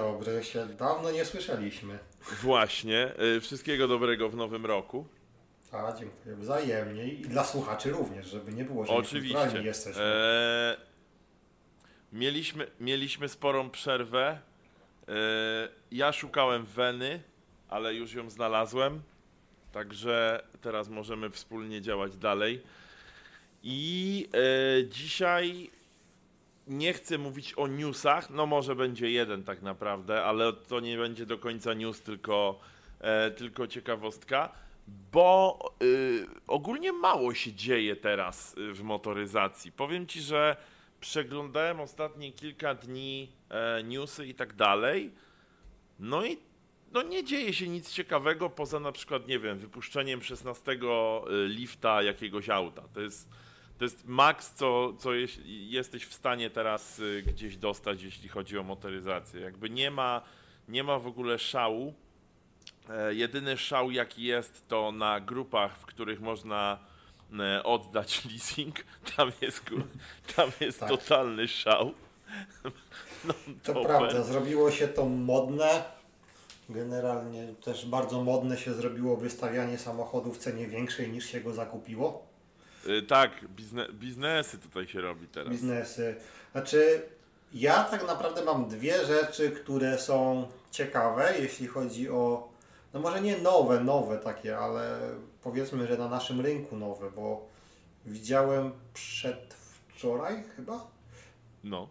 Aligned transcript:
Dobry, 0.00 0.44
się 0.44 0.66
dawno 0.66 1.10
nie 1.10 1.24
słyszeliśmy. 1.24 1.98
Właśnie. 2.42 3.12
y, 3.36 3.40
Wszystkiego 3.40 3.88
dobrego 3.88 4.28
w 4.28 4.36
nowym 4.36 4.66
roku. 4.66 5.06
A, 5.72 5.92
dziękuję 5.92 6.36
wzajemnie 6.36 7.08
i 7.08 7.22
dla 7.22 7.44
słuchaczy 7.44 7.90
również, 7.90 8.26
żeby 8.26 8.52
nie 8.52 8.64
było, 8.64 8.86
że 8.86 8.92
Oczywiście. 8.92 9.62
jesteśmy. 9.62 10.02
E, 10.02 10.76
mieliśmy, 12.12 12.66
mieliśmy 12.80 13.28
sporą 13.28 13.70
przerwę. 13.70 14.38
E, 15.08 15.12
ja 15.92 16.12
szukałem 16.12 16.64
Weny, 16.64 17.22
ale 17.68 17.94
już 17.94 18.12
ją 18.14 18.30
znalazłem. 18.30 19.02
Także 19.72 20.42
teraz 20.60 20.88
możemy 20.88 21.30
wspólnie 21.30 21.80
działać 21.82 22.16
dalej. 22.16 22.62
I 23.62 24.28
e, 24.34 24.88
dzisiaj 24.88 25.70
nie 26.70 26.92
chcę 26.92 27.18
mówić 27.18 27.54
o 27.54 27.66
newsach. 27.66 28.30
No 28.30 28.46
może 28.46 28.76
będzie 28.76 29.10
jeden 29.10 29.44
tak 29.44 29.62
naprawdę, 29.62 30.24
ale 30.24 30.52
to 30.52 30.80
nie 30.80 30.96
będzie 30.96 31.26
do 31.26 31.38
końca 31.38 31.74
news, 31.74 32.00
tylko, 32.00 32.60
e, 33.00 33.30
tylko 33.30 33.66
ciekawostka. 33.66 34.52
Bo 35.12 35.58
y, 35.82 36.26
ogólnie 36.46 36.92
mało 36.92 37.34
się 37.34 37.52
dzieje 37.52 37.96
teraz 37.96 38.58
y, 38.58 38.72
w 38.72 38.82
motoryzacji. 38.82 39.72
Powiem 39.72 40.06
ci, 40.06 40.20
że 40.20 40.56
przeglądałem 41.00 41.80
ostatnie 41.80 42.32
kilka 42.32 42.74
dni 42.74 43.32
e, 43.48 43.82
newsy 43.82 44.26
i 44.26 44.34
tak 44.34 44.54
dalej. 44.54 45.10
No 45.98 46.24
i 46.24 46.38
no 46.92 47.02
nie 47.02 47.24
dzieje 47.24 47.52
się 47.52 47.68
nic 47.68 47.92
ciekawego 47.92 48.50
poza 48.50 48.80
na 48.80 48.92
przykład, 48.92 49.28
nie 49.28 49.38
wiem, 49.38 49.58
wypuszczeniem 49.58 50.22
16 50.22 50.78
lifta 51.46 52.02
jakiegoś 52.02 52.48
auta. 52.48 52.82
To 52.94 53.00
jest, 53.00 53.28
to 53.80 53.84
jest 53.84 54.04
maks, 54.04 54.54
co, 54.54 54.92
co 54.98 55.10
jesteś 55.46 56.06
w 56.06 56.14
stanie 56.14 56.50
teraz 56.50 56.98
y, 56.98 57.22
gdzieś 57.26 57.56
dostać, 57.56 58.02
jeśli 58.02 58.28
chodzi 58.28 58.58
o 58.58 58.62
motoryzację. 58.62 59.40
Jakby 59.40 59.70
nie 59.70 59.90
ma, 59.90 60.22
nie 60.68 60.84
ma 60.84 60.98
w 60.98 61.06
ogóle 61.06 61.38
szału. 61.38 61.94
E, 62.90 63.14
Jedyny 63.14 63.56
szał, 63.56 63.90
jaki 63.90 64.22
jest, 64.22 64.68
to 64.68 64.92
na 64.92 65.20
grupach, 65.20 65.78
w 65.78 65.86
których 65.86 66.20
można 66.20 66.78
e, 67.40 67.62
oddać 67.64 68.24
leasing. 68.30 68.76
Tam 69.16 69.32
jest, 69.40 69.62
tam 70.36 70.50
jest 70.60 70.80
Tak. 70.80 70.88
totalny 70.88 71.48
szał. 71.48 71.92
No, 73.24 73.34
To 73.62 73.84
prawda, 73.84 74.22
zrobiło 74.22 74.70
się 74.70 74.88
to 74.88 75.04
modne. 75.06 75.84
Generalnie 76.68 77.54
też 77.64 77.86
bardzo 77.86 78.24
modne 78.24 78.58
się 78.58 78.74
zrobiło 78.74 79.16
wystawianie 79.16 79.78
samochodu 79.78 80.32
w 80.32 80.38
cenie 80.38 80.66
większej 80.66 81.08
niż 81.08 81.26
się 81.26 81.40
go 81.40 81.52
zakupiło. 81.52 82.29
Y, 82.88 83.02
Tak, 83.02 83.30
bizne, 83.48 83.86
biznesy 83.92 84.58
tutaj 84.58 84.86
się 84.88 85.00
robi 85.00 85.26
teraz. 85.26 85.52
Biznesy. 85.52 86.16
Znaczy, 86.52 87.02
ja 87.52 87.84
tak 87.84 88.06
naprawdę 88.06 88.44
mam 88.44 88.68
dwie 88.68 89.06
rzeczy, 89.06 89.50
które 89.50 89.98
są 89.98 90.48
ciekawe, 90.70 91.34
jeśli 91.38 91.66
chodzi 91.66 92.10
o. 92.10 92.50
No 92.94 93.00
może 93.00 93.20
nie 93.20 93.38
nowe, 93.38 93.80
nowe 93.80 94.18
takie, 94.18 94.58
ale 94.58 95.00
powiedzmy, 95.42 95.86
że 95.86 95.98
na 95.98 96.08
naszym 96.08 96.40
rynku 96.40 96.76
nowe, 96.76 97.10
bo 97.10 97.46
widziałem 98.06 98.72
przedwczoraj 98.94 100.42
chyba. 100.56 100.86
No. 101.64 101.88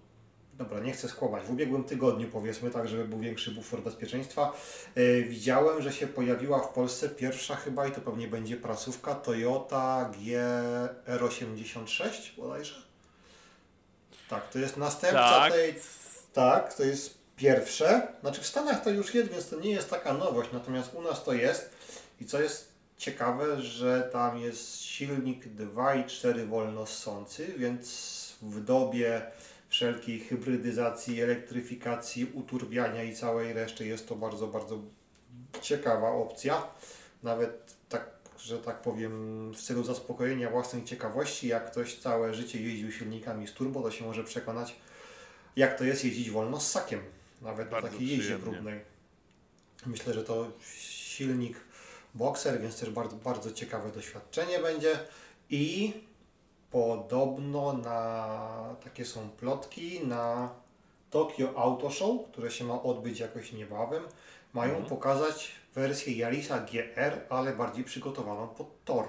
Dobra, 0.59 0.79
nie 0.79 0.91
chcę 0.91 1.09
skłamać. 1.09 1.43
W 1.43 1.51
ubiegłym 1.51 1.83
tygodniu, 1.83 2.27
powiedzmy 2.31 2.71
tak, 2.71 2.87
żeby 2.87 3.05
był 3.05 3.19
większy 3.19 3.51
bufor 3.51 3.81
bezpieczeństwa, 3.81 4.53
e, 4.95 5.21
widziałem, 5.21 5.81
że 5.81 5.93
się 5.93 6.07
pojawiła 6.07 6.59
w 6.59 6.73
Polsce 6.73 7.09
pierwsza 7.09 7.55
chyba, 7.55 7.87
i 7.87 7.91
to 7.91 8.01
pewnie 8.01 8.27
będzie 8.27 8.57
prasówka, 8.57 9.15
Toyota 9.15 10.11
GR86 10.13 12.35
bodajże. 12.37 12.75
Tak, 14.29 14.49
to 14.49 14.59
jest 14.59 14.77
następca 14.77 15.29
Tak. 15.29 15.53
tej... 15.53 15.75
Tak, 16.33 16.73
to 16.73 16.83
jest 16.83 17.17
pierwsze. 17.35 18.07
Znaczy 18.21 18.41
w 18.41 18.47
Stanach 18.47 18.83
to 18.83 18.89
już 18.89 19.13
jest, 19.13 19.31
więc 19.31 19.49
to 19.49 19.59
nie 19.59 19.71
jest 19.71 19.89
taka 19.89 20.13
nowość, 20.13 20.49
natomiast 20.53 20.93
u 20.93 21.01
nas 21.01 21.23
to 21.23 21.33
jest. 21.33 21.69
I 22.21 22.25
co 22.25 22.41
jest 22.41 22.71
ciekawe, 22.97 23.61
że 23.61 24.09
tam 24.13 24.37
jest 24.37 24.81
silnik 24.81 25.45
2,4 25.45 26.47
wolno 26.47 26.85
ssący, 26.85 27.53
więc 27.57 28.09
w 28.41 28.63
dobie 28.63 29.21
wszelkiej 29.69 30.19
hybrydyzacji, 30.19 31.21
elektryfikacji, 31.21 32.31
uturbiania 32.33 33.03
i 33.03 33.15
całej 33.15 33.53
reszty 33.53 33.85
jest 33.85 34.07
to 34.07 34.15
bardzo, 34.15 34.47
bardzo 34.47 34.81
ciekawa 35.61 36.09
opcja. 36.11 36.67
Nawet 37.23 37.75
tak, 37.89 38.09
że 38.37 38.57
tak 38.57 38.81
powiem, 38.81 39.51
w 39.53 39.61
celu 39.61 39.83
zaspokojenia 39.83 40.49
własnej 40.49 40.83
ciekawości, 40.83 41.47
jak 41.47 41.71
ktoś 41.71 41.95
całe 41.95 42.33
życie 42.33 42.61
jeździł 42.61 42.91
silnikami 42.91 43.47
z 43.47 43.53
turbo, 43.53 43.81
to 43.81 43.91
się 43.91 44.05
może 44.05 44.23
przekonać, 44.23 44.75
jak 45.55 45.77
to 45.77 45.83
jest 45.83 46.05
jeździć 46.05 46.31
wolno 46.31 46.59
z 46.59 46.71
sakiem. 46.71 47.01
Nawet 47.41 47.69
Bardzo 47.69 47.87
na 47.87 47.93
takiej 47.93 48.07
jeździe 48.07 48.23
przyjemnie. 48.23 48.43
próbnej. 48.51 48.79
Myślę, 49.85 50.13
że 50.13 50.23
to 50.23 50.51
silnik 50.79 51.57
Boxer, 52.15 52.61
więc 52.61 52.79
też 52.79 52.89
bardzo, 52.89 53.15
bardzo 53.15 53.51
ciekawe 53.51 53.91
doświadczenie 53.91 54.59
będzie. 54.59 54.99
I 55.49 55.93
podobno 56.71 57.73
na, 57.73 58.75
takie 58.83 59.05
są 59.05 59.29
plotki, 59.29 60.07
na 60.07 60.49
Tokyo 61.09 61.53
Auto 61.57 61.89
Show, 61.89 62.27
które 62.31 62.51
się 62.51 62.63
ma 62.65 62.81
odbyć 62.83 63.19
jakoś 63.19 63.53
niebawem, 63.53 64.03
mają 64.53 64.71
Mhm. 64.71 64.89
pokazać 64.89 65.51
wersję 65.75 66.17
Yarisa 66.17 66.59
GR, 66.59 67.21
ale 67.29 67.53
bardziej 67.53 67.83
przygotowaną 67.83 68.47
pod 68.47 68.83
tor. 68.85 69.07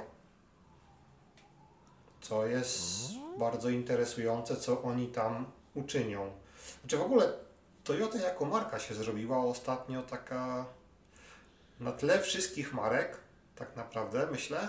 Co 2.21 2.47
jest 2.47 3.01
bardzo 3.39 3.71
interesujące, 3.71 4.57
co 4.57 4.83
oni 4.83 5.09
tam 5.09 5.47
uczynią. 5.75 6.31
Znaczy 6.81 6.97
w 6.97 7.03
ogóle 7.03 7.33
Toyota 7.85 8.19
jako 8.19 8.45
marka 8.45 8.79
się 8.79 8.95
zrobiła 8.95 9.39
ostatnio 9.45 10.03
taka 10.03 10.67
na 11.81 11.93
tle 11.93 12.19
wszystkich 12.21 12.75
marek, 12.75 13.19
tak 13.57 13.77
naprawdę 13.77 14.27
myślę, 14.31 14.69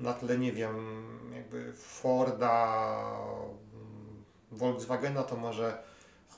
na 0.00 0.12
tle, 0.12 0.38
nie 0.38 0.52
wiem, 0.52 1.04
jakby 1.34 1.72
Forda, 1.72 2.96
mm, 3.74 4.24
Volkswagena 4.52 5.22
to 5.22 5.36
może, 5.36 5.78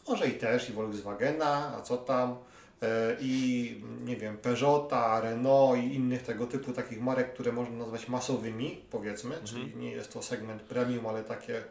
może 0.09 0.29
i 0.29 0.33
też 0.39 0.71
i 0.71 0.73
Volkswagena, 0.73 1.73
a 1.79 1.81
co 1.83 1.97
tam, 1.97 2.37
e, 2.83 3.17
i 3.21 3.85
nie 4.05 4.17
wiem, 4.17 4.37
Peugeota, 4.37 5.21
Renault 5.21 5.79
i 5.79 5.95
innych 5.95 6.23
tego 6.23 6.47
typu 6.47 6.73
takich 6.73 7.01
marek, 7.03 7.35
które 7.35 7.53
można 7.53 7.77
nazwać 7.77 8.09
masowymi, 8.09 8.85
powiedzmy, 8.91 9.37
czyli 9.45 9.77
nie 9.77 9.91
jest 9.91 10.13
to 10.13 10.23
segment 10.23 10.63
premium, 10.63 11.07
ale 11.07 11.25
takie 11.25 11.65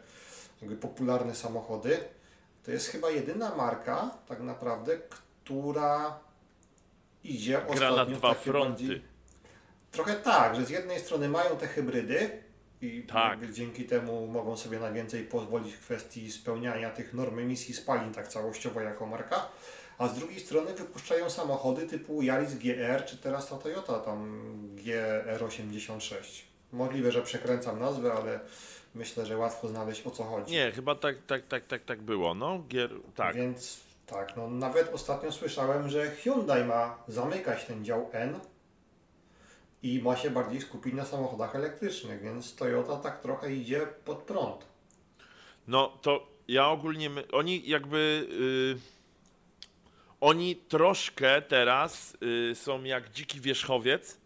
jakby 0.60 0.76
popularne 0.76 1.34
samochody. 1.34 1.98
To 2.64 2.70
jest 2.70 2.88
chyba 2.88 3.10
jedyna 3.10 3.54
marka, 3.56 4.10
tak 4.28 4.40
naprawdę, 4.40 4.98
która 4.98 6.18
idzie 7.24 7.52
Gra 7.52 7.80
na 7.80 7.90
ostatnio 7.90 8.16
dwa 8.16 8.34
fronty. 8.34 8.68
bardziej- 8.68 9.02
Trochę 9.92 10.14
tak, 10.14 10.56
że 10.56 10.64
z 10.66 10.70
jednej 10.70 11.00
strony 11.00 11.28
mają 11.28 11.56
te 11.56 11.66
hybrydy 11.66 12.30
i 12.82 13.02
Tak. 13.02 13.52
dzięki 13.52 13.84
temu 13.84 14.26
mogą 14.26 14.56
sobie 14.56 14.78
na 14.78 14.92
więcej 14.92 15.24
pozwolić 15.24 15.74
w 15.74 15.80
kwestii 15.80 16.32
spełniania 16.32 16.90
tych 16.90 17.14
norm 17.14 17.38
emisji 17.38 17.74
spalin 17.74 18.12
tak 18.14 18.28
całościowo 18.28 18.80
jako 18.80 19.06
marka, 19.06 19.48
a 19.98 20.08
z 20.08 20.14
drugiej 20.18 20.40
strony 20.40 20.74
wypuszczają 20.74 21.30
samochody 21.30 21.86
typu 21.86 22.22
Yaris 22.22 22.54
GR 22.54 23.04
czy 23.06 23.16
teraz 23.16 23.48
ta 23.48 23.56
Toyota 23.56 23.98
tam 23.98 24.42
GR86. 24.76 26.42
Możliwe, 26.72 27.12
że 27.12 27.22
przekręcam 27.22 27.80
nazwę, 27.80 28.12
ale 28.12 28.40
myślę, 28.94 29.26
że 29.26 29.36
łatwo 29.36 29.68
znaleźć 29.68 30.06
o 30.06 30.10
co 30.10 30.24
chodzi. 30.24 30.52
Nie, 30.52 30.72
chyba 30.72 30.94
tak, 30.94 31.16
tak, 31.26 31.46
tak, 31.46 31.66
tak, 31.66 31.84
tak 31.84 32.02
było, 32.02 32.34
no. 32.34 32.62
Gier, 32.68 32.90
tak. 33.14 33.36
Więc 33.36 33.80
tak, 34.06 34.36
no 34.36 34.50
nawet 34.50 34.94
ostatnio 34.94 35.32
słyszałem, 35.32 35.88
że 35.88 36.10
Hyundai 36.10 36.64
ma 36.64 36.98
zamykać 37.08 37.64
ten 37.64 37.84
dział 37.84 38.08
N 38.12 38.40
i 39.82 40.02
ma 40.02 40.16
się 40.16 40.30
bardziej 40.30 40.60
skupić 40.60 40.94
na 40.94 41.04
samochodach 41.04 41.56
elektrycznych, 41.56 42.22
więc 42.22 42.56
Toyota 42.56 42.96
tak 42.96 43.20
trochę 43.20 43.52
idzie 43.52 43.86
pod 44.04 44.18
prąd. 44.18 44.66
No 45.68 45.98
to 46.02 46.26
ja 46.48 46.68
ogólnie, 46.68 47.10
my, 47.10 47.24
oni 47.32 47.68
jakby, 47.68 48.26
y, 48.76 48.78
oni 50.20 50.56
troszkę 50.56 51.42
teraz 51.42 52.16
y, 52.50 52.54
są 52.54 52.84
jak 52.84 53.12
dziki 53.12 53.40
wierzchowiec, 53.40 54.20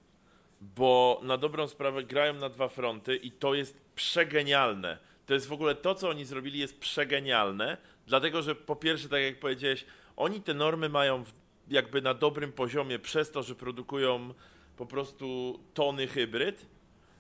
bo 0.61 1.21
na 1.23 1.37
dobrą 1.37 1.69
sprawę 1.69 2.05
grają 2.05 2.35
na 2.35 2.49
dwa 2.49 2.69
fronty 2.69 3.17
i 3.17 3.31
to 3.31 3.55
jest 3.55 3.81
przegenialne. 3.95 4.99
To 5.27 5.35
jest 5.35 5.47
w 5.47 5.53
ogóle 5.53 5.75
to, 5.75 5.95
co 5.95 6.09
oni 6.09 6.25
zrobili, 6.25 6.59
jest 6.59 6.81
przegenialne, 6.81 7.77
dlatego 8.07 8.43
że 8.43 8.55
po 8.55 8.77
pierwsze, 8.77 9.09
tak 9.09 9.23
jak 9.23 9.41
powiedziałeś, 9.41 9.85
oni 10.17 10.41
te 10.41 10.55
normy 10.55 10.89
mają 10.89 11.25
jakby 11.69 12.03
na 12.03 12.15
dobrym 12.15 12.53
poziomie 12.53 12.99
przez 12.99 13.31
to, 13.31 13.43
że 13.43 13.55
produkują 13.55 14.35
po 14.77 14.87
prostu 14.87 15.59
tony 15.75 16.07
hybryd. 16.07 16.67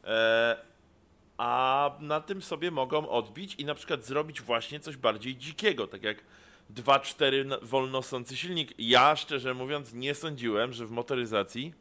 E, 0.04 0.56
a 1.38 1.90
na 2.00 2.20
tym 2.20 2.42
sobie 2.42 2.70
mogą 2.70 3.08
odbić 3.08 3.54
i 3.54 3.64
na 3.64 3.74
przykład 3.74 4.04
zrobić 4.04 4.40
właśnie 4.42 4.80
coś 4.80 4.96
bardziej 4.96 5.36
dzikiego, 5.36 5.86
tak 5.86 6.02
jak 6.02 6.24
2.4 6.74 7.44
na- 7.46 7.58
wolnosący 7.62 8.36
silnik. 8.36 8.74
Ja 8.78 9.16
szczerze 9.16 9.54
mówiąc 9.54 9.92
nie 9.94 10.14
sądziłem, 10.14 10.72
że 10.72 10.86
w 10.86 10.90
motoryzacji 10.90 11.74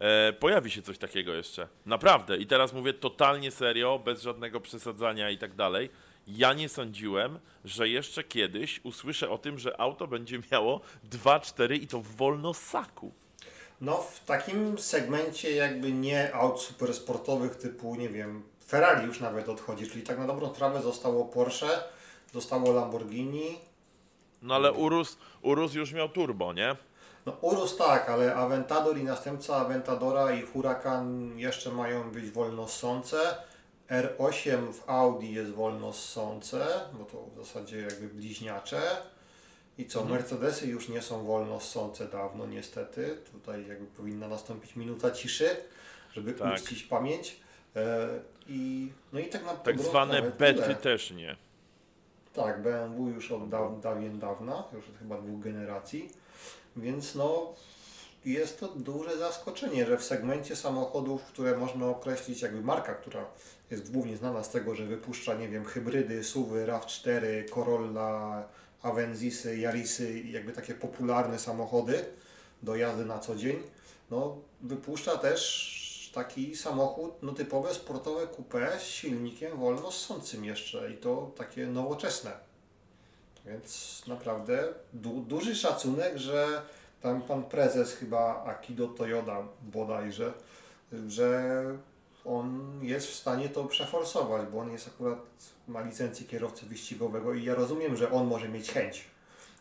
e, 0.00 0.32
pojawi 0.32 0.70
się 0.70 0.82
coś 0.82 0.98
takiego 0.98 1.34
jeszcze. 1.34 1.68
Naprawdę. 1.86 2.36
I 2.36 2.46
teraz 2.46 2.72
mówię 2.72 2.92
totalnie 2.94 3.50
serio, 3.50 3.98
bez 4.04 4.22
żadnego 4.22 4.60
przesadzania 4.60 5.30
i 5.30 5.38
tak 5.38 5.54
dalej. 5.54 5.90
Ja 6.26 6.52
nie 6.52 6.68
sądziłem, 6.68 7.38
że 7.64 7.88
jeszcze 7.88 8.24
kiedyś 8.24 8.80
usłyszę 8.82 9.30
o 9.30 9.38
tym, 9.38 9.58
że 9.58 9.80
auto 9.80 10.06
będzie 10.06 10.40
miało 10.52 10.80
2.4 11.10 11.74
i 11.82 11.86
to 11.86 12.00
wolno 12.02 12.54
saku. 12.54 13.12
No 13.80 13.96
w 13.96 14.24
takim 14.24 14.78
segmencie 14.78 15.56
jakby 15.56 15.92
nie 15.92 16.34
aut 16.34 16.60
supersportowych 16.60 17.56
typu, 17.56 17.94
nie 17.94 18.08
wiem, 18.08 18.42
Ferrari 18.66 19.06
już 19.06 19.20
nawet 19.20 19.48
odchodzi, 19.48 19.90
czyli 19.90 20.02
tak 20.02 20.18
na 20.18 20.26
dobrą 20.26 20.48
trawę 20.48 20.82
zostało 20.82 21.24
Porsche, 21.24 21.68
zostało 22.32 22.72
Lamborghini. 22.72 23.58
No 24.42 24.54
ale 24.54 24.72
Urus, 24.72 25.18
Urus 25.42 25.74
już 25.74 25.92
miał 25.92 26.08
turbo, 26.08 26.52
nie? 26.52 26.76
No 27.26 27.32
Urus 27.40 27.76
tak, 27.76 28.08
ale 28.08 28.34
Aventador 28.34 28.98
i 28.98 29.04
następca 29.04 29.56
Aventadora 29.56 30.32
i 30.32 30.42
Huracan 30.42 31.38
jeszcze 31.38 31.70
mają 31.70 32.10
być 32.10 32.30
wolnossące. 32.30 33.36
R8 33.90 34.72
w 34.72 34.90
Audi 34.90 35.32
jest 35.32 35.50
wolnossące, 35.50 36.66
bo 36.92 37.04
to 37.04 37.26
w 37.34 37.46
zasadzie 37.46 37.78
jakby 37.80 38.08
bliźniacze. 38.08 38.80
I 39.78 39.86
co, 39.86 40.00
Mhm. 40.00 40.18
Mercedesy 40.20 40.66
już 40.66 40.88
nie 40.88 41.02
są 41.02 41.24
wolnossące 41.24 42.06
dawno 42.08 42.46
niestety. 42.46 43.16
Tutaj 43.32 43.66
jakby 43.68 43.86
powinna 43.86 44.28
nastąpić 44.28 44.76
minuta 44.76 45.10
ciszy, 45.10 45.56
żeby 46.12 46.32
Tak. 46.32 46.54
uczcić 46.60 46.82
pamięć. 46.82 47.36
E, 47.76 48.08
I, 48.48 48.92
no 49.12 49.20
i 49.20 49.26
tak 49.28 49.44
na 49.44 49.54
Tak 49.54 49.80
zwane 49.80 50.22
bety 50.22 50.62
tyle. 50.62 50.74
też 50.74 51.10
nie. 51.10 51.36
Tak, 52.34 52.62
BMW 52.62 53.08
już 53.08 53.32
od 53.32 53.48
daw, 53.48 53.80
dawien 53.80 54.18
dawna, 54.18 54.64
już 54.72 54.88
od 54.88 54.98
chyba 54.98 55.20
dwóch 55.20 55.40
generacji, 55.40 56.10
więc 56.76 57.14
no 57.14 57.54
jest 58.24 58.60
to 58.60 58.68
duże 58.68 59.16
zaskoczenie, 59.18 59.86
że 59.86 59.96
w 59.98 60.04
segmencie 60.04 60.56
samochodów, 60.56 61.22
które 61.24 61.56
można 61.58 61.86
określić 61.86 62.42
jakby 62.42 62.60
marka, 62.62 62.94
która 62.94 63.24
jest 63.70 63.92
głównie 63.92 64.16
znana 64.16 64.44
z 64.44 64.50
tego, 64.50 64.74
że 64.74 64.84
wypuszcza, 64.86 65.34
nie 65.34 65.48
wiem, 65.48 65.64
hybrydy, 65.64 66.24
SUVy, 66.24 66.66
RAV4, 66.66 67.20
Corolla, 67.54 68.48
Avenzisy, 68.82 69.58
Yarisy, 69.58 70.20
jakby 70.20 70.52
takie 70.52 70.74
popularne 70.74 71.38
samochody 71.38 72.04
do 72.62 72.76
jazdy 72.76 73.04
na 73.04 73.18
co 73.18 73.36
dzień, 73.36 73.62
no 74.10 74.36
wypuszcza 74.60 75.16
też 75.16 76.10
taki 76.14 76.56
samochód, 76.56 77.22
no 77.22 77.32
typowe 77.32 77.74
sportowe 77.74 78.26
coupé 78.26 78.78
z 78.78 78.82
silnikiem 78.82 79.58
wolno 79.58 79.92
ssącym 79.92 80.44
jeszcze 80.44 80.90
i 80.92 80.96
to 80.96 81.30
takie 81.36 81.66
nowoczesne. 81.66 82.32
Więc 83.46 84.02
naprawdę 84.06 84.68
du 84.92 85.20
duży 85.20 85.54
szacunek, 85.56 86.18
że 86.18 86.62
tam 87.02 87.22
pan 87.22 87.44
prezes 87.44 87.94
chyba 87.94 88.44
Akido 88.44 88.88
Toyoda 88.88 89.42
bodajże, 89.62 90.32
że 91.08 91.64
on 92.26 92.78
jest 92.82 93.06
w 93.06 93.14
stanie 93.14 93.48
to 93.48 93.64
przeforsować, 93.64 94.46
bo 94.52 94.58
on 94.58 94.72
jest 94.72 94.88
akurat, 94.88 95.18
ma 95.68 95.80
licencję 95.80 96.26
kierowcy 96.26 96.66
wyścigowego 96.66 97.34
i 97.34 97.44
ja 97.44 97.54
rozumiem, 97.54 97.96
że 97.96 98.10
on 98.10 98.26
może 98.26 98.48
mieć 98.48 98.70
chęć. 98.72 99.04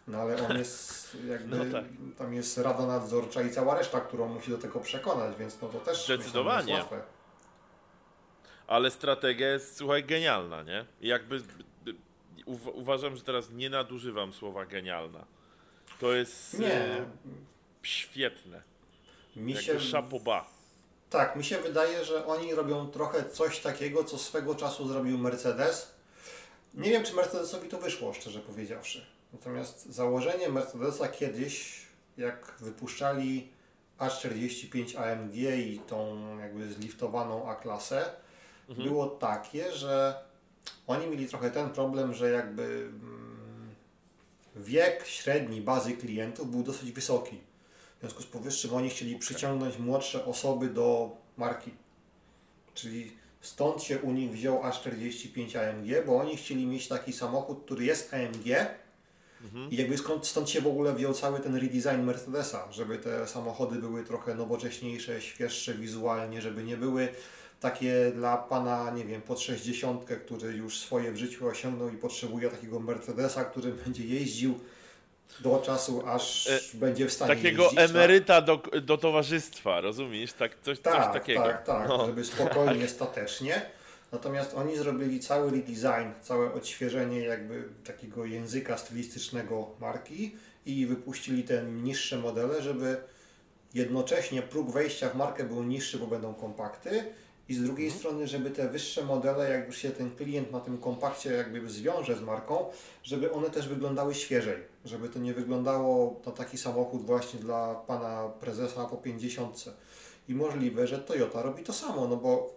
No 0.07 0.17
ale 0.17 0.47
on 0.47 0.57
jest 0.57 1.15
jakby, 1.31 1.55
No 1.57 1.65
tak. 1.79 1.85
tam 2.17 2.33
jest 2.33 2.57
rada 2.57 2.85
nadzorcza 2.85 3.41
i 3.41 3.51
cała 3.51 3.77
reszta, 3.77 4.01
którą 4.01 4.27
musi 4.27 4.51
do 4.51 4.57
tego 4.57 4.79
przekonać, 4.79 5.35
więc 5.37 5.61
no 5.61 5.67
to 5.69 5.79
też 5.79 5.97
myślę, 5.99 6.15
Zdecydowanie. 6.17 6.67
nie 6.67 6.73
jest 6.79 6.91
łatwe. 6.91 7.07
Ale 8.67 8.91
strategia 8.91 9.49
jest, 9.51 9.77
słuchaj, 9.77 10.03
genialna, 10.03 10.63
nie? 10.63 10.85
Jakby 11.01 11.41
uw- 12.45 12.71
uważam, 12.73 13.15
że 13.17 13.23
teraz 13.23 13.49
nie 13.49 13.69
nadużywam 13.69 14.33
słowa 14.33 14.65
genialna. 14.65 15.25
To 15.99 16.13
jest 16.13 16.59
Nie, 16.59 16.73
e, 16.73 17.05
świetne. 17.83 18.61
mi 19.35 19.53
Jakby 19.53 19.79
się, 19.81 20.01
bas. 20.25 20.45
Tak, 21.09 21.35
mi 21.35 21.43
się 21.43 21.57
wydaje, 21.57 22.05
że 22.05 22.25
oni 22.25 22.55
robią 22.55 22.87
trochę 22.87 23.29
coś 23.29 23.59
takiego, 23.59 24.03
co 24.03 24.17
swego 24.17 24.55
czasu 24.55 24.87
zrobił 24.87 25.17
Mercedes. 25.17 25.91
Nie 26.73 26.89
wiem, 26.89 27.03
czy 27.03 27.13
Mercedesowi 27.13 27.69
to 27.69 27.77
wyszło, 27.77 28.13
szczerze 28.13 28.39
powiedziawszy. 28.39 29.05
Natomiast 29.33 29.85
założenie 29.85 30.49
Mercedesa 30.49 31.07
kiedyś, 31.07 31.81
jak 32.17 32.53
wypuszczali 32.59 33.49
A45 33.99 34.97
AMG 34.97 35.35
i 35.35 35.79
tą 35.87 36.17
jakby 36.39 36.73
zliftowaną 36.73 37.49
A-klasę, 37.49 38.05
Mhm. 38.69 38.89
było 38.89 39.07
takie, 39.07 39.71
że 39.71 40.23
oni 40.87 41.07
mieli 41.07 41.27
trochę 41.27 41.51
ten 41.51 41.69
problem, 41.69 42.13
że 42.13 42.29
jakby 42.29 42.63
mm, 42.63 43.75
wiek 44.55 45.05
średni 45.07 45.61
bazy 45.61 45.93
klientów 45.93 46.51
był 46.51 46.63
dosyć 46.63 46.91
wysoki. 46.91 47.41
W 48.05 48.07
związku 48.07 48.23
z 48.23 48.25
powyższym 48.25 48.73
oni 48.73 48.89
chcieli 48.89 49.15
przyciągnąć 49.15 49.77
młodsze 49.77 50.25
osoby 50.25 50.69
do 50.69 51.17
marki. 51.37 51.71
Czyli 52.73 53.11
stąd 53.41 53.83
się 53.83 53.99
u 53.99 54.11
nich 54.11 54.31
wziął 54.31 54.61
A45 54.61 55.57
AMG, 55.57 56.05
bo 56.05 56.17
oni 56.17 56.37
chcieli 56.37 56.65
mieć 56.65 56.87
taki 56.87 57.13
samochód, 57.13 57.65
który 57.65 57.85
jest 57.85 58.13
AMG 58.13 58.45
i 59.71 59.75
jakby 59.75 59.97
skąd, 59.97 60.27
stąd 60.27 60.49
się 60.49 60.61
w 60.61 60.67
ogóle 60.67 60.93
wziął 60.93 61.13
cały 61.13 61.39
ten 61.39 61.55
redesign 61.55 62.01
Mercedesa, 62.01 62.71
żeby 62.71 62.97
te 62.97 63.27
samochody 63.27 63.79
były 63.79 64.03
trochę 64.03 64.35
nowocześniejsze, 64.35 65.21
świeższe 65.21 65.73
wizualnie, 65.73 66.41
żeby 66.41 66.63
nie 66.63 66.77
były 66.77 67.07
takie 67.59 68.11
dla 68.15 68.37
pana, 68.37 68.91
nie 68.91 69.05
wiem, 69.05 69.21
pod 69.21 69.39
60, 69.39 70.05
który 70.25 70.53
już 70.53 70.79
swoje 70.79 71.11
w 71.11 71.17
życiu 71.17 71.47
osiągnął 71.47 71.89
i 71.89 71.97
potrzebuje 71.97 72.49
takiego 72.49 72.79
Mercedesa, 72.79 73.45
który 73.45 73.71
będzie 73.85 74.05
jeździł 74.05 74.59
do 75.39 75.61
czasu, 75.65 76.03
aż 76.07 76.47
E, 76.47 76.59
będzie 76.73 77.05
w 77.07 77.13
stanie 77.13 77.35
Takiego 77.35 77.63
jeździć. 77.63 77.79
tak? 77.79 77.89
emeryta 77.89 78.41
do, 78.41 78.57
do 78.81 78.97
towarzystwa, 78.97 79.81
rozumiesz? 79.81 80.33
Tak, 80.33 80.51
coś, 80.61 80.77
coś 80.79 80.93
Tak, 80.93 81.13
takiego. 81.13 81.43
tak, 81.43 81.65
tak, 81.65 81.89
No. 81.89 82.05
żeby 82.05 82.25
spokojnie, 82.25 82.87
statecznie. 82.97 83.61
Natomiast 84.11 84.53
oni 84.53 84.77
zrobili 84.77 85.19
cały 85.19 85.51
redesign, 85.51 86.09
całe 86.21 86.53
odświeżenie 86.53 87.19
jakby 87.19 87.63
takiego 87.85 88.25
języka 88.25 88.77
stylistycznego 88.77 89.69
marki 89.79 90.35
i 90.65 90.85
wypuścili 90.85 91.43
te 91.43 91.63
niższe 91.63 92.17
modele, 92.17 92.61
żeby 92.61 92.97
jednocześnie 93.73 94.41
próg 94.41 94.71
wejścia 94.71 95.09
w 95.09 95.15
markę 95.15 95.43
był 95.43 95.63
niższy, 95.63 95.97
bo 95.99 96.07
będą 96.07 96.33
kompakty 96.33 97.03
i 97.49 97.53
z 97.55 97.63
drugiej 97.63 97.91
strony, 97.91 98.27
żeby 98.27 98.49
te 98.51 98.69
wyższe 98.69 99.03
modele, 99.03 99.49
jak 99.49 99.67
już 99.67 99.77
się 99.77 99.89
ten 99.91 100.15
klient 100.15 100.51
na 100.51 100.59
tym 100.59 100.77
kompakcie 100.77 101.31
jakby 101.33 101.69
zwiąże 101.69 102.15
z 102.15 102.21
marką, 102.21 102.65
żeby 103.03 103.31
one 103.31 103.49
też 103.49 103.67
wyglądały 103.67 104.15
świeżej, 104.15 104.57
żeby 104.85 105.09
to 105.09 105.19
nie 105.19 105.33
wyglądało 105.33 106.21
na 106.25 106.31
taki 106.31 106.57
samochód 106.57 107.05
właśnie 107.05 107.39
dla 107.39 107.75
pana 107.75 108.29
prezesa 108.39 108.85
po 108.85 108.97
50. 108.97 109.65
I 110.29 110.35
możliwe, 110.35 110.87
że 110.87 110.99
Toyota 110.99 111.41
robi 111.41 111.63
to 111.63 111.73
samo, 111.73 112.07
no 112.07 112.17
bo 112.17 112.55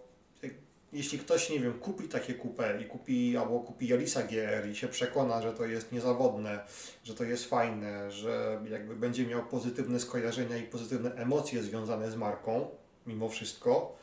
jeśli 0.93 1.19
ktoś, 1.19 1.49
nie 1.49 1.59
wiem, 1.59 1.73
kupi 1.73 2.07
takie 2.07 2.33
coupé 2.33 2.81
i 2.81 2.85
kupi, 2.85 3.37
albo 3.37 3.59
kupi 3.59 3.87
Yarisa 3.87 4.23
GR 4.23 4.69
i 4.71 4.75
się 4.75 4.87
przekona, 4.87 5.41
że 5.41 5.53
to 5.53 5.65
jest 5.65 5.91
niezawodne, 5.91 6.59
że 7.03 7.15
to 7.15 7.23
jest 7.23 7.45
fajne, 7.45 8.11
że 8.11 8.61
jakby 8.69 8.95
będzie 8.95 9.25
miał 9.25 9.45
pozytywne 9.45 9.99
skojarzenia 9.99 10.57
i 10.57 10.63
pozytywne 10.63 11.15
emocje 11.15 11.63
związane 11.63 12.11
z 12.11 12.15
marką, 12.15 12.67
mimo 13.07 13.29
wszystko, 13.29 13.95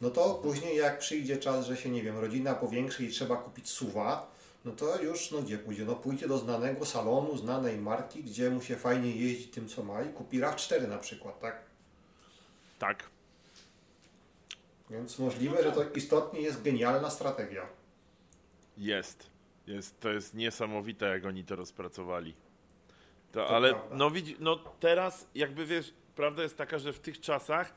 no 0.00 0.10
to 0.10 0.34
później 0.34 0.76
jak 0.76 0.98
przyjdzie 0.98 1.36
czas, 1.36 1.66
że 1.66 1.76
się, 1.76 1.90
nie 1.90 2.02
wiem, 2.02 2.18
rodzina 2.18 2.54
powiększy 2.54 3.04
i 3.04 3.08
trzeba 3.08 3.36
kupić 3.36 3.68
suwa, 3.68 4.29
no 4.64 4.72
to 4.72 5.02
już, 5.02 5.30
no 5.30 5.42
gdzie 5.42 5.58
pójdzie? 5.58 5.84
No 5.84 5.96
pójdzie 5.96 6.28
do 6.28 6.38
znanego 6.38 6.86
salonu, 6.86 7.36
znanej 7.36 7.78
marki, 7.78 8.22
gdzie 8.22 8.50
mu 8.50 8.62
się 8.62 8.76
fajnie 8.76 9.10
jeździ 9.16 9.48
tym, 9.48 9.68
co 9.68 9.82
ma 9.82 10.02
i 10.02 10.12
kupi 10.12 10.40
RAV4 10.40 10.88
na 10.88 10.98
przykład, 10.98 11.40
tak? 11.40 11.62
Tak. 12.78 13.04
Więc 14.90 15.18
możliwe, 15.18 15.62
że 15.62 15.72
to 15.72 15.84
istotnie 15.90 16.40
jest 16.40 16.62
genialna 16.62 17.10
strategia. 17.10 17.66
Jest. 18.78 19.30
jest. 19.66 20.00
To 20.00 20.10
jest 20.10 20.34
niesamowite, 20.34 21.06
jak 21.06 21.24
oni 21.24 21.44
to 21.44 21.56
rozpracowali. 21.56 22.34
To, 23.32 23.40
To 23.40 23.48
ale 23.48 23.70
prawda. 23.74 23.96
no 23.96 24.10
widzi, 24.10 24.36
no 24.40 24.56
teraz 24.80 25.26
jakby 25.34 25.66
wiesz, 25.66 25.94
prawda 26.16 26.42
jest 26.42 26.56
taka, 26.56 26.78
że 26.78 26.92
w 26.92 27.00
tych 27.00 27.20
czasach 27.20 27.74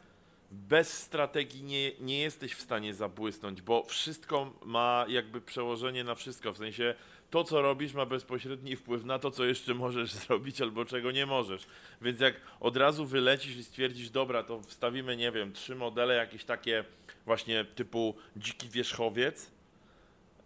bez 0.54 0.94
strategii 0.94 1.64
nie, 1.64 1.92
nie 2.00 2.20
jesteś 2.20 2.54
w 2.54 2.62
stanie 2.62 2.94
zabłysnąć, 2.94 3.62
bo 3.62 3.84
wszystko 3.84 4.54
ma 4.66 5.06
jakby 5.08 5.42
przełożenie 5.42 6.04
na 6.04 6.16
wszystko. 6.16 6.54
W 6.54 6.58
sensie 6.58 6.96
to, 7.30 7.44
co 7.44 7.62
robisz, 7.62 7.94
ma 7.94 8.06
bezpośredni 8.06 8.76
wpływ 8.76 9.06
na 9.06 9.20
to, 9.20 9.32
co 9.32 9.46
jeszcze 9.46 9.74
możesz 9.74 10.14
zrobić 10.26 10.62
albo 10.62 10.86
czego 10.86 11.12
nie 11.12 11.26
możesz. 11.26 11.66
Więc 12.02 12.20
jak 12.20 12.36
od 12.60 12.78
razu 12.78 13.06
wylecisz 13.06 13.56
i 13.56 13.64
stwierdzisz, 13.64 14.10
dobra, 14.10 14.44
to 14.44 14.62
wstawimy, 14.62 15.18
nie 15.18 15.32
wiem, 15.32 15.54
trzy 15.54 15.76
modele 15.76 16.16
jakieś 16.16 16.46
takie 16.46 16.84
właśnie 17.26 17.66
typu 17.66 18.16
dziki 18.38 18.70
wierzchowiec, 18.70 19.52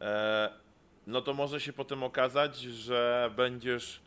e, 0.01 0.49
no 1.07 1.21
to 1.21 1.33
może 1.33 1.59
się 1.61 1.73
potem 1.73 2.03
okazać, 2.03 2.57
że 2.57 3.31
będziesz 3.35 4.01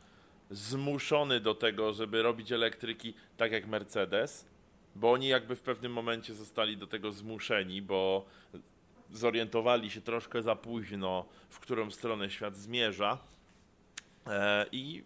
zmuszony 0.50 1.40
do 1.40 1.54
tego, 1.54 1.92
żeby 1.92 2.22
robić 2.22 2.52
elektryki 2.52 3.14
tak 3.36 3.52
jak 3.52 3.66
Mercedes, 3.66 4.49
bo 4.94 5.12
oni 5.12 5.28
jakby 5.28 5.56
w 5.56 5.62
pewnym 5.62 5.92
momencie 5.92 6.34
zostali 6.34 6.76
do 6.76 6.86
tego 6.86 7.12
zmuszeni, 7.12 7.82
bo 7.82 8.24
zorientowali 9.12 9.90
się 9.90 10.00
troszkę 10.00 10.42
za 10.42 10.56
późno, 10.56 11.24
w 11.48 11.60
którą 11.60 11.90
stronę 11.90 12.30
świat 12.30 12.56
zmierza. 12.56 13.18
E, 14.26 14.66
I 14.72 15.04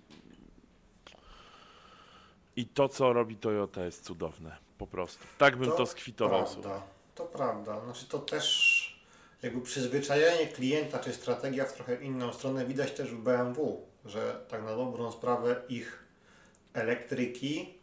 i 2.56 2.66
to, 2.66 2.88
co 2.88 3.12
robi 3.12 3.36
Toyota, 3.36 3.84
jest 3.84 4.04
cudowne. 4.04 4.56
Po 4.78 4.86
prostu. 4.86 5.24
Tak 5.38 5.56
bym 5.56 5.70
to, 5.70 5.86
skwitował. 5.86 6.46
słuchaj. 6.46 6.62
Prawda, 6.62 6.86
to 7.14 7.24
prawda. 7.24 7.80
Znaczy 7.84 8.06
to 8.06 8.18
też 8.18 9.04
jakby 9.42 9.60
przyzwyczajenie 9.60 10.46
klienta, 10.46 10.98
czy 10.98 11.12
strategia 11.12 11.64
w 11.64 11.72
trochę 11.72 12.04
inną 12.04 12.32
stronę 12.32 12.66
widać 12.66 12.92
też 12.92 13.10
w 13.10 13.18
BMW, 13.18 13.86
że 14.04 14.40
tak 14.48 14.62
na 14.64 14.76
dobrą 14.76 15.12
sprawę 15.12 15.62
ich 15.68 16.04
elektryki, 16.72 17.73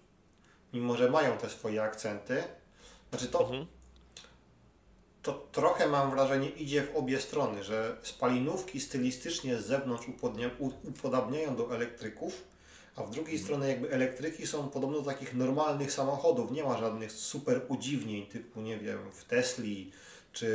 mimo 0.74 0.98
że 0.98 1.10
mają 1.10 1.38
te 1.38 1.50
swoje 1.50 1.84
akcenty, 1.84 2.44
znaczy 3.10 3.28
to, 3.28 3.42
mhm. 3.42 3.66
to 5.22 5.48
trochę 5.51 5.88
mam 5.88 6.12
wrażenie 6.12 6.50
idzie 6.50 6.84
w 6.84 6.96
obie 6.96 7.22
strony, 7.22 7.63
że 7.63 7.98
spalinówki 8.01 8.80
stylistycznie 8.80 9.58
z 9.58 9.66
zewnątrz 9.66 10.06
upodabniają 10.84 11.56
do 11.56 11.75
elektryków, 11.75 12.44
a 12.96 13.04
w 13.04 13.12
drugiej 13.12 13.36
mhm. 13.36 13.44
strony 13.44 13.68
jakby 13.68 13.92
elektryki 13.92 14.48
są 14.48 14.70
podobno 14.70 15.01
do 15.01 15.12
takich 15.12 15.34
normalnych 15.34 15.92
samochodów, 15.92 16.51
nie 16.51 16.63
ma 16.63 16.78
żadnych 16.78 17.12
super 17.12 17.62
udziwnień 17.68 18.25
typu, 18.25 18.62
nie 18.62 18.78
wiem, 18.78 19.12
w 19.12 19.25
Tesli, 19.25 19.92
czy 20.34 20.48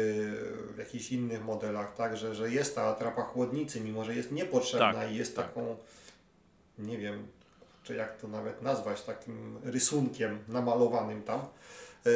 w 0.75 0.79
jakichś 0.79 1.13
innych 1.13 1.45
modelach, 1.45 1.97
tak, 1.97 2.17
że, 2.17 2.35
że 2.35 2.51
jest 2.51 2.75
ta 2.75 2.83
atrapa 2.83 3.23
chłodnicy, 3.23 3.81
mimo 3.81 4.05
że 4.05 4.15
jest 4.15 4.33
niepotrzebna 4.33 4.93
tak, 4.93 5.13
i 5.13 5.17
jest 5.17 5.37
tak. 5.37 5.47
taką, 5.47 5.77
nie 6.79 6.99
wiem, 6.99 7.29
czy 7.87 7.95
jak 7.95 8.17
to 8.17 8.29
nawet 8.29 8.63
nazwać, 8.63 9.03
takim 9.03 9.59
rysunkiem 9.65 10.39
namalowanym 10.49 11.23
tam, 11.23 11.41
e, 11.41 12.11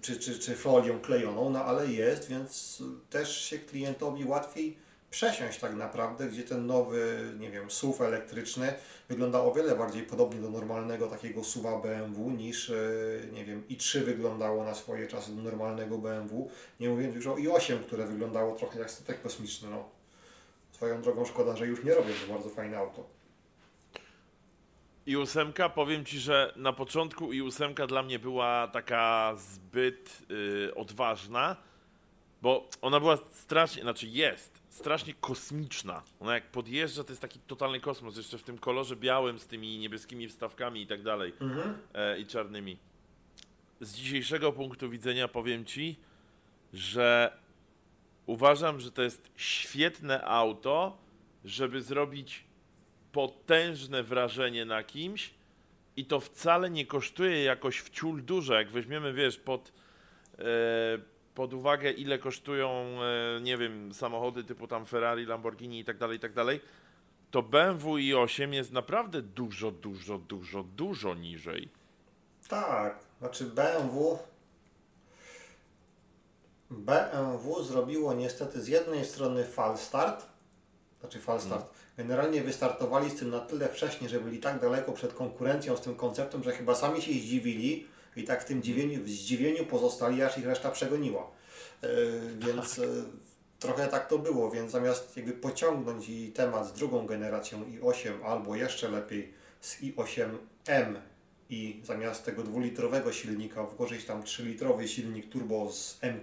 czy, 0.00 0.16
czy, 0.16 0.38
czy 0.38 0.56
folią 0.56 1.00
klejoną, 1.00 1.50
no 1.50 1.64
ale 1.64 1.86
jest, 1.86 2.28
więc 2.28 2.82
też 3.10 3.40
się 3.40 3.58
klientowi 3.58 4.24
łatwiej 4.24 4.76
przesiąść 5.10 5.58
tak 5.58 5.74
naprawdę, 5.74 6.28
gdzie 6.28 6.42
ten 6.42 6.66
nowy, 6.66 7.32
nie 7.38 7.50
wiem, 7.50 7.70
SUV 7.70 8.06
elektryczny 8.06 8.74
wygląda 9.08 9.40
o 9.40 9.52
wiele 9.52 9.76
bardziej 9.76 10.02
podobnie 10.02 10.40
do 10.40 10.50
normalnego 10.50 11.06
takiego 11.06 11.44
SUVa 11.44 11.78
BMW 11.78 12.30
niż, 12.30 12.70
e, 12.70 12.74
nie 13.32 13.44
wiem, 13.44 13.64
i3 13.70 14.00
wyglądało 14.00 14.64
na 14.64 14.74
swoje 14.74 15.06
czasy 15.06 15.36
do 15.36 15.42
normalnego 15.42 15.98
BMW, 15.98 16.50
nie 16.80 16.88
mówiąc 16.88 17.14
już 17.14 17.26
o 17.26 17.34
i8, 17.34 17.78
które 17.78 18.06
wyglądało 18.06 18.54
trochę 18.54 18.78
jak 18.78 18.90
statek 18.90 19.22
kosmiczny, 19.22 19.70
no. 19.70 19.88
Swoją 20.72 21.02
drogą 21.02 21.24
szkoda, 21.24 21.56
że 21.56 21.66
już 21.66 21.84
nie 21.84 21.94
robię, 21.94 22.12
to 22.26 22.32
bardzo 22.32 22.50
fajne 22.50 22.78
auto. 22.78 23.17
I 25.08 25.16
ósemka, 25.16 25.68
powiem 25.68 26.04
Ci, 26.04 26.18
że 26.18 26.52
na 26.56 26.72
początku 26.72 27.32
i 27.32 27.42
ósemka 27.42 27.86
dla 27.86 28.02
mnie 28.02 28.18
była 28.18 28.68
taka 28.68 29.34
zbyt 29.36 30.22
yy, 30.28 30.74
odważna, 30.74 31.56
bo 32.42 32.68
ona 32.82 33.00
była 33.00 33.16
strasznie, 33.16 33.82
znaczy 33.82 34.06
jest, 34.06 34.62
strasznie 34.68 35.14
kosmiczna. 35.14 36.02
Ona 36.20 36.34
jak 36.34 36.50
podjeżdża, 36.50 37.04
to 37.04 37.12
jest 37.12 37.22
taki 37.22 37.38
totalny 37.38 37.80
kosmos, 37.80 38.16
jeszcze 38.16 38.38
w 38.38 38.42
tym 38.42 38.58
kolorze 38.58 38.96
białym 38.96 39.38
z 39.38 39.46
tymi 39.46 39.78
niebieskimi 39.78 40.28
wstawkami 40.28 40.82
i 40.82 40.86
tak 40.86 41.02
dalej 41.02 41.32
mhm. 41.40 41.78
e, 41.94 42.18
i 42.18 42.26
czarnymi. 42.26 42.78
Z 43.80 43.94
dzisiejszego 43.94 44.52
punktu 44.52 44.90
widzenia 44.90 45.28
powiem 45.28 45.64
Ci, 45.64 45.96
że 46.72 47.38
uważam, 48.26 48.80
że 48.80 48.90
to 48.90 49.02
jest 49.02 49.30
świetne 49.36 50.24
auto, 50.24 50.98
żeby 51.44 51.82
zrobić 51.82 52.47
potężne 53.12 54.02
wrażenie 54.02 54.64
na 54.64 54.82
kimś 54.82 55.34
i 55.96 56.04
to 56.04 56.20
wcale 56.20 56.70
nie 56.70 56.86
kosztuje 56.86 57.44
jakoś 57.44 57.78
wciul 57.78 58.24
dużo. 58.24 58.54
Jak 58.54 58.70
weźmiemy, 58.70 59.12
wiesz, 59.12 59.36
pod... 59.36 59.72
E, 60.38 61.18
pod 61.34 61.54
uwagę, 61.54 61.90
ile 61.90 62.18
kosztują, 62.18 62.70
e, 62.70 63.40
nie 63.40 63.56
wiem, 63.56 63.94
samochody 63.94 64.44
typu 64.44 64.68
tam 64.68 64.86
Ferrari, 64.86 65.26
Lamborghini 65.26 65.80
i 65.80 65.84
tak 65.84 65.98
dalej, 65.98 66.16
i 66.16 66.20
tak 66.20 66.32
dalej, 66.32 66.60
to 67.30 67.42
BMW 67.42 67.94
i8 67.94 68.52
jest 68.52 68.72
naprawdę 68.72 69.22
dużo, 69.22 69.70
dużo, 69.70 70.18
dużo, 70.18 70.62
dużo 70.62 71.14
niżej. 71.14 71.68
Tak, 72.48 72.98
znaczy 73.18 73.44
BMW 73.44 74.18
BMW 76.70 77.62
zrobiło 77.62 78.14
niestety 78.14 78.62
z 78.62 78.68
jednej 78.68 79.04
strony 79.04 79.44
falstart, 79.44 80.26
znaczy 81.00 81.20
falstart. 81.20 81.62
Hmm. 81.62 81.87
Generalnie 81.98 82.42
wystartowali 82.42 83.10
z 83.10 83.14
tym 83.14 83.30
na 83.30 83.40
tyle 83.40 83.68
wcześnie, 83.68 84.08
że 84.08 84.20
byli 84.20 84.38
tak 84.38 84.60
daleko 84.60 84.92
przed 84.92 85.12
konkurencją 85.12 85.76
z 85.76 85.80
tym 85.80 85.96
konceptem, 85.96 86.42
że 86.42 86.52
chyba 86.52 86.74
sami 86.74 87.02
się 87.02 87.12
zdziwili, 87.12 87.86
i 88.16 88.24
tak 88.24 88.42
w 88.42 88.44
tym 88.44 88.62
zdziwieniu, 88.62 89.02
w 89.02 89.08
zdziwieniu 89.08 89.66
pozostali, 89.66 90.22
aż 90.22 90.38
ich 90.38 90.46
reszta 90.46 90.70
przegoniła. 90.70 91.30
E, 91.82 91.88
więc. 92.38 92.78
E, 92.78 92.82
trochę 93.58 93.88
tak 93.88 94.08
to 94.08 94.18
było, 94.18 94.50
więc 94.50 94.72
zamiast 94.72 95.16
jakby 95.16 95.32
pociągnąć 95.32 96.08
i 96.08 96.32
temat 96.32 96.68
z 96.68 96.72
drugą 96.72 97.06
generacją 97.06 97.64
i8 97.64 98.24
albo 98.24 98.56
jeszcze 98.56 98.88
lepiej 98.88 99.32
z 99.60 99.82
i8M 99.82 100.94
i 101.50 101.80
zamiast 101.84 102.24
tego 102.24 102.42
dwulitrowego 102.42 103.12
silnika 103.12 103.64
włożyć 103.64 104.04
tam 104.04 104.22
3-litrowy 104.22 104.86
silnik 104.86 105.28
turbo 105.28 105.72
z 105.72 105.98
m 106.00 106.20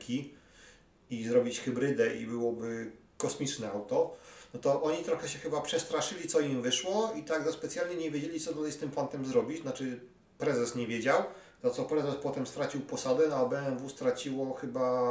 i 1.09 1.23
zrobić 1.23 1.59
hybrydę 1.59 2.15
i 2.15 2.25
byłoby 2.25 2.91
kosmiczne 3.17 3.71
auto, 3.71 4.17
no 4.53 4.59
to 4.59 4.83
oni 4.83 5.03
trochę 5.03 5.29
się 5.29 5.39
chyba 5.39 5.61
przestraszyli, 5.61 6.27
co 6.27 6.39
im 6.39 6.61
wyszło 6.61 7.13
i 7.15 7.23
tak 7.23 7.45
za 7.45 7.51
specjalnie 7.51 7.95
nie 7.95 8.11
wiedzieli, 8.11 8.39
co 8.39 8.53
tutaj 8.53 8.71
z 8.71 8.77
tym 8.77 8.91
fantem 8.91 9.25
zrobić. 9.25 9.61
Znaczy, 9.61 9.99
prezes 10.37 10.75
nie 10.75 10.87
wiedział, 10.87 11.23
za 11.63 11.69
co 11.69 11.83
prezes 11.83 12.15
potem 12.15 12.47
stracił 12.47 12.81
posadę, 12.81 13.27
no 13.29 13.35
a 13.35 13.45
BMW 13.45 13.89
straciło 13.89 14.53
chyba 14.53 15.09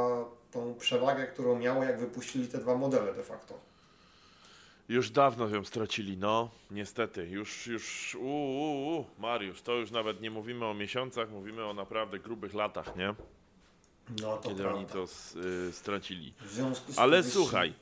tą 0.51 0.75
przewagę, 0.75 1.27
którą 1.27 1.59
miało, 1.59 1.83
jak 1.83 1.99
wypuścili 1.99 2.47
te 2.47 2.57
dwa 2.57 2.75
modele 2.75 3.13
de 3.13 3.23
facto. 3.23 3.59
Już 4.89 5.09
dawno 5.09 5.47
ją 5.47 5.63
stracili, 5.63 6.17
no, 6.17 6.49
niestety. 6.71 7.27
Już, 7.27 7.67
już, 7.67 8.15
uuu, 8.15 9.05
Mariusz, 9.19 9.61
to 9.61 9.73
już 9.73 9.91
nawet 9.91 10.21
nie 10.21 10.31
mówimy 10.31 10.65
o 10.65 10.73
miesiącach, 10.73 11.29
mówimy 11.31 11.65
o 11.65 11.73
naprawdę 11.73 12.19
grubych 12.19 12.53
latach, 12.53 12.95
nie? 12.95 13.15
No, 14.21 14.37
to 14.37 14.49
Kiedy 14.49 14.61
prawda. 14.61 14.79
oni 14.79 14.87
to 14.87 15.05
y, 15.69 15.73
stracili. 15.73 16.33
Ale 16.97 17.23
słuchaj, 17.23 17.73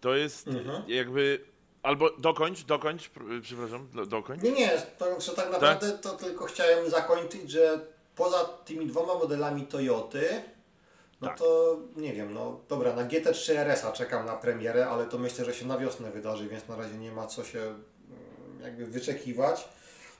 to 0.00 0.14
jest 0.14 0.48
mhm. 0.48 0.82
jakby 0.88 1.40
Albo 1.86 2.10
dokończ, 2.18 2.64
dokończ, 2.64 3.10
przepraszam, 3.42 3.88
dokończ. 4.08 4.42
Nie, 4.42 4.52
nie, 4.52 4.70
to, 4.98 5.20
że 5.20 5.32
tak 5.32 5.52
naprawdę 5.52 5.92
tak? 5.92 6.00
to 6.00 6.10
tylko 6.10 6.44
chciałem 6.44 6.90
zakończyć, 6.90 7.50
że 7.50 7.80
poza 8.16 8.44
tymi 8.44 8.86
dwoma 8.86 9.14
modelami 9.14 9.66
Toyoty, 9.66 10.42
no 11.20 11.28
tak. 11.28 11.38
to 11.38 11.76
nie 11.96 12.12
wiem, 12.12 12.34
no 12.34 12.60
dobra, 12.68 12.96
na 12.96 13.04
GT3 13.04 13.52
RS-a 13.52 13.92
czekam 13.92 14.26
na 14.26 14.36
premierę, 14.36 14.88
ale 14.88 15.06
to 15.06 15.18
myślę, 15.18 15.44
że 15.44 15.54
się 15.54 15.66
na 15.66 15.78
wiosnę 15.78 16.10
wydarzy, 16.10 16.48
więc 16.48 16.68
na 16.68 16.76
razie 16.76 16.98
nie 16.98 17.12
ma 17.12 17.26
co 17.26 17.44
się 17.44 17.60
mm, 17.60 18.60
jakby 18.62 18.86
wyczekiwać. 18.86 19.68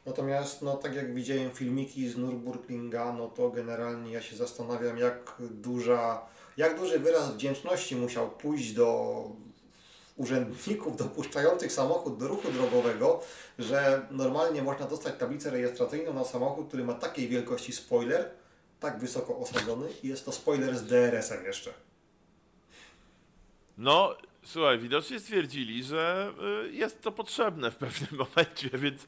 Natomiast, 0.06 0.62
no 0.62 0.76
tak 0.76 0.95
jak 0.95 1.14
widziałem 1.14 1.50
filmiki 1.50 2.09
z 2.09 2.16
Nürburgringa, 2.16 3.16
no 3.18 3.28
to 3.28 3.50
generalnie 3.50 4.12
ja 4.12 4.23
się 4.23 4.37
zastanawiam, 4.37 4.99
jak 4.99 5.35
duża, 5.40 6.26
jak 6.56 6.78
duży 6.78 6.99
wyraz 6.99 7.35
wdzięczności 7.35 7.97
musiał 7.97 8.30
pójść 8.30 8.73
do 8.73 9.25
urzędników 10.16 10.96
dopuszczających 11.04 11.73
samochód 11.73 12.18
do 12.18 12.28
ruchu 12.28 12.52
drogowego, 12.52 13.20
że 13.58 14.06
normalnie 14.11 14.62
można 14.62 14.87
dostać 14.87 15.14
tablicę 15.18 15.50
rejestracyjną 15.50 16.14
na 16.14 16.25
samochód, 16.25 16.68
który 16.68 16.85
ma 16.85 16.94
takiej 16.94 17.28
wielkości 17.28 17.73
spoiler, 17.73 18.30
tak 18.80 18.99
wysoko 18.99 19.38
osadzony 19.38 19.88
i 20.02 20.08
jest 20.08 20.25
to 20.25 20.32
spoiler 20.32 20.78
z 20.78 20.87
DRS-em 20.87 21.44
jeszcze. 21.44 21.73
No, 23.78 24.16
słuchaj, 24.44 24.78
widocznie 24.78 25.20
stwierdzili, 25.20 25.82
że 25.82 26.32
y, 26.66 26.73
jest 26.73 27.02
to 27.02 27.12
potrzebne 27.12 27.70
w 27.70 27.76
pewnym 27.76 28.11
momencie, 28.26 28.70
więc 28.73 29.02
y, 29.02 29.06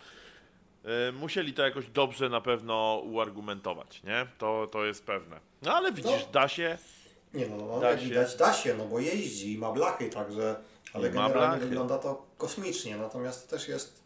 musieli 1.12 1.54
to 1.54 1.62
jakoś 1.62 1.86
dobrze 1.88 2.28
na 2.28 2.40
pewno 2.40 3.02
uargumentować, 3.04 4.02
nie? 4.02 4.26
To, 4.38 4.68
to 4.72 4.84
jest 4.84 5.06
pewne. 5.06 5.40
No 5.62 5.74
ale 5.74 5.92
widzisz, 5.92 6.26
no. 6.26 6.32
da 6.32 6.48
się. 6.48 6.78
Nie 7.34 7.46
no, 7.46 7.56
no 7.56 7.80
da 7.80 7.98
się. 7.98 8.04
widać 8.04 8.36
da 8.36 8.52
się, 8.52 8.74
no 8.74 8.84
bo 8.84 9.00
jeździ 9.00 9.52
i 9.52 9.58
ma 9.58 9.72
blachy, 9.72 10.10
także 10.10 10.56
ale 10.92 11.10
generalnie 11.10 11.66
wygląda 11.66 11.98
to 11.98 12.26
kosmicznie, 12.38 12.96
natomiast 12.96 13.44
to 13.44 13.56
też 13.56 13.68
jest 13.68 14.02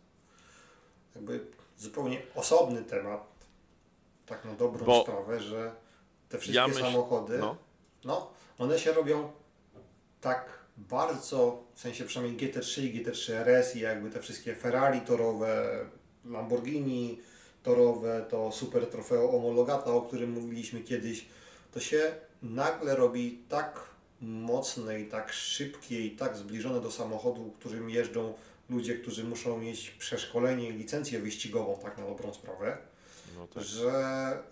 jakby 1.15 1.47
zupełnie 1.79 2.23
osobny 2.35 2.83
temat, 2.83 3.33
tak 4.27 4.45
na 4.45 4.55
dobrą 4.55 4.87
Bo 4.87 5.03
sprawę, 5.03 5.41
że 5.41 5.73
te 6.29 6.39
wszystkie 6.39 6.57
ja 6.57 6.69
myśl... 6.69 6.81
samochody, 6.81 7.39
no. 7.39 7.57
no, 8.05 8.31
one 8.59 8.79
się 8.79 8.93
robią 8.93 9.33
tak 10.21 10.62
bardzo, 10.77 11.65
w 11.75 11.81
sensie 11.81 12.05
przynajmniej 12.05 12.53
GT3 12.53 12.83
i 12.83 13.05
GT3 13.05 13.33
RS 13.33 13.77
i 13.77 13.81
jakby 13.81 14.11
te 14.11 14.21
wszystkie 14.21 14.55
Ferrari 14.55 15.01
torowe, 15.01 15.85
Lamborghini 16.25 17.21
torowe, 17.62 18.27
to 18.31 18.53
super 18.53 18.87
trofeo 18.87 19.31
homologata, 19.31 19.93
o 19.93 20.03
którym 20.03 20.31
mówiliśmy 20.31 20.81
kiedyś, 20.81 21.27
to 21.73 21.81
się 21.81 22.15
nagle 22.43 22.97
robi 22.97 23.45
tak 23.49 23.92
mocne 24.23 25.00
i 25.00 25.07
tak 25.07 25.33
szybkie 25.33 26.07
i 26.07 26.11
tak 26.11 26.37
zbliżone 26.37 26.81
do 26.81 26.91
samochodu, 26.91 27.55
którym 27.59 27.91
jeżdżą 27.91 28.35
ludzie, 28.71 28.95
którzy 28.95 29.25
muszą 29.25 29.59
mieć 29.59 29.91
przeszkolenie 29.91 30.69
i 30.69 30.73
licencję 30.73 31.19
wyścigową, 31.19 31.79
tak 31.83 31.99
na 31.99 32.07
dobrą 32.07 32.35
sprawę, 32.35 32.79
no 33.37 33.47
tak. 33.47 33.62
że 33.62 34.43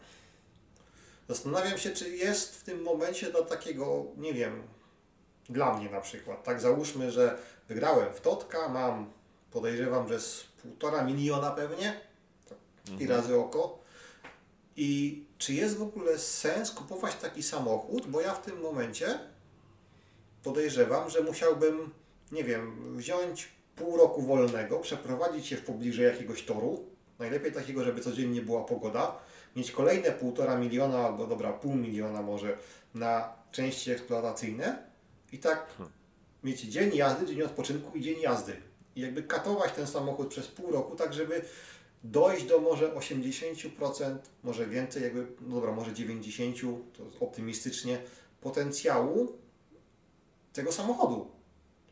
zastanawiam 1.29 1.79
się, 1.79 1.91
czy 1.91 2.17
jest 2.17 2.57
w 2.57 2.65
tym 2.65 2.83
momencie 2.83 3.33
do 3.33 3.43
takiego, 3.43 4.07
nie 4.17 4.35
wiem, 4.35 4.63
dla 5.49 5.77
mnie 5.77 5.91
na 5.91 6.01
przykład, 6.01 6.45
tak 6.45 6.61
załóżmy, 6.61 7.11
że 7.11 7.39
wygrałem 7.69 8.15
w 8.15 8.21
Totka, 8.21 8.69
mam, 8.69 9.13
podejrzewam, 9.51 10.09
że 10.09 10.21
z 10.21 10.45
półtora 10.63 11.05
miliona 11.05 11.51
pewnie, 11.51 12.01
i 12.89 12.93
mhm. 12.93 13.11
razy 13.11 13.37
oko, 13.37 13.79
i 14.77 15.23
czy 15.39 15.55
jest 15.55 15.77
w 15.77 15.83
ogóle 15.83 16.19
sens 16.19 16.71
kupować 16.71 17.15
taki 17.15 17.43
samochód, 17.43 18.07
bo 18.07 18.21
ja 18.21 18.35
w 18.35 18.43
tym 18.43 18.61
momencie 18.61 19.19
podejrzewam, 20.43 21.11
że 21.11 21.21
musiałbym, 21.21 21.91
nie 22.33 22.45
wiem, 22.45 22.97
wziąć 22.97 23.49
pół 23.77 23.97
roku 23.97 24.23
wolnego, 24.23 24.79
przeprowadzić 24.79 25.47
się 25.47 25.57
w 25.57 25.65
pobliżu 25.65 26.03
jakiegoś 26.03 26.43
toru, 26.43 26.85
najlepiej 27.19 27.53
takiego, 27.53 27.85
żeby 27.85 28.01
codziennie 28.01 28.43
była 28.43 28.65
pogoda, 28.65 29.19
mieć 29.57 29.71
kolejne 29.71 30.13
półtora 30.13 30.59
miliona 30.59 30.99
albo 30.99 31.27
dobra, 31.27 31.53
pół 31.53 31.75
miliona 31.75 32.23
może 32.23 32.59
na 32.95 33.33
części 33.53 33.91
eksploatacyjne. 33.91 34.91
I 35.33 35.39
tak 35.39 35.67
mieć 36.45 36.61
dzień 36.61 36.97
jazdy, 36.97 37.27
dzień 37.27 37.43
odpoczynku 37.43 37.99
i 37.99 38.01
dzień 38.01 38.21
jazdy. 38.21 38.57
I 38.97 39.01
jakby 39.01 39.23
katować 39.23 39.73
ten 39.73 39.87
samochód 39.87 40.29
przez 40.29 40.49
pół 40.49 40.73
roku, 40.73 40.97
tak 40.97 41.15
żeby 41.15 41.43
dojść 42.05 42.45
do 42.45 42.61
może 42.61 42.95
80%, 42.95 44.17
może 44.43 44.67
więcej, 44.67 45.03
jakby, 45.03 45.27
no 45.41 45.55
dobra, 45.55 45.73
może 45.73 45.93
90%, 45.93 46.77
to 46.93 47.25
optymistycznie, 47.25 47.99
potencjału 48.41 49.39
tego 50.53 50.73
samochodu. 50.73 51.31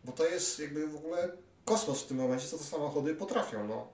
Bo 0.05 0.13
to 0.13 0.25
jest 0.25 0.59
jakby 0.61 0.87
w 0.89 0.97
ogóle 0.97 1.29
kosmos 1.65 2.03
w 2.03 2.07
tym 2.07 2.17
momencie, 2.17 2.47
co 2.47 2.59
te 2.59 2.65
samochody 2.65 3.15
potrafią. 3.15 3.69
No. 3.69 3.89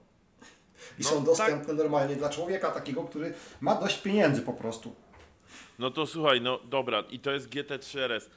I 0.99 1.03
No, 1.03 1.09
są 1.09 1.17
tak. 1.17 1.25
dostępne 1.25 1.75
normalnie 1.75 2.17
dla 2.17 2.29
człowieka 2.31 2.71
takiego, 2.71 3.05
który 3.05 3.35
ma 3.61 3.75
dość 3.75 3.99
pieniędzy 4.03 4.43
po 4.43 4.53
prostu. 4.53 4.95
No 5.79 5.91
to 5.91 6.07
słuchaj, 6.07 6.41
no 6.41 6.59
dobra, 6.65 7.01
i 7.11 7.19
to 7.21 7.31
jest 7.31 7.49
GT3 7.49 7.99
RS. 7.99 8.31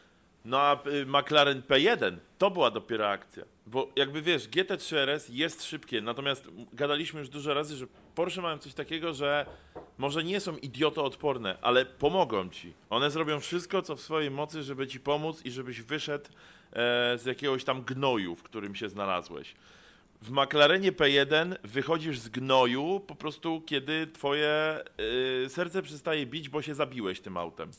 No 0.45 0.59
a 0.59 0.87
y, 0.87 1.05
McLaren 1.05 1.61
P1 1.61 2.17
to 2.37 2.51
była 2.51 2.71
dopiero 2.71 3.09
akcja. 3.09 3.43
Bo 3.65 3.87
jakby 3.95 4.21
wiesz, 4.21 4.49
GT3 4.49 4.95
RS 4.95 5.29
jest 5.29 5.63
szybkie, 5.63 6.01
natomiast 6.01 6.47
gadaliśmy 6.73 7.19
już 7.19 7.29
dużo 7.29 7.53
razy, 7.53 7.75
że 7.75 7.85
Porsche 8.17 8.41
mają 8.41 8.57
coś 8.57 8.73
takiego, 8.73 9.13
że 9.13 9.45
może 9.97 10.23
nie 10.23 10.39
są 10.39 10.57
idiotoodporne, 10.57 11.57
ale 11.61 11.85
pomogą 11.85 12.49
ci. 12.49 12.73
One 12.89 13.11
zrobią 13.11 13.39
wszystko, 13.39 13.81
co 13.81 13.95
w 13.95 14.01
swojej 14.01 14.31
mocy, 14.31 14.63
żeby 14.63 14.87
ci 14.87 14.99
pomóc 14.99 15.45
i 15.45 15.51
żebyś 15.51 15.81
wyszedł 15.81 16.25
e, 16.25 17.17
z 17.17 17.25
jakiegoś 17.25 17.63
tam 17.63 17.81
gnoju, 17.81 18.35
w 18.35 18.43
którym 18.43 18.75
się 18.75 18.89
znalazłeś. 18.89 19.55
W 20.21 20.31
McLarenie 20.31 20.91
P1 20.91 21.55
wychodzisz 21.63 22.19
z 22.19 22.29
gnoju 22.29 22.99
po 23.07 23.15
prostu, 23.15 23.61
kiedy 23.65 24.07
twoje 24.07 24.79
y, 25.45 25.49
serce 25.49 25.81
przestaje 25.81 26.25
bić, 26.25 26.49
bo 26.49 26.61
się 26.61 26.75
zabiłeś 26.75 27.19
tym 27.19 27.37
autem. 27.37 27.71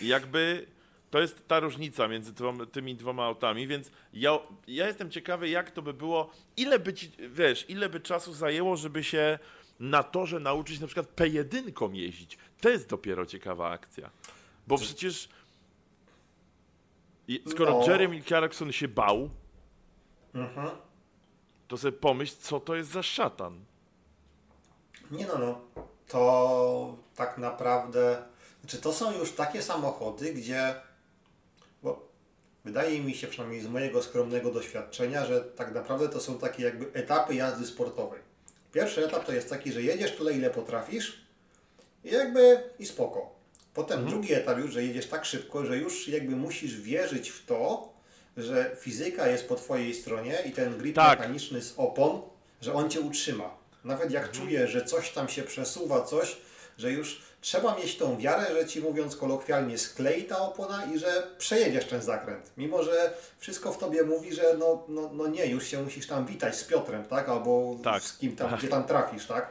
I 0.00 0.08
jakby 0.08 0.66
to 1.10 1.20
jest 1.20 1.48
ta 1.48 1.60
różnica 1.60 2.08
między 2.08 2.32
tymi 2.72 2.94
dwoma 2.94 3.24
autami, 3.24 3.66
więc 3.66 3.90
ja, 4.12 4.38
ja 4.68 4.86
jestem 4.86 5.10
ciekawy, 5.10 5.48
jak 5.48 5.70
to 5.70 5.82
by 5.82 5.92
było, 5.92 6.30
ile 6.56 6.78
by 6.78 6.94
ci, 6.94 7.10
wiesz, 7.28 7.64
ile 7.68 7.88
by 7.88 8.00
czasu 8.00 8.32
zajęło, 8.32 8.76
żeby 8.76 9.04
się 9.04 9.38
na 9.80 10.02
torze 10.02 10.40
nauczyć 10.40 10.80
na 10.80 10.86
przykład 10.86 11.06
P1 11.16 11.94
jeździć. 11.94 12.38
To 12.60 12.68
jest 12.68 12.88
dopiero 12.88 13.26
ciekawa 13.26 13.70
akcja. 13.70 14.10
Bo 14.66 14.78
przecież 14.78 15.28
skoro 17.50 17.70
No. 17.80 17.92
Jeremy 17.92 18.22
Clarkson 18.22 18.72
się 18.72 18.88
bał, 18.88 19.30
Mhm. 20.34 20.70
to 21.68 21.76
sobie 21.76 21.92
pomyśl, 21.92 22.34
co 22.40 22.60
to 22.60 22.74
jest 22.74 22.90
za 22.90 23.02
szatan. 23.02 23.64
Nie 25.10 25.26
no, 25.26 25.38
no. 25.38 25.60
To 26.08 26.96
tak 27.16 27.38
naprawdę. 27.38 28.22
Znaczy, 28.60 28.78
to 28.78 28.92
są 28.92 29.18
już 29.18 29.32
takie 29.32 29.62
samochody, 29.62 30.34
gdzie. 30.34 30.74
Bo 31.82 32.08
wydaje 32.64 33.00
mi 33.00 33.14
się, 33.14 33.26
przynajmniej 33.26 33.60
z 33.60 33.68
mojego 33.68 34.02
skromnego 34.02 34.50
doświadczenia, 34.50 35.26
że 35.26 35.40
tak 35.40 35.74
naprawdę 35.74 36.08
to 36.08 36.20
są 36.20 36.38
takie 36.38 36.62
jakby 36.62 36.92
etapy 36.92 37.34
jazdy 37.34 37.66
sportowej. 37.66 38.20
Pierwszy 38.74 39.04
etap 39.04 39.24
to 39.24 39.32
jest 39.32 39.48
taki, 39.50 39.72
że 39.72 39.82
jedziesz 39.82 40.12
tyle, 40.12 40.32
ile 40.32 40.50
potrafisz 40.50 41.20
i 42.04 42.10
jakby 42.10 42.60
i 42.78 42.86
spoko. 42.86 43.34
Potem 43.74 44.06
drugi 44.06 44.32
etap 44.34 44.58
już, 44.58 44.72
że 44.72 44.82
jedziesz 44.84 45.06
tak 45.06 45.24
szybko, 45.24 45.66
że 45.66 45.76
już 45.76 46.08
jakby 46.08 46.36
musisz 46.36 46.80
wierzyć 46.80 47.30
w 47.30 47.46
to, 47.46 47.92
że 48.36 48.76
fizyka 48.80 49.28
jest 49.28 49.48
po 49.48 49.56
twojej 49.56 49.94
stronie 49.94 50.38
i 50.46 50.50
ten 50.52 50.78
grip 50.78 50.96
Tak. 50.96 51.18
mechaniczny 51.18 51.62
z 51.62 51.74
opon, 51.76 52.22
że 52.60 52.74
on 52.74 52.90
cię 52.90 53.00
utrzyma. 53.00 53.56
Nawet 53.84 54.10
jak 54.10 54.30
czujesz, 54.30 54.70
że 54.70 54.84
coś 54.84 55.10
tam 55.10 55.28
się 55.28 55.42
przesuwa, 55.42 56.02
coś, 56.02 56.36
że 56.78 56.92
już 56.92 57.22
trzeba 57.44 57.76
mieć 57.76 57.96
tą 57.96 58.18
wiarę, 58.18 58.46
że 58.54 58.66
ci 58.66 58.80
mówiąc 58.80 59.16
kolokwialnie 59.16 59.78
sklei 59.78 60.24
ta 60.24 60.38
opona 60.38 60.84
i 60.84 60.98
że 60.98 61.26
przejedziesz 61.38 61.84
ten 61.84 62.02
zakręt. 62.02 62.50
Mimo, 62.56 62.82
że 62.82 63.14
wszystko 63.38 63.72
w 63.72 63.78
tobie 63.78 64.02
mówi, 64.02 64.34
że 64.34 64.56
no, 64.58 64.84
no, 64.88 65.10
no 65.12 65.26
nie, 65.26 65.46
już 65.46 65.66
się 65.66 65.82
musisz 65.82 66.06
tam 66.06 66.26
witać 66.26 66.56
z 66.56 66.64
Piotrem, 66.64 67.04
tak? 67.04 67.28
Albo 67.28 67.76
Tak. 67.82 68.02
z 68.02 68.18
kim 68.18 68.36
tam, 68.36 68.50
Tak. 68.50 68.58
gdzie 68.58 68.68
tam 68.68 68.84
trafisz, 68.84 69.26
tak? 69.26 69.50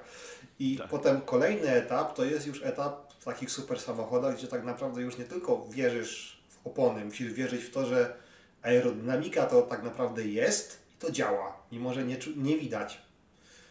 I 0.60 0.78
Tak. 0.78 0.88
potem 0.90 1.22
kolejny 1.22 1.70
etap 1.70 2.16
to 2.16 2.26
jest 2.26 2.48
już 2.48 2.64
etap 2.64 3.14
w 3.20 3.26
takich 3.26 3.52
super 3.52 3.80
samochodach, 3.80 4.36
gdzie 4.38 4.48
tak 4.48 4.64
naprawdę 4.64 5.02
już 5.02 5.18
nie 5.18 5.26
tylko 5.26 5.66
wierzysz 5.70 6.44
w 6.50 6.68
opony, 6.68 7.06
musisz 7.06 7.34
wierzyć 7.34 7.64
w 7.64 7.72
to, 7.72 7.86
że 7.86 8.14
aerodynamika 8.62 9.46
to 9.46 9.62
tak 9.62 9.84
naprawdę 9.84 10.24
jest 10.24 10.80
i 10.96 11.00
to 11.02 11.12
działa, 11.12 11.58
mimo 11.72 11.94
że 11.94 12.04
nie, 12.04 12.18
nie 12.36 12.58
widać. 12.58 13.02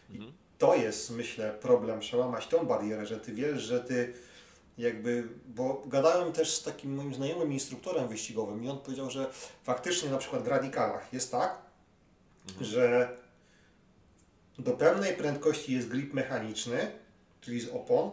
I 0.09 0.33
to 0.63 0.75
jest, 0.75 1.11
myślę, 1.11 1.51
problem, 1.61 1.99
przełamać 1.99 2.47
tą 2.47 2.65
barierę, 2.65 3.05
że 3.05 3.19
ty 3.19 3.33
wiesz, 3.33 3.61
że 3.61 3.79
ty 3.79 4.13
jakby, 4.77 5.27
bo 5.45 5.83
gadałem 5.85 6.31
też 6.31 6.55
z 6.55 6.63
takim 6.63 6.95
moim 6.95 7.13
znajomym 7.13 7.53
instruktorem 7.53 8.07
wyścigowym 8.07 8.63
i 8.63 8.69
on 8.69 8.77
powiedział, 8.79 9.09
że 9.09 9.29
faktycznie 9.63 10.09
na 10.09 10.17
przykład 10.17 10.43
w 10.43 10.47
radikalach 10.47 11.13
jest 11.13 11.31
tak, 11.31 11.57
że 12.61 13.17
do 14.59 14.71
pewnej 14.71 15.13
prędkości 15.13 15.73
jest 15.73 15.87
grip 15.87 16.13
mechaniczny, 16.13 16.91
czyli 17.41 17.61
z 17.61 17.69
opon. 17.69 18.11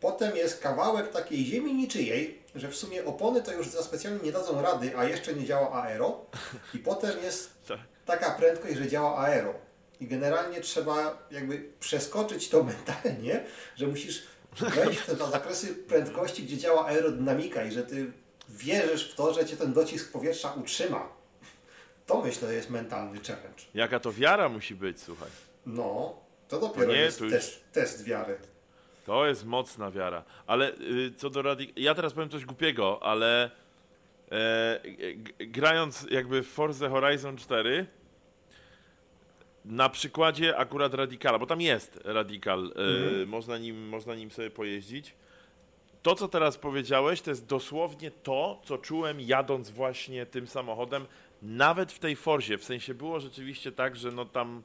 Potem 0.00 0.36
jest 0.36 0.60
kawałek 0.60 1.12
takiej 1.12 1.44
ziemi 1.44 1.74
niczyjej, 1.74 2.42
że 2.54 2.68
w 2.68 2.76
sumie 2.76 3.04
opony 3.04 3.42
to 3.42 3.52
już 3.52 3.68
za 3.68 3.82
specjalnie 3.82 4.20
nie 4.22 4.32
dadzą 4.32 4.62
rady, 4.62 4.98
a 4.98 5.04
jeszcze 5.04 5.34
nie 5.34 5.44
działa 5.46 5.82
aero. 5.82 6.26
I 6.74 6.78
potem 6.78 7.22
jest 7.22 7.50
Tak. 7.68 7.80
taka 8.06 8.30
prędkość, 8.30 8.76
że 8.76 8.88
działa 8.88 9.18
aero. 9.18 9.54
I 10.02 10.06
generalnie 10.06 10.60
trzeba 10.60 11.18
jakby 11.30 11.68
przeskoczyć 11.80 12.48
to 12.48 12.64
mentalnie, 12.72 13.44
że 13.76 13.86
musisz 13.86 14.22
wejść 14.56 15.00
w 15.00 15.06
te 15.06 15.16
zakresy 15.16 15.74
prędkości, 15.74 16.42
gdzie 16.42 16.58
działa 16.58 16.86
aerodynamika 16.86 17.64
i 17.64 17.72
że 17.72 17.82
ty 17.82 18.12
wierzysz 18.48 19.12
w 19.12 19.14
to, 19.14 19.34
że 19.34 19.46
cię 19.46 19.56
ten 19.56 19.72
docisk 19.72 20.12
powietrza 20.12 20.52
utrzyma. 20.52 21.08
To 22.06 22.22
myślę 22.22 22.54
jest 22.54 22.70
mentalny 22.70 23.20
challenge. 23.20 23.62
Jaka 23.74 24.00
to 24.00 24.12
wiara 24.12 24.48
musi 24.48 24.74
być, 24.74 25.00
słuchaj. 25.00 25.28
No, 25.66 26.16
to 26.48 26.60
dopiero 26.60 26.92
nie, 26.92 26.98
jest 26.98 27.18
to 27.18 27.24
już- 27.24 27.34
test, 27.34 27.64
test 27.72 28.04
wiary. 28.04 28.38
To 29.06 29.26
jest 29.26 29.44
mocna 29.44 29.90
wiara. 29.90 30.24
Ale 30.46 30.72
y, 30.72 31.12
co 31.16 31.30
do 31.30 31.42
radik... 31.42 31.72
Ja 31.76 31.94
teraz 31.94 32.12
powiem 32.12 32.28
coś 32.30 32.44
głupiego, 32.44 32.98
ale 33.02 33.50
e, 34.32 34.80
grając 35.38 36.06
jakby 36.10 36.42
w 36.42 36.48
Forza 36.48 36.88
Horizon 36.88 37.36
4 37.36 37.86
na 39.64 39.88
przykładzie 39.88 40.56
akurat 40.56 40.94
Radikala, 40.94 41.38
bo 41.38 41.46
tam 41.46 41.60
jest 41.60 42.00
Radikal, 42.04 42.72
y, 43.22 43.26
można, 43.26 43.58
nim, 43.58 43.88
można 43.88 44.14
nim 44.14 44.30
sobie 44.30 44.50
pojeździć. 44.50 45.14
To, 46.02 46.14
co 46.14 46.28
teraz 46.28 46.58
powiedziałeś, 46.58 47.22
to 47.22 47.30
jest 47.30 47.46
dosłownie 47.46 48.10
to, 48.10 48.60
co 48.64 48.78
czułem 48.78 49.20
jadąc 49.20 49.70
właśnie 49.70 50.26
tym 50.26 50.46
samochodem, 50.46 51.06
nawet 51.42 51.92
w 51.92 51.98
tej 51.98 52.16
Forzie. 52.16 52.58
W 52.58 52.64
sensie 52.64 52.94
było 52.94 53.20
rzeczywiście 53.20 53.72
tak, 53.72 53.96
że 53.96 54.12
no 54.12 54.24
tam 54.24 54.62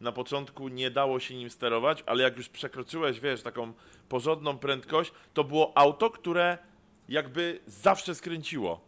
na 0.00 0.12
początku 0.12 0.68
nie 0.68 0.90
dało 0.90 1.20
się 1.20 1.34
nim 1.34 1.50
sterować, 1.50 2.02
ale 2.06 2.22
jak 2.22 2.36
już 2.36 2.48
przekroczyłeś, 2.48 3.20
wiesz, 3.20 3.42
taką 3.42 3.72
porządną 4.08 4.58
prędkość, 4.58 5.12
to 5.34 5.44
było 5.44 5.72
auto, 5.78 6.10
które 6.10 6.58
jakby 7.08 7.60
zawsze 7.66 8.14
skręciło. 8.14 8.80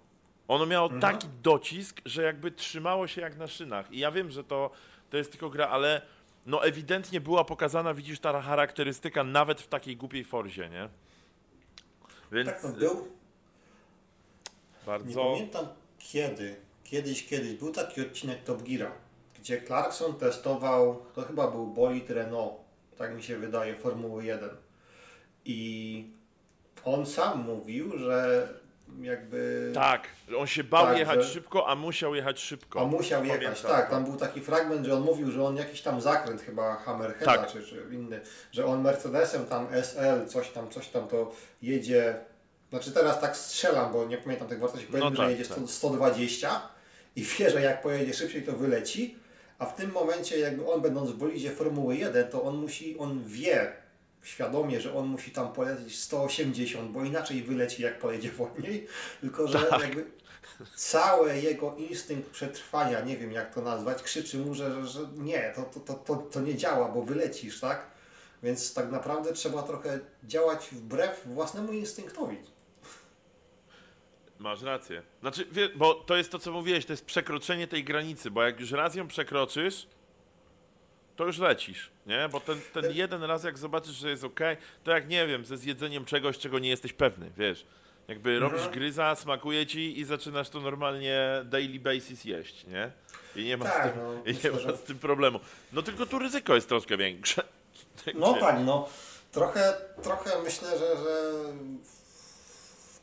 Ono 0.49 0.67
miało 0.67 0.89
taki 0.89 1.29
docisk, 1.43 2.01
że 2.05 2.23
jakby 2.23 2.51
trzymało 2.51 3.07
się 3.07 3.21
jak 3.21 3.37
na 3.37 3.47
szynach. 3.47 3.93
I 3.93 3.99
ja 3.99 4.11
wiem, 4.11 4.31
że 4.31 4.45
to, 4.45 4.71
to 5.11 5.16
jest 5.16 5.31
tylko 5.31 5.51
gra, 5.51 5.69
ale 5.69 6.03
no 6.47 6.64
ewidentnie 6.64 7.21
była 7.21 7.45
pokazana, 7.45 7.95
widzisz, 7.95 8.21
ta 8.21 8.40
charakterystyka 8.40 9.25
nawet 9.25 9.61
w 9.61 9.69
takiej 9.69 9.97
głupiej 9.97 10.25
Forzie, 10.25 10.69
nie? 10.69 10.88
Więc 12.33 12.49
Tak, 12.49 12.62
no 12.62 12.73
był. 12.73 12.95
Nie 12.95 14.87
bardzo... 14.87 15.25
pamiętam 15.25 15.66
kiedy. 15.99 16.57
Kiedyś, 16.85 17.27
kiedyś 17.27 17.53
był 17.53 17.73
taki 17.73 18.01
odcinek 18.01 18.45
Top 18.45 18.62
Geara, 18.62 18.92
gdzie 19.38 19.62
Clarkson 19.62 20.14
testował, 20.14 21.03
to 21.14 21.23
chyba 21.23 21.51
był 21.51 21.66
bolid 21.66 22.11
Renault, 22.11 22.55
tak 22.99 23.16
mi 23.16 23.23
się 23.23 23.38
wydaje, 23.38 23.77
Formuły 23.77 24.25
1. 24.25 24.51
I 25.45 26.11
on 26.85 27.07
sam 27.07 27.45
mówił, 27.45 27.99
że 27.99 28.49
jakby. 29.01 29.70
Tak, 29.75 30.09
on 30.38 30.46
się 30.46 30.64
bał 30.64 30.87
Tak, 30.87 30.99
jechać 30.99 31.25
że- 31.25 31.31
szybko, 31.31 31.68
a 31.68 31.75
musiał 31.75 32.14
jechać 32.14 32.40
szybko. 32.40 32.81
A 32.81 32.85
musiał 32.85 33.25
jechać, 33.25 33.40
Pamiętam 33.42 33.70
tak. 33.70 33.90
Tam 33.90 34.05
był 34.05 34.16
taki 34.16 34.40
fragment, 34.40 34.87
że 34.87 34.94
on 34.94 35.03
mówił, 35.03 35.31
że 35.31 35.44
on 35.44 35.57
jakiś 35.57 35.83
tam 35.83 36.01
zakręt, 36.01 36.42
chyba 36.42 36.77
Hammerheada 36.77 37.25
Tak. 37.38 37.53
czy, 37.53 37.62
czy 37.62 37.87
inny, 37.92 38.20
że 38.53 38.66
on 38.66 38.83
Mercedesem 38.83 39.46
tam 39.46 39.66
SL, 39.83 40.27
coś 40.27 40.49
tam, 40.51 40.70
coś 40.70 40.88
tam 40.88 41.09
to 41.09 41.33
jedzie. 41.62 42.14
Znaczy 42.70 42.92
teraz 42.92 43.20
tak 43.20 43.37
strzelam, 43.37 43.92
bo 43.92 44.05
nie 44.05 44.18
pamiętam 44.18 44.49
tych 44.49 44.59
wartości, 44.59 44.87
powiedzmy, 44.87 45.11
No 45.11 45.16
że 45.16 45.22
tak, 45.22 45.31
jedzie 45.31 45.44
tak. 45.44 45.59
100, 45.59 45.68
120 45.68 46.61
i 47.16 47.22
wie, 47.38 47.51
że 47.51 47.62
jak 47.62 47.83
pojedzie 47.83 48.14
szybciej, 48.14 48.42
to 48.42 48.53
wyleci. 48.53 49.16
A 49.59 49.66
w 49.66 49.75
tym 49.77 49.92
momencie, 49.92 50.38
jakby 50.38 50.70
on 50.70 50.81
będąc 50.81 51.11
w 51.11 51.16
bolidzie 51.16 51.51
Formuły 51.51 51.96
1, 51.96 52.29
to 52.31 52.42
on 52.42 52.57
musi, 52.57 52.99
on 52.99 53.25
wie 53.27 53.72
świadomie, 54.27 54.81
że 54.81 54.95
on 54.95 55.07
musi 55.07 55.31
tam 55.31 55.53
polecieć 55.53 55.99
180, 55.99 56.91
bo 56.91 57.05
inaczej 57.05 57.43
wyleci 57.43 57.83
jak 57.83 57.99
pojedzie 57.99 58.31
wolniej. 58.31 58.87
Tylko, 59.21 59.49
że 59.49 59.59
Tak. 59.59 59.81
jakby 59.81 60.11
cały 60.77 61.37
jego 61.39 61.75
instynkt 61.77 62.31
przetrwania, 62.31 63.01
nie 63.01 63.17
wiem 63.17 63.33
jak 63.33 63.55
to 63.55 63.61
nazwać, 63.62 64.03
krzyczy 64.03 64.39
mu, 64.39 64.55
że, 64.55 64.87
że, 64.87 65.01
nie, 65.17 65.53
to, 65.57 65.62
to, 65.62 65.81
to, 65.81 65.95
to, 65.95 66.17
to 66.17 66.41
nie 66.41 66.55
działa, 66.57 66.89
bo 66.89 67.03
wylecisz, 67.03 67.61
tak? 67.61 67.87
Więc 68.43 68.75
tak 68.75 68.91
naprawdę 68.91 69.33
trzeba 69.33 69.62
trochę 69.62 70.01
działać 70.25 70.69
wbrew 70.73 71.23
własnemu 71.27 71.73
instynktowi. 71.73 72.37
Masz 74.39 74.62
rację. 74.62 75.03
Znaczy, 75.21 75.47
bo 75.77 75.95
to 75.95 76.17
jest 76.17 76.31
to, 76.31 76.39
co 76.39 76.53
mówiłeś, 76.53 76.87
to 76.87 76.93
jest 76.93 77.05
przekroczenie 77.05 77.67
tej 77.69 77.85
granicy, 77.85 78.31
bo 78.31 78.43
jak 78.43 78.61
już 78.61 78.71
raz 78.71 78.95
ją 78.95 79.09
przekroczysz, 79.09 79.87
to 81.17 81.27
już 81.27 81.39
lecisz, 81.39 81.91
nie? 82.07 82.29
Bo 82.33 82.41
ten, 82.41 82.61
ten 82.73 82.93
jeden 82.93 83.23
raz, 83.25 83.45
jak 83.45 83.59
zobaczysz, 83.59 83.97
że 83.97 84.11
jest 84.11 84.25
ok, 84.25 84.41
to 84.85 84.91
jak 84.91 85.09
nie 85.09 85.27
wiem, 85.27 85.45
ze 85.45 85.57
zjedzeniem 85.57 86.05
czegoś, 86.05 86.39
czego 86.39 86.59
nie 86.59 86.69
jesteś 86.69 86.93
pewny, 86.93 87.31
wiesz. 87.37 87.67
Jakby 88.09 88.31
Mhm. 88.35 88.53
robisz 88.53 88.69
gryza, 88.69 89.15
smakuje 89.15 89.67
ci 89.67 90.01
i 90.01 90.05
zaczynasz 90.05 90.49
to 90.49 90.61
normalnie 90.61 91.21
daily 91.45 91.79
basis 91.81 92.25
jeść, 92.25 92.67
nie? 92.67 92.91
I 93.37 93.45
nie 93.45 93.57
ma, 93.57 93.65
Tak, 93.65 93.91
z, 93.91 93.93
tym, 93.93 94.03
no, 94.03 94.31
i 94.31 94.35
nie 94.45 94.67
ma 94.67 94.77
z 94.77 94.83
tym 94.83 94.99
problemu. 94.99 95.41
No 95.73 95.83
tylko 95.83 96.07
tu 96.07 96.19
ryzyko 96.19 96.55
jest 96.55 96.69
troszkę 96.69 96.97
większe. 96.97 97.43
No 98.15 98.35
tak, 98.35 98.57
no. 98.65 98.89
Trochę, 99.33 99.75
trochę 100.03 100.43
myślę, 100.43 100.69
że, 100.79 100.97
że 100.97 101.33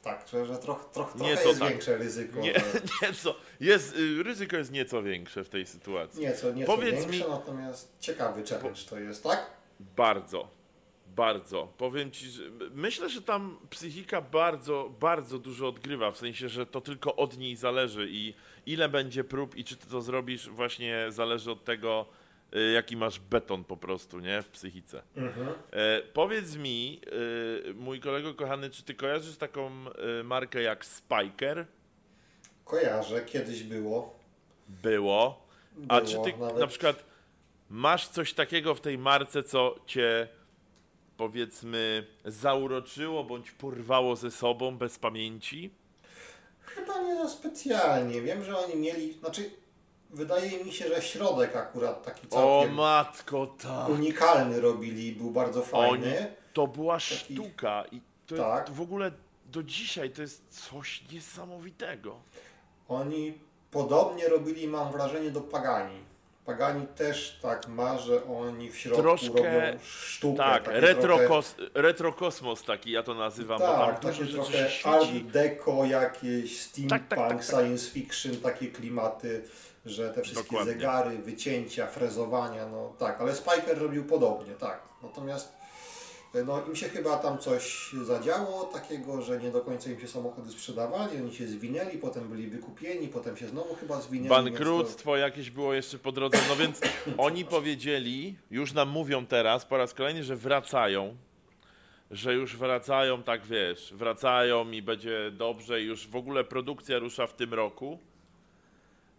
tak, 0.04 0.26
że, 0.32 0.46
że 0.46 0.58
troch, 0.58 0.90
troch, 0.92 1.14
trochę 1.14 1.30
Nieco 1.32 1.48
jest 1.48 1.60
tak. 1.60 1.70
większe 1.70 1.98
ryzyko. 1.98 2.40
Nie, 2.40 2.54
że- 2.54 2.82
nieco. 3.08 3.36
Jest, 3.60 3.96
y, 3.98 4.24
ryzyko 4.24 4.58
jest 4.58 4.72
nieco 4.72 5.04
większe 5.04 5.44
w 5.44 5.50
tej 5.50 5.66
sytuacji. 5.66 6.22
Nieco, 6.22 6.52
nieco 6.54 6.76
Powiedz 6.76 6.96
większe, 7.06 7.24
mi- 7.26 7.30
natomiast 7.30 7.92
ciekawy 8.00 8.44
challenge 8.44 8.82
to 8.90 9.00
jest, 9.00 9.24
tak? 9.24 9.46
Bardzo, 9.80 10.48
bardzo. 11.16 11.68
Powiem 11.78 12.12
ci, 12.12 12.30
że 12.30 12.44
myślę, 12.74 13.10
że 13.10 13.22
tam 13.22 13.60
psychika 13.70 14.22
bardzo, 14.22 14.92
bardzo 15.00 15.40
dużo 15.40 15.68
odgrywa, 15.68 16.12
w 16.12 16.18
sensie, 16.18 16.50
że 16.50 16.66
to 16.66 16.82
tylko 16.82 17.16
od 17.16 17.38
niej 17.38 17.56
zależy 17.56 18.08
i 18.12 18.34
ile 18.66 18.90
będzie 18.90 19.24
prób 19.24 19.56
i 19.56 19.64
czy 19.64 19.76
ty 19.76 19.88
to 19.88 20.02
zrobisz, 20.02 20.50
właśnie 20.50 21.06
zależy 21.10 21.52
od 21.52 21.64
tego, 21.64 22.06
jaki 22.74 22.98
masz 22.98 23.20
beton 23.20 23.64
po 23.64 23.78
prostu, 23.78 24.20
nie, 24.20 24.42
w 24.42 24.50
psychice. 24.50 25.02
Mhm. 25.16 25.48
E, 25.72 26.02
powiedz 26.02 26.56
mi, 26.56 27.02
y, 27.70 27.74
mój 27.74 28.00
kolego 28.00 28.34
kochany, 28.34 28.70
czy 28.70 28.84
ty 28.84 28.94
kojarzysz 28.96 29.38
taką 29.38 29.72
markę 30.24 30.62
jak 30.62 30.86
Spiker? 30.86 31.66
Kojarzę, 32.66 33.26
kiedyś 33.26 33.64
było. 33.64 34.20
Było. 34.68 35.48
A 35.90 36.02
czy 36.02 36.18
ty 36.24 36.34
nawet- 36.40 36.58
na 36.60 36.68
przykład 36.68 37.04
masz 37.70 38.08
coś 38.08 38.34
takiego 38.34 38.76
w 38.76 38.82
tej 38.82 38.98
marce, 38.98 39.44
co 39.44 39.76
cię 39.86 40.28
powiedzmy 41.18 42.08
zauroczyło 42.26 43.24
bądź 43.24 43.52
porwało 43.52 44.16
ze 44.16 44.32
sobą 44.32 44.78
bez 44.78 45.00
pamięci? 45.00 45.70
Chyba 46.66 47.02
nie 47.02 47.16
za 47.16 47.30
specjalnie. 47.30 48.22
Wiem, 48.22 48.44
że 48.44 48.58
oni 48.58 48.76
mieli, 48.76 49.14
znaczy 49.14 49.50
wydaje 50.14 50.64
mi 50.64 50.72
się, 50.72 50.88
że 50.88 51.02
środek 51.02 51.56
akurat 51.56 52.04
taki 52.04 52.28
O 52.28 52.30
całkiem 52.30 52.76
matko, 52.76 53.48
tak. 53.64 53.90
unikalny 53.90 54.62
robili, 54.62 55.12
był 55.12 55.32
bardzo 55.32 55.62
fajny. 55.62 56.36
To 56.54 56.68
była 56.68 57.00
sztuka 57.00 57.84
i 57.92 58.02
to 58.28 58.36
Tak. 58.38 58.70
w 58.72 58.82
ogóle 58.82 59.12
do 59.46 59.64
dzisiaj 59.64 60.10
to 60.10 60.22
jest 60.22 60.68
coś 60.70 61.04
niesamowitego. 61.12 62.16
Oni 62.90 63.34
podobnie 63.72 64.28
robili, 64.30 64.68
mam 64.68 64.92
wrażenie, 64.92 65.32
do 65.32 65.42
Pagani. 65.42 65.96
Pagani 66.46 66.88
też 66.88 67.40
tak 67.42 67.68
ma, 67.68 67.98
że 67.98 68.26
oni 68.26 68.72
w 68.72 68.78
środku 68.78 69.02
Troszkę- 69.02 69.28
robią 69.68 69.80
sztukę. 69.84 70.38
Tak, 70.38 70.64
takie 70.64 70.80
retro, 70.80 71.02
trochę- 71.04 71.28
kos, 71.28 71.56
retro 71.74 72.14
kosmos 72.14 72.64
taki 72.64 72.92
ja 72.92 73.04
to 73.04 73.14
nazywam, 73.14 73.60
bo 73.60 73.66
tam 73.66 73.80
Tak, 73.96 74.00
dużo 74.02 74.12
takie 74.14 74.26
rzeczy 74.26 74.82
trochę 74.84 74.98
art 74.98 75.12
deco, 75.32 75.86
jakieś 75.86 76.62
steampunk, 76.62 77.02
Tak, 77.02 77.08
tak, 77.10 77.20
tak, 77.20 77.38
tak. 77.38 77.46
science 77.46 77.92
fiction, 77.92 78.36
takie 78.36 78.68
klimaty, 78.68 79.44
że 79.86 80.10
te 80.10 80.22
wszystkie 80.22 80.44
Dokładnie. 80.44 80.74
zegary, 80.74 81.18
wycięcia, 81.18 81.88
frezowania, 81.88 82.70
no 82.70 82.94
tak, 83.00 83.22
ale 83.22 83.36
Spiker 83.36 83.78
robił 83.78 84.06
podobnie, 84.06 84.54
tak. 84.54 84.82
Natomiast 85.04 85.64
no, 86.46 86.66
im 86.68 86.76
się 86.76 86.90
chyba 86.90 87.18
tam 87.18 87.38
coś 87.38 87.94
zadziało 88.04 88.64
takiego, 88.64 89.22
że 89.22 89.40
nie 89.40 89.52
do 89.52 89.62
końca 89.62 89.90
im 89.90 90.00
się 90.00 90.08
samochody 90.08 90.52
sprzedawali, 90.52 91.22
oni 91.22 91.34
się 91.34 91.48
zwinęli, 91.48 91.98
potem 91.98 92.30
byli 92.30 92.48
wykupieni, 92.48 93.08
potem 93.08 93.38
się 93.38 93.48
znowu 93.48 93.76
chyba 93.76 94.02
zwinęli. 94.02 94.30
Bankructwo 94.30 95.18
jakieś 95.18 95.52
było 95.52 95.74
jeszcze 95.74 96.00
po 96.00 96.12
drodze. 96.12 96.38
No 96.50 96.56
więc 96.56 96.82
oni 97.18 97.46
powiedzieli, 97.46 98.36
już 98.52 98.74
nam 98.74 98.90
mówią 98.90 99.26
teraz 99.26 99.66
po 99.66 99.78
raz 99.78 99.94
kolejny, 99.94 100.24
że 100.24 100.36
wracają. 100.36 101.16
Że 102.12 102.34
już 102.34 102.58
wracają, 102.58 103.24
tak 103.24 103.46
wiesz, 103.46 103.94
wracają 103.94 104.72
i 104.72 104.82
będzie 104.82 105.32
dobrze. 105.32 105.82
i 105.82 105.86
Już 105.86 106.08
w 106.08 106.16
ogóle 106.16 106.44
produkcja 106.44 107.00
rusza 107.00 107.28
w 107.28 107.34
tym 107.34 107.54
roku. 107.54 108.00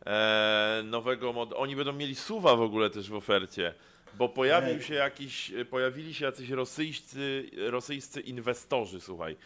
Eee, 0.06 0.84
nowego 0.84 1.32
mod. 1.32 1.52
Oni 1.56 1.76
będą 1.76 1.92
mieli 1.92 2.14
suwa 2.14 2.56
w 2.56 2.60
ogóle 2.60 2.90
też 2.90 3.10
w 3.10 3.14
ofercie. 3.14 3.74
Bo 4.18 4.28
pojawił 4.28 4.82
się 4.82 4.94
jakiś, 4.94 5.52
pojawili 5.70 6.14
się 6.14 6.24
jacyś 6.24 6.50
rosyjscy, 6.50 7.50
rosyjscy 7.56 8.20
inwestorzy, 8.20 9.00
słuchaj. 9.00 9.36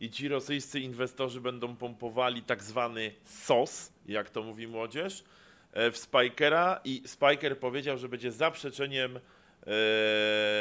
I 0.00 0.10
ci 0.10 0.28
rosyjscy 0.28 0.80
inwestorzy 0.80 1.40
będą 1.40 1.76
pompowali 1.76 2.42
tak 2.42 2.62
zwany 2.62 3.12
SOS, 3.24 3.92
jak 4.06 4.30
to 4.30 4.42
mówi 4.42 4.66
młodzież, 4.66 5.24
e, 5.72 5.90
w 5.90 5.98
Spikera 5.98 6.80
i 6.84 7.02
Spiker 7.06 7.58
powiedział, 7.58 7.98
że 7.98 8.08
będzie 8.08 8.32
zaprzeczeniem 8.32 9.16
e, 9.16 9.20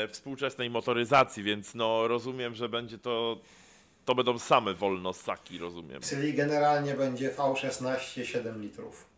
współczesnej 0.07 0.69
motoryzacji, 0.69 1.43
więc 1.43 1.75
no 1.75 2.07
rozumiem, 2.07 2.55
że 2.55 2.69
będzie 2.69 2.97
to, 2.97 3.41
to 4.05 4.15
będą 4.15 4.39
same 4.39 4.73
wolnosaki, 4.73 5.57
rozumiem. 5.57 6.01
Czyli 6.01 6.33
generalnie 6.33 6.93
będzie 6.93 7.31
V16 7.31 8.23
7 8.23 8.61
litrów. 8.61 9.08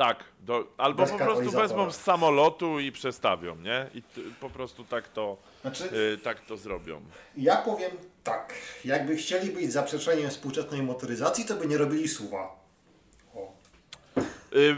Tak, 0.00 0.24
do, 0.40 0.66
albo 0.76 1.06
po 1.06 1.18
prostu 1.18 1.50
wezmą 1.50 1.90
z 1.90 1.96
samolotu 1.96 2.80
i 2.80 2.92
przestawią, 2.92 3.56
nie? 3.56 3.86
I 3.94 4.02
t, 4.02 4.20
po 4.40 4.50
prostu 4.50 4.84
tak 4.84 5.08
to, 5.08 5.36
Znaczy, 5.60 5.84
y, 6.14 6.18
tak 6.18 6.40
to 6.40 6.56
zrobią. 6.56 7.00
Ja 7.36 7.56
powiem 7.56 7.90
tak, 8.24 8.54
jakby 8.84 9.16
chcieli 9.16 9.50
być 9.50 9.72
zaprzeczeniem 9.72 10.30
współczesnej 10.30 10.82
motoryzacji, 10.82 11.44
to 11.44 11.54
by 11.54 11.66
nie 11.66 11.78
robili 11.78 12.08
suwa. 12.08 12.56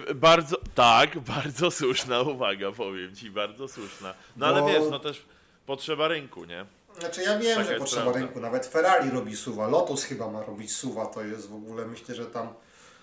Y, 0.08 0.14
bardzo, 0.14 0.56
tak, 0.74 1.18
bardzo 1.36 1.70
słuszna 1.70 2.20
uwaga, 2.20 2.72
powiem 2.72 3.16
ci, 3.16 3.30
bardzo 3.30 3.68
słuszna. 3.68 4.14
No 4.36 4.46
ale 4.46 4.60
Bo- 4.60 4.68
wiesz, 4.68 4.82
no 4.90 4.98
też 4.98 5.24
potrzeba 5.66 6.08
rynku, 6.08 6.44
nie? 6.44 6.64
Znaczy 6.98 7.22
ja 7.22 7.38
wiem, 7.38 7.58
Taka 7.58 7.68
że 7.70 7.78
potrzeba 7.78 8.02
prawda. 8.02 8.20
rynku, 8.20 8.40
nawet 8.40 8.66
Ferrari 8.66 9.10
robi 9.10 9.36
suwa, 9.36 9.68
Lotus 9.68 10.04
chyba 10.04 10.30
ma 10.30 10.42
robić 10.42 10.72
suwa, 10.72 11.06
to 11.06 11.24
jest 11.24 11.48
w 11.50 11.54
ogóle, 11.54 11.86
myślę, 11.86 12.14
że 12.14 12.26
tam 12.26 12.54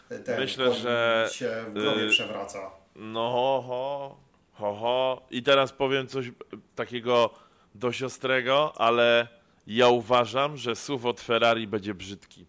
ten 0.09 0.39
Myślę, 0.39 0.73
że, 0.73 1.27
się 1.31 1.65
w 1.67 1.73
głowie 1.73 2.03
y, 2.03 2.09
przewraca. 2.09 2.71
No 2.95 3.31
ho, 3.31 3.63
ho, 3.67 4.17
ho, 4.53 4.73
ho. 4.73 5.21
I 5.31 5.43
teraz 5.43 5.71
powiem 5.71 6.07
coś 6.07 6.27
y, 6.27 6.33
takiego 6.75 7.29
dość 7.75 8.03
ostrego, 8.03 8.73
ale 8.77 9.27
ja 9.67 9.87
uważam, 9.87 10.57
że 10.57 10.75
SUV 10.75 11.09
od 11.09 11.21
Ferrari 11.21 11.67
będzie 11.67 11.93
brzydki. 11.93 12.45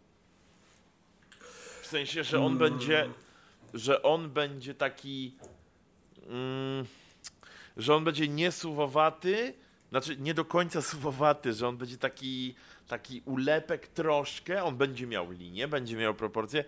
W 1.83 1.87
sensie, 1.87 2.25
że 2.25 2.41
on 2.41 2.59
będzie, 2.59 3.09
że 3.75 4.03
on 4.03 4.31
będzie 4.31 4.75
taki, 4.75 5.37
mm, 6.27 6.87
że 7.77 7.95
on 7.95 8.05
będzie 8.05 8.29
niesuwowaty, 8.29 9.55
znaczy 9.91 10.17
nie 10.17 10.35
do 10.35 10.45
końca 10.45 10.83
suwowaty, 10.83 11.53
że 11.53 11.69
on 11.69 11.77
będzie 11.77 11.99
taki, 11.99 12.55
taki 12.89 13.23
ulepek 13.25 13.89
troszkę, 13.89 14.65
on 14.65 14.77
będzie 14.77 15.07
miał 15.07 15.31
linię, 15.31 15.69
będzie 15.69 15.97
miał 15.97 16.15
proporcje, 16.15 16.65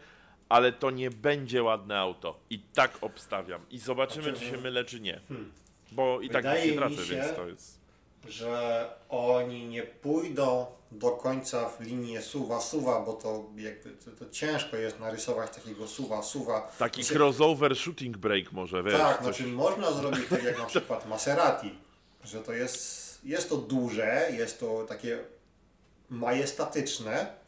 ale 0.52 0.72
to 0.72 0.90
nie 0.90 1.10
będzie 1.10 1.62
ładne 1.62 1.98
auto. 1.98 2.40
I 2.50 2.58
tak 2.58 2.98
obstawiam. 3.00 3.60
I 3.70 3.78
zobaczymy, 3.78 4.22
Znaczy, 4.24 4.38
czy 4.40 4.46
się 4.46 4.56
no, 4.56 4.62
mylę, 4.62 4.84
czy 4.84 5.00
nie. 5.00 5.20
Bo 5.92 6.20
i 6.20 6.28
tak 6.28 6.42
Wydaje 6.42 6.64
się 6.64 6.70
mi 6.70 6.76
tracę, 6.76 6.96
się- 6.96 7.14
więc 7.14 7.36
to 7.36 7.46
jest... 7.48 7.80
Że 8.28 8.88
oni 9.08 9.66
nie 9.68 9.82
pójdą 9.82 10.66
do 10.90 11.10
końca 11.10 11.68
w 11.68 11.80
linię 11.80 12.22
suwa, 12.22 12.60
suwa, 12.60 13.00
bo 13.00 13.12
to 13.12 13.44
jakby 13.56 13.90
to, 13.90 14.10
to 14.10 14.30
ciężko 14.30 14.76
jest 14.76 15.00
narysować 15.00 15.50
takiego 15.54 15.88
suwa, 15.88 16.22
suwa. 16.22 16.72
Taki 16.78 17.02
Znaczy- 17.02 17.14
crossover 17.18 17.76
shooting 17.76 18.16
break 18.16 18.52
może, 18.52 18.82
wiesz, 18.82 18.94
Tak, 18.98 19.16
coś... 19.16 19.24
znaczy 19.36 19.46
można 19.52 19.92
zrobić 19.92 20.28
tak 20.30 20.42
jak 20.44 20.58
na 20.58 20.64
przykład 20.66 21.08
Maserati, 21.08 21.70
że 22.24 22.40
to 22.40 22.52
jest, 22.52 23.20
jest 23.24 23.48
to 23.48 23.56
duże, 23.56 24.28
jest 24.32 24.60
to 24.60 24.84
takie 24.88 25.18
majestatyczne, 26.10 27.41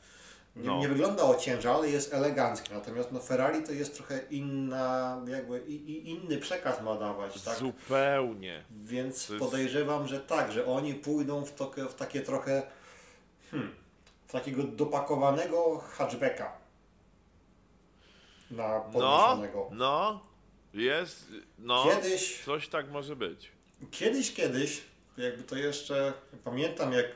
nie, 0.56 0.64
No. 0.66 0.78
nie 0.78 0.88
wygląda 0.88 1.22
ociężale, 1.22 1.88
jest 1.90 2.14
eleganckie, 2.14 2.74
natomiast 2.74 3.12
no 3.12 3.20
Ferrari 3.20 3.62
to 3.62 3.72
jest 3.72 3.94
trochę 3.96 4.20
inna, 4.30 5.22
jakby 5.28 5.60
i, 5.60 5.74
i 5.74 6.10
inny 6.10 6.38
przekaz 6.38 6.82
ma 6.82 6.94
dawać, 6.94 7.42
tak? 7.42 7.58
Zupełnie. 7.58 8.64
Więc 8.70 9.26
To 9.26 9.32
jest- 9.34 9.44
podejrzewam, 9.44 10.06
że 10.08 10.20
tak, 10.20 10.52
że 10.52 10.66
oni 10.66 10.94
pójdą 10.94 11.44
w, 11.44 11.54
toke, 11.54 11.88
w 11.88 11.94
takie 11.94 12.20
trochę, 12.20 12.62
hmm, 13.50 13.74
w 14.26 14.32
takiego 14.32 14.62
dopakowanego 14.62 15.78
hatchbacka 15.78 16.52
na 18.50 18.68
No, 18.68 18.80
podniesionego. 18.92 19.68
no, 19.72 20.20
jest, 20.74 21.26
no, 21.58 21.84
Kiedyś 21.84 22.44
coś 22.44 22.68
tak 22.68 22.90
może 22.90 23.16
być. 23.16 23.50
Kiedyś, 23.90 24.34
kiedyś, 24.34 24.80
jakby 25.16 25.42
to 25.42 25.56
jeszcze 25.56 26.12
pamiętam 26.44 26.92
jak 26.92 27.06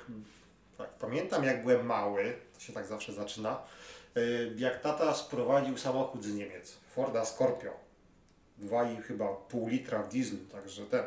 tak, 0.79 0.91
pamiętam 0.91 1.45
jak 1.45 1.63
byłem 1.63 1.87
mały, 1.87 2.37
to 2.59 2.65
się 2.65 2.73
tak 2.73 2.87
zawsze 2.87 3.13
zaczyna, 3.13 3.63
y, 4.17 4.53
jak 4.57 4.81
tata 4.81 5.15
sprowadził 5.15 5.79
samochód 5.79 6.25
z 6.25 6.35
Niemiec, 6.35 6.77
Forda 6.95 7.25
Scorpio, 7.25 7.71
2,5 8.63 9.03
chyba 9.03 9.29
pół 9.29 9.69
litra 9.69 10.03
w 10.03 10.09
dieslu, 10.09 10.39
także 10.53 10.87
ten. 10.87 11.05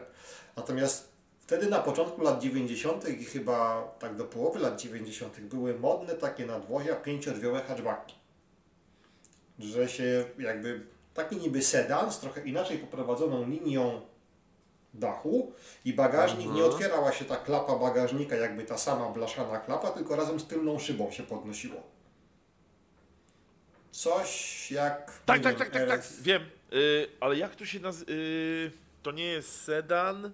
Natomiast 0.56 1.10
wtedy 1.40 1.70
na 1.70 1.80
początku 1.80 2.22
lat 2.22 2.42
90. 2.42 3.10
i 3.10 3.26
chyba 3.26 3.84
tak 4.00 4.16
do 4.16 4.26
połowy 4.26 4.60
lat 4.60 4.82
90. 4.82 5.40
były 5.40 5.80
modne 5.80 6.14
takie 6.14 6.46
nadwozia 6.46 6.96
pięciodrzwiowe 6.96 7.62
hatchbacki. 7.62 8.16
Że 9.60 9.90
się 9.90 10.26
jakby 10.40 10.82
taki 11.14 11.38
niby 11.38 11.64
sedan 11.64 12.12
z 12.12 12.20
trochę 12.20 12.42
inaczej 12.42 12.78
poprowadzoną 12.78 13.50
linią 13.50 14.02
dachu 14.94 15.54
i 15.86 15.94
bagażnik 15.94 16.54
nie 16.54 16.66
otwierała 16.66 17.12
się 17.12 17.26
ta 17.26 17.36
klapa 17.36 17.76
bagażnika 17.76 18.36
jakby 18.36 18.64
ta 18.64 18.78
sama 18.78 19.10
blaszana 19.10 19.60
klapa, 19.60 19.90
tylko 19.92 20.16
razem 20.16 20.40
z 20.40 20.48
tylną 20.48 20.80
szybą 20.80 21.12
się 21.12 21.24
podnosiło. 21.24 21.84
Coś 23.92 24.72
jak. 24.72 25.22
Tak, 25.26 25.42
tak, 25.42 25.44
wiem, 25.44 25.56
tak, 25.56 25.70
tak, 25.70 25.88
tak, 25.88 26.00
RS 26.00 26.22
wiem. 26.22 26.42
Y, 26.74 27.08
ale 27.20 27.38
jak 27.38 27.56
to 27.56 27.66
się 27.66 27.80
nazywa? 27.80 28.12
Y, 28.12 28.72
to 29.04 29.12
nie 29.12 29.26
jest 29.26 29.62
sedan. 29.64 30.32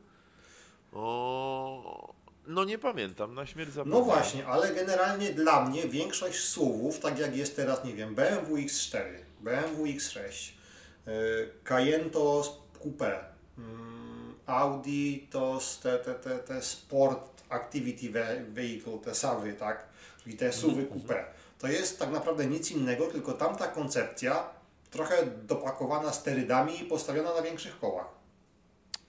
O, 0.93 2.13
no 2.47 2.63
nie 2.63 2.77
pamiętam, 2.77 3.35
na 3.35 3.45
śmierć 3.45 3.69
No 3.69 3.75
zapomniałem. 3.75 4.05
właśnie, 4.05 4.47
ale 4.47 4.73
generalnie 4.73 5.33
dla 5.33 5.65
mnie 5.65 5.87
większość 5.87 6.39
SUVów, 6.39 6.99
tak 6.99 7.19
jak 7.19 7.37
jest 7.37 7.55
teraz, 7.55 7.83
nie 7.83 7.93
wiem, 7.93 8.15
BMW 8.15 8.55
X4, 8.55 9.03
BMW 9.39 9.83
X6, 9.83 10.51
yy, 11.07 11.13
Cayenne 11.63 12.09
to 12.09 12.43
Coupe, 12.83 13.19
mm, 13.57 13.86
Audi 14.47 15.27
to 15.31 15.59
te, 15.83 15.99
te, 15.99 16.13
te, 16.13 16.39
te 16.39 16.61
Sport 16.61 17.43
Activity 17.49 18.09
Ve- 18.09 18.43
Vehicle, 18.43 18.97
te 18.97 19.15
SAWy, 19.15 19.53
tak? 19.53 19.85
Czyli 20.23 20.37
te 20.37 20.53
SUVy 20.53 20.85
Coupe. 20.85 21.25
To 21.59 21.67
jest 21.67 21.99
tak 21.99 22.11
naprawdę 22.11 22.45
nic 22.45 22.71
innego, 22.71 23.07
tylko 23.07 23.33
tamta 23.33 23.67
koncepcja 23.67 24.43
trochę 24.91 25.25
dopakowana 25.25 26.13
sterydami 26.13 26.81
i 26.81 26.85
postawiona 26.85 27.33
na 27.33 27.41
większych 27.41 27.79
kołach. 27.79 28.07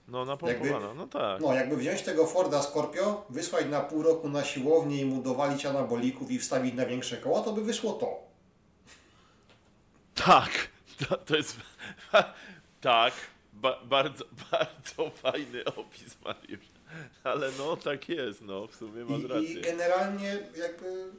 No 0.07 0.25
napompowana, 0.25 0.93
no 0.93 1.07
tak. 1.07 1.41
No, 1.41 1.53
jakby 1.53 1.77
wziąć 1.77 2.01
tego 2.01 2.27
Forda 2.27 2.61
Scorpio, 2.61 3.25
wysłać 3.29 3.65
na 3.65 3.81
pół 3.81 4.03
roku 4.03 4.29
na 4.29 4.43
siłownię 4.43 5.01
i 5.01 5.05
mu 5.05 5.21
dowalić 5.21 5.65
anabolików 5.65 6.31
i 6.31 6.39
wstawić 6.39 6.75
na 6.75 6.85
większe 6.85 7.17
koła, 7.17 7.41
to 7.41 7.53
by 7.53 7.61
wyszło 7.63 7.93
to. 7.93 8.19
Tak, 10.15 10.49
to, 11.09 11.17
to 11.17 11.35
jest. 11.35 11.57
tak, 12.81 13.13
ba, 13.61 13.79
bardzo, 13.85 14.25
bardzo 14.51 15.09
fajny 15.09 15.65
opis, 15.65 16.17
Mariusz. 16.25 16.69
Ale 17.23 17.51
no, 17.57 17.77
tak 17.77 18.09
jest, 18.09 18.41
no, 18.41 18.67
w 18.67 18.75
sumie 18.75 19.05
masz 19.05 19.21
I, 19.21 19.23
I 19.23 19.27
rację. 19.27 19.61
generalnie 19.61 20.39
jakby 20.57 21.11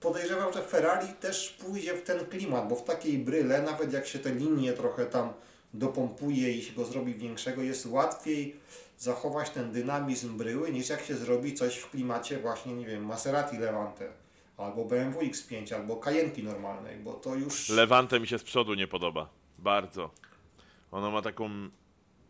podejrzewam, 0.00 0.52
że 0.52 0.62
Ferrari 0.62 1.08
też 1.08 1.50
pójdzie 1.50 1.94
w 1.94 2.02
ten 2.02 2.26
klimat, 2.26 2.68
bo 2.68 2.76
w 2.76 2.84
takiej 2.84 3.18
bryle, 3.18 3.62
nawet 3.62 3.92
jak 3.92 4.06
się 4.06 4.18
te 4.18 4.34
linie 4.34 4.72
trochę 4.72 5.06
tam 5.06 5.32
dopompuje 5.74 6.52
i 6.52 6.62
się 6.62 6.72
go 6.72 6.84
zrobi 6.84 7.14
większego, 7.14 7.62
jest 7.62 7.86
łatwiej 7.86 8.56
zachować 8.98 9.50
ten 9.50 9.72
dynamizm 9.72 10.36
bryły, 10.36 10.72
niż 10.72 10.88
jak 10.88 11.04
się 11.04 11.14
zrobi 11.14 11.54
coś 11.54 11.76
w 11.76 11.90
klimacie 11.90 12.38
właśnie, 12.38 12.74
nie 12.74 12.86
wiem, 12.86 13.06
Maserati 13.06 13.58
Levante, 13.58 14.08
albo 14.56 14.84
BMW 14.84 15.20
X5, 15.20 15.74
albo 15.74 15.94
Cayenne'ki 15.96 16.44
normalnej, 16.44 16.96
bo 16.96 17.12
to 17.12 17.34
już... 17.34 17.68
Levante 17.68 18.20
mi 18.20 18.26
się 18.26 18.38
z 18.38 18.42
przodu 18.42 18.74
nie 18.74 18.86
podoba. 18.86 19.28
Bardzo. 19.58 20.10
Ona 20.90 21.10
ma 21.10 21.22
taką. 21.22 21.50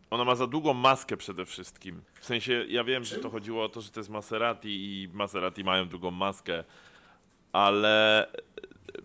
Ona 0.09 0.23
ma 0.25 0.35
za 0.35 0.47
długą 0.47 0.73
maskę 0.73 1.17
przede 1.17 1.45
wszystkim. 1.45 2.01
W 2.19 2.25
sensie, 2.25 2.65
ja 2.67 2.83
wiem, 2.83 3.03
że 3.03 3.15
to 3.15 3.29
chodziło 3.29 3.63
o 3.63 3.69
to, 3.69 3.81
że 3.81 3.91
to 3.91 3.99
jest 3.99 4.09
Maserati 4.09 4.69
i 4.69 5.09
Maserati 5.13 5.63
mają 5.63 5.87
długą 5.87 6.11
maskę, 6.11 6.63
ale 7.51 8.27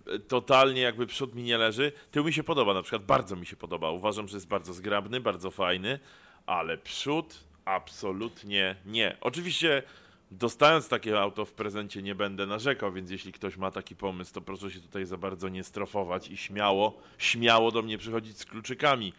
e, 0.07 0.19
totalnie 0.19 0.81
jakby 0.81 1.07
przód 1.07 1.35
mi 1.35 1.43
nie 1.43 1.59
leży. 1.59 1.93
Tył 2.11 2.25
mi 2.25 2.33
się 2.33 2.43
podoba, 2.43 2.75
na 2.75 2.83
przykład 2.83 3.05
bardzo 3.05 3.37
mi 3.37 3.47
się 3.47 3.57
podoba. 3.57 3.91
Uważam, 3.91 4.29
że 4.29 4.37
jest 4.37 4.49
bardzo 4.49 4.73
zgrabny, 4.73 5.21
bardzo 5.21 5.51
fajny, 5.51 5.99
ale 6.47 6.79
przód 6.79 7.45
absolutnie 7.65 8.77
nie. 8.87 9.17
Oczywiście 9.21 9.83
dostając 10.31 10.89
takie 10.89 11.21
auto 11.21 11.45
w 11.45 11.53
prezencie 11.53 12.03
nie 12.03 12.15
będę 12.15 12.47
narzekał, 12.47 12.93
więc 12.93 13.11
jeśli 13.11 13.33
ktoś 13.33 13.57
ma 13.57 13.71
taki 13.71 13.97
pomysł, 13.97 14.35
to 14.35 14.41
proszę 14.41 14.71
się 14.71 14.81
tutaj 14.81 15.07
za 15.07 15.17
bardzo 15.17 15.49
nie 15.49 15.65
strofować 15.65 16.29
i 16.29 16.37
śmiało, 16.37 16.99
śmiało 17.19 17.71
do 17.71 17.83
mnie 17.83 17.99
przychodzić 17.99 18.39
z 18.39 18.45
kluczykami. 18.45 19.13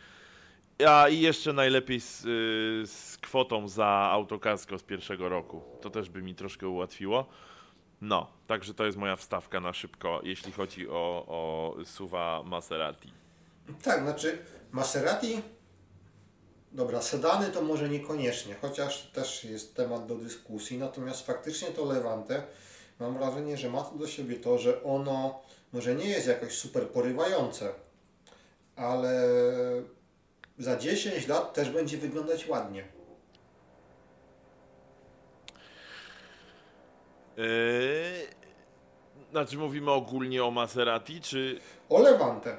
A 0.87 1.09
i 1.09 1.19
jeszcze 1.19 1.53
najlepiej 1.53 2.01
z, 2.01 2.25
y, 2.25 2.87
z 2.87 3.17
kwotą 3.17 3.67
za 3.67 3.87
autokasko 3.87 4.77
z 4.77 4.83
pierwszego 4.83 5.29
roku. 5.29 5.61
To 5.81 5.89
też 5.89 6.09
by 6.09 6.21
mi 6.21 6.35
troszkę 6.35 6.67
ułatwiło. 6.67 7.25
No, 8.01 8.27
także 8.47 8.73
to 8.73 8.85
jest 8.85 8.97
moja 8.97 9.15
wstawka 9.15 9.59
na 9.59 9.73
szybko, 9.73 10.19
jeśli 10.23 10.51
chodzi 10.51 10.89
o, 10.89 11.25
o 11.27 11.75
suwa 11.85 12.43
Maserati. 12.45 13.11
Tak, 13.83 14.03
znaczy 14.03 14.37
Maserati, 14.71 15.41
dobra, 16.71 17.01
sedany 17.01 17.49
to 17.49 17.61
może 17.61 17.89
niekoniecznie, 17.89 18.55
chociaż 18.61 19.03
też 19.03 19.43
jest 19.43 19.75
temat 19.75 20.05
do 20.07 20.15
dyskusji, 20.15 20.77
natomiast 20.77 21.25
faktycznie 21.25 21.67
to 21.67 21.85
Levante, 21.85 22.43
mam 22.99 23.17
wrażenie, 23.17 23.57
że 23.57 23.69
ma 23.69 23.81
to 23.81 23.95
do 23.95 24.07
siebie 24.07 24.35
to, 24.35 24.57
że 24.57 24.83
ono 24.83 25.41
może 25.73 25.95
nie 25.95 26.07
jest 26.09 26.27
jakoś 26.27 26.57
super 26.57 26.87
porywające, 26.87 27.73
ale 28.75 29.23
za 30.57 30.77
10 30.77 31.27
lat 31.27 31.53
też 31.53 31.69
będzie 31.69 31.97
wyglądać 31.97 32.47
ładnie. 32.47 32.83
Yy, 37.37 37.43
znaczy 39.31 39.57
mówimy 39.57 39.91
ogólnie 39.91 40.43
o 40.43 40.51
Maserati, 40.51 41.21
czy 41.21 41.59
O 41.89 41.99
Levante. 42.01 42.57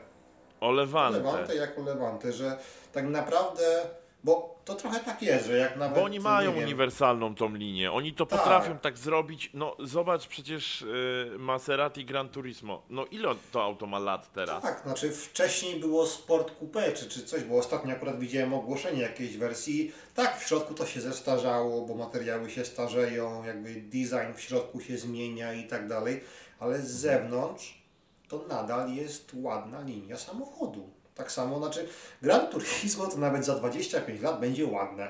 o 0.61 0.71
Levante? 0.73 1.19
Levante 1.19 1.55
jako 1.55 1.83
Levante, 1.83 2.33
że 2.33 2.59
tak 2.93 3.05
naprawdę, 3.05 3.87
bo 4.25 4.55
to 4.65 4.75
trochę 4.75 5.01
tak 5.01 5.23
jest, 5.23 5.47
że 5.47 5.57
jak 5.57 5.77
nawet... 5.77 5.99
Bo 5.99 6.05
oni 6.05 6.21
mają 6.21 6.53
uniwersalną 6.57 7.35
tą 7.35 7.55
linię. 7.55 7.93
Oni 7.93 8.13
to 8.15 8.27
Tak. 8.27 8.39
potrafią 8.39 8.79
tak 8.79 8.99
zrobić. 8.99 9.51
No 9.55 9.77
zobacz 9.81 10.27
przecież 10.27 10.83
y, 10.83 11.31
Maserati 11.39 12.05
Gran 12.05 12.29
Turismo. 12.29 12.83
No 12.91 13.07
ile 13.07 13.35
to 13.53 13.63
auto 13.63 13.87
ma 13.87 13.99
lat 13.99 14.33
teraz? 14.33 14.63
Tak, 14.63 14.83
znaczy 14.83 15.11
wcześniej 15.13 15.81
było 15.81 16.07
Sport 16.07 16.59
Coupe 16.59 16.93
czy, 16.93 17.09
czy 17.09 17.25
coś, 17.27 17.45
bo 17.45 17.59
ostatnio 17.59 17.93
akurat 17.93 18.19
widziałem 18.19 18.55
ogłoszenie 18.55 19.03
jakiejś 19.03 19.37
wersji. 19.37 19.93
Tak, 20.15 20.41
w 20.41 20.49
środku 20.49 20.75
to 20.75 20.87
się 20.87 21.01
zestarzało, 21.01 21.87
bo 21.87 21.95
materiały 21.95 22.51
się 22.51 22.65
starzeją, 22.65 23.45
jakby 23.45 23.75
design 23.75 24.35
w 24.37 24.41
środku 24.41 24.81
się 24.81 24.99
zmienia 24.99 25.53
i 25.55 25.65
tak 25.67 25.89
dalej, 25.89 26.21
ale 26.61 26.79
z 26.79 26.91
zewnątrz 26.91 27.85
to 28.29 28.45
nadal 28.49 28.95
jest 28.95 29.31
ładna 29.35 29.81
linia 29.83 30.17
samochodu. 30.17 30.94
Tak 31.15 31.33
samo, 31.33 31.59
znaczy 31.59 31.89
Gran 32.23 32.51
Turismo 32.51 33.07
to 33.07 33.17
nawet 33.17 33.45
za 33.45 33.55
25 33.55 34.21
lat 34.23 34.41
będzie 34.41 34.67
ładne. 34.67 35.09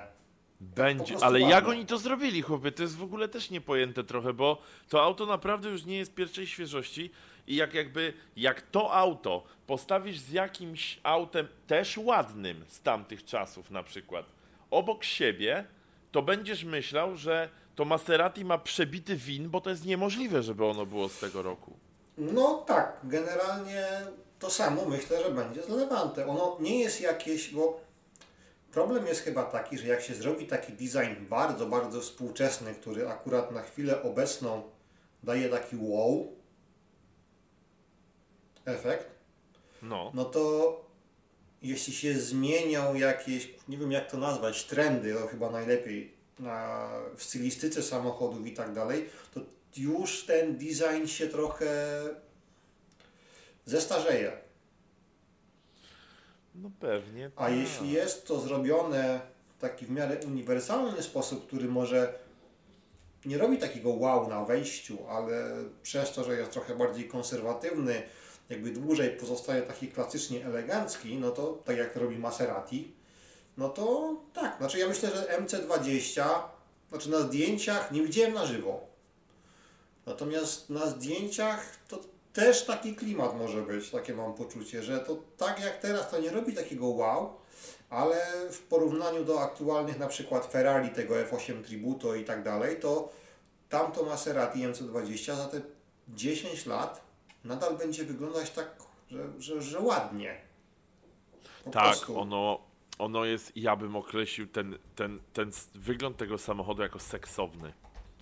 Będzie, 0.60 1.14
ale 1.20 1.40
ładne. 1.40 1.54
jak 1.54 1.68
oni 1.68 1.86
to 1.86 1.98
zrobili, 1.98 2.42
chłopie? 2.42 2.72
To 2.72 2.82
jest 2.82 2.96
w 2.96 3.02
ogóle 3.02 3.28
też 3.28 3.50
niepojęte 3.50 4.04
trochę, 4.04 4.32
bo 4.32 4.62
to 4.88 5.02
auto 5.02 5.26
naprawdę 5.26 5.68
już 5.68 5.84
nie 5.84 5.98
jest 5.98 6.14
pierwszej 6.14 6.46
świeżości 6.46 7.10
i 7.46 7.56
jak 7.56 7.74
jakby, 7.74 8.12
jak 8.36 8.62
to 8.62 8.92
auto 8.92 9.42
postawisz 9.66 10.18
z 10.18 10.30
jakimś 10.30 11.00
autem 11.02 11.48
też 11.66 11.98
ładnym 11.98 12.64
z 12.68 12.82
tamtych 12.82 13.24
czasów 13.24 13.70
na 13.70 13.82
przykład, 13.82 14.26
obok 14.70 15.04
siebie, 15.04 15.64
to 16.12 16.22
będziesz 16.22 16.64
myślał, 16.64 17.16
że 17.16 17.48
to 17.74 17.84
Maserati 17.84 18.44
ma 18.44 18.58
przebity 18.58 19.16
win, 19.16 19.50
bo 19.50 19.60
to 19.60 19.70
jest 19.70 19.86
niemożliwe, 19.86 20.42
żeby 20.42 20.64
ono 20.64 20.86
było 20.86 21.08
z 21.08 21.18
tego 21.18 21.42
roku. 21.42 21.76
No 22.18 22.64
tak, 22.66 22.96
generalnie 23.04 23.86
to 24.44 24.50
samo 24.50 24.84
myślę, 24.84 25.22
że 25.22 25.30
będzie 25.30 25.62
z 25.62 25.68
Levante. 25.68 26.26
Ono 26.26 26.56
nie 26.60 26.80
jest 26.80 27.00
jakieś, 27.00 27.50
bo 27.50 27.80
problem 28.72 29.06
jest 29.06 29.20
chyba 29.20 29.44
taki, 29.44 29.78
że 29.78 29.86
jak 29.86 30.02
się 30.02 30.14
zrobi 30.14 30.46
taki 30.46 30.72
design 30.72 31.26
bardzo, 31.28 31.66
bardzo 31.66 32.00
współczesny, 32.00 32.74
który 32.74 33.08
akurat 33.08 33.50
na 33.50 33.62
chwilę 33.62 34.02
obecną 34.02 34.62
daje 35.22 35.48
taki 35.48 35.76
wow 35.80 36.32
efekt, 38.64 39.10
No. 39.82 40.10
no 40.14 40.24
to 40.24 40.84
jeśli 41.62 41.92
się 41.92 42.20
zmienią 42.20 42.94
jakieś, 42.94 43.54
nie 43.68 43.78
wiem 43.78 43.92
jak 43.92 44.10
to 44.10 44.16
nazwać, 44.18 44.64
trendy, 44.64 45.14
to 45.14 45.26
chyba 45.26 45.50
najlepiej 45.50 46.14
na, 46.38 46.88
w 47.16 47.22
stylistyce 47.22 47.82
samochodów 47.82 48.46
i 48.46 48.52
tak 48.52 48.72
dalej, 48.72 49.08
to 49.34 49.40
już 49.76 50.26
ten 50.26 50.56
design 50.58 51.06
się 51.06 51.26
trochę 51.28 51.66
zestarzeje. 53.66 54.32
No 56.54 56.70
pewnie. 56.80 57.30
A 57.36 57.44
tak. 57.44 57.54
jeśli 57.54 57.92
jest 57.92 58.26
to 58.26 58.40
zrobione 58.40 59.20
w 59.58 59.60
taki 59.60 59.86
w 59.86 59.90
miarę 59.90 60.16
uniwersalny 60.26 61.02
sposób, 61.02 61.46
który 61.46 61.68
może 61.68 62.18
nie 63.24 63.38
robi 63.38 63.58
takiego 63.58 63.90
wow 63.90 64.28
na 64.28 64.44
wejściu, 64.44 64.98
ale 65.08 65.64
przez 65.82 66.12
to, 66.12 66.24
że 66.24 66.36
jest 66.36 66.50
trochę 66.50 66.74
bardziej 66.76 67.08
konserwatywny, 67.08 68.02
jakby 68.48 68.70
dłużej 68.70 69.10
pozostaje 69.10 69.62
taki 69.62 69.88
klasycznie 69.88 70.46
elegancki, 70.46 71.18
no 71.18 71.30
to 71.30 71.62
tak 71.64 71.76
jak 71.76 71.96
robi 71.96 72.18
Maserati, 72.18 72.92
no 73.56 73.68
to 73.68 74.16
tak, 74.34 74.58
znaczy 74.58 74.78
ja 74.78 74.88
myślę, 74.88 75.10
że 75.10 75.38
MC20, 75.40 76.24
znaczy 76.88 77.10
na 77.10 77.20
zdjęciach 77.20 77.92
nie 77.92 78.02
widziałem 78.02 78.34
na 78.34 78.46
żywo. 78.46 78.86
Natomiast 80.06 80.70
na 80.70 80.86
zdjęciach 80.86 81.76
to 81.88 82.00
też 82.34 82.64
taki 82.64 82.94
klimat 82.96 83.38
może 83.38 83.62
być, 83.62 83.90
takie 83.90 84.14
mam 84.14 84.34
poczucie, 84.34 84.82
że 84.82 85.00
to 85.00 85.16
tak 85.36 85.60
jak 85.60 85.78
teraz 85.78 86.10
to 86.10 86.20
nie 86.20 86.30
robi 86.30 86.52
takiego 86.52 86.86
wow, 86.86 87.36
ale 87.90 88.26
w 88.50 88.62
porównaniu 88.62 89.24
do 89.24 89.40
aktualnych 89.40 89.98
na 89.98 90.06
przykład 90.06 90.46
Ferrari, 90.46 90.90
tego 90.90 91.14
F8 91.14 91.62
Tributo 91.62 92.14
i 92.14 92.24
tak 92.24 92.42
dalej, 92.42 92.80
to 92.80 93.12
tamto 93.68 94.04
Maserati 94.04 94.58
MC20 94.58 95.36
za 95.36 95.46
te 95.46 95.60
10 96.08 96.66
lat 96.66 97.04
nadal 97.44 97.76
będzie 97.76 98.04
wyglądać 98.04 98.50
tak, 98.50 98.76
że, 99.10 99.24
że, 99.38 99.62
że 99.62 99.80
ładnie. 99.80 100.40
Po 101.64 101.70
tak, 101.70 101.82
prostu. 101.82 102.20
ono, 102.20 102.60
ono 102.98 103.24
jest, 103.24 103.56
ja 103.56 103.76
bym 103.76 103.96
określił 103.96 104.46
ten, 104.46 104.78
ten, 104.96 105.20
ten 105.32 105.50
wygląd 105.74 106.16
tego 106.16 106.38
samochodu 106.38 106.82
jako 106.82 106.98
seksowny. 106.98 107.72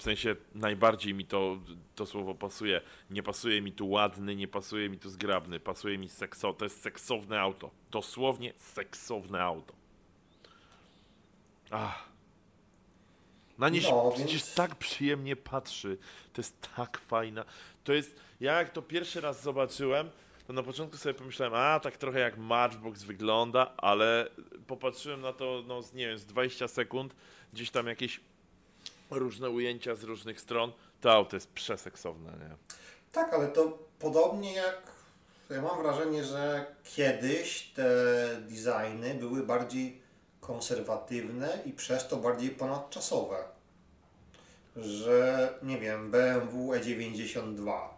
W 0.02 0.04
sensie 0.04 0.36
najbardziej 0.54 1.14
mi 1.14 1.24
to, 1.24 1.58
to 1.94 2.06
słowo 2.06 2.34
pasuje. 2.34 2.80
Nie 3.10 3.22
pasuje 3.22 3.62
mi 3.62 3.72
tu 3.72 3.90
ładny, 3.90 4.36
nie 4.36 4.48
pasuje 4.48 4.88
mi 4.88 4.98
tu 4.98 5.10
zgrabny, 5.10 5.60
pasuje 5.60 5.98
mi 5.98 6.08
sekso. 6.08 6.52
To 6.52 6.64
jest 6.64 6.82
seksowne 6.82 7.40
auto. 7.40 7.70
Dosłownie 7.90 8.52
seksowne 8.56 9.42
auto. 9.42 9.74
Ach. 11.70 12.08
Na 13.58 13.68
nie 13.68 13.80
no, 13.80 14.10
przecież 14.10 14.32
więc... 14.32 14.54
tak 14.54 14.74
przyjemnie 14.74 15.36
patrzy. 15.36 15.98
To 16.32 16.40
jest 16.40 16.68
tak 16.76 16.98
fajna. 16.98 17.44
To 17.84 17.92
jest. 17.92 18.20
Ja 18.40 18.58
jak 18.58 18.70
to 18.70 18.82
pierwszy 18.82 19.20
raz 19.20 19.42
zobaczyłem, 19.42 20.10
to 20.46 20.52
na 20.52 20.62
początku 20.62 20.96
sobie 20.96 21.14
pomyślałem, 21.14 21.54
a 21.54 21.80
tak 21.80 21.96
trochę 21.96 22.18
jak 22.18 22.38
Matchbox 22.38 23.02
wygląda, 23.02 23.72
ale 23.76 24.28
popatrzyłem 24.66 25.20
na 25.20 25.32
to, 25.32 25.64
no 25.66 25.80
nie 25.94 26.06
wiem, 26.06 26.18
z 26.18 26.26
20 26.26 26.68
sekund, 26.68 27.14
gdzieś 27.52 27.70
tam 27.70 27.86
jakieś 27.86 28.20
różne 29.14 29.50
ujęcia 29.50 29.94
z 29.94 30.02
różnych 30.02 30.40
stron, 30.40 30.72
to 31.00 31.12
auto 31.12 31.36
jest 31.36 31.52
przeseksowne, 31.52 32.30
nie? 32.30 32.56
Tak, 33.12 33.34
ale 33.34 33.48
to 33.48 33.78
podobnie 33.98 34.52
jak 34.52 34.92
ja 35.50 35.62
mam 35.62 35.82
wrażenie, 35.82 36.24
że 36.24 36.66
kiedyś 36.84 37.72
te 37.74 37.84
designy 38.40 39.14
były 39.14 39.42
bardziej 39.46 40.02
konserwatywne 40.40 41.58
i 41.66 41.72
przez 41.72 42.08
to 42.08 42.16
bardziej 42.16 42.50
ponadczasowe. 42.50 43.44
Że 44.76 45.48
nie 45.62 45.78
wiem, 45.78 46.10
BMW 46.10 46.72
E92, 46.72 47.88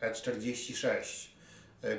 E46, 0.00 1.28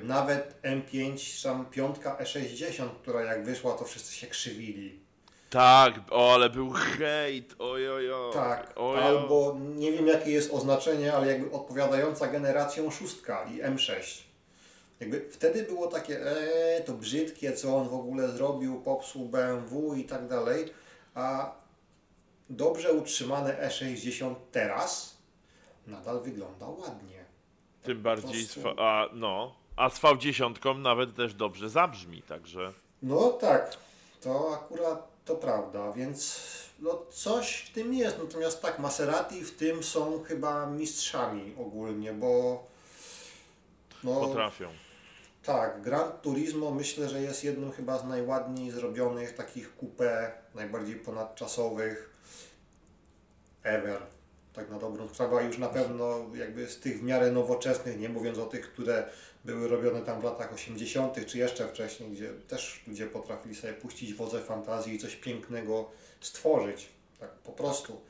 nawet 0.03 0.61
M5, 0.61 1.39
sam 1.41 1.65
piątka 1.65 2.17
E60, 2.21 2.89
która 3.01 3.23
jak 3.23 3.45
wyszła, 3.45 3.73
to 3.73 3.85
wszyscy 3.85 4.13
się 4.13 4.27
krzywili. 4.27 5.06
Tak, 5.49 5.93
o, 6.11 6.33
ale 6.33 6.49
był 6.49 6.71
hejt, 6.71 7.55
ojojo. 7.59 8.31
Tak, 8.33 8.73
ojo. 8.75 9.03
albo 9.03 9.57
nie 9.59 9.91
wiem 9.91 10.07
jakie 10.07 10.31
jest 10.31 10.53
oznaczenie, 10.53 11.13
ale 11.13 11.27
jakby 11.27 11.51
odpowiadająca 11.51 12.27
generacją 12.27 12.91
szóstka 12.91 13.45
i 13.45 13.61
M6. 13.61 14.21
Jakby 14.99 15.29
wtedy 15.31 15.63
było 15.63 15.87
takie, 15.87 16.25
eee, 16.25 16.83
to 16.83 16.93
brzydkie, 16.93 17.53
co 17.53 17.77
on 17.77 17.89
w 17.89 17.93
ogóle 17.93 18.29
zrobił, 18.29 18.81
popsuł 18.81 19.29
BMW 19.29 19.95
i 19.95 20.03
tak 20.03 20.27
dalej, 20.27 20.65
a 21.15 21.55
dobrze 22.49 22.93
utrzymane 22.93 23.67
E60 23.67 24.35
teraz 24.51 25.17
nadal 25.87 26.21
wygląda 26.21 26.67
ładnie. 26.67 27.25
Tym 27.83 28.01
bardziej, 28.01 28.45
prostu... 28.47 28.81
a 28.81 29.09
no, 29.13 29.55
a 29.75 29.89
z 29.89 29.99
V10 29.99 30.79
nawet 30.79 31.15
też 31.15 31.33
dobrze 31.33 31.69
zabrzmi, 31.69 32.21
także... 32.21 32.73
No 33.01 33.29
tak, 33.29 33.77
to 34.21 34.53
akurat 34.53 35.16
to 35.27 35.35
prawda, 35.35 35.91
więc 35.91 36.39
no 36.79 37.05
coś 37.09 37.57
w 37.57 37.73
tym 37.73 37.93
jest. 37.93 38.17
Natomiast 38.17 38.61
tak, 38.61 38.79
Maserati 38.79 39.41
w 39.41 39.57
tym 39.57 39.83
są 39.83 40.23
chyba 40.23 40.65
mistrzami 40.65 41.55
ogólnie, 41.59 42.13
bo. 42.13 42.63
No, 44.03 44.19
Potrafią. 44.19 44.69
Tak, 45.43 45.81
Gran 45.81 46.11
Turismo 46.21 46.71
myślę, 46.71 47.09
że 47.09 47.21
jest 47.21 47.43
jednym 47.43 47.71
chyba 47.71 47.99
z 47.99 48.05
najładniej 48.05 48.71
zrobionych 48.71 49.35
takich 49.35 49.77
coupé, 49.77 50.31
najbardziej 50.55 50.95
ponadczasowych 50.95 52.09
ever. 53.63 54.01
Tak 54.53 54.69
na 54.69 54.79
dobrą 54.79 55.09
sprawę, 55.09 55.43
już 55.43 55.57
na 55.57 55.69
pewno 55.69 56.25
jakby 56.35 56.67
z 56.67 56.79
tych 56.79 56.99
w 56.99 57.03
miarę 57.03 57.31
nowoczesnych, 57.31 57.99
nie 57.99 58.09
mówiąc 58.09 58.37
o 58.37 58.45
tych, 58.45 58.73
które 58.73 59.09
były 59.47 59.67
robione 59.67 60.01
tam 60.01 60.21
w 60.21 60.23
latach 60.23 60.53
80., 60.53 61.25
czy 61.25 61.37
jeszcze 61.37 61.67
wcześniej, 61.67 62.11
gdzie 62.11 62.29
też 62.33 62.83
ludzie 62.87 63.07
potrafili 63.07 63.55
sobie 63.55 63.73
puścić 63.73 64.13
wodze 64.13 64.41
fantazji 64.41 64.95
i 64.95 64.99
coś 64.99 65.15
pięknego 65.15 65.89
stworzyć. 66.21 66.89
Tak 67.19 67.29
po 67.29 67.51
prostu. 67.51 68.01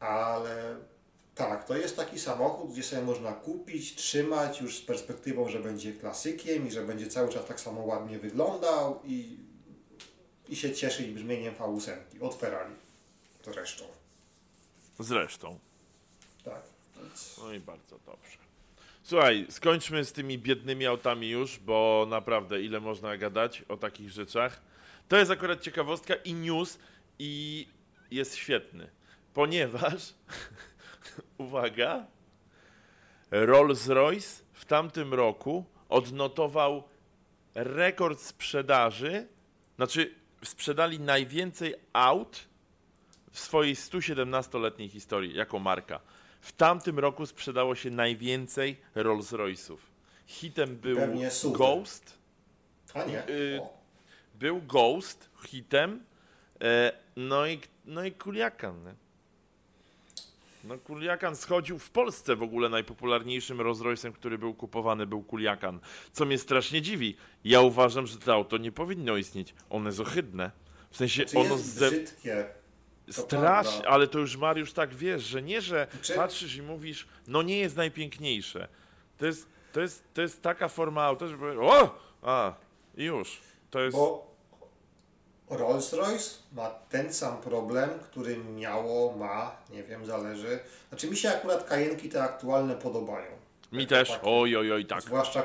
Ale 0.00 0.76
tak, 1.34 1.64
to 1.64 1.76
jest 1.76 1.96
taki 1.96 2.18
samochód, 2.18 2.72
gdzie 2.72 2.82
sobie 2.82 3.02
można 3.02 3.32
kupić, 3.32 3.94
trzymać 3.94 4.60
już 4.60 4.78
z 4.78 4.82
perspektywą, 4.82 5.48
że 5.48 5.58
będzie 5.60 5.92
klasykiem 5.92 6.66
i 6.66 6.70
że 6.70 6.84
będzie 6.84 7.06
cały 7.06 7.28
czas 7.28 7.46
tak 7.46 7.60
samo 7.60 7.80
ładnie 7.80 8.18
wyglądał 8.18 9.00
i, 9.04 9.38
i 10.48 10.56
się 10.56 10.74
cieszyć 10.74 11.10
brzmieniem 11.10 11.54
V8 11.54 11.92
od 12.20 12.34
Ferrari. 12.34 12.74
Zresztą. 13.44 13.84
Zresztą. 14.98 15.58
Tak. 16.44 16.62
Więc... 16.96 17.36
No 17.38 17.52
i 17.52 17.60
bardzo 17.60 17.98
dobrze. 18.06 18.47
Słuchaj, 19.08 19.46
skończmy 19.48 20.04
z 20.04 20.12
tymi 20.12 20.38
biednymi 20.38 20.86
autami 20.86 21.30
już, 21.30 21.58
bo 21.58 22.06
naprawdę 22.10 22.62
ile 22.62 22.80
można 22.80 23.16
gadać 23.16 23.64
o 23.68 23.76
takich 23.76 24.10
rzeczach. 24.10 24.60
To 25.08 25.16
jest 25.16 25.30
akurat 25.30 25.60
ciekawostka 25.60 26.14
i 26.14 26.34
news 26.34 26.78
i 27.18 27.66
jest 28.10 28.36
świetny, 28.36 28.90
ponieważ 29.34 30.14
uwaga, 31.38 32.06
Rolls-Royce 33.30 34.42
w 34.52 34.64
tamtym 34.64 35.14
roku 35.14 35.64
odnotował 35.88 36.82
rekord 37.54 38.20
sprzedaży, 38.20 39.28
znaczy 39.76 40.14
sprzedali 40.44 41.00
najwięcej 41.00 41.74
aut 41.92 42.48
w 43.30 43.38
swojej 43.38 43.74
117-letniej 43.74 44.88
historii 44.88 45.34
jako 45.34 45.58
marka. 45.58 46.00
W 46.40 46.52
tamtym 46.52 46.98
roku 46.98 47.26
sprzedało 47.26 47.74
się 47.74 47.90
najwięcej 47.90 48.76
Rolls-Royce'ów. 48.94 49.78
Hitem 50.26 50.76
był 50.76 50.98
Ghost. 51.52 52.18
A 52.94 53.04
nie. 53.04 53.28
Y, 53.28 53.60
był 54.34 54.62
Ghost 54.62 55.30
hitem. 55.46 56.04
E, 56.60 56.92
no 57.16 57.46
i, 57.46 57.60
no 57.84 58.04
i 58.04 58.12
Kuliakan. 58.12 58.84
Nie? 58.84 58.94
No 60.64 60.78
Kuliakan 60.78 61.36
schodził 61.36 61.78
w 61.78 61.90
Polsce 61.90 62.36
w 62.36 62.42
ogóle 62.42 62.68
najpopularniejszym 62.68 63.60
Rolls 63.60 63.78
Royce'em, 63.78 64.12
który 64.12 64.38
był 64.38 64.54
kupowany, 64.54 65.06
był 65.06 65.22
Kuliakan. 65.22 65.80
Co 66.12 66.24
mnie 66.24 66.38
strasznie 66.38 66.82
dziwi. 66.82 67.16
Ja 67.44 67.60
uważam, 67.60 68.06
że 68.06 68.18
to 68.18 68.34
auto 68.34 68.58
nie 68.58 68.72
powinno 68.72 69.16
istnieć. 69.16 69.54
One 69.70 69.88
jest 69.88 70.00
ohydne. 70.00 70.50
W 70.90 70.96
sensie 70.96 71.22
znaczy 71.22 71.38
ono 71.38 71.54
jest 71.54 71.74
ze... 71.74 71.90
brzydkie. 71.90 72.46
Strasznie, 73.10 73.88
ale 73.88 74.06
to 74.06 74.18
już 74.18 74.36
Mariusz 74.36 74.72
tak 74.72 74.94
wiesz, 74.94 75.22
że 75.22 75.42
nie, 75.42 75.60
że 75.60 75.86
Czy... 76.02 76.14
patrzysz 76.14 76.56
i 76.56 76.62
mówisz, 76.62 77.08
no 77.26 77.42
nie 77.42 77.58
jest 77.58 77.76
najpiękniejsze. 77.76 78.68
To 79.18 79.26
jest, 79.26 79.46
to 79.72 79.80
jest, 79.80 80.04
to 80.14 80.22
jest 80.22 80.42
taka 80.42 80.68
forma 80.68 81.02
auta, 81.02 81.28
żeby 81.28 81.60
o! 81.60 81.98
A, 82.22 82.54
i 82.96 83.04
już. 83.04 83.40
To 83.70 83.80
jest... 83.80 83.96
Bo 83.96 84.28
Rolls-Royce 85.50 86.34
ma 86.52 86.70
ten 86.70 87.14
sam 87.14 87.36
problem, 87.36 87.90
który 88.10 88.36
miało, 88.36 89.16
ma, 89.16 89.56
nie 89.70 89.82
wiem, 89.82 90.06
zależy. 90.06 90.58
Znaczy 90.88 91.10
mi 91.10 91.16
się 91.16 91.28
akurat 91.28 91.64
kajenki 91.64 92.08
te 92.08 92.22
aktualne 92.22 92.74
podobają. 92.74 93.30
Mi 93.72 93.86
też, 93.86 94.08
takie, 94.08 94.22
oj, 94.26 94.56
oj, 94.56 94.72
oj, 94.72 94.86
tak. 94.86 95.02
Zwłaszcza, 95.02 95.42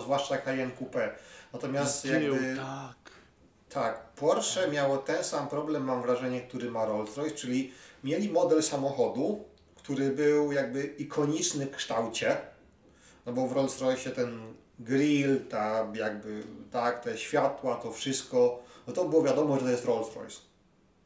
zwłaszcza 0.00 0.38
Cayenne 0.38 0.76
Coupe. 0.78 1.14
Natomiast 1.52 2.04
jakby... 2.04 2.56
Tak. 2.56 3.03
Tak, 3.74 4.02
Porsche 4.16 4.68
miało 4.68 4.98
ten 4.98 5.24
sam 5.24 5.48
problem, 5.48 5.84
mam 5.84 6.02
wrażenie, 6.02 6.40
który 6.40 6.70
ma 6.70 6.86
Rolls-Royce, 6.86 7.34
czyli 7.34 7.72
mieli 8.04 8.30
model 8.30 8.62
samochodu, 8.62 9.44
który 9.76 10.10
był 10.10 10.52
jakby 10.52 10.84
ikoniczny 10.84 11.66
w 11.66 11.76
kształcie, 11.76 12.36
no 13.26 13.32
bo 13.32 13.46
w 13.48 13.52
Rolls-Royce 13.52 14.10
ten 14.10 14.54
grill, 14.78 15.48
ta 15.48 15.92
jakby, 15.94 16.42
tak, 16.70 17.04
te 17.04 17.18
światła, 17.18 17.76
to 17.76 17.92
wszystko, 17.92 18.62
no 18.86 18.92
to 18.92 19.04
było 19.04 19.22
wiadomo, 19.22 19.58
że 19.58 19.64
to 19.64 19.70
jest 19.70 19.84
Rolls-Royce. 19.84 20.40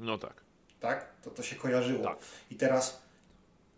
No 0.01 0.19
tak. 0.19 0.35
Tak? 0.81 1.13
To, 1.23 1.31
to 1.31 1.43
się 1.43 1.57
kojarzyło. 1.57 2.05
Tak. 2.05 2.19
I 2.51 2.55
teraz 2.55 3.03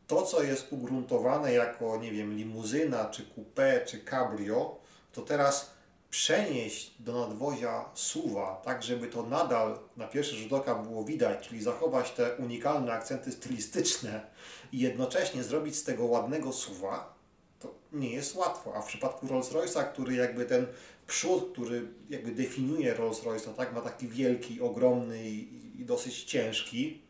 to, 0.06 0.22
co 0.22 0.42
jest 0.42 0.66
ugruntowane 0.72 1.52
jako, 1.52 1.96
nie 1.96 2.12
wiem, 2.12 2.36
limuzyna, 2.36 3.04
czy 3.04 3.22
coupé, 3.22 3.84
czy 3.84 4.04
cabrio, 4.04 4.76
to 5.12 5.22
teraz 5.22 5.70
przenieść 6.10 6.94
do 6.98 7.26
nadwozia 7.26 7.84
suwa, 7.94 8.62
tak 8.64 8.82
żeby 8.82 9.06
to 9.06 9.22
nadal 9.22 9.78
na 9.96 10.06
pierwszy 10.06 10.36
rzut 10.36 10.52
oka 10.52 10.74
było 10.74 11.04
widać, 11.04 11.48
czyli 11.48 11.62
zachować 11.62 12.10
te 12.10 12.36
unikalne 12.36 12.92
akcenty 12.92 13.32
stylistyczne 13.32 14.26
i 14.72 14.78
jednocześnie 14.78 15.44
zrobić 15.44 15.76
z 15.76 15.84
tego 15.84 16.04
ładnego 16.04 16.52
suwa, 16.52 17.14
to 17.60 17.74
nie 17.92 18.10
jest 18.10 18.36
łatwo. 18.36 18.74
A 18.76 18.82
w 18.82 18.86
przypadku 18.86 19.26
Rolls-Royce'a, 19.26 19.92
który 19.92 20.14
jakby 20.14 20.46
ten 20.46 20.66
przód, 21.06 21.52
który 21.52 21.88
jakby 22.08 22.30
definiuje 22.30 22.94
Rolls-Royce, 22.94 23.54
tak, 23.54 23.72
ma 23.72 23.80
taki 23.80 24.08
wielki, 24.08 24.60
ogromny 24.60 25.30
i, 25.30 25.80
i 25.80 25.84
dosyć 25.84 26.24
ciężki, 26.24 27.02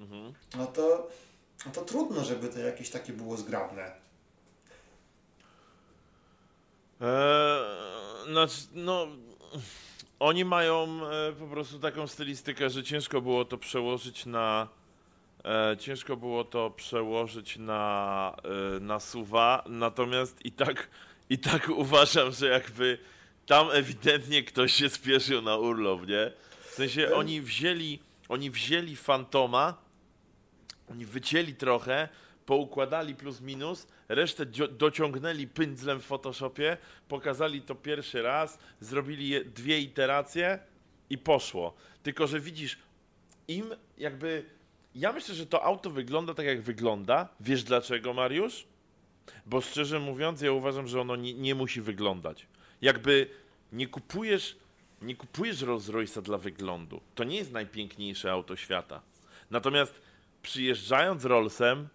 mhm. 0.00 0.34
no, 0.58 0.66
to, 0.66 1.08
no 1.66 1.72
to 1.72 1.80
trudno, 1.80 2.24
żeby 2.24 2.48
to 2.48 2.58
jakieś 2.58 2.90
takie 2.90 3.12
było 3.12 3.36
zgrabne. 3.36 3.92
Eee, 7.00 7.99
znaczy, 8.30 8.56
no, 8.74 9.06
oni 10.20 10.44
mają 10.44 11.00
e, 11.10 11.32
po 11.32 11.46
prostu 11.46 11.78
taką 11.78 12.06
stylistykę, 12.06 12.70
że 12.70 12.82
ciężko 12.82 13.20
było 13.20 13.44
to 13.44 13.58
przełożyć 13.58 14.26
na. 14.26 14.68
E, 15.44 15.76
ciężko 15.76 16.16
było 16.16 16.44
to 16.44 16.70
przełożyć 16.70 17.56
na, 17.56 18.36
e, 18.76 18.80
na 18.80 19.00
suwa, 19.00 19.64
natomiast 19.68 20.44
i 20.44 20.52
tak, 20.52 20.88
i 21.30 21.38
tak 21.38 21.68
uważam, 21.84 22.32
że 22.32 22.46
jakby 22.46 22.98
tam 23.46 23.70
ewidentnie 23.70 24.42
ktoś 24.42 24.72
się 24.72 24.88
spieszył 24.88 25.42
na 25.42 25.56
urlop, 25.56 26.06
nie? 26.08 26.32
W 26.70 26.74
sensie 26.74 27.14
oni 27.14 27.40
wzięli, 27.40 27.98
oni 28.28 28.50
wzięli 28.50 28.96
Fantoma, 28.96 29.74
oni 30.90 31.06
wycięli 31.06 31.54
trochę, 31.54 32.08
poukładali 32.46 33.14
plus 33.14 33.40
minus, 33.40 33.86
resztę 34.10 34.46
dociągnęli 34.70 35.46
pędzlem 35.46 36.00
w 36.00 36.04
Photoshopie, 36.04 36.76
pokazali 37.08 37.62
to 37.62 37.74
pierwszy 37.74 38.22
raz, 38.22 38.58
zrobili 38.80 39.44
dwie 39.44 39.80
iteracje 39.80 40.58
i 41.10 41.18
poszło. 41.18 41.74
Tylko, 42.02 42.26
że 42.26 42.40
widzisz, 42.40 42.78
im 43.48 43.74
jakby. 43.98 44.44
Ja 44.94 45.12
myślę, 45.12 45.34
że 45.34 45.46
to 45.46 45.64
auto 45.64 45.90
wygląda 45.90 46.34
tak, 46.34 46.46
jak 46.46 46.62
wygląda. 46.62 47.28
Wiesz 47.40 47.64
dlaczego, 47.64 48.12
Mariusz? 48.12 48.66
Bo 49.46 49.60
szczerze 49.60 50.00
mówiąc, 50.00 50.40
ja 50.40 50.52
uważam, 50.52 50.88
że 50.88 51.00
ono 51.00 51.16
nie, 51.16 51.34
nie 51.34 51.54
musi 51.54 51.80
wyglądać. 51.80 52.46
Jakby 52.82 53.30
nie 53.72 53.86
kupujesz, 53.86 54.56
nie 55.02 55.16
kupujesz 55.16 55.62
Rolls 55.62 55.88
Royce'a 55.88 56.22
dla 56.22 56.38
wyglądu. 56.38 57.00
To 57.14 57.24
nie 57.24 57.36
jest 57.36 57.52
najpiękniejsze 57.52 58.32
auto 58.32 58.56
świata. 58.56 59.00
Natomiast 59.50 60.00
przyjeżdżając 60.42 61.24
Rollsem, 61.24 61.88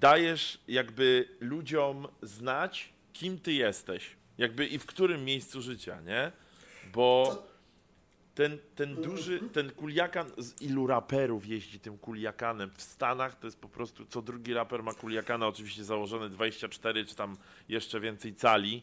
dajesz 0.00 0.60
jakby 0.68 1.28
ludziom 1.40 2.08
znać, 2.22 2.92
kim 3.12 3.38
ty 3.38 3.52
jesteś. 3.52 4.16
Jakby 4.38 4.66
i 4.66 4.78
w 4.78 4.86
którym 4.86 5.24
miejscu 5.24 5.62
życia, 5.62 6.00
nie? 6.00 6.32
Bo 6.92 7.42
ten, 8.34 8.58
ten 8.74 8.94
duży, 8.94 9.40
ten 9.52 9.70
kuliakan, 9.70 10.30
z 10.38 10.62
ilu 10.62 10.86
raperów 10.86 11.46
jeździ 11.46 11.80
tym 11.80 11.98
kuliakanem? 11.98 12.70
W 12.76 12.82
Stanach 12.82 13.38
to 13.38 13.46
jest 13.46 13.58
po 13.58 13.68
prostu, 13.68 14.06
co 14.06 14.22
drugi 14.22 14.54
raper 14.54 14.82
ma 14.82 14.94
kuliakana, 14.94 15.46
oczywiście 15.46 15.84
założone 15.84 16.28
24 16.28 17.04
czy 17.04 17.14
tam 17.14 17.36
jeszcze 17.68 18.00
więcej 18.00 18.34
cali. 18.34 18.82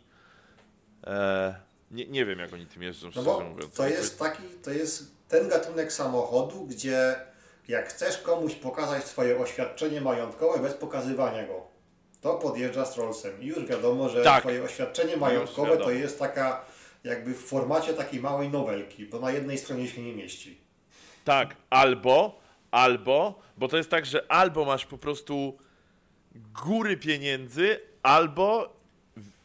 Eee, 1.04 1.54
nie, 1.92 2.08
nie 2.08 2.26
wiem, 2.26 2.40
jak 2.40 2.54
oni 2.54 2.66
tym 2.66 2.84
jeżdżą, 2.84 3.12
szczerze 3.12 3.30
no 3.30 3.40
bo 3.40 3.50
mówiąc. 3.50 3.74
To 3.74 3.88
jest 3.88 4.20
taki, 4.20 4.44
to 4.64 4.72
jest 4.72 5.12
ten 5.28 5.50
gatunek 5.50 5.94
samochodu, 5.94 6.66
gdzie 6.66 7.16
jak 7.68 7.90
chcesz 7.90 8.18
komuś 8.18 8.56
pokazać 8.56 9.04
swoje 9.04 9.40
oświadczenie 9.40 10.02
majątkowe 10.02 10.60
bez 10.60 10.74
pokazywania 10.74 11.48
go, 11.48 11.68
to 12.22 12.34
podjeżdża 12.34 12.86
z 12.86 12.98
Rollsem. 12.98 13.42
I 13.42 13.46
już 13.46 13.66
wiadomo, 13.66 14.10
że 14.10 14.24
tak. 14.24 14.42
twoje 14.42 14.64
oświadczenie 14.64 15.18
majątkowe 15.18 15.78
to 15.78 15.92
jest 15.92 16.20
taka 16.20 16.66
jakby 17.04 17.34
w 17.34 17.46
formacie 17.46 17.94
takiej 17.94 18.20
małej 18.20 18.50
nowelki, 18.50 19.06
bo 19.06 19.20
na 19.20 19.32
jednej 19.32 19.58
stronie 19.58 19.88
się 19.88 20.02
nie 20.02 20.14
mieści. 20.14 20.58
Tak, 21.26 21.56
albo, 21.70 22.40
albo, 22.72 23.40
bo 23.58 23.68
to 23.68 23.78
jest 23.78 23.90
tak, 23.90 24.06
że 24.06 24.32
albo 24.32 24.66
masz 24.66 24.86
po 24.86 24.98
prostu 24.98 25.58
góry 26.66 26.98
pieniędzy, 26.98 27.80
albo 28.04 28.74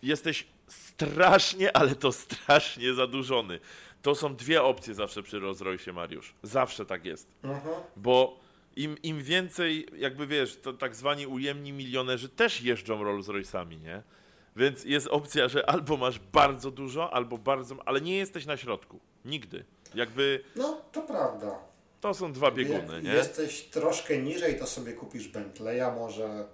jesteś 0.02 0.46
strasznie, 0.68 1.76
ale 1.76 1.94
to 1.94 2.12
strasznie 2.12 2.94
zadłużony. 2.94 3.60
To 4.02 4.14
są 4.14 4.36
dwie 4.36 4.62
opcje 4.62 4.94
zawsze 4.94 5.22
przy 5.22 5.40
Rolls-Royce, 5.40 5.92
Mariusz. 5.92 6.34
Zawsze 6.42 6.86
tak 6.86 7.04
jest. 7.04 7.28
Mhm. 7.42 7.74
Bo 7.96 8.40
im, 8.76 8.96
im 9.02 9.22
więcej, 9.22 9.86
jakby 9.96 10.26
wiesz, 10.26 10.56
to 10.56 10.72
tak 10.72 10.96
zwani 10.96 11.26
ujemni 11.26 11.72
milionerzy 11.72 12.28
też 12.28 12.62
jeżdżą 12.62 13.04
Rolls-Royce'ami, 13.04 13.80
nie? 13.80 14.02
Więc 14.56 14.84
jest 14.84 15.06
opcja, 15.06 15.48
że 15.48 15.70
albo 15.70 15.96
masz 15.96 16.18
bardzo 16.18 16.70
dużo, 16.70 17.14
albo 17.14 17.38
bardzo, 17.38 17.76
ale 17.86 18.00
nie 18.00 18.16
jesteś 18.16 18.46
na 18.46 18.56
środku. 18.56 19.00
Nigdy. 19.24 19.64
Jakby. 19.94 20.44
No, 20.56 20.80
to 20.92 21.02
prawda. 21.02 21.58
To 22.00 22.14
są 22.14 22.32
dwa 22.32 22.50
bieguny, 22.50 22.94
Jak 22.94 23.04
nie? 23.04 23.12
jesteś 23.12 23.62
troszkę 23.62 24.18
niżej, 24.18 24.58
to 24.58 24.66
sobie 24.66 24.92
kupisz 24.92 25.28
Bentleya 25.28 25.94
może. 25.94 26.46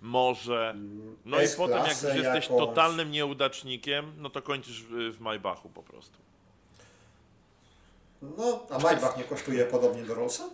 Może. 0.00 0.74
No 1.24 1.42
i 1.42 1.46
potem, 1.56 1.78
jak 1.78 2.02
już 2.02 2.02
jesteś 2.02 2.24
jakąś... 2.24 2.48
totalnym 2.48 3.10
nieudacznikiem, 3.10 4.12
no 4.18 4.30
to 4.30 4.42
kończysz 4.42 4.82
w, 4.82 5.16
w 5.16 5.20
Maybachu 5.20 5.68
po 5.68 5.82
prostu. 5.82 6.18
No, 8.22 8.66
a 8.70 8.78
Maybach 8.78 9.16
nie 9.16 9.24
kosztuje 9.24 9.64
podobnie 9.64 10.02
do 10.02 10.14
Rollsa? 10.14 10.50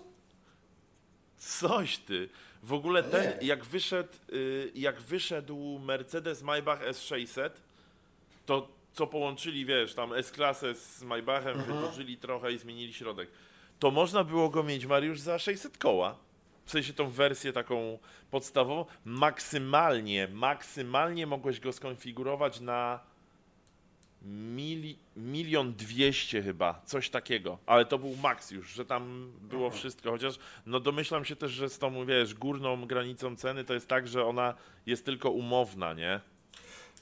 Coś 1.37 1.99
ty. 1.99 2.29
W 2.63 2.73
ogóle 2.73 3.03
no 3.03 3.09
ten, 3.09 3.33
jak 3.41 3.65
wyszedł, 3.65 4.13
y, 4.33 4.73
jak 4.75 5.01
wyszedł 5.01 5.79
Mercedes 5.79 6.43
Maybach 6.43 6.83
S600, 6.83 7.51
to 8.47 8.69
co 8.93 9.07
połączyli, 9.07 9.65
wiesz, 9.65 9.95
tam 9.95 10.13
S-klasę 10.13 10.75
z 10.75 11.03
Maybachem, 11.03 11.61
mhm. 11.61 12.17
trochę 12.21 12.53
i 12.53 12.59
zmienili 12.59 12.95
środek. 12.95 13.31
To 13.79 13.91
można 13.91 14.25
było 14.25 14.49
go 14.49 14.63
mieć, 14.63 14.87
Mariusz, 14.87 15.21
za 15.21 15.39
600 15.39 15.79
koła. 15.79 16.17
W 16.65 16.71
sensie 16.71 16.93
tą 16.93 17.11
wersję 17.11 17.53
taką 17.53 17.99
podstawową. 18.31 18.85
Maksymalnie, 19.05 20.29
maksymalnie 20.33 21.27
mogłeś 21.27 21.61
go 21.61 21.73
skonfigurować 21.73 22.61
na 22.61 23.01
mili, 24.23 24.99
milion 25.17 25.75
dwieście 25.75 26.43
chyba, 26.43 26.83
coś 26.85 27.11
takiego, 27.11 27.59
ale 27.67 27.85
to 27.85 27.99
był 27.99 28.17
maks 28.17 28.51
już, 28.51 28.69
że 28.69 28.85
tam 28.85 29.33
było 29.41 29.67
Aha. 29.67 29.77
wszystko, 29.77 30.11
chociaż 30.11 30.39
no 30.67 30.81
domyślam 30.81 31.25
się 31.25 31.37
też, 31.37 31.53
że 31.53 31.69
z 31.69 31.79
tą, 31.79 32.07
wiesz, 32.07 32.35
górną 32.35 32.87
granicą 32.87 33.37
ceny 33.37 33.65
to 33.65 33.75
jest 33.75 33.89
tak, 33.89 34.09
że 34.09 34.25
ona 34.25 34.55
jest 34.87 35.05
tylko 35.05 35.31
umowna, 35.31 35.95
nie? 35.95 36.21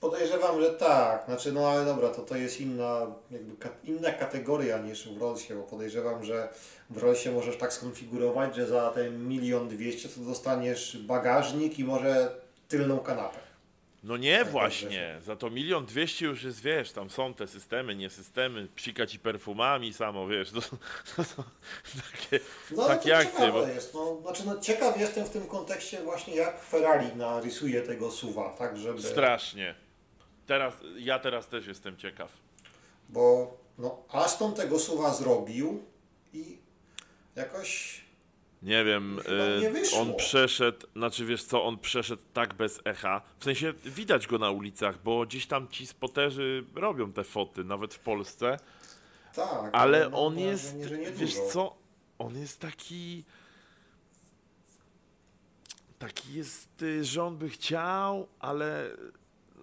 Podejrzewam, 0.00 0.60
że 0.60 0.70
tak, 0.70 1.24
znaczy 1.26 1.52
no 1.52 1.68
ale 1.68 1.84
dobra, 1.84 2.08
to 2.08 2.22
to 2.22 2.36
jest 2.36 2.60
inna, 2.60 3.06
jakby 3.30 3.56
ka 3.56 3.68
inna 3.84 4.10
kategoria 4.10 4.78
niż 4.78 5.08
w 5.08 5.20
Rollsie, 5.20 5.54
bo 5.54 5.62
podejrzewam, 5.62 6.24
że 6.24 6.48
w 6.90 6.96
Rollsie 6.96 7.32
możesz 7.32 7.56
tak 7.56 7.72
skonfigurować, 7.72 8.56
że 8.56 8.66
za 8.66 8.90
ten 8.90 9.28
milion 9.28 9.68
dwieście 9.68 10.08
to 10.08 10.20
dostaniesz 10.20 10.98
bagażnik 10.98 11.78
i 11.78 11.84
może 11.84 12.40
tylną 12.68 12.98
kanapę. 12.98 13.45
No 14.06 14.16
nie 14.16 14.44
właśnie, 14.44 15.18
za 15.24 15.36
to 15.36 15.50
milion 15.50 15.86
dwieście 15.86 16.26
już 16.26 16.42
jest, 16.42 16.60
wiesz, 16.60 16.92
tam 16.92 17.10
są 17.10 17.34
te 17.34 17.46
systemy, 17.46 17.96
nie 17.96 18.10
systemy, 18.10 18.68
psikać 18.74 19.14
i 19.14 19.18
perfumami 19.18 19.92
samo, 19.92 20.28
wiesz, 20.28 20.50
to, 20.50 20.60
to, 20.60 21.24
to, 21.36 21.44
takie, 22.12 22.40
no, 22.70 22.86
takie 22.86 23.16
akcje. 23.18 23.52
Bo... 23.52 23.66
Jest, 23.66 23.94
no, 23.94 24.20
znaczy, 24.22 24.42
no, 24.46 24.60
ciekaw 24.60 25.00
jestem 25.00 25.24
w 25.24 25.30
tym 25.30 25.46
kontekście 25.46 26.02
właśnie 26.02 26.36
jak 26.36 26.62
Ferrari 26.62 27.16
narysuje 27.16 27.82
tego 27.82 28.10
suwa, 28.10 28.54
tak 28.58 28.78
żeby... 28.78 29.02
Strasznie. 29.02 29.74
Teraz, 30.46 30.74
ja 30.96 31.18
teraz 31.18 31.48
też 31.48 31.66
jestem 31.66 31.96
ciekaw. 31.96 32.32
Bo 33.08 33.56
no, 33.78 34.02
Aston 34.08 34.54
tego 34.54 34.78
suwa 34.78 35.14
zrobił 35.14 35.84
i 36.32 36.58
jakoś 37.36 38.00
nie 38.62 38.84
wiem, 38.84 39.20
nie 39.60 39.98
on 40.00 40.14
przeszedł, 40.14 40.86
znaczy 40.96 41.24
wiesz 41.24 41.44
co, 41.44 41.64
on 41.64 41.78
przeszedł 41.78 42.22
tak 42.32 42.54
bez 42.54 42.80
echa. 42.84 43.22
W 43.38 43.44
sensie 43.44 43.72
widać 43.84 44.26
go 44.26 44.38
na 44.38 44.50
ulicach, 44.50 45.02
bo 45.02 45.26
gdzieś 45.26 45.46
tam 45.46 45.68
ci 45.68 45.86
spoterzy 45.86 46.64
robią 46.74 47.12
te 47.12 47.24
foty, 47.24 47.64
nawet 47.64 47.94
w 47.94 47.98
Polsce. 47.98 48.58
Tak. 49.34 49.70
Ale 49.72 50.08
no, 50.08 50.26
on 50.26 50.38
jest, 50.38 50.76
wiesz 51.12 51.34
co, 51.52 51.76
on 52.18 52.36
jest 52.38 52.60
taki. 52.60 53.24
Taki 55.98 56.34
jest, 56.34 56.82
y, 56.82 57.04
że 57.04 57.24
on 57.24 57.36
by 57.36 57.48
chciał, 57.48 58.28
ale, 58.38 58.90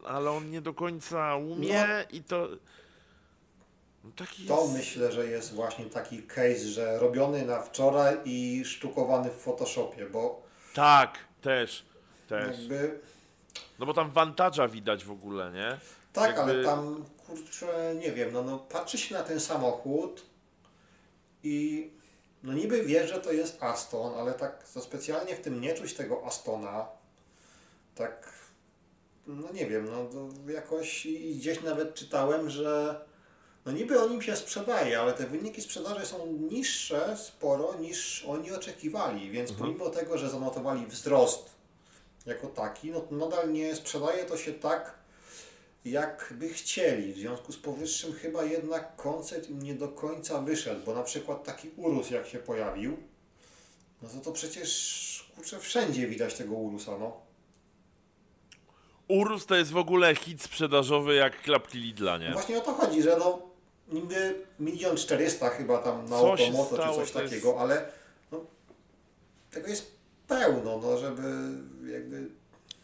ale 0.06 0.32
on 0.32 0.50
nie 0.50 0.62
do 0.62 0.74
końca 0.74 1.36
umie 1.36 1.88
no. 1.88 2.18
i 2.18 2.24
to. 2.24 2.50
No 4.04 4.12
to 4.16 4.24
jest... 4.24 4.74
myślę, 4.74 5.12
że 5.12 5.28
jest 5.28 5.54
właśnie 5.54 5.86
taki 5.86 6.24
case, 6.24 6.58
że 6.58 7.00
robiony 7.00 7.46
na 7.46 7.62
wczoraj 7.62 8.18
i 8.26 8.66
sztukowany 8.66 9.30
w 9.30 9.36
Photoshopie, 9.36 10.06
bo... 10.06 10.44
Tak, 10.74 11.18
też, 11.42 11.86
też. 12.30 12.60
Jakby... 12.60 13.00
No 13.80 13.86
bo 13.86 13.94
tam 13.94 14.12
vantage'a 14.12 14.70
widać 14.70 15.06
w 15.06 15.12
ogóle, 15.12 15.52
nie? 15.52 15.78
Tak, 16.14 16.38
jakby... 16.38 16.42
ale 16.42 16.64
tam, 16.64 17.06
kurczę, 17.28 17.96
nie 18.00 18.12
wiem, 18.12 18.34
no, 18.34 18.44
no 18.44 18.60
patrzy 18.60 18.98
się 18.98 19.16
na 19.16 19.24
ten 19.24 19.40
samochód 19.40 20.26
i 21.44 21.90
no 22.44 22.54
niby 22.54 22.84
wiesz, 22.84 23.10
że 23.10 23.20
to 23.20 23.32
jest 23.32 23.64
Aston, 23.64 24.14
ale 24.20 24.34
tak 24.34 24.68
to 24.74 24.82
specjalnie 24.82 25.36
w 25.36 25.42
tym 25.42 25.62
nie 25.62 25.74
czuć 25.74 25.94
tego 25.94 26.26
Astona. 26.26 26.88
Tak, 27.96 28.34
no 29.28 29.52
nie 29.52 29.66
wiem, 29.66 29.86
no 29.92 30.30
jakoś 30.54 31.06
i 31.06 31.36
gdzieś 31.36 31.62
nawet 31.62 31.96
czytałem, 31.96 32.50
że 32.50 33.02
no 33.66 33.72
niby 33.72 34.02
on 34.02 34.14
im 34.14 34.22
się 34.22 34.36
sprzedaje, 34.36 35.00
ale 35.00 35.14
te 35.14 35.28
wyniki 35.28 35.62
sprzedaży 35.62 36.06
są 36.06 36.28
niższe 36.52 37.18
sporo 37.18 37.76
niż 37.80 38.26
oni 38.28 38.52
oczekiwali, 38.52 39.32
więc 39.32 39.52
mhm. 39.52 39.70
pomimo 39.70 39.90
tego, 39.90 40.18
że 40.18 40.30
zanotowali 40.30 40.86
wzrost 40.86 41.50
jako 42.26 42.48
taki, 42.48 42.92
no 42.92 43.08
nadal 43.12 43.54
nie 43.54 43.76
sprzedaje 43.76 44.26
to 44.26 44.38
się 44.38 44.54
tak, 44.54 44.94
jak 45.86 46.34
by 46.38 46.50
chcieli. 46.50 47.14
W 47.14 47.18
związku 47.18 47.52
z 47.52 47.58
powyższym 47.58 48.14
chyba 48.14 48.44
jednak 48.44 48.96
koncept 48.96 49.50
im 49.50 49.62
nie 49.62 49.74
do 49.74 49.88
końca 49.88 50.42
wyszedł, 50.42 50.86
bo 50.86 50.94
na 50.94 51.04
przykład 51.04 51.44
taki 51.44 51.70
Urus 51.78 52.10
jak 52.10 52.28
się 52.28 52.40
pojawił, 52.40 52.98
no 54.02 54.10
to 54.10 54.20
to 54.20 54.32
przecież 54.32 55.32
kurczę 55.36 55.60
wszędzie 55.60 56.08
widać 56.08 56.34
tego 56.34 56.54
Urusa, 56.54 56.98
no. 56.98 57.22
Urus 59.08 59.46
to 59.46 59.56
jest 59.56 59.72
w 59.72 59.78
ogóle 59.78 60.16
hit 60.16 60.42
sprzedażowy 60.42 61.16
jak 61.16 61.42
klapki 61.42 61.78
Lidla, 61.78 62.18
nie? 62.18 62.32
Właśnie 62.32 62.58
o 62.58 62.62
to 62.62 62.74
chodzi, 62.74 63.02
że 63.02 63.18
no 63.18 63.53
niby 63.88 64.46
milion 64.60 64.98
czterysta 64.98 65.50
chyba 65.50 65.78
tam 65.78 66.06
na 66.10 66.20
się 66.20 66.26
Automoto 66.28 66.78
czy 66.78 66.84
coś 66.96 67.12
to 67.12 67.22
jest- 67.22 67.34
takiego, 67.34 67.60
ale 67.60 67.86
no, 68.32 68.46
tego 69.52 69.68
jest 69.68 69.92
pełno, 70.28 70.78
no 70.78 70.98
żeby 70.98 71.22
jakby, 71.94 72.28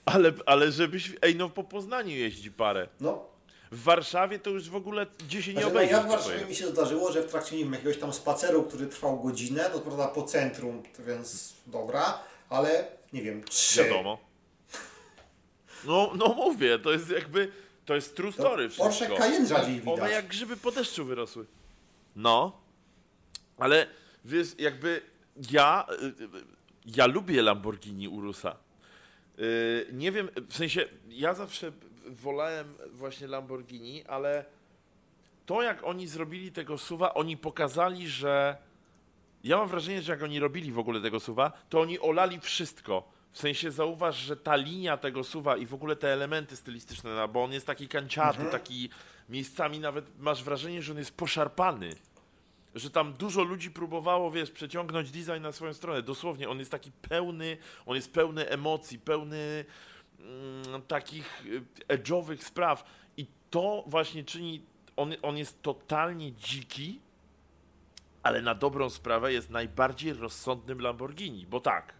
Ale, 0.06 0.32
ale 0.46 0.72
żebyś, 0.72 1.14
ej 1.22 1.36
no 1.36 1.50
po 1.50 1.64
Poznaniu 1.64 2.12
jeździ 2.16 2.52
parę. 2.52 2.88
no 3.00 3.26
W 3.72 3.84
Warszawie 3.84 4.40
to 4.40 4.50
już 4.50 4.70
w 4.70 4.76
ogóle 4.76 5.08
gdzie 5.20 5.44
się 5.44 5.54
nie 5.54 5.60
Znaczy, 5.62 5.66
no 5.74 5.80
obejdzie. 5.80 5.94
ja 5.94 6.02
w 6.04 6.08
Warszawie 6.08 6.46
mi 6.46 6.56
się 6.56 6.68
zdarzyło, 6.68 7.12
że 7.12 7.22
w 7.22 7.32
trakcie 7.32 7.58
nie 7.58 7.64
wiem, 7.64 7.74
jakiegoś 7.74 7.98
tam 7.98 8.14
spaceru, 8.14 8.64
który 8.64 8.88
trwał 8.88 9.20
godzinę, 9.20 9.70
to 9.74 9.80
prawda 9.80 10.08
po 10.08 10.24
centrum, 10.24 10.84
więc 11.00 11.54
dobra, 11.68 12.20
ale 12.50 12.88
nie 13.14 13.22
wiem, 13.22 13.44
trzy. 13.44 13.84
Wiadomo. 13.84 14.18
No, 15.86 16.12
no 16.16 16.28
mówię, 16.34 16.80
to 16.80 16.92
jest 16.92 17.10
jakby, 17.10 17.52
to 17.90 17.96
jest 17.96 18.16
true 18.16 18.32
story 18.32 18.70
Porsche 18.70 18.92
wszystko. 18.92 19.18
Cayenne 19.18 19.48
rzadziej 19.48 19.82
One 19.86 19.96
widać. 19.96 20.12
jak 20.12 20.28
grzyby 20.28 20.58
po 20.58 20.72
deszczu 20.72 21.06
wyrosły. 21.06 21.46
No, 22.16 22.62
ale 23.58 23.88
wiesz, 24.26 24.48
jakby 24.60 25.02
ja, 25.52 25.86
y, 26.02 26.06
y, 26.06 26.30
ja 26.86 27.06
lubię 27.08 27.42
Lamborghini 27.42 28.08
Urusa. 28.08 28.56
Y, 29.40 29.88
Nie 29.94 30.12
wiem, 30.12 30.30
w 30.50 30.54
sensie, 30.56 30.86
ja 31.10 31.34
zawsze 31.34 31.72
wolałem 32.06 32.76
właśnie 32.92 33.28
Lamborghini, 33.28 34.06
ale 34.06 34.46
to 35.46 35.62
jak 35.62 35.84
oni 35.84 36.08
zrobili 36.08 36.52
tego 36.52 36.78
suwa, 36.78 37.14
oni 37.14 37.38
pokazali, 37.38 38.10
że 38.10 38.58
ja 39.44 39.58
mam 39.58 39.68
wrażenie, 39.68 40.02
że 40.02 40.12
jak 40.12 40.24
oni 40.24 40.40
robili 40.40 40.72
w 40.72 40.80
ogóle 40.80 41.02
tego 41.02 41.20
suwa, 41.20 41.52
to 41.70 41.82
oni 41.82 42.00
olali 42.00 42.40
wszystko. 42.40 43.12
W 43.32 43.38
sensie 43.38 43.72
zauważ, 43.72 44.18
że 44.18 44.38
ta 44.38 44.56
linia 44.56 44.98
tego 44.98 45.24
suwa 45.24 45.58
i 45.58 45.66
w 45.66 45.74
ogóle 45.74 45.96
te 45.96 46.14
elementy 46.14 46.56
stylistyczne, 46.56 47.16
no, 47.16 47.28
bo 47.28 47.44
on 47.44 47.54
jest 47.54 47.68
taki 47.68 47.88
kanciaty, 47.88 48.46
taki 48.52 48.90
miejscami 49.30 49.80
nawet 49.80 50.20
masz 50.20 50.44
wrażenie, 50.44 50.82
że 50.82 50.92
on 50.92 50.98
jest 50.98 51.18
poszarpany. 51.18 51.96
Że 52.76 52.90
tam 52.90 53.14
dużo 53.14 53.44
ludzi 53.44 53.72
próbowało, 53.72 54.32
wiesz, 54.32 54.52
przeciągnąć 54.52 55.12
design 55.12 55.42
na 55.42 55.52
swoją 55.52 55.74
stronę. 55.74 56.02
Dosłownie, 56.02 56.50
on 56.50 56.60
jest 56.60 56.72
taki 56.72 56.92
pełny, 56.92 57.58
on 57.86 57.96
jest 57.96 58.14
pełny 58.14 58.50
emocji, 58.50 59.00
pełny 59.00 59.66
mm, 60.20 60.82
takich 60.82 61.46
y, 61.46 61.64
edge'owych 61.88 62.38
spraw. 62.38 62.84
I 63.18 63.28
to 63.50 63.84
właśnie 63.88 64.24
czyni, 64.24 64.62
on, 64.96 65.14
on 65.22 65.38
jest 65.38 65.62
totalnie 65.62 66.34
dziki, 66.34 67.00
ale 68.24 68.42
na 68.42 68.56
dobrą 68.56 68.90
sprawę 68.90 69.34
jest 69.34 69.50
najbardziej 69.50 70.14
rozsądnym 70.14 70.82
Lamborghini, 70.82 71.46
bo 71.46 71.60
tak, 71.60 71.99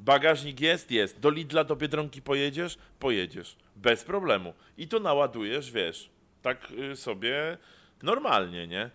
bagażnik 0.00 0.60
jest, 0.60 0.90
jest, 0.90 1.18
do 1.18 1.30
Lidla, 1.30 1.64
do 1.64 1.76
Biedronki 1.76 2.22
pojedziesz, 2.22 2.78
pojedziesz, 2.98 3.56
bez 3.76 4.04
problemu. 4.04 4.54
I 4.78 4.88
to 4.88 5.00
naładujesz, 5.00 5.70
wiesz, 5.70 6.10
tak 6.42 6.70
y, 6.70 6.96
sobie 6.96 7.58
normalnie, 8.02 8.66
nie? 8.66 8.90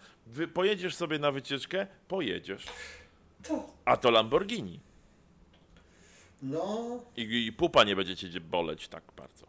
Pojedziesz 0.53 0.95
sobie 0.95 1.19
na 1.19 1.31
wycieczkę, 1.31 1.87
pojedziesz. 2.07 2.65
A 3.85 3.97
to 3.97 4.11
Lamborghini. 4.11 4.79
no, 6.41 6.99
I, 7.17 7.45
I 7.47 7.53
pupa 7.53 7.83
nie 7.83 7.95
będzie 7.95 8.15
cię 8.15 8.39
boleć 8.39 8.87
tak 8.87 9.03
bardzo. 9.17 9.45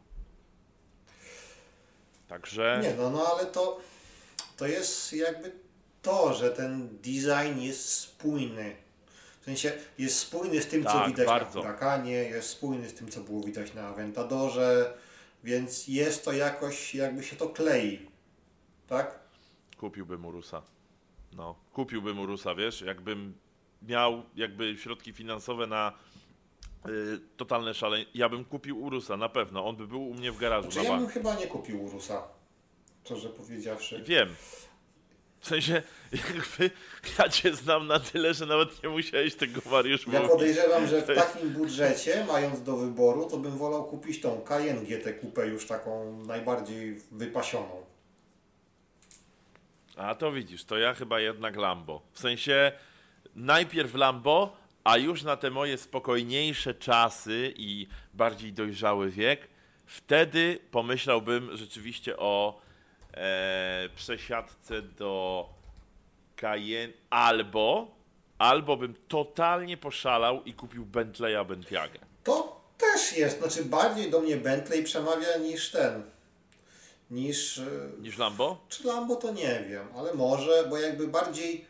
Także... 2.28 2.80
nie 2.82 2.94
no, 2.94 3.10
no 3.10 3.26
ale 3.26 3.46
to, 3.46 3.80
to 4.56 4.66
jest 4.66 5.12
jakby 5.12 5.52
to, 6.02 6.34
że 6.34 6.50
ten 6.50 6.88
design 6.88 7.60
jest 7.60 7.88
spójny. 7.88 8.85
W 9.46 9.48
sensie 9.48 9.72
jest 9.98 10.18
spójny 10.18 10.62
z 10.62 10.66
tym, 10.66 10.84
co 10.84 10.92
Tak, 10.92 11.08
widać 11.08 11.26
bardzo. 11.26 11.62
na 11.62 11.66
Huracanie, 11.66 12.12
jest 12.12 12.50
spójny 12.50 12.88
z 12.88 12.94
tym, 12.94 13.08
co 13.08 13.20
było 13.20 13.42
widać 13.42 13.74
na 13.74 13.88
Aventadorze, 13.88 14.94
więc 15.44 15.88
jest 15.88 16.24
to 16.24 16.32
jakoś, 16.32 16.94
jakby 16.94 17.22
się 17.22 17.36
to 17.36 17.48
klei. 17.48 18.10
Tak? 18.86 19.18
Kupiłbym 19.76 20.24
Urusa. 20.24 20.62
No, 21.36 21.54
kupiłbym 21.72 22.18
Urusa, 22.18 22.54
wiesz, 22.54 22.80
jakbym 22.80 23.34
miał 23.82 24.22
jakby 24.36 24.76
środki 24.78 25.12
finansowe 25.12 25.66
na 25.66 25.92
y, 26.88 27.20
totalne 27.36 27.74
szalenie, 27.74 28.06
ja 28.14 28.28
bym 28.28 28.44
kupił 28.44 28.82
Urusa, 28.84 29.16
na 29.16 29.28
pewno. 29.28 29.66
On 29.66 29.76
by 29.76 29.86
był 29.86 30.08
u 30.08 30.14
mnie 30.14 30.32
w 30.32 30.38
garażu 30.38 30.68
Czy 30.68 30.76
na 30.76 30.82
ja 30.84 30.96
bym 30.96 31.08
chyba 31.08 31.34
nie 31.34 31.46
kupił 31.46 31.84
Urusa, 31.84 32.22
szczerze 33.04 33.28
powiedziawszy. 33.28 34.02
Wiem. 34.02 34.28
W 35.46 35.48
sensie, 35.48 35.82
jakby 36.12 36.70
ja 37.18 37.28
cię 37.28 37.54
znam 37.54 37.86
na 37.86 38.00
tyle, 38.00 38.34
że 38.34 38.46
nawet 38.46 38.82
nie 38.82 38.88
musiałeś 38.88 39.34
tego 39.34 39.60
Mariusz 39.70 40.06
Ja 40.06 40.12
mówić. 40.12 40.30
podejrzewam, 40.30 40.86
że 40.86 41.02
w 41.02 41.06
takim 41.06 41.50
budżecie, 41.50 42.24
mając 42.28 42.62
do 42.62 42.76
wyboru, 42.76 43.30
to 43.30 43.36
bym 43.36 43.58
wolał 43.58 43.84
kupić 43.84 44.20
tą 44.20 44.40
Cayenne 44.40 44.82
GT 44.82 45.12
kupę 45.20 45.46
już 45.46 45.66
taką 45.66 46.16
najbardziej 46.26 47.00
wypasioną. 47.12 47.84
A 49.96 50.14
to 50.14 50.32
widzisz, 50.32 50.64
to 50.64 50.78
ja 50.78 50.94
chyba 50.94 51.20
jednak 51.20 51.56
Lambo. 51.56 52.02
W 52.12 52.18
sensie 52.18 52.72
najpierw 53.36 53.94
Lambo, 53.94 54.56
a 54.84 54.96
już 54.96 55.22
na 55.22 55.36
te 55.36 55.50
moje 55.50 55.78
spokojniejsze 55.78 56.74
czasy 56.74 57.54
i 57.56 57.86
bardziej 58.14 58.52
dojrzały 58.52 59.10
wiek, 59.10 59.48
wtedy 59.86 60.58
pomyślałbym 60.70 61.56
rzeczywiście 61.56 62.16
o 62.16 62.65
e, 63.16 63.88
przesiadce 63.96 64.82
do 64.82 65.48
Cayenne 66.36 66.92
albo, 67.10 67.94
albo 68.38 68.76
bym 68.76 68.94
totalnie 69.08 69.76
poszalał 69.76 70.44
i 70.44 70.54
kupił 70.54 70.86
Bentleya 70.86 71.44
Bentiagę. 71.48 71.98
To 72.24 72.60
też 72.78 73.16
jest, 73.16 73.38
znaczy 73.38 73.64
bardziej 73.64 74.10
do 74.10 74.20
mnie 74.20 74.36
Bentley 74.36 74.82
przemawia 74.84 75.36
niż 75.38 75.70
ten, 75.70 76.02
niż... 77.10 77.58
e, 77.58 77.64
Niż 78.00 78.18
Lambo? 78.18 78.64
Czy 78.68 78.86
Lambo 78.86 79.16
to 79.16 79.32
nie 79.32 79.64
wiem, 79.68 79.88
ale 79.96 80.14
może, 80.14 80.64
bo 80.70 80.78
jakby 80.78 81.08
bardziej 81.08 81.64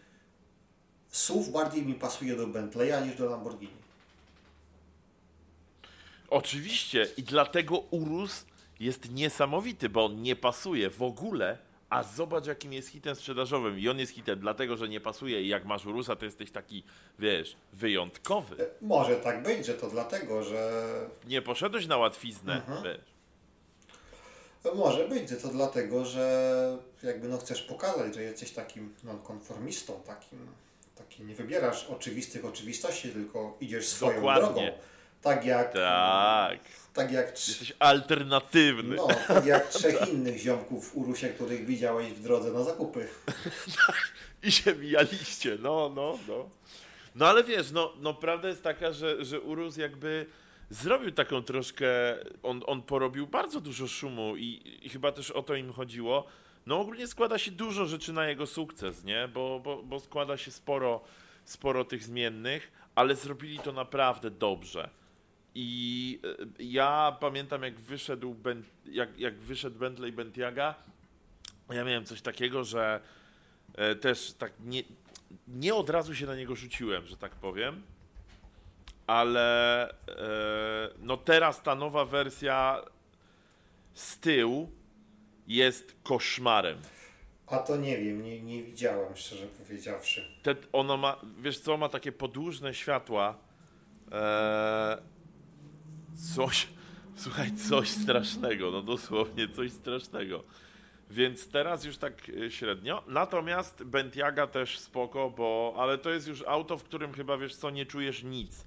SUV 1.11 1.51
bardziej 1.53 1.82
mi 1.82 1.94
pasuje 1.94 2.36
do 2.36 2.47
Bentleya 2.47 3.07
niż 3.07 3.16
do 3.16 3.26
Lamborghini. 3.30 3.76
Oczywiście 6.30 7.09
i 7.16 7.22
dlatego 7.22 7.78
Urus 7.78 8.44
jest 8.80 9.10
niesamowity, 9.12 9.88
bo 9.88 10.04
on 10.04 10.22
nie 10.22 10.36
pasuje 10.36 10.90
w 10.90 11.02
ogóle, 11.02 11.58
a 11.90 12.02
zobacz 12.02 12.46
jakim 12.46 12.72
jest 12.72 12.88
hitem 12.88 13.14
sprzedażowym 13.14 13.78
i 13.78 13.88
on 13.88 13.98
jest 13.98 14.12
hitem 14.12 14.40
dlatego, 14.40 14.76
że 14.76 14.88
nie 14.88 15.00
pasuje 15.00 15.42
i 15.42 15.48
jak 15.48 15.64
masz 15.64 15.86
Urusa 15.86 16.16
to 16.16 16.24
jesteś 16.24 16.50
taki, 16.50 16.82
wiesz, 17.18 17.56
wyjątkowy. 17.72 18.56
E, 18.62 18.66
Może 18.80 19.16
tak 19.16 19.42
być, 19.42 19.66
że 19.66 19.74
to 19.74 19.90
dlatego, 19.90 20.42
że 20.42 20.82
Nie 21.26 21.42
poszedłeś 21.42 21.86
na 21.86 21.96
łatwiznę, 21.96 22.54
Mhm. 22.54 22.82
wiesz. 22.84 23.16
Może 24.74 25.08
być, 25.08 25.28
że 25.28 25.36
to 25.36 25.48
dlatego, 25.48 26.04
że 26.04 26.78
jakby 27.02 27.28
no 27.28 27.38
chcesz 27.38 27.62
pokazać, 27.62 28.14
że 28.14 28.22
jesteś 28.22 28.50
takim 28.50 28.94
nonkonformistą, 29.04 30.00
takim, 30.06 30.38
taki 30.94 31.22
nie 31.24 31.34
wybierasz 31.34 31.84
oczywistych 31.86 32.44
oczywistości, 32.44 33.08
tylko 33.08 33.56
idziesz 33.60 33.86
swoją 33.88 34.14
Dokładnie. 34.14 34.42
drogą. 34.62 34.78
Tak 35.22 35.44
jak, 35.44 35.72
Tak, 35.72 36.58
tak 36.97 37.12
jak, 37.12 37.34
trz- 37.34 37.49
jesteś 37.49 37.72
alternatywny. 37.78 38.97
no, 38.97 39.09
tak 39.28 39.47
jak 39.47 39.68
trzech 39.68 40.09
innych 40.12 40.38
ziomków 40.38 40.90
w 40.90 40.97
Urusie, 40.97 41.28
których 41.28 41.66
widziałeś 41.66 42.09
w 42.09 42.22
drodze 42.22 42.53
na 42.53 42.64
zakupy. 42.64 43.09
I 44.42 44.53
się 44.53 44.74
mijaliście, 44.74 45.59
no, 45.62 45.92
no, 45.94 46.18
no. 46.28 46.49
No 47.14 47.26
ale 47.26 47.44
wiesz, 47.44 47.70
no, 47.70 47.92
no 48.01 48.14
prawda 48.14 48.49
jest 48.49 48.62
taka, 48.62 48.92
że, 48.92 49.24
że 49.24 49.40
Urus 49.40 49.76
jakby 49.76 50.26
zrobił 50.70 51.12
taką 51.12 51.42
troszkę, 51.42 51.86
on, 52.42 52.62
on 52.66 52.82
porobił 52.82 53.26
bardzo 53.26 53.61
dużo 53.61 53.88
szumu 53.88 54.36
i, 54.36 54.78
i 54.82 54.88
chyba 54.88 55.12
też 55.12 55.30
o 55.30 55.42
to 55.42 55.55
im 55.55 55.72
chodziło. 55.72 56.26
No 56.66 56.80
ogólnie 56.80 57.07
składa 57.07 57.38
się 57.38 57.51
dużo 57.51 57.86
rzeczy 57.86 58.12
na 58.12 58.28
jego 58.28 58.47
sukces, 58.47 59.05
nie? 59.05 59.28
Bo, 59.28 59.61
bo, 59.64 59.82
bo 59.82 60.01
składa 60.01 60.36
się 60.36 60.51
sporo, 60.51 61.01
sporo 61.44 61.84
tych 61.84 62.05
zmiennych, 62.05 62.72
ale 62.94 63.16
zrobili 63.16 63.59
to 63.59 63.72
naprawdę 63.72 64.30
dobrze. 64.30 64.90
I 65.59 66.20
e, 66.24 66.62
ja 66.62 67.16
pamiętam 67.20 67.62
jak 67.62 67.80
wyszedł, 67.80 68.34
ben, 68.34 68.64
jak, 68.84 69.18
jak 69.18 69.38
wyszedł 69.38 69.78
Bentley 69.78 70.12
Bentiaga, 70.12 70.74
ja 71.70 71.84
miałem 71.84 72.04
coś 72.04 72.22
takiego, 72.22 72.64
że 72.64 73.00
e, 73.74 73.94
też 73.94 74.32
tak 74.32 74.52
nie, 74.61 74.82
nie 75.48 75.74
od 75.74 75.90
razu 75.90 76.14
się 76.14 76.26
na 76.26 76.36
niego 76.36 76.57
rzuciłem, 76.57 77.07
że 77.07 77.16
tak 77.16 77.34
powiem. 77.34 77.82
Ale 79.07 79.90
e, 79.90 79.94
no 80.98 81.16
teraz 81.16 81.62
ta 81.62 81.74
nowa 81.74 82.04
wersja 82.04 82.82
z 83.94 84.18
tyłu 84.18 84.70
jest 85.46 85.96
koszmarem. 86.02 86.78
A 87.46 87.59
to 87.59 87.76
nie 87.76 87.98
wiem, 87.98 88.22
nie, 88.22 88.42
nie 88.42 88.62
widziałem, 88.62 89.16
szczerze 89.16 89.46
powiedziawszy. 89.46 90.24
Te, 90.42 90.54
ono 90.72 90.96
ma, 90.96 91.20
wiesz 91.38 91.59
co, 91.59 91.76
ma 91.76 91.88
takie 91.88 92.12
podłużne 92.12 92.74
światła. 92.74 93.38
E, 94.12 95.15
coś, 96.16 96.68
słuchaj, 97.16 97.56
coś 97.56 97.88
strasznego, 97.88 98.70
no 98.70 98.82
dosłownie 98.82 99.48
coś 99.48 99.72
strasznego. 99.72 100.44
Więc 101.10 101.48
teraz 101.48 101.84
już 101.84 101.96
tak 101.96 102.28
e, 102.28 102.50
średnio. 102.50 103.02
Natomiast 103.06 103.84
Bentiaga 103.84 104.46
też 104.46 104.78
spoko, 104.78 105.30
bo, 105.30 105.74
ale 105.78 105.98
to 105.98 106.10
jest 106.10 106.28
już 106.28 106.42
auto, 106.46 106.76
w 106.76 106.84
którym 106.84 107.12
chyba 107.12 107.38
wiesz 107.38 107.56
co, 107.56 107.70
nie 107.70 107.86
czujesz 107.86 108.22
nic. 108.22 108.66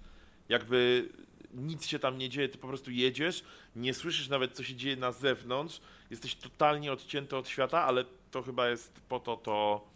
Jakby 0.49 1.09
nic 1.53 1.87
się 1.87 1.99
tam 1.99 2.17
nie 2.17 2.29
dzieje, 2.29 2.49
ty 2.49 2.57
po 2.57 2.67
prostu 2.67 2.91
jedziesz, 2.91 3.43
nie 3.75 3.93
słyszysz 3.93 4.29
nawet 4.29 4.51
co 4.51 4.63
się 4.63 4.75
dzieje 4.75 4.95
na 4.95 5.11
zewnątrz, 5.11 5.81
jesteś 6.09 6.35
totalnie 6.35 6.91
odcięty 6.91 7.37
od 7.37 7.47
świata, 7.47 7.83
ale 7.83 8.05
to 8.31 8.41
chyba 8.41 8.69
jest 8.69 9.01
po 9.09 9.19
to 9.19 9.37
to, 9.37 9.87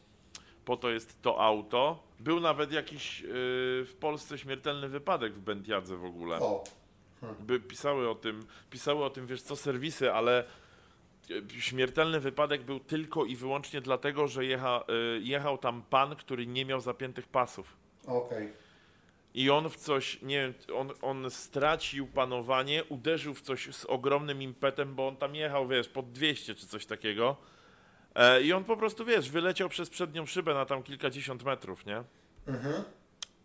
po 0.65 0.77
to 0.77 0.89
jest 0.89 1.21
to 1.21 1.41
auto. 1.41 2.03
Był 2.19 2.39
nawet 2.39 2.71
jakiś 2.71 3.21
yy, 3.21 3.27
w 3.85 3.93
Polsce 3.99 4.37
śmiertelny 4.37 4.89
wypadek 4.89 5.33
w 5.33 5.39
Bentiadze 5.39 5.97
w 5.97 6.05
ogóle. 6.05 6.39
O, 6.39 6.63
By 7.39 7.59
pisały 7.59 8.09
o 8.09 8.15
tym, 8.15 8.45
pisały 8.69 9.05
o 9.05 9.09
tym, 9.09 9.27
wiesz 9.27 9.41
co, 9.41 9.55
serwisy, 9.55 10.13
ale 10.13 10.43
e, 11.31 11.61
śmiertelny 11.61 12.19
wypadek 12.19 12.63
był 12.63 12.79
tylko 12.79 13.25
i 13.25 13.35
wyłącznie 13.35 13.81
dlatego, 13.81 14.27
że 14.27 14.45
jecha, 14.45 14.83
y, 15.17 15.21
jechał 15.21 15.57
tam 15.57 15.83
pan, 15.89 16.15
który 16.15 16.47
nie 16.47 16.65
miał 16.65 16.81
zapiętych 16.81 17.27
pasów. 17.27 17.77
okej. 18.07 18.53
I 19.33 19.49
on 19.49 19.69
w 19.69 19.75
coś, 19.75 20.21
nie 20.21 20.35
wiem, 20.37 20.53
on, 20.75 20.91
on 21.01 21.31
stracił 21.31 22.07
panowanie, 22.07 22.83
uderzył 22.83 23.33
w 23.33 23.41
coś 23.41 23.75
z 23.75 23.85
ogromnym 23.85 24.41
impetem, 24.41 24.95
bo 24.95 25.07
on 25.07 25.17
tam 25.17 25.35
jechał, 25.35 25.67
wiesz, 25.67 25.89
pod 25.89 26.11
200 26.11 26.55
czy 26.55 26.67
coś 26.67 26.85
takiego. 26.85 27.37
E, 28.15 28.41
I 28.41 28.53
on 28.53 28.63
po 28.63 28.77
prostu, 28.77 29.05
wiesz, 29.05 29.29
wyleciał 29.29 29.69
przez 29.69 29.89
przednią 29.89 30.25
szybę 30.25 30.53
na 30.53 30.65
tam 30.65 30.83
kilkadziesiąt 30.83 31.43
metrów, 31.43 31.85
nie? 31.85 32.03
Mhm. 32.47 32.83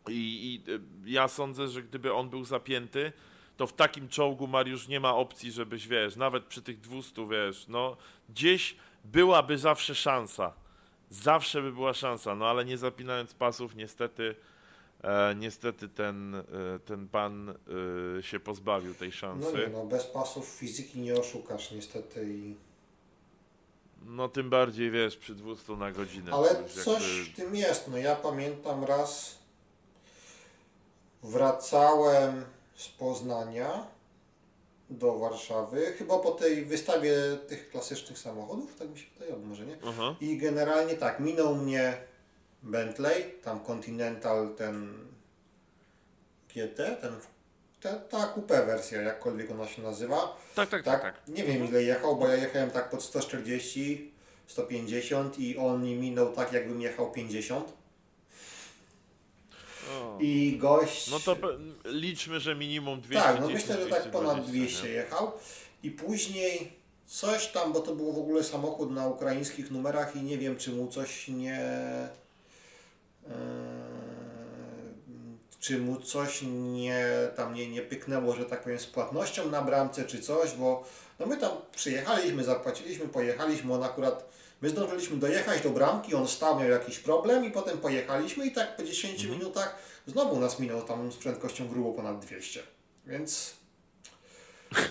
I, 0.09 0.61
I 1.05 1.13
ja 1.13 1.29
sądzę, 1.29 1.69
że 1.69 1.83
gdyby 1.83 2.15
on 2.15 2.31
był 2.31 2.45
zapięty, 2.45 3.13
to 3.59 3.67
w 3.67 3.73
takim 3.73 4.09
czołgu 4.09 4.47
Mariusz 4.47 4.89
nie 4.89 5.01
ma 5.01 5.15
opcji, 5.17 5.53
żebyś, 5.53 5.89
wiesz, 5.89 6.17
nawet 6.17 6.45
przy 6.45 6.63
tych 6.63 6.81
200, 6.81 7.29
wiesz, 7.29 7.69
no 7.69 7.97
gdzieś 8.29 8.77
byłaby 9.05 9.59
zawsze 9.59 9.95
szansa. 9.95 10.53
Zawsze 11.11 11.63
by 11.63 11.73
była 11.73 11.95
szansa, 11.95 12.35
no 12.35 12.47
ale 12.47 12.65
nie 12.65 12.79
zapinając 12.79 13.35
pasów, 13.35 13.75
niestety, 13.75 14.35
e, 15.03 15.35
niestety 15.35 15.89
ten, 15.89 16.35
e, 16.35 16.45
ten 16.85 17.09
pan 17.09 17.55
e, 18.19 18.23
się 18.23 18.41
pozbawił 18.41 18.95
tej 18.95 19.09
No 19.09 19.15
szansy. 19.15 19.53
nie, 19.59 19.69
no 19.69 19.87
bez 19.87 20.07
pasów 20.07 20.47
fizyki 20.49 21.01
nie 21.01 21.15
oszukasz 21.15 21.71
niestety 21.71 22.27
i... 22.33 22.55
No 24.07 24.29
tym 24.29 24.51
bardziej, 24.51 24.91
wiesz, 24.91 25.17
przy 25.17 25.35
200 25.35 25.73
na 25.73 25.93
godzinę. 25.93 26.33
Ale 26.33 26.63
już 26.63 26.73
coś 26.73 26.87
jakby- 27.19 27.33
w 27.33 27.37
tym 27.37 27.57
jest. 27.57 27.89
No 27.89 27.97
ja 27.99 28.17
pamiętam 28.17 28.85
raz 28.85 29.39
wracałem 31.23 32.45
z 32.79 32.89
Poznania 32.89 33.87
do 34.91 35.19
Warszawy, 35.19 35.93
chyba 35.99 36.19
po 36.19 36.31
tej 36.31 36.65
wystawie 36.65 37.15
tych 37.49 37.71
klasycznych 37.71 38.19
samochodów, 38.19 38.77
tak 38.79 38.91
mi 38.91 38.99
się 38.99 39.07
wydaje, 39.19 39.37
może 39.37 39.67
nie. 39.67 39.77
Aha. 39.87 40.17
I 40.21 40.37
generalnie 40.39 40.95
tak, 40.95 41.21
minął 41.21 41.55
mnie 41.55 41.97
Bentley, 42.63 43.25
tam 43.43 43.61
Continental, 43.61 44.55
ten 44.57 44.95
GT, 46.49 46.77
ten, 47.01 47.13
ta, 47.81 47.93
ta 48.49 48.63
wersja, 48.65 49.03
jakkolwiek 49.03 49.51
ona 49.51 49.67
się 49.67 49.83
nazywa. 49.83 50.37
Tak, 50.55 50.69
tak, 50.69 50.83
Tak, 50.85 51.03
tak, 51.03 51.15
tak. 51.15 51.29
nie 51.37 51.45
wiem 51.45 51.65
ile 51.65 51.83
jechał, 51.83 52.17
bo 52.17 52.29
ja 52.29 52.35
jechałem 52.35 52.71
tak 52.71 52.91
pod 52.91 53.03
140, 53.03 54.13
150 54.47 55.39
i 55.39 55.59
on 55.59 55.83
mi 55.85 55.95
minął 55.95 56.33
tak 56.33 56.53
jakbym 56.53 56.81
jechał 56.81 57.13
50. 57.13 57.73
O. 60.01 60.19
I 60.21 60.57
gość... 60.59 61.11
No 61.11 61.21
to 61.21 61.37
liczmy, 61.85 62.41
że 62.41 62.55
minimum 62.55 63.01
200 63.01 63.25
Tak, 63.25 63.41
no 63.41 63.49
myślę, 63.49 63.77
że 63.83 63.87
tak 63.87 64.11
ponad 64.11 64.35
220, 64.35 64.51
200 64.51 64.89
nie? 64.89 64.91
jechał. 64.93 65.33
I 65.83 65.91
później 65.91 66.73
coś 67.07 67.47
tam, 67.47 67.73
bo 67.73 67.81
to 67.81 67.95
było 67.95 68.13
w 68.13 68.19
ogóle 68.19 68.45
samochód 68.45 68.91
na 68.91 69.07
ukraińskich 69.07 69.71
numerach 69.71 70.17
i 70.17 70.23
nie 70.23 70.39
wiem, 70.39 70.57
czy 70.57 70.73
mu 70.73 70.89
coś 70.89 71.29
nie... 71.29 71.61
Yy, 73.27 73.33
czy 75.61 75.79
mu 75.79 76.01
coś 76.01 76.43
nie, 76.43 77.07
tam 77.37 77.55
nie, 77.55 77.71
nie 77.71 77.83
pyknęło, 77.83 78.35
że 78.35 78.45
tak 78.45 78.63
powiem, 78.63 78.79
z 78.79 78.87
płatnością 78.87 79.51
na 79.51 79.63
bramce 79.63 80.05
czy 80.05 80.23
coś, 80.23 80.53
bo 80.53 80.85
no 81.19 81.27
my 81.27 81.37
tam 81.37 81.51
przyjechaliśmy, 81.77 82.45
zapłaciliśmy, 82.45 83.09
pojechaliśmy, 83.09 83.75
on 83.75 83.83
akurat, 83.83 84.29
my 84.61 84.69
zdążyliśmy 84.69 85.17
dojechać 85.17 85.63
do 85.63 85.71
bramki, 85.71 86.15
on 86.15 86.29
stał, 86.29 86.61
miał 86.61 86.69
jakiś 86.69 86.99
problem 86.99 87.45
i 87.45 87.51
potem 87.51 87.79
pojechaliśmy 87.79 88.47
i 88.47 88.53
tak 88.53 88.77
po 88.77 88.83
10 88.83 89.25
minutach 89.25 89.79
znowu 90.07 90.41
nas 90.41 90.61
minął 90.61 90.83
tam 90.83 91.13
z 91.13 91.17
prędkością 91.17 91.69
grubo 91.69 91.93
ponad 91.93 92.19
200. 92.19 92.63
Więc 93.07 93.57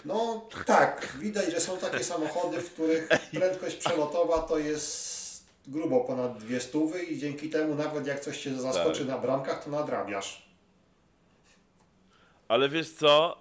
no 0.06 0.48
tak, 0.66 1.18
widać, 1.20 1.52
że 1.52 1.62
są 1.62 1.78
takie 1.78 2.04
samochody, 2.04 2.62
w 2.62 2.74
których 2.74 3.08
prędkość 3.32 3.76
przelotowa 3.76 4.40
to 4.40 4.58
jest 4.58 5.18
grubo 5.68 6.02
ponad 6.02 6.38
200 6.38 6.80
i 7.10 7.18
dzięki 7.20 7.50
temu 7.50 7.76
nawet 7.76 8.08
jak 8.08 8.20
coś 8.20 8.42
cię 8.42 8.56
zaskoczy 8.56 9.00
Tak. 9.00 9.08
na 9.08 9.18
bramkach, 9.18 9.64
to 9.64 9.70
nadrabiasz. 9.70 10.48
Ale 12.48 12.70
wiesz 12.70 12.94
co, 12.94 13.38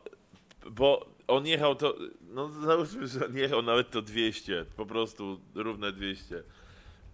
bo 0.70 1.06
on 1.28 1.46
jechał 1.46 1.74
to, 1.74 1.94
no 2.36 2.48
załóżmy, 2.48 3.06
że 3.06 3.26
on 3.26 3.36
jechał 3.36 3.62
nawet 3.62 3.90
to 3.90 4.02
200, 4.02 4.64
po 4.76 4.86
prostu 4.86 5.40
równe 5.54 5.92
200. 5.92 6.42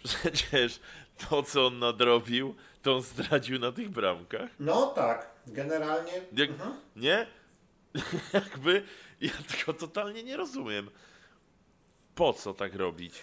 Przecież 0.05 0.81
to, 1.29 1.43
co 1.43 1.67
on 1.67 1.79
nadrobił, 1.79 2.55
to 2.83 2.97
on 2.97 3.03
zdradził 3.03 3.59
na 3.59 3.73
tych 3.73 3.89
bramkach. 3.91 4.51
No 4.61 4.87
tak, 4.87 5.27
generalnie. 5.47 6.13
Jak, 6.33 6.51
Mhm. 6.51 6.75
Nie? 6.97 7.27
Jakby, 8.33 8.83
ja 9.21 9.31
tego 9.59 9.73
totalnie 9.73 10.23
nie 10.23 10.37
rozumiem. 10.37 10.91
Po 12.15 12.33
co 12.33 12.55
tak 12.55 12.75
robić? 12.75 13.15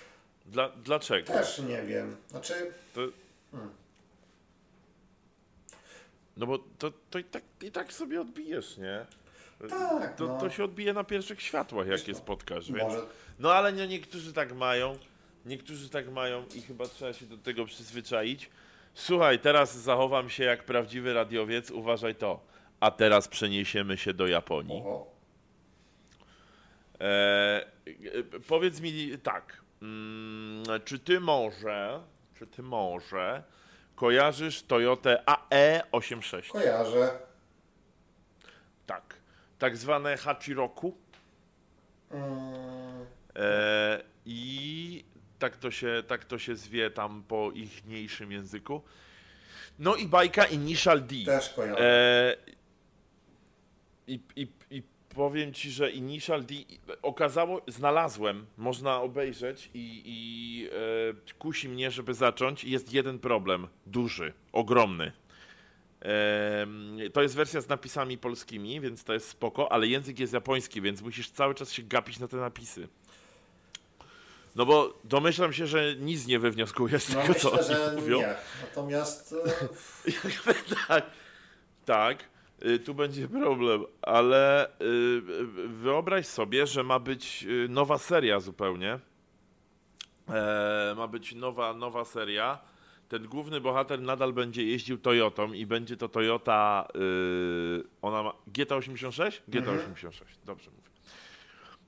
Dla, 0.46 0.70
dlaczego? 0.70 1.34
Też 1.34 1.60
nie 1.60 1.82
wiem. 1.82 2.16
Znaczy, 2.30 2.72
To, 2.94 3.02
no 6.38 6.46
bo 6.48 6.60
to, 6.80 6.92
to 7.10 7.20
i, 7.20 7.24
tak, 7.24 7.44
i 7.62 7.72
tak 7.72 7.94
sobie 7.94 8.22
odbijesz, 8.22 8.78
nie? 8.78 9.06
Tak, 9.68 10.16
To, 10.16 10.28
no. 10.28 10.40
to 10.40 10.50
się 10.50 10.64
odbije 10.64 10.94
na 10.94 11.04
pierwszych 11.04 11.42
światłach, 11.42 11.88
jak 11.88 11.98
Wiesz 11.98 12.08
je 12.08 12.14
co, 12.14 12.20
spotkasz, 12.20 12.72
więc... 12.72 12.84
może 12.84 13.06
No 13.40 13.54
ale 13.54 13.74
nie, 13.74 13.88
niektórzy 13.88 14.34
tak 14.34 14.56
mają, 14.56 14.98
niektórzy 15.46 15.90
tak 15.90 16.12
mają 16.12 16.46
i 16.56 16.62
chyba 16.62 16.86
trzeba 16.86 17.14
się 17.14 17.26
do 17.26 17.38
tego 17.38 17.66
przyzwyczaić. 17.66 18.50
Słuchaj, 18.94 19.40
teraz 19.40 19.78
zachowam 19.78 20.30
się 20.30 20.44
jak 20.44 20.64
prawdziwy 20.64 21.14
radiowiec, 21.14 21.72
uważaj 21.72 22.16
to. 22.16 22.46
A 22.80 22.92
teraz 22.92 23.28
przeniesiemy 23.28 23.98
się 23.98 24.14
do 24.14 24.28
Japonii. 24.28 24.84
E, 27.00 27.06
e, 27.06 28.40
powiedz 28.48 28.82
mi 28.82 29.18
tak, 29.24 29.62
mm, 29.82 30.64
czy 30.86 31.00
ty 31.00 31.20
może, 31.20 32.04
czy 32.40 32.48
ty 32.48 32.64
może 32.64 33.44
kojarzysz 33.96 34.64
Toyotę 34.64 35.24
AE86? 35.26 36.52
Kojarzę. 36.52 37.29
Tak. 39.60 39.78
Zwane 39.78 40.18
Hachiroku. 40.18 40.98
Mm, 42.12 43.06
E, 43.36 44.04
I 44.26 45.04
tak 45.40 45.58
to, 45.58 45.72
się, 45.72 46.04
tak 46.08 46.26
to 46.26 46.40
się 46.40 46.56
zwie 46.56 46.90
tam 46.92 47.24
po 47.28 47.52
ichniejszym 47.52 48.32
języku. 48.32 48.82
No 49.80 49.96
i 49.96 50.08
bajka 50.08 50.46
Initial 50.46 51.02
D. 51.02 51.16
też 51.26 51.50
kojarzę. 51.50 51.82
E, 51.82 52.36
i, 54.08 54.20
i, 54.36 54.48
I 54.72 54.84
powiem 55.10 55.54
ci, 55.54 55.72
że 55.72 55.92
Initial 55.92 56.44
D 56.46 56.56
okazało, 57.02 57.62
znalazłem, 57.68 58.46
można 58.58 59.02
obejrzeć 59.02 59.70
i, 59.74 60.02
i 60.06 60.68
e, 61.30 61.34
kusi 61.34 61.70
mnie, 61.70 61.92
żeby 61.92 62.14
zacząć. 62.14 62.64
Jest 62.64 62.94
jeden 62.94 63.20
problem, 63.20 63.68
duży, 63.86 64.34
ogromny. 64.52 65.12
To 67.14 67.22
jest 67.22 67.36
wersja 67.36 67.62
z 67.62 67.68
napisami 67.70 68.18
polskimi, 68.18 68.82
więc 68.82 69.04
to 69.04 69.14
jest 69.14 69.28
spoko, 69.30 69.72
ale 69.72 69.88
język 69.88 70.20
jest 70.20 70.34
japoński, 70.34 70.82
więc 70.82 71.02
musisz 71.02 71.30
cały 71.30 71.56
czas 71.56 71.72
się 71.72 71.84
gapić 71.84 72.20
na 72.20 72.28
te 72.28 72.38
napisy. 72.38 72.88
No 74.56 74.66
bo 74.66 75.00
domyślam 75.04 75.54
się, 75.54 75.68
że 75.68 75.96
nic 75.96 76.28
nie 76.28 76.40
wywnioskujesz 76.40 77.04
z 77.04 77.14
No 77.14 77.22
tego, 77.22 77.34
co 77.34 77.52
myślę, 77.56 77.86
oni 77.86 77.96
że 77.96 78.02
mówią. 78.02 78.20
nie. 78.20 78.36
Natomiast 78.62 79.36
e, 80.08 80.54
tak, 80.88 81.06
tak, 81.86 82.24
y, 82.66 82.80
tu 82.80 82.94
będzie 82.94 83.28
problem, 83.28 83.86
ale 84.02 84.68
y, 84.82 85.22
wyobraź 85.68 86.26
sobie, 86.28 86.68
że 86.68 86.84
ma 86.84 87.00
być 87.00 87.44
y, 87.44 87.68
nowa 87.70 87.98
seria 87.98 88.40
zupełnie. 88.40 89.00
E, 90.30 90.94
ma 90.98 91.08
być 91.08 91.36
nowa, 91.36 91.74
nowa 91.74 92.06
seria. 92.06 92.60
Ten 93.10 93.28
główny 93.28 93.62
bohater 93.62 94.02
nadal 94.02 94.34
będzie 94.34 94.64
jeździł 94.64 94.98
Toyotą 94.98 95.54
i 95.54 95.66
będzie 95.66 95.98
to 95.98 96.10
Toyota. 96.10 96.88
Y, 96.96 97.84
ona 98.02 98.24
ma. 98.24 98.34
GT86? 98.54 99.32
GT86, 99.50 100.12
dobrze 100.46 100.72
mówię. 100.72 100.90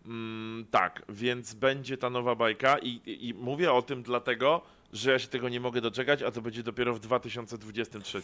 Mm, 0.06 0.66
tak, 0.72 1.02
więc 1.10 1.54
będzie 1.54 1.98
ta 1.98 2.10
nowa 2.10 2.36
bajka 2.36 2.78
i, 2.78 2.88
i, 2.88 3.28
i 3.28 3.34
mówię 3.34 3.74
o 3.74 3.82
tym 3.82 4.04
dlatego, 4.04 4.62
że 4.94 5.12
ja 5.12 5.20
się 5.20 5.28
tego 5.28 5.50
nie 5.50 5.60
mogę 5.60 5.82
doczekać, 5.82 6.24
a 6.24 6.32
to 6.32 6.42
będzie 6.42 6.64
dopiero 6.64 6.94
w 6.94 7.00
2023. 7.00 8.22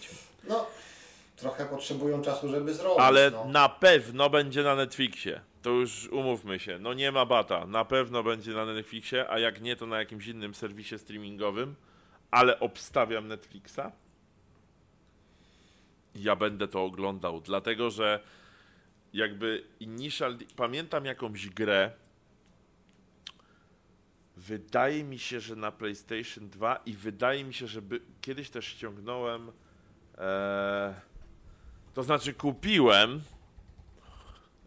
no, 0.50 0.66
trochę 1.36 1.66
potrzebują 1.66 2.22
czasu, 2.22 2.50
żeby 2.50 2.74
zrobić. 2.74 3.00
Ale 3.00 3.32
no. 3.32 3.46
na 3.46 3.70
pewno 3.70 4.30
będzie 4.30 4.64
na 4.64 4.76
Netflixie. 4.76 5.42
To 5.62 5.70
już 5.70 6.08
umówmy 6.08 6.60
się. 6.60 6.80
No 6.80 6.94
nie 6.94 7.12
ma 7.12 7.26
bata. 7.26 7.66
Na 7.66 7.86
pewno 7.86 8.24
będzie 8.24 8.52
na 8.52 8.66
Netflixie, 8.66 9.30
a 9.30 9.40
jak 9.40 9.62
nie, 9.62 9.76
to 9.76 9.86
na 9.86 10.00
jakimś 10.00 10.28
innym 10.28 10.56
serwisie 10.56 11.00
streamingowym. 11.00 11.76
Ale 12.32 12.60
obstawiam 12.60 13.28
Netflixa. 13.28 13.92
Ja 16.16 16.36
będę 16.36 16.68
to 16.68 16.84
oglądał, 16.84 17.42
dlatego 17.42 17.90
że 17.90 18.24
jakby 19.14 19.64
Initial 19.80 20.38
pamiętam 20.56 21.06
jakąś 21.06 21.50
grę, 21.50 21.92
wydaje 24.38 25.04
mi 25.04 25.20
się, 25.20 25.40
że 25.40 25.56
na 25.56 25.72
PlayStation 25.72 26.50
2 26.50 26.76
i 26.86 26.94
wydaje 26.94 27.44
mi 27.44 27.54
się, 27.54 27.68
że 27.68 27.82
by, 27.82 28.02
kiedyś 28.22 28.50
też 28.50 28.66
ściągnąłem, 28.66 29.52
e, 30.18 30.94
to 31.94 32.04
znaczy 32.04 32.34
kupiłem 32.34 33.22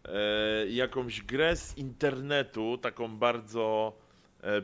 e, 0.05 0.67
jakąś 0.67 1.21
grę 1.21 1.55
z 1.55 1.77
internetu, 1.77 2.77
taką 2.77 3.17
bardzo 3.17 3.93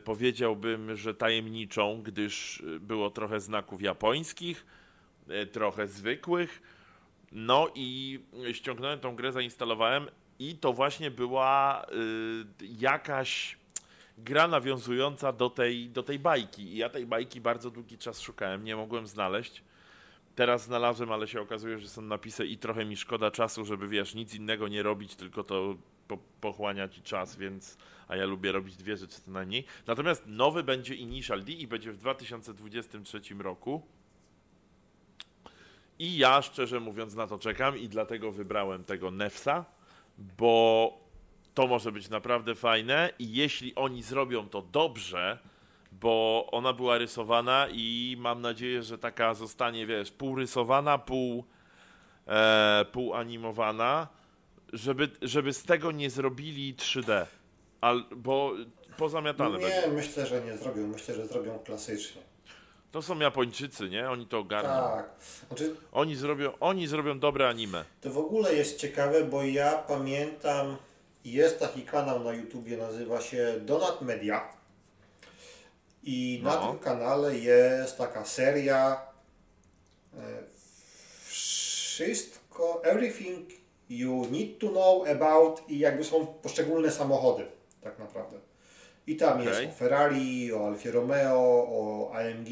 powiedziałbym, 0.04 0.96
że 0.96 1.14
tajemniczą, 1.14 2.02
gdyż 2.04 2.64
było 2.80 3.10
trochę 3.10 3.40
znaków 3.40 3.82
japońskich, 3.82 4.66
e, 5.30 5.46
trochę 5.46 5.88
zwykłych. 5.88 6.62
No 7.32 7.68
i 7.76 8.20
ściągnąłem 8.54 9.00
tą 9.00 9.16
grę, 9.16 9.32
zainstalowałem 9.32 10.08
i 10.40 10.56
to 10.56 10.74
właśnie 10.74 11.12
była 11.12 11.86
jakaś 12.62 13.58
gra 14.18 14.48
nawiązująca 14.48 15.34
do 15.34 15.50
tej, 15.50 15.90
do 15.90 16.04
tej 16.04 16.20
bajki. 16.20 16.64
I 16.64 16.78
ja 16.78 16.90
tej 16.90 17.06
bajki 17.06 17.42
bardzo 17.42 17.72
długi 17.72 17.98
czas 17.98 18.22
szukałem, 18.22 18.64
nie 18.64 18.76
mogłem 18.76 19.08
znaleźć. 19.08 19.64
Teraz 20.36 20.64
znalazłem, 20.64 21.12
ale 21.12 21.28
się 21.28 21.42
okazuje, 21.42 21.80
że 21.80 21.90
są 21.90 22.02
napisy 22.02 22.46
i 22.46 22.58
trochę 22.58 22.86
mi 22.86 22.98
szkoda 22.98 23.32
czasu, 23.32 23.66
żeby 23.66 23.88
wiesz, 23.88 24.16
nic 24.16 24.36
innego 24.36 24.68
nie 24.68 24.84
robić, 24.84 25.16
tylko 25.16 25.44
to 25.44 25.76
po, 26.08 26.18
pochłania 26.42 26.90
ci 26.90 27.02
czas, 27.02 27.36
więc 27.36 27.78
a 28.08 28.16
ja 28.16 28.26
lubię 28.26 28.52
robić 28.52 28.76
dwie 28.76 28.98
rzeczy 28.98 29.22
co 29.22 29.32
najmniej. 29.32 29.66
Natomiast 29.88 30.24
nowy 30.28 30.64
będzie 30.64 30.96
Initial 30.96 31.44
D 31.44 31.52
i 31.52 31.68
będzie 31.68 31.92
w 31.92 31.98
2023 31.98 33.22
roku. 33.40 33.82
I 36.00 36.18
ja 36.18 36.42
szczerze 36.42 36.80
mówiąc 36.80 37.16
na 37.16 37.28
to 37.28 37.40
czekam 37.40 37.78
i 37.78 37.90
dlatego 37.90 38.32
wybrałem 38.32 38.84
tego 38.84 39.12
Nefsa, 39.12 39.66
bo 40.18 40.94
to 41.54 41.68
może 41.68 41.92
być 41.92 42.10
naprawdę 42.10 42.56
fajne 42.56 43.10
i 43.20 43.34
jeśli 43.34 43.76
oni 43.76 44.04
zrobią 44.04 44.50
to 44.50 44.62
dobrze, 44.62 45.40
bo 45.92 46.48
ona 46.52 46.74
była 46.74 46.98
rysowana 46.98 47.68
i 47.72 48.16
mam 48.20 48.42
nadzieję, 48.42 48.84
że 48.84 48.98
taka 48.98 49.34
zostanie, 49.34 49.86
wiesz, 49.86 50.12
pół 50.12 50.36
rysowana, 50.36 50.98
pół, 50.98 51.46
e, 52.28 52.86
pół 52.92 53.14
animowana, 53.14 54.08
żeby, 54.74 55.10
żeby 55.22 55.54
z 55.54 55.64
tego 55.64 55.92
nie 55.92 56.10
zrobili 56.10 56.76
3D, 56.76 57.26
Al, 57.82 58.04
bo 58.16 58.52
pozamiatane 58.98 59.58
Nie, 59.60 59.66
będzie. 59.66 59.88
myślę, 59.88 60.26
że 60.26 60.42
nie 60.42 60.58
zrobią. 60.58 60.88
Myślę, 60.88 61.16
że 61.16 61.28
zrobią 61.28 61.60
klasycznie. 61.60 62.22
To 62.92 63.02
są 63.02 63.20
Japończycy, 63.20 63.90
nie? 63.90 64.10
Oni 64.10 64.28
to 64.28 64.40
ogarną. 64.40 64.70
Tak. 64.98 65.10
Znaczy, 65.48 65.76
Oni, 65.92 66.16
zrobią, 66.16 66.52
oni 66.60 66.88
zrobią 66.88 67.20
dobre 67.20 67.50
anime. 67.50 67.86
to 68.02 68.10
w 68.10 68.18
ogóle 68.18 68.54
jest 68.56 68.78
ciekawe, 68.78 69.24
bo 69.24 69.44
ja 69.44 69.72
pamiętam, 69.78 70.78
jest 71.26 71.60
taki 71.60 71.82
kanał 71.82 72.24
na 72.24 72.34
YouTubie, 72.34 72.78
nazywa 72.78 73.22
się 73.22 73.54
Donat 73.66 74.02
Media. 74.02 74.50
I 76.04 76.40
na 76.44 76.56
No. 76.56 76.68
tym 76.72 76.80
kanale 76.80 77.38
jest 77.38 77.98
taka 77.98 78.26
seria 78.26 79.02
e, 80.14 80.18
wszystko, 81.26 82.82
everything 82.84 83.50
you 83.90 84.26
need 84.32 84.60
to 84.60 84.70
know 84.70 85.08
about 85.08 85.70
i 85.70 85.80
jakby 85.80 86.04
są 86.04 86.28
poszczególne 86.28 86.92
samochody, 86.92 87.46
tak 87.82 88.00
naprawdę. 88.00 88.38
I 89.08 89.16
tam 89.16 89.42
jest 89.42 89.60
Okej. 89.60 89.68
o 89.68 89.72
Ferrari, 89.72 90.54
o 90.54 90.68
Alfie 90.68 90.92
Romeo, 90.92 91.68
o 91.70 92.12
AMG, 92.14 92.50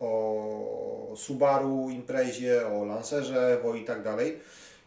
o 0.00 1.12
Subaru 1.16 1.90
Imprezie, 1.90 2.66
o 2.66 2.84
Lancerze, 2.84 3.52
Evo 3.52 3.74
i 3.74 3.84
tak 3.84 4.02
dalej. 4.02 4.40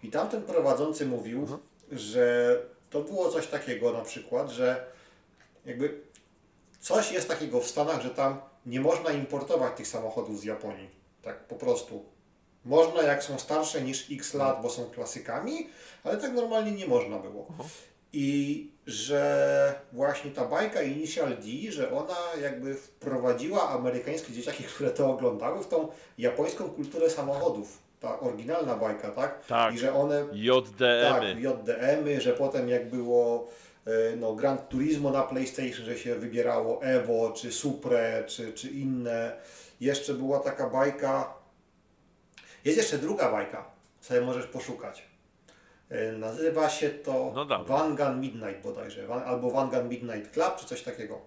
I 0.04 0.12
tamten 0.12 0.42
prowadzący 0.42 1.06
mówił, 1.06 1.48
że 1.92 2.58
to 2.90 3.02
było 3.02 3.30
coś 3.30 3.48
takiego 3.48 3.92
na 3.92 4.02
przykład, 4.02 4.50
że 4.50 4.86
jakby 5.66 6.02
coś 6.80 7.12
jest 7.12 7.28
takiego 7.28 7.60
w 7.60 7.68
Stanach, 7.68 8.02
że 8.02 8.10
tam 8.10 8.40
nie 8.66 8.82
można 8.82 9.12
importować 9.12 9.78
tych 9.78 9.88
samochodów 9.88 10.40
z 10.40 10.44
Japonii. 10.44 10.90
Tak 11.22 11.40
po 11.40 11.56
prostu. 11.56 12.15
Można 12.66 13.02
jak 13.02 13.24
są 13.24 13.40
starsze 13.40 13.82
niż 13.82 14.12
x 14.12 14.34
lat, 14.34 14.62
bo 14.62 14.70
są 14.70 14.86
klasykami, 14.86 15.70
ale 16.04 16.18
tak 16.18 16.34
normalnie 16.34 16.72
nie 16.72 16.88
można 16.88 17.20
było. 17.20 17.48
I 18.14 18.70
że 18.88 19.76
właśnie 19.94 20.32
ta 20.32 20.46
bajka 20.46 20.82
Initial 20.82 21.30
D, 21.30 21.72
że 21.72 21.92
ona 21.92 22.18
jakby 22.42 22.76
wprowadziła 22.76 23.70
amerykańskie 23.70 24.34
dzieciaki, 24.34 24.64
które 24.64 24.92
to 24.92 25.12
oglądały, 25.12 25.64
w 25.64 25.68
tą 25.68 25.88
japońską 26.18 26.70
kulturę 26.70 27.10
samochodów. 27.10 27.78
Ta 28.00 28.20
oryginalna 28.20 28.76
bajka, 28.76 29.12
tak? 29.12 29.46
Tak. 29.46 29.74
I 29.74 29.78
że 29.78 29.94
one 29.94 30.26
tak, 30.26 30.36
JDM-y. 30.36 31.42
JDM-y, 31.42 32.22
że 32.22 32.34
potem 32.34 32.70
jak 32.70 32.90
było 32.90 33.48
e, 33.86 34.16
no, 34.16 34.34
Gran 34.34 34.58
Turismo 34.58 35.12
na 35.12 35.24
PlayStation, 35.24 35.86
że 35.86 35.98
się 35.98 36.16
wybierało 36.16 36.84
Evo, 36.84 37.34
czy 37.36 37.52
Supre, 37.52 38.24
czy, 38.28 38.54
czy 38.54 38.70
inne. 38.70 39.32
Jeszcze 39.82 40.14
była 40.14 40.40
taka 40.40 40.70
bajka, 40.70 41.34
jest 42.66 42.78
jeszcze 42.78 42.98
druga 42.98 43.32
bajka, 43.32 43.66
sobie 44.02 44.22
możesz 44.22 44.48
poszukać. 44.48 45.04
E, 45.90 46.12
Nazywa 46.12 46.70
się 46.70 46.90
to 46.90 47.32
No 47.36 47.46
dobra. 47.46 47.96
Gun 47.96 48.20
Midnight 48.20 48.64
bodajże, 48.64 49.08
albo 49.26 49.52
Van 49.52 49.70
Gun 49.70 49.90
Midnight 49.90 50.32
Club, 50.34 50.56
czy 50.60 50.66
coś 50.66 50.82
takiego. 50.82 51.22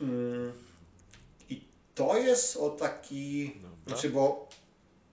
Mm, 0.00 0.52
I 1.50 1.64
to 1.94 2.18
jest 2.18 2.56
o 2.56 2.70
taki, 2.70 3.52
znaczy 3.86 4.10
bo 4.10 4.48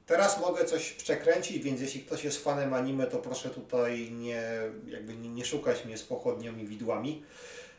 Teraz 0.05 0.41
mogę 0.41 0.65
coś 0.65 0.91
przekręcić, 0.91 1.63
więc 1.63 1.81
jeśli 1.81 2.01
ktoś 2.01 2.23
jest 2.23 2.43
fanem 2.43 2.73
anime, 2.73 3.07
to 3.07 3.17
proszę 3.17 3.49
tutaj 3.49 4.11
nie, 4.11 4.43
jakby 4.88 5.15
nie, 5.15 5.29
nie 5.29 5.45
szukać 5.45 5.86
mnie 5.86 5.97
z 5.97 6.03
pochodnią 6.03 6.57
i 6.57 6.65
widłami. 6.65 7.23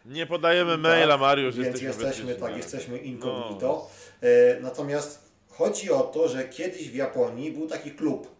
Nie 0.07 0.27
podajemy 0.27 0.79
maila, 0.79 1.17
Mariusz, 1.17 1.57
Więc 1.57 1.67
jesteśmy 1.81 2.05
jesteśmy, 2.05 2.35
tak, 2.35 2.57
jesteśmy 2.57 2.99
incognito. 2.99 3.89
No. 4.23 4.29
Natomiast 4.61 5.26
chodzi 5.59 5.91
o 5.91 6.01
to, 6.03 6.29
że 6.29 6.49
kiedyś 6.49 6.91
w 6.91 6.95
Japonii 6.95 7.51
był 7.53 7.67
taki 7.67 7.91
klub 7.91 8.37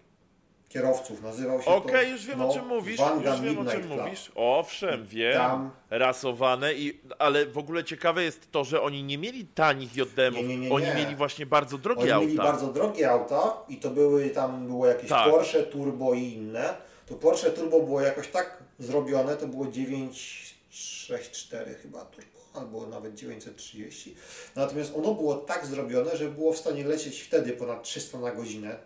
kierowców, 0.69 1.23
nazywał 1.23 1.63
się 1.63 1.71
Okej, 1.71 2.07
to 2.07 2.13
już 2.13 2.27
wiem 2.27 2.39
no, 2.39 2.49
o 2.51 2.55
czym 2.55 2.67
mówisz. 2.67 2.97
Van 2.99 3.23
Już 3.23 3.41
wiem 3.41 3.59
o 3.59 3.63
Midnight 3.63 3.73
czym 3.73 3.83
Club. 3.91 4.01
mówisz. 4.03 4.33
Owszem, 4.35 5.07
wiem. 5.07 5.33
Tam- 5.37 5.71
Rasowane 5.91 6.75
i. 6.75 7.01
Ale 7.19 7.47
w 7.47 7.59
ogóle 7.59 7.85
ciekawe 7.85 8.23
jest 8.23 8.51
to, 8.53 8.65
że 8.65 8.83
oni 8.83 9.03
nie 9.03 9.19
mieli 9.19 9.45
tanich 9.47 9.97
JDM-ów. 9.97 10.37
Nie, 10.37 10.43
nie, 10.49 10.57
nie, 10.59 10.73
Oni 10.75 10.87
mieli 10.87 11.17
właśnie 11.17 11.47
bardzo 11.47 11.79
drogie 11.79 12.03
Oni 12.03 12.11
auta. 12.13 12.27
mieli 12.27 12.37
bardzo 12.39 12.67
drogie 12.67 13.11
auta 13.11 13.57
i 13.69 13.77
to 13.77 13.91
były 13.91 14.31
tam 14.31 14.67
było 14.67 14.87
jakieś 14.87 15.09
Tak. 15.09 15.31
Porsche 15.31 15.63
Turbo 15.63 16.15
i 16.15 16.23
inne. 16.23 16.75
To 17.07 17.15
Porsche 17.15 17.51
Turbo 17.51 17.81
było 17.81 18.01
jakoś 18.01 18.29
tak 18.29 18.63
zrobione, 18.79 19.37
to 19.37 19.47
było 19.47 19.67
964 19.67 21.75
chyba 21.75 22.05
Turbo, 22.05 22.36
albo 22.57 22.87
nawet 22.87 23.15
930. 23.15 24.17
Natomiast 24.57 24.97
ono 24.97 25.15
było 25.15 25.35
tak 25.35 25.67
zrobione, 25.67 26.17
że 26.17 26.29
było 26.29 26.53
w 26.53 26.59
stanie 26.59 26.85
lecieć 26.85 27.21
wtedy 27.21 27.53
ponad 27.53 27.83
300 27.83 28.19
na 28.19 28.33
godzinę. 28.33 28.79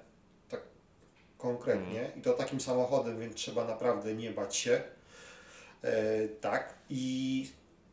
Tak 0.49 0.61
konkretnie. 1.39 2.01
Mhm. 2.01 2.19
I 2.19 2.23
to 2.23 2.33
takim 2.33 2.61
samochodem, 2.61 3.21
więc 3.21 3.35
trzeba 3.35 3.65
naprawdę 3.65 4.15
nie 4.15 4.31
bać 4.31 4.57
się. 4.57 4.83
E, 5.83 6.29
tak. 6.29 6.75
I 6.91 7.47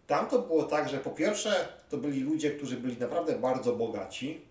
tam 0.07 0.27
to 0.27 0.39
było 0.39 0.63
tak, 0.63 0.89
że 0.89 0.97
po 0.97 1.09
pierwsze 1.09 1.67
to 1.89 1.97
byli 1.97 2.19
ludzie, 2.19 2.51
którzy 2.51 2.77
byli 2.77 2.97
naprawdę 2.97 3.39
bardzo 3.39 3.75
bogaci. 3.75 4.41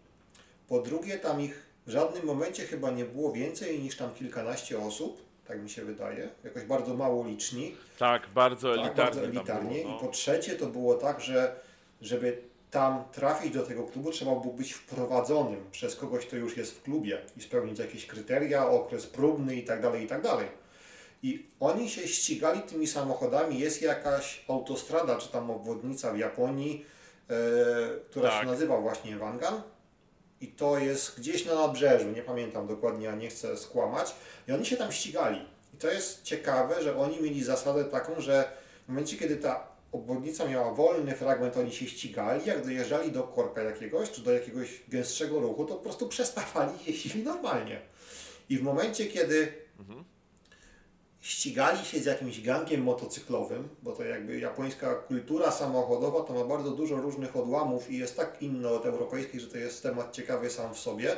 Po 0.68 0.81
drugie, 0.81 1.18
tam 1.18 1.41
ich 1.41 1.66
w 1.87 1.91
żadnym 1.91 2.24
momencie 2.24 2.66
chyba 2.66 2.91
nie 2.91 3.05
było 3.05 3.33
więcej 3.33 3.81
niż 3.81 3.97
tam 3.97 4.14
kilkanaście 4.14 4.79
osób, 4.79 5.26
tak 5.49 5.62
mi 5.62 5.70
się 5.70 5.84
wydaje. 5.84 6.28
Jakoś 6.44 6.64
bardzo 6.64 6.94
mało 6.94 7.26
liczni. 7.26 7.74
Tak, 7.99 8.28
bardzo 8.34 8.68
Tak, 8.76 8.78
elitarnie. 8.78 9.05
bardzo 9.05 9.20
tam 9.20 9.30
elitarnie. 9.30 9.80
było, 9.82 9.90
no. 9.92 9.97
I 9.97 10.01
po 10.01 10.09
trzecie 10.09 10.55
to 10.57 10.66
było 10.66 10.94
tak, 10.94 11.20
że 11.20 11.57
żeby 12.03 12.38
tam 12.70 13.05
trafić 13.12 13.55
do 13.55 13.62
tego 13.62 13.84
klubu, 13.84 14.11
trzeba 14.11 14.30
było 14.34 14.55
być 14.55 14.72
wprowadzonym 14.72 15.64
przez 15.70 15.97
kogoś, 15.97 16.26
kto 16.26 16.36
już 16.36 16.57
jest 16.57 16.74
w 16.78 16.82
klubie 16.82 17.18
i 17.36 17.40
spełnić 17.42 17.78
jakieś 17.78 18.07
kryteria, 18.07 18.68
okres 18.68 19.07
próbny 19.07 19.57
i 19.57 19.64
tak 19.64 19.82
dalej, 19.82 20.05
i 20.05 20.07
tak 20.07 20.22
dalej. 20.22 20.47
I 21.22 21.47
oni 21.61 21.90
się 21.90 22.09
ścigali 22.09 22.61
tymi 22.61 22.86
samochodami. 22.86 23.59
Jest 23.59 23.82
jakaś 23.82 24.44
autostrada, 24.49 25.16
czy 25.18 25.28
tam 25.28 25.51
obwodnica 25.51 26.12
w 26.12 26.18
Japonii, 26.18 26.84
e, 27.30 27.34
która 28.11 28.30
Tak. 28.30 28.40
się 28.40 28.47
nazywa 28.47 28.80
właśnie 28.80 29.16
Wangan. 29.16 29.62
I 30.41 30.47
to 30.47 30.78
jest 30.78 31.20
gdzieś 31.20 31.45
na 31.45 31.55
nabrzeżu, 31.55 32.11
nie 32.11 32.22
pamiętam 32.22 32.66
dokładnie, 32.66 33.11
a 33.11 33.14
nie 33.14 33.28
chcę 33.28 33.57
skłamać. 33.57 34.14
I 34.49 34.53
oni 34.53 34.66
się 34.66 34.76
tam 34.76 34.93
ścigali. 34.93 35.41
I 35.74 35.76
to 35.76 35.91
jest 35.91 36.22
ciekawe, 36.22 36.82
że 36.82 36.97
oni 36.97 37.20
mieli 37.20 37.45
zasadę 37.45 37.84
taką, 37.84 38.20
że 38.20 38.53
w 38.84 38.89
momencie, 38.89 39.16
kiedy 39.16 39.37
ta 39.37 39.68
obwodnica 39.93 40.49
miała 40.49 40.74
wolny 40.74 41.16
fragment, 41.16 41.57
oni 41.57 41.72
się 41.72 41.87
ścigali, 41.87 42.47
jak 42.47 42.64
dojeżdżali 42.64 43.12
do 43.12 43.22
korka 43.22 43.62
jakiegoś, 43.62 44.11
czy 44.11 44.20
do 44.20 44.32
jakiegoś 44.32 44.82
gęstszego 44.89 45.41
ruchu, 45.41 45.64
to 45.64 45.74
po 45.74 45.82
prostu 45.82 46.09
przestawali 46.09 46.72
i 46.82 46.91
jeździli 46.93 47.22
normalnie. 47.22 47.80
I 48.49 48.59
w 48.59 48.62
momencie, 48.62 49.07
kiedy 49.07 49.53
ścigali 51.27 51.85
się 51.85 52.01
z 52.01 52.05
jakimś 52.05 52.41
gangiem 52.41 52.83
motocyklowym, 52.83 53.68
bo 53.83 53.93
to 53.93 54.05
jakby 54.05 54.39
japońska 54.39 54.95
kultura 54.95 55.51
samochodowa 55.51 56.20
to 56.22 56.35
ma 56.35 56.45
bardzo 56.45 56.70
dużo 56.70 56.97
różnych 56.97 57.37
odłamów 57.37 57.91
i 57.91 57.99
jest 57.99 58.16
tak 58.16 58.43
inna 58.43 58.70
od 58.70 58.87
europejskiej, 58.87 59.41
że 59.41 59.47
to 59.47 59.59
jest 59.59 59.83
temat 59.83 60.12
ciekawy 60.12 60.51
sam 60.51 60.74
w 60.74 60.79
sobie, 60.79 61.16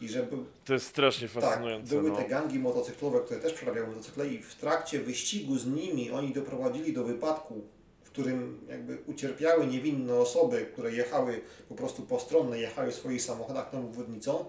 I 0.00 0.08
że 0.08 0.22
był, 0.22 0.44
To 0.64 0.72
jest 0.72 0.86
strasznie 0.86 1.28
tak, 1.28 1.42
fascynujące. 1.42 1.96
były 1.96 2.10
no. 2.10 2.16
te 2.16 2.28
gangi 2.28 2.58
motocyklowe, 2.58 3.20
które 3.20 3.40
też 3.40 3.52
przerabiały 3.52 3.86
motocykle 3.86 4.28
i 4.28 4.42
w 4.42 4.54
trakcie 4.54 5.00
wyścigu 5.00 5.58
z 5.58 5.66
nimi 5.66 6.10
oni 6.10 6.32
doprowadzili 6.32 6.92
do 6.92 7.04
wypadku, 7.04 7.64
w 8.04 8.10
którym 8.10 8.66
jakby 8.68 8.98
ucierpiały 9.06 9.66
niewinne 9.66 10.14
osoby, 10.14 10.66
które 10.72 10.92
jechały 10.92 11.40
po 11.68 11.74
prostu 11.74 12.02
postronne, 12.02 12.58
jechały 12.58 12.92
w 12.92 12.94
swoich 12.94 13.22
samochodach 13.22 13.70
tą 13.70 13.78
obwodnicą, 13.78 14.44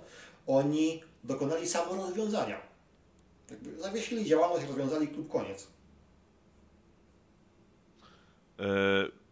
oni 0.48 1.04
dokonali 1.24 1.68
samorozwiązania. 1.68 2.67
Jakby 3.52 3.80
zawiesili 3.80 4.26
działalność, 4.26 4.68
rozwiązali 4.68 5.08
klub, 5.08 5.30
koniec. 5.32 5.68
E, 8.60 8.64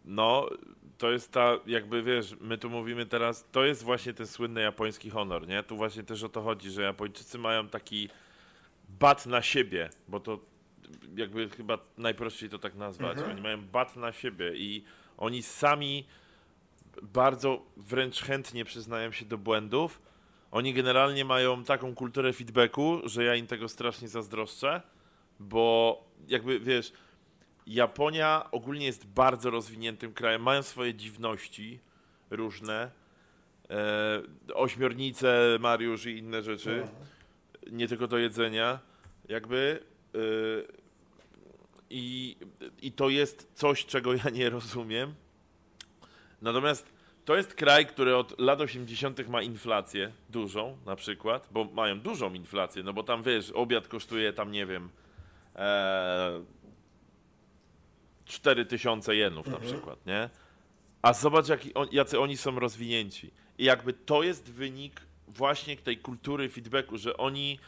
No, 0.06 0.50
to 0.98 1.12
jest 1.12 1.32
ta, 1.32 1.60
jakby 1.66 2.04
wiesz, 2.04 2.36
my 2.42 2.58
tu 2.58 2.70
mówimy 2.70 3.06
teraz, 3.06 3.46
to 3.52 3.66
jest 3.66 3.84
właśnie 3.84 4.14
ten 4.14 4.28
słynny 4.28 4.62
japoński 4.62 5.10
honor, 5.10 5.48
nie? 5.48 5.64
Tu 5.64 5.78
właśnie 5.78 6.04
też 6.04 6.24
o 6.24 6.30
to 6.30 6.42
chodzi, 6.42 6.70
że 6.70 6.82
Japończycy 6.82 7.38
mają 7.38 7.68
taki 7.68 8.10
bat 8.90 9.26
na 9.26 9.42
siebie, 9.42 9.90
bo 10.08 10.20
to 10.20 10.40
jakby 11.18 11.50
chyba 11.50 11.78
najprościej 11.98 12.50
to 12.50 12.60
tak 12.60 12.76
nazwać. 12.76 13.18
Mhm. 13.18 13.32
Oni 13.32 13.42
mają 13.42 13.62
bat 13.66 13.96
na 13.96 14.12
siebie 14.12 14.52
i 14.56 14.84
oni 15.18 15.44
sami 15.44 16.06
bardzo 17.02 17.66
wręcz 17.78 18.22
chętnie 18.22 18.66
przyznają 18.66 19.12
się 19.12 19.26
do 19.26 19.38
błędów. 19.38 20.02
Oni 20.56 20.74
generalnie 20.74 21.26
mają 21.26 21.64
taką 21.64 21.96
kulturę 21.96 22.34
feedbacku, 22.34 23.02
że 23.04 23.24
ja 23.24 23.36
im 23.36 23.48
tego 23.48 23.70
strasznie 23.70 24.08
zazdroszczę, 24.08 24.82
bo 25.40 26.04
jakby 26.28 26.60
wiesz, 26.60 26.94
Japonia 27.68 28.48
ogólnie 28.52 28.86
jest 28.86 29.06
bardzo 29.08 29.50
rozwiniętym 29.50 30.14
krajem, 30.14 30.42
mają 30.42 30.64
swoje 30.64 30.94
dziwności 30.94 31.80
różne, 32.30 32.92
e, 33.70 34.22
ośmiornice, 34.54 35.58
Mariusz 35.60 36.06
i 36.06 36.18
inne 36.18 36.42
rzeczy, 36.42 36.88
nie 37.72 37.88
tylko 37.88 38.08
do 38.08 38.18
jedzenia, 38.18 38.80
jakby 39.30 39.84
e, 40.16 40.18
i, 41.90 42.38
i 42.82 42.92
to 42.92 43.10
jest 43.10 43.50
coś, 43.54 43.86
czego 43.86 44.14
ja 44.14 44.30
nie 44.30 44.50
rozumiem. 44.50 45.14
Natomiast 46.42 46.95
to 47.26 47.36
jest 47.36 47.54
kraj, 47.54 47.86
który 47.86 48.16
od 48.16 48.40
lat 48.40 48.62
80. 48.62 49.28
ma 49.30 49.42
inflację 49.42 50.12
dużą, 50.30 50.78
na 50.86 50.96
przykład, 50.96 51.48
bo 51.52 51.64
mają 51.66 52.00
dużą 52.00 52.34
inflację, 52.34 52.84
no 52.84 52.94
bo 52.94 53.04
tam 53.04 53.24
wiesz, 53.24 53.52
obiad 53.52 53.88
kosztuje 53.88 54.34
tam, 54.34 54.52
nie 54.52 54.66
wiem, 54.66 54.90
e, 55.56 56.44
4000 58.26 59.16
jenów 59.16 59.48
na 59.48 59.54
Mhm. 59.54 59.72
przykład, 59.74 60.06
nie? 60.06 60.30
A 61.02 61.14
zobacz, 61.14 61.48
jaki 61.50 61.74
on, 61.74 61.88
jacy 61.92 62.20
oni 62.20 62.38
są 62.38 62.60
rozwinięci. 62.60 63.32
I 63.58 63.64
jakby 63.64 63.94
to 63.94 64.24
jest 64.24 64.52
wynik 64.52 65.02
właśnie 65.28 65.78
tej 65.78 65.98
kultury 65.98 66.50
feedbacku, 66.50 66.98
że 66.98 67.18
oni, 67.18 67.60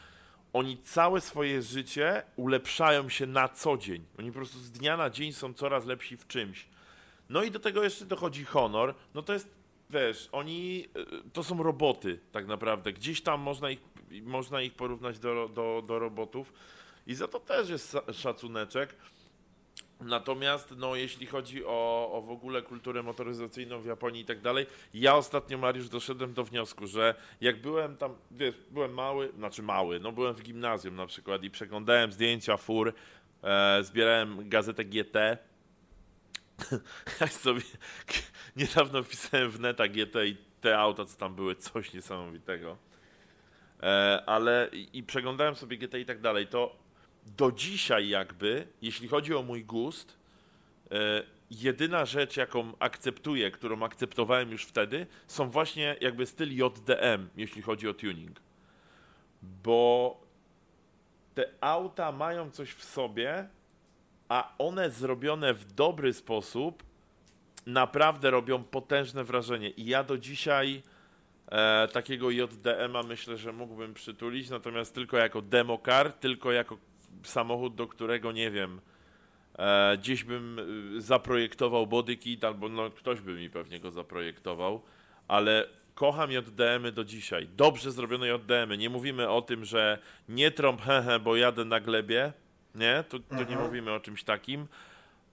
oni 0.52 0.78
całe 0.78 1.20
swoje 1.20 1.62
życie 1.62 2.22
ulepszają 2.36 3.08
się 3.08 3.26
na 3.26 3.48
co 3.48 3.76
dzień. 3.76 4.04
Oni 4.18 4.28
po 4.30 4.34
prostu 4.36 4.58
z 4.58 4.70
dnia 4.70 4.96
na 4.96 5.10
dzień 5.10 5.32
są 5.32 5.54
coraz 5.54 5.86
lepsi 5.86 6.16
w 6.16 6.26
czymś. 6.26 6.66
No 7.28 7.42
i 7.42 7.50
do 7.50 7.58
tego 7.58 7.84
jeszcze 7.84 8.04
dochodzi 8.04 8.44
honor. 8.44 8.94
No 9.14 9.22
to 9.22 9.32
jest, 9.32 9.48
wiesz, 9.90 10.28
oni 10.32 10.88
y, 11.26 11.30
to 11.32 11.44
są 11.44 11.62
roboty 11.62 12.20
tak 12.32 12.46
naprawdę. 12.46 12.92
Gdzieś 12.92 13.22
tam 13.22 13.40
można 13.40 13.70
ich, 13.70 13.80
można 14.22 14.62
ich 14.62 14.74
porównać 14.74 15.18
do, 15.18 15.48
do, 15.48 15.82
do 15.86 15.98
robotów. 15.98 16.52
I 17.06 17.14
za 17.14 17.28
to 17.28 17.40
też 17.40 17.68
jest 17.68 17.96
szacuneczek. 18.12 18.96
Natomiast, 20.00 20.74
no, 20.76 20.96
jeśli 20.96 21.26
chodzi 21.26 21.64
o, 21.64 22.10
o 22.12 22.22
w 22.22 22.30
ogóle 22.30 22.62
kulturę 22.62 23.02
motoryzacyjną 23.02 23.80
w 23.80 23.86
Japonii 23.86 24.22
i 24.22 24.24
tak 24.24 24.40
dalej, 24.40 24.66
ja 24.94 25.16
ostatnio, 25.16 25.58
Mariusz, 25.58 25.88
doszedłem 25.88 26.34
do 26.34 26.44
wniosku, 26.44 26.86
że 26.86 27.14
jak 27.40 27.60
byłem 27.60 27.96
tam, 27.96 28.14
wiesz, 28.30 28.54
byłem 28.70 28.94
mały, 28.94 29.32
znaczy 29.36 29.62
mały, 29.62 30.00
no 30.00 30.12
byłem 30.12 30.34
w 30.34 30.42
gimnazjum 30.42 30.96
na 30.96 31.06
przykład 31.06 31.44
i 31.44 31.50
przeglądałem 31.50 32.12
zdjęcia 32.12 32.56
fur, 32.56 32.92
e, 33.42 33.84
zbierałem 33.84 34.48
gazetę 34.48 34.84
GT. 34.84 35.38
Ja 37.20 37.26
sobie 37.26 37.62
niedawno 38.56 39.02
wpisałem 39.02 39.50
w 39.50 39.60
neta 39.60 39.88
GT 39.88 40.26
i 40.26 40.36
te 40.60 40.78
auta, 40.78 41.04
co 41.04 41.16
tam 41.16 41.34
były, 41.34 41.54
coś 41.54 41.92
niesamowitego. 41.92 42.76
E, 43.82 44.22
ale 44.26 44.68
i, 44.72 44.98
i 44.98 45.02
przeglądałem 45.02 45.54
sobie 45.54 45.78
GT 45.78 45.94
i 45.94 46.04
tak 46.04 46.20
dalej, 46.20 46.46
to 46.46 46.76
do 47.26 47.52
dzisiaj 47.52 48.08
jakby, 48.08 48.66
jeśli 48.82 49.08
chodzi 49.08 49.34
o 49.34 49.42
mój 49.42 49.64
gust, 49.64 50.18
e, 50.90 51.22
jedyna 51.50 52.04
rzecz, 52.04 52.36
jaką 52.36 52.72
akceptuję, 52.78 53.50
którą 53.50 53.82
akceptowałem 53.82 54.50
już 54.50 54.64
wtedy, 54.64 55.06
są 55.26 55.50
właśnie 55.50 55.96
jakby 56.00 56.26
styl 56.26 56.56
JDM, 56.56 57.28
jeśli 57.36 57.62
chodzi 57.62 57.88
o 57.88 57.94
tuning. 57.94 58.40
Bo 59.42 60.20
te 61.34 61.44
auta 61.60 62.12
mają 62.12 62.50
coś 62.50 62.70
w 62.70 62.84
sobie, 62.84 63.48
a 64.28 64.54
one 64.58 64.90
zrobione 64.90 65.54
w 65.54 65.72
dobry 65.72 66.12
sposób 66.12 66.82
naprawdę 67.66 68.30
robią 68.30 68.64
potężne 68.64 69.24
wrażenie. 69.24 69.70
I 69.70 69.86
ja 69.86 70.04
do 70.04 70.18
dzisiaj 70.18 70.82
e, 71.48 71.88
takiego 71.92 72.30
JDM-a 72.30 73.02
myślę, 73.02 73.36
że 73.36 73.52
mógłbym 73.52 73.94
przytulić, 73.94 74.50
natomiast 74.50 74.94
tylko 74.94 75.16
jako 75.16 75.42
democar, 75.42 76.12
tylko 76.12 76.52
jako 76.52 76.78
samochód, 77.22 77.74
do 77.74 77.86
którego 77.86 78.32
nie 78.32 78.50
wiem, 78.50 78.80
e, 79.58 79.96
gdzieś 79.98 80.24
bym 80.24 80.58
y, 80.96 81.02
zaprojektował 81.02 81.86
body 81.86 82.16
kit, 82.16 82.44
albo 82.44 82.68
no, 82.68 82.90
ktoś 82.90 83.20
by 83.20 83.34
mi 83.34 83.50
pewnie 83.50 83.80
go 83.80 83.90
zaprojektował, 83.90 84.82
ale 85.28 85.68
kocham 85.94 86.32
JDM-y 86.32 86.92
do 86.92 87.04
dzisiaj. 87.04 87.48
Dobrze 87.56 87.92
zrobione 87.92 88.28
JDM-y. 88.28 88.78
Nie 88.78 88.90
mówimy 88.90 89.28
o 89.28 89.42
tym, 89.42 89.64
że 89.64 89.98
nie 90.28 90.50
trąb 90.50 90.82
hehe, 90.82 91.18
bo 91.20 91.36
jadę 91.36 91.64
na 91.64 91.80
glebie, 91.80 92.32
nie? 92.74 93.04
Tu, 93.08 93.18
tu 93.20 93.34
nie 93.34 93.40
Mhm. 93.40 93.62
mówimy 93.62 93.92
o 93.92 94.00
czymś 94.00 94.24
takim, 94.24 94.66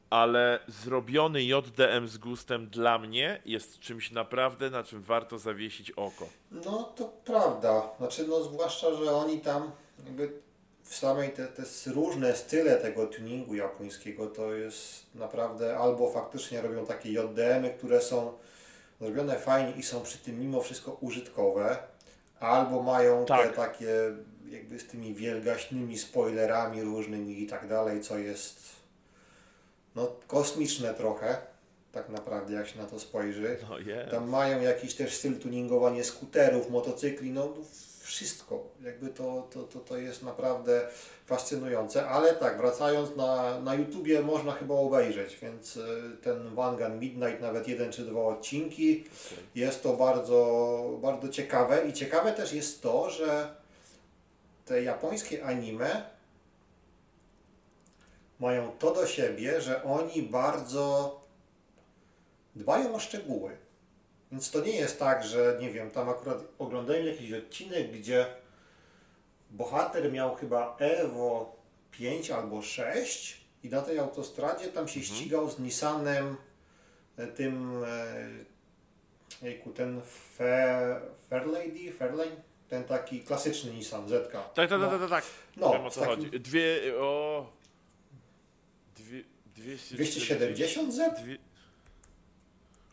ale 0.09 0.59
zrobiony 0.67 1.43
JDM 1.43 2.07
z 2.07 2.17
gustem 2.17 2.67
dla 2.67 2.97
mnie 2.99 3.41
jest 3.45 3.79
czymś 3.79 4.11
naprawdę, 4.11 4.69
na 4.69 4.83
czym 4.83 5.01
warto 5.01 5.39
zawiesić 5.39 5.91
oko. 5.91 6.27
No 6.51 6.83
to 6.83 7.05
prawda. 7.25 7.89
Znaczy, 7.97 8.27
no 8.27 8.43
zwłaszcza, 8.43 8.93
że 8.93 9.11
oni 9.11 9.39
tam 9.39 9.71
jakby 10.05 10.31
w 10.83 10.95
samej 10.95 11.29
te, 11.29 11.47
te 11.47 11.63
różne 11.91 12.35
style 12.35 12.75
tego 12.77 13.07
tuningu 13.07 13.55
japońskiego 13.55 14.27
to 14.27 14.53
jest 14.53 15.05
naprawdę 15.15 15.77
albo 15.77 16.11
faktycznie 16.11 16.61
robią 16.61 16.85
takie 16.85 17.11
JDM-y, 17.11 17.69
które 17.77 18.01
są 18.01 18.33
zrobione 19.01 19.39
fajnie 19.39 19.71
i 19.71 19.83
są 19.83 20.01
przy 20.01 20.17
tym 20.17 20.39
mimo 20.39 20.61
wszystko 20.61 20.91
użytkowe, 21.01 21.77
albo 22.39 22.83
mają 22.83 23.21
te 23.25 23.27
Tak. 23.27 23.55
takie 23.55 23.87
jakby 24.49 24.79
z 24.79 24.87
tymi 24.87 25.13
wielgaśnymi 25.13 25.97
spoilerami 25.97 26.81
różnymi 26.81 27.43
i 27.43 27.47
tak 27.47 27.67
dalej, 27.67 28.01
co 28.01 28.17
jest 28.17 28.75
no 29.95 30.11
kosmiczne 30.27 30.93
trochę, 30.93 31.37
tak 31.91 32.09
naprawdę 32.09 32.53
jak 32.53 32.67
się 32.67 32.79
na 32.79 32.85
to 32.85 32.99
spojrzy. 32.99 33.57
No. 33.61 33.77
Tam 34.11 34.29
mają 34.29 34.61
jakiś 34.61 34.95
też 34.95 35.13
styl 35.13 35.39
tuningowania 35.39 36.03
skuterów, 36.03 36.69
motocykli, 36.69 37.31
no 37.31 37.53
wszystko. 38.01 38.63
Jakby 38.83 39.09
to, 39.09 39.47
to, 39.53 39.63
to, 39.63 39.79
to 39.79 39.97
jest 39.97 40.23
naprawdę 40.23 40.87
fascynujące. 41.25 42.07
Ale 42.07 42.33
tak, 42.33 42.57
wracając 42.57 43.15
na, 43.15 43.59
na 43.59 43.75
YouTubie 43.75 44.21
można 44.21 44.51
chyba 44.51 44.75
obejrzeć, 44.75 45.37
więc 45.41 45.77
y, 45.77 45.81
ten 46.23 46.55
Wangan 46.55 46.99
Midnight, 46.99 47.41
nawet 47.41 47.67
jeden 47.67 47.91
czy 47.91 48.01
dwa 48.01 48.21
odcinki, 48.21 49.03
jest 49.55 49.83
to 49.83 49.93
bardzo, 49.93 50.99
bardzo 51.01 51.29
ciekawe. 51.29 51.87
I 51.89 51.93
ciekawe 51.93 52.31
też 52.31 52.53
jest 52.53 52.81
to, 52.81 53.09
że 53.09 53.55
te 54.65 54.83
japońskie 54.83 55.45
anime 55.45 56.09
mają 58.39 58.71
to 58.71 58.93
do 58.93 59.07
siebie, 59.07 59.61
że 59.61 59.83
oni 59.83 60.21
bardzo 60.21 61.21
dbają 62.55 62.95
o 62.95 62.99
szczegóły. 62.99 63.57
Więc 64.31 64.51
to 64.51 64.61
nie 64.61 64.75
jest 64.75 64.99
tak, 64.99 65.25
że 65.25 65.57
nie 65.61 65.71
wiem, 65.71 65.91
tam 65.91 66.09
akurat 66.09 66.37
oglądałem 66.59 67.05
jakiś 67.05 67.33
odcinek, 67.33 67.91
gdzie 67.91 68.25
bohater 69.51 70.11
miał 70.11 70.35
chyba 70.35 70.77
Evo 70.79 71.55
5 71.91 72.31
albo 72.31 72.61
6 72.61 73.45
i 73.63 73.69
na 73.69 73.81
tej 73.81 73.99
autostradzie 73.99 74.67
tam 74.67 74.87
się 74.87 75.03
ścigał 75.03 75.49
z 75.49 75.59
Nissanem 75.59 76.37
e, 77.17 77.27
tym 77.27 77.83
e, 77.83 78.27
jejku, 79.41 79.71
ten 79.71 80.01
Fair, 80.37 81.01
Fairlady, 81.29 81.91
Fairlane, 81.91 82.35
ten 82.75 82.83
taki 82.83 83.19
klasyczny 83.21 83.71
Nissan 83.73 84.09
ZK. 84.09 84.31
Tak, 84.31 84.69
tak, 84.69 84.79
no, 84.79 84.89
tak, 84.89 84.99
tak, 84.99 85.09
tak. 85.09 85.23
No, 85.57 85.71
Wiem 85.71 85.85
o 85.85 85.89
co 85.89 85.99
takim- 85.99 86.15
chodzi. 86.15 86.39
Dwie, 86.39 86.79
o... 86.99 87.45
Dwie, 88.95 89.23
270? 89.55 90.39
270 90.39 90.93
Z? 90.93 91.21
Dwie... 91.23 91.37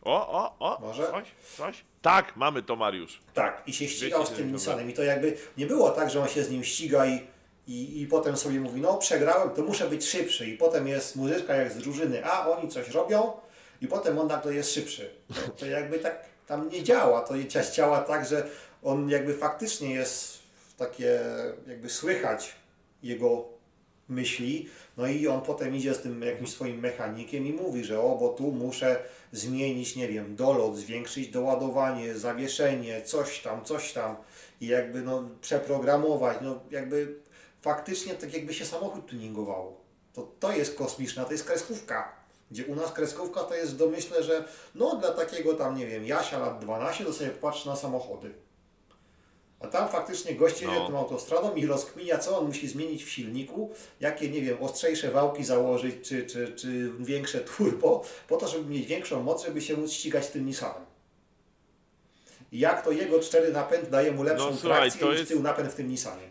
O, 0.03 0.31
o, 0.31 0.55
o, 0.59 0.81
Może? 0.81 1.07
coś, 1.07 1.23
coś? 1.57 1.83
Tak, 2.01 2.35
mamy 2.35 2.63
to, 2.63 2.75
Mariusz. 2.75 3.21
Tak, 3.33 3.63
i 3.67 3.73
się 3.73 3.87
ścigał 3.87 4.25
z 4.25 4.29
tym 4.29 4.35
270 4.35 4.53
Nissanem. 4.53 4.89
I 4.89 4.93
to 4.93 5.03
jakby 5.03 5.37
nie 5.57 5.65
było 5.65 5.89
tak, 5.89 6.09
że 6.09 6.21
on 6.21 6.27
się 6.27 6.43
z 6.43 6.49
nim 6.49 6.63
ściga 6.63 7.05
i, 7.05 7.27
i, 7.67 8.01
i 8.01 8.07
potem 8.07 8.37
sobie 8.37 8.59
mówi, 8.59 8.81
no 8.81 8.97
przegrałem, 8.97 9.49
to 9.49 9.61
muszę 9.61 9.89
być 9.89 10.05
szybszy. 10.05 10.49
I 10.49 10.57
potem 10.57 10.87
jest 10.87 11.15
muzyczka 11.15 11.55
jak 11.55 11.71
z 11.71 11.77
drużyny, 11.77 12.25
a 12.25 12.49
oni 12.49 12.69
coś 12.69 12.89
robią 12.89 13.33
i 13.81 13.87
potem 13.87 14.19
on 14.19 14.27
nagle 14.27 14.53
jest 14.53 14.73
szybszy. 14.73 15.09
To, 15.27 15.51
to 15.51 15.65
jakby 15.65 15.99
tak 15.99 16.25
tam 16.47 16.69
nie 16.69 16.83
działa. 16.83 17.21
To 17.21 17.33
działa 17.75 18.01
tak, 18.01 18.25
że 18.25 18.47
on 18.83 19.09
jakby 19.09 19.33
faktycznie 19.33 19.93
jest 19.93 20.39
takie, 20.77 21.19
jakby 21.67 21.89
słychać 21.89 22.55
jego 23.03 23.45
myśli, 24.09 24.69
no 24.97 25.07
i 25.07 25.27
on 25.27 25.41
potem 25.41 25.75
idzie 25.75 25.93
z 25.93 26.01
tym 26.01 26.21
jakimś 26.21 26.51
swoim 26.51 26.79
mechanikiem 26.79 27.45
i 27.45 27.53
mówi, 27.53 27.83
że 27.83 28.01
o, 28.01 28.15
bo 28.15 28.29
tu 28.29 28.51
muszę 28.51 29.03
zmienić, 29.31 29.95
nie 29.95 30.07
wiem, 30.07 30.35
dolot, 30.35 30.77
zwiększyć 30.77 31.27
doładowanie, 31.27 32.15
zawieszenie, 32.15 33.01
coś 33.01 33.41
tam, 33.41 33.65
coś 33.65 33.93
tam 33.93 34.15
i 34.61 34.67
jakby 34.67 35.01
no 35.01 35.29
przeprogramować, 35.41 36.37
no 36.41 36.59
jakby 36.71 37.15
faktycznie 37.61 38.13
tak 38.13 38.33
jakby 38.33 38.53
się 38.53 38.65
samochód 38.65 39.05
tuningowało. 39.07 39.83
To, 40.13 40.31
to 40.39 40.51
jest 40.51 40.75
kosmiczna, 40.75 41.25
to 41.25 41.31
jest 41.31 41.45
kreskówka. 41.45 42.23
Gdzie 42.51 42.65
u 42.65 42.75
nas 42.75 42.91
kreskówka 42.91 43.43
to 43.43 43.55
jest 43.55 43.73
w 43.73 43.77
domyśle, 43.77 44.23
że 44.23 44.43
no 44.75 44.95
dla 44.95 45.11
takiego 45.11 45.53
tam, 45.53 45.77
nie 45.77 45.87
wiem, 45.87 46.05
Jasia 46.05 46.39
lat 46.39 46.59
12 46.59 47.05
to 47.05 47.13
sobie 47.13 47.29
patrzy 47.29 47.67
na 47.67 47.75
samochody. 47.75 48.33
A 49.63 49.67
tam 49.67 49.89
faktycznie 49.89 50.35
goście 50.35 50.65
No. 50.67 50.87
tą 50.87 50.97
autostradą 50.99 51.55
i 51.55 51.65
rozkminia, 51.65 52.17
co 52.17 52.39
on 52.39 52.45
musi 52.45 52.67
zmienić 52.67 53.03
w 53.03 53.09
silniku, 53.09 53.71
jakie, 53.99 54.29
nie 54.29 54.41
wiem, 54.41 54.57
ostrzejsze 54.63 55.11
wałki 55.11 55.43
założyć, 55.43 55.95
czy, 56.07 56.25
czy, 56.25 56.53
czy 56.55 56.91
większe 56.99 57.39
turbo, 57.39 58.03
po 58.27 58.37
to, 58.37 58.47
żeby 58.47 58.65
mieć 58.69 58.85
większą 58.87 59.23
moc, 59.23 59.45
żeby 59.45 59.61
się 59.61 59.77
móc 59.77 59.91
ścigać 59.91 60.25
z 60.25 60.31
tym 60.31 60.45
Nissanem. 60.45 60.85
I 62.51 62.59
jak 62.59 62.81
to 62.83 62.91
jego 62.91 63.19
cztery 63.19 63.51
napęd 63.51 63.89
daje 63.89 64.11
mu 64.11 64.23
lepszą 64.23 64.51
No, 64.51 64.57
słuchaj, 64.57 64.79
trakcję 64.91 65.07
niż 65.09 65.19
jest- 65.19 65.31
tył 65.31 65.41
napęd 65.41 65.71
w 65.71 65.75
tym 65.75 65.87
Nissanie. 65.87 66.29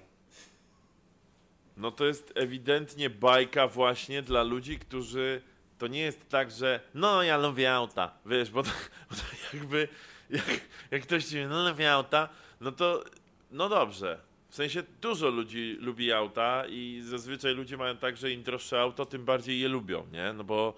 No 1.76 1.91
to 1.91 2.05
jest 2.07 2.33
ewidentnie 2.35 3.11
bajka 3.11 3.68
właśnie 3.68 4.22
dla 4.22 4.43
ludzi, 4.43 4.78
którzy 4.78 5.43
to 5.78 5.87
nie 5.87 6.01
jest 6.01 6.28
tak, 6.28 6.51
że 6.51 6.80
no 6.95 7.22
ja 7.22 7.37
lubię 7.37 7.72
auta, 7.74 8.14
wiesz, 8.26 8.51
bo 8.51 8.62
to, 8.62 8.70
bo 9.11 9.16
to 9.16 9.22
jakby 9.57 9.89
jak, 10.30 10.61
jak 10.91 11.03
ktoś 11.03 11.24
ci 11.24 11.37
mówi, 11.37 11.49
no 11.49 11.68
lubię 11.68 11.93
auta, 11.93 12.28
no 12.61 12.72
to 12.72 13.05
no 13.53 13.68
dobrze. 13.68 14.20
W 14.48 14.55
sensie 14.55 14.82
dużo 15.00 15.28
ludzi 15.28 15.76
lubi 15.80 16.12
auta 16.12 16.64
i 16.68 17.03
zazwyczaj 17.05 17.55
ludzie 17.55 17.76
mają 17.76 17.96
tak, 17.96 18.16
że 18.16 18.32
im 18.32 18.42
droższe 18.42 18.80
auto, 18.80 19.07
tym 19.07 19.24
bardziej 19.24 19.61
je 19.61 19.68
lubią, 19.68 20.07
nie? 20.12 20.32
No 20.32 20.44
bo, 20.44 20.74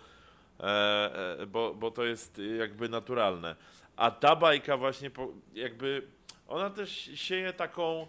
e, 0.60 1.38
e, 1.40 1.46
bo, 1.46 1.74
bo 1.74 1.90
to 1.90 2.04
jest 2.04 2.40
jakby 2.58 2.88
naturalne. 2.88 3.56
A 3.96 4.10
ta 4.10 4.36
bajka 4.36 4.76
właśnie 4.76 5.10
po, 5.10 5.28
jakby 5.54 6.02
ona 6.48 6.70
też 6.70 7.10
sieje 7.14 7.52
taką 7.52 8.06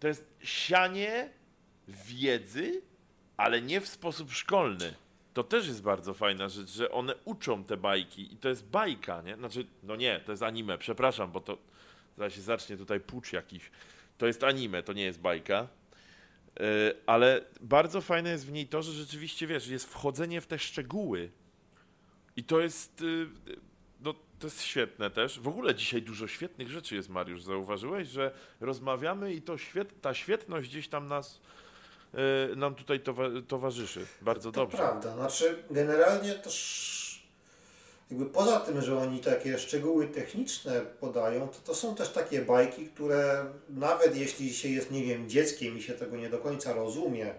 to 0.00 0.08
jest 0.08 0.34
sianie 0.42 1.30
wiedzy, 1.88 2.82
ale 3.36 3.62
nie 3.62 3.80
w 3.80 3.88
sposób 3.88 4.32
szkolny. 4.32 4.94
To 5.34 5.44
też 5.44 5.66
jest 5.66 5.82
bardzo 5.82 6.14
fajna 6.14 6.48
rzecz, 6.48 6.70
że 6.70 6.90
one 6.90 7.14
uczą 7.24 7.64
te 7.64 7.76
bajki 7.76 8.34
i 8.34 8.36
to 8.36 8.48
jest 8.48 8.66
bajka, 8.70 9.22
nie? 9.22 9.36
Znaczy, 9.36 9.66
no 9.82 9.96
nie, 9.96 10.20
to 10.20 10.32
jest 10.32 10.42
anime, 10.42 10.78
przepraszam, 10.78 11.32
bo 11.32 11.40
to 11.40 11.58
zaraz 12.18 12.32
się 12.32 12.40
zacznie 12.40 12.76
tutaj 12.76 13.00
pucz 13.00 13.32
jakiś. 13.32 13.70
To 14.18 14.26
jest 14.26 14.44
anime, 14.44 14.82
to 14.82 14.92
nie 14.92 15.02
jest 15.04 15.20
bajka. 15.20 15.68
Yy, 16.60 16.64
ale 17.06 17.44
bardzo 17.60 18.00
fajne 18.00 18.30
jest 18.30 18.46
w 18.46 18.52
niej 18.52 18.66
to, 18.66 18.82
że 18.82 18.92
rzeczywiście, 18.92 19.46
wiesz, 19.46 19.66
jest 19.68 19.86
wchodzenie 19.92 20.40
w 20.40 20.46
te 20.46 20.58
szczegóły. 20.58 21.30
I 22.36 22.44
to 22.44 22.60
jest, 22.60 23.00
yy, 23.00 23.28
no, 24.00 24.14
to 24.38 24.46
jest 24.46 24.62
świetne 24.62 25.10
też. 25.10 25.40
W 25.40 25.48
ogóle 25.48 25.74
dzisiaj 25.74 26.02
dużo 26.02 26.26
świetnych 26.28 26.68
rzeczy 26.70 26.94
jest, 26.94 27.08
Mariusz. 27.08 27.42
Zauważyłeś, 27.42 28.08
że 28.08 28.30
rozmawiamy 28.60 29.34
i 29.34 29.42
to 29.42 29.58
świet, 29.58 30.00
ta 30.00 30.14
świetność 30.14 30.68
gdzieś 30.68 30.88
tam 30.88 31.08
nas, 31.08 31.40
yy, 32.14 32.56
nam 32.56 32.74
tutaj 32.74 33.00
towa- 33.00 33.42
towarzyszy. 33.48 34.06
Bardzo 34.22 34.52
To 34.52 34.60
dobrze. 34.60 34.76
prawda. 34.78 35.14
Znaczy, 35.14 35.62
generalnie 35.70 36.34
też 36.34 37.07
jakby 38.10 38.26
poza 38.26 38.60
tym, 38.60 38.80
że 38.82 38.98
oni 38.98 39.20
takie 39.20 39.58
szczegóły 39.58 40.08
techniczne 40.08 40.80
podają, 41.00 41.48
to 41.48 41.58
to 41.64 41.74
są 41.74 41.94
też 41.94 42.08
takie 42.08 42.42
bajki, 42.42 42.86
które 42.86 43.44
nawet 43.68 44.16
jeśli 44.16 44.54
się 44.54 44.68
jest, 44.68 44.90
nie 44.90 45.04
wiem, 45.04 45.28
dzieckiem 45.28 45.78
i 45.78 45.82
się 45.82 45.92
tego 45.92 46.16
nie 46.16 46.28
do 46.30 46.38
końca 46.38 46.72
rozumie, 46.72 47.34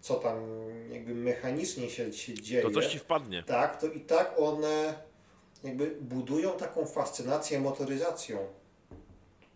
co 0.00 0.14
tam 0.14 0.36
jakby 0.92 1.14
mechanicznie 1.14 1.90
się, 1.90 2.12
się 2.12 2.34
dzieje, 2.34 2.62
To 2.62 2.70
coś 2.70 2.86
ci 2.86 2.98
wpadnie. 2.98 3.42
tak, 3.42 3.80
to 3.80 3.86
i 3.86 4.00
tak 4.00 4.34
one 4.38 4.94
jakby 5.64 5.96
budują 6.00 6.50
taką 6.52 6.86
fascynację 6.86 7.60
motoryzacją. 7.60 8.38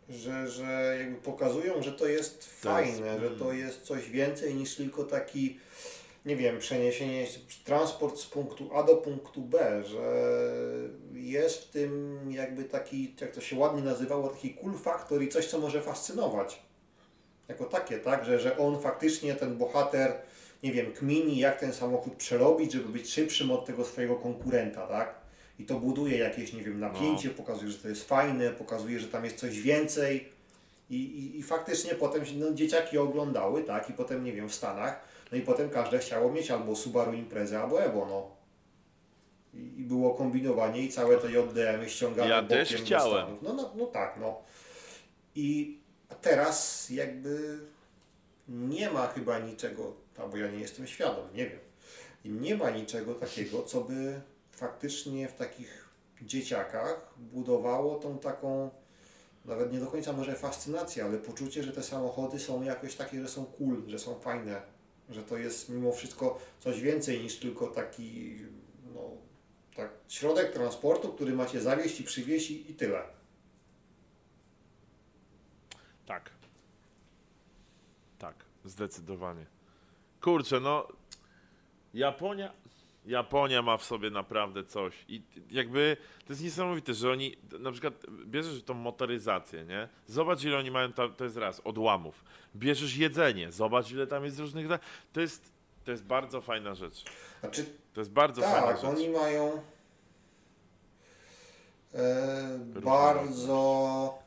Że, 0.09 0.48
że 0.48 0.96
jakby 1.00 1.16
pokazują, 1.22 1.82
że 1.82 1.92
to 1.92 2.07
jest 2.07 2.38
To 2.62 2.68
fajne, 2.68 3.07
jest- 3.07 3.20
że 3.20 3.30
to 3.30 3.52
jest 3.52 3.82
coś 3.82 4.11
więcej 4.11 4.55
niż 4.55 4.76
tylko 4.76 5.05
taki, 5.05 5.59
nie 6.25 6.37
wiem, 6.37 6.59
przeniesienie, 6.59 7.27
transport 7.64 8.18
z 8.18 8.27
punktu 8.27 8.70
A 8.75 8.83
do 8.83 8.97
punktu 8.97 9.41
B, 9.43 9.85
że 9.85 10.29
jest 11.12 11.64
w 11.64 11.70
tym 11.70 12.20
jakby 12.31 12.64
taki, 12.64 13.14
jak 13.20 13.31
to 13.31 13.41
się 13.41 13.57
ładnie 13.57 13.83
nazywało, 13.83 14.29
taki 14.29 14.55
cool 14.55 14.75
factor 14.75 15.22
i 15.22 15.29
coś, 15.29 15.47
co 15.47 15.59
może 15.59 15.83
fascynować. 15.83 16.62
Jako 17.49 17.64
takie, 17.64 17.99
tak, 17.99 18.25
że, 18.25 18.41
że 18.41 18.59
on 18.59 18.81
faktycznie, 18.81 19.35
ten 19.35 19.57
bohater, 19.57 20.12
nie 20.62 20.72
wiem, 20.72 20.93
kmini, 20.93 21.39
jak 21.39 21.61
ten 21.61 21.72
samochód 21.72 22.14
przerobić, 22.14 22.72
żeby 22.72 22.89
być 22.89 23.11
szybszym 23.11 23.51
od 23.51 23.64
tego 23.64 23.85
swojego 23.85 24.16
konkurenta, 24.16 24.87
tak? 24.87 25.14
I 25.59 25.64
to 25.64 25.81
buduje 25.81 26.18
jakieś, 26.18 26.53
nie 26.53 26.62
wiem, 26.62 26.81
napięcie, 26.81 27.31
pokazuje, 27.31 27.70
że 27.70 27.79
to 27.79 27.89
jest 27.89 28.09
fajne, 28.09 28.51
pokazuje, 28.51 29.01
że 29.01 29.09
tam 29.09 29.25
jest 29.25 29.37
coś 29.37 29.61
więcej. 29.61 30.29
I, 30.91 30.97
i, 30.97 31.39
i 31.39 31.43
faktycznie 31.43 31.95
potem 31.95 32.22
no, 32.35 32.53
dzieciaki 32.53 32.99
oglądały, 32.99 33.62
tak? 33.62 33.91
I 33.91 33.93
potem, 33.93 34.25
nie 34.25 34.33
wiem, 34.33 34.49
w 34.49 34.55
Stanach, 34.55 35.01
no 35.33 35.39
i 35.39 35.41
potem 35.41 35.70
każde 35.70 35.99
chciało 35.99 36.33
mieć 36.33 36.51
albo 36.51 36.77
Subaru 36.77 37.12
Imprezę, 37.12 37.61
albo 37.61 37.83
Evo, 37.83 38.07
no. 38.09 38.31
I, 39.61 39.81
i 39.81 39.85
było 39.85 40.14
kombinowanie 40.14 40.83
i 40.83 40.89
całe 40.89 41.16
te 41.16 41.31
JDM-y 41.31 41.91
ściągane 41.91 42.29
Ja 42.29 42.43
bokiem 42.43 42.59
też 42.59 42.75
chciałem. 42.75 43.27
No, 43.43 43.53
no, 43.53 43.72
no 43.77 43.87
tak, 43.87 44.16
no. 44.20 44.43
I 45.35 45.79
teraz 46.20 46.91
jakby 46.91 47.59
nie 48.49 48.91
ma 48.91 49.07
chyba 49.07 49.39
niczego, 49.39 49.93
albo 50.18 50.37
ja 50.37 50.51
nie 50.51 50.59
jestem 50.59 50.87
świadom, 50.87 51.25
nie 51.35 51.47
wiem. 51.47 51.59
Nie 52.25 52.57
ma 52.57 52.70
niczego 52.70 53.14
takiego, 53.14 53.62
co 53.62 53.81
by 53.81 54.20
faktycznie 54.53 55.29
w 55.29 55.35
takich 55.35 55.89
dzieciakach 56.22 57.14
budowało 57.18 57.99
tą 57.99 58.18
taką, 58.18 58.70
nawet 59.45 59.72
nie 59.72 59.81
do 59.81 59.87
końca 59.87 60.12
może 60.12 60.35
fascynację, 60.35 61.05
ale 61.05 61.18
poczucie, 61.18 61.62
że 61.62 61.72
te 61.72 61.83
samochody 61.83 62.39
są 62.39 62.62
jakoś 62.62 62.95
takie, 62.95 63.22
że 63.22 63.29
są 63.29 63.45
cool, 63.45 63.83
że 63.87 63.99
są 63.99 64.14
fajne, 64.14 64.62
że 65.11 65.22
to 65.22 65.36
jest 65.36 65.68
mimo 65.68 65.92
wszystko 65.92 66.40
coś 66.61 66.80
więcej 66.80 67.20
niż 67.20 67.36
tylko 67.36 67.66
taki 67.66 68.36
no, 68.94 69.11
tak, 69.76 69.90
środek 70.09 70.52
transportu, 70.52 71.12
który 71.12 71.32
macie 71.32 71.61
zawieźć 71.61 72.00
i 72.00 72.05
przywieźć 72.05 72.50
i, 72.50 72.70
i 72.70 72.74
tyle. 72.74 73.02
Tak. 76.07 76.30
Tak, 78.18 78.44
zdecydowanie. 78.64 79.46
Kurczę, 80.20 80.61
no. 80.61 80.88
Japonia. 81.94 82.52
Japonia 83.07 83.62
ma 83.62 83.76
w 83.76 83.84
sobie 83.84 84.11
naprawdę 84.11 84.64
coś. 84.64 85.05
I 85.09 85.22
jakby 85.50 85.96
to 86.26 86.32
jest 86.32 86.42
niesamowite, 86.42 86.94
że 86.94 87.11
oni. 87.11 87.36
Na 87.59 87.72
przykład 87.72 88.07
bierzesz 88.26 88.62
tą 88.62 88.74
motoryzację, 88.74 89.64
nie? 89.64 89.88
Zobacz, 90.07 90.44
ile 90.44 90.59
oni 90.59 90.70
mają 90.70 90.92
tam. 90.92 91.14
To 91.14 91.24
jest 91.24 91.36
raz, 91.36 91.61
odłamów. 91.64 92.24
Bierzesz 92.57 92.96
jedzenie, 92.96 93.52
zobacz, 93.52 93.90
ile 93.90 94.07
tam 94.07 94.24
jest 94.24 94.38
różnych. 94.38 94.66
To 95.12 95.20
jest, 95.20 95.52
to 95.84 95.90
jest 95.90 96.05
bardzo 96.05 96.40
fajna 96.40 96.74
rzecz. 96.74 97.05
Znaczy, 97.40 97.64
To 97.94 98.00
jest 98.00 98.12
bardzo 98.12 98.42
fajna 98.42 98.66
tak, 98.66 98.76
rzecz. 98.76 98.84
oni 98.84 99.09
mają 99.09 99.62
e, 101.94 102.59
bardzo 102.84 104.18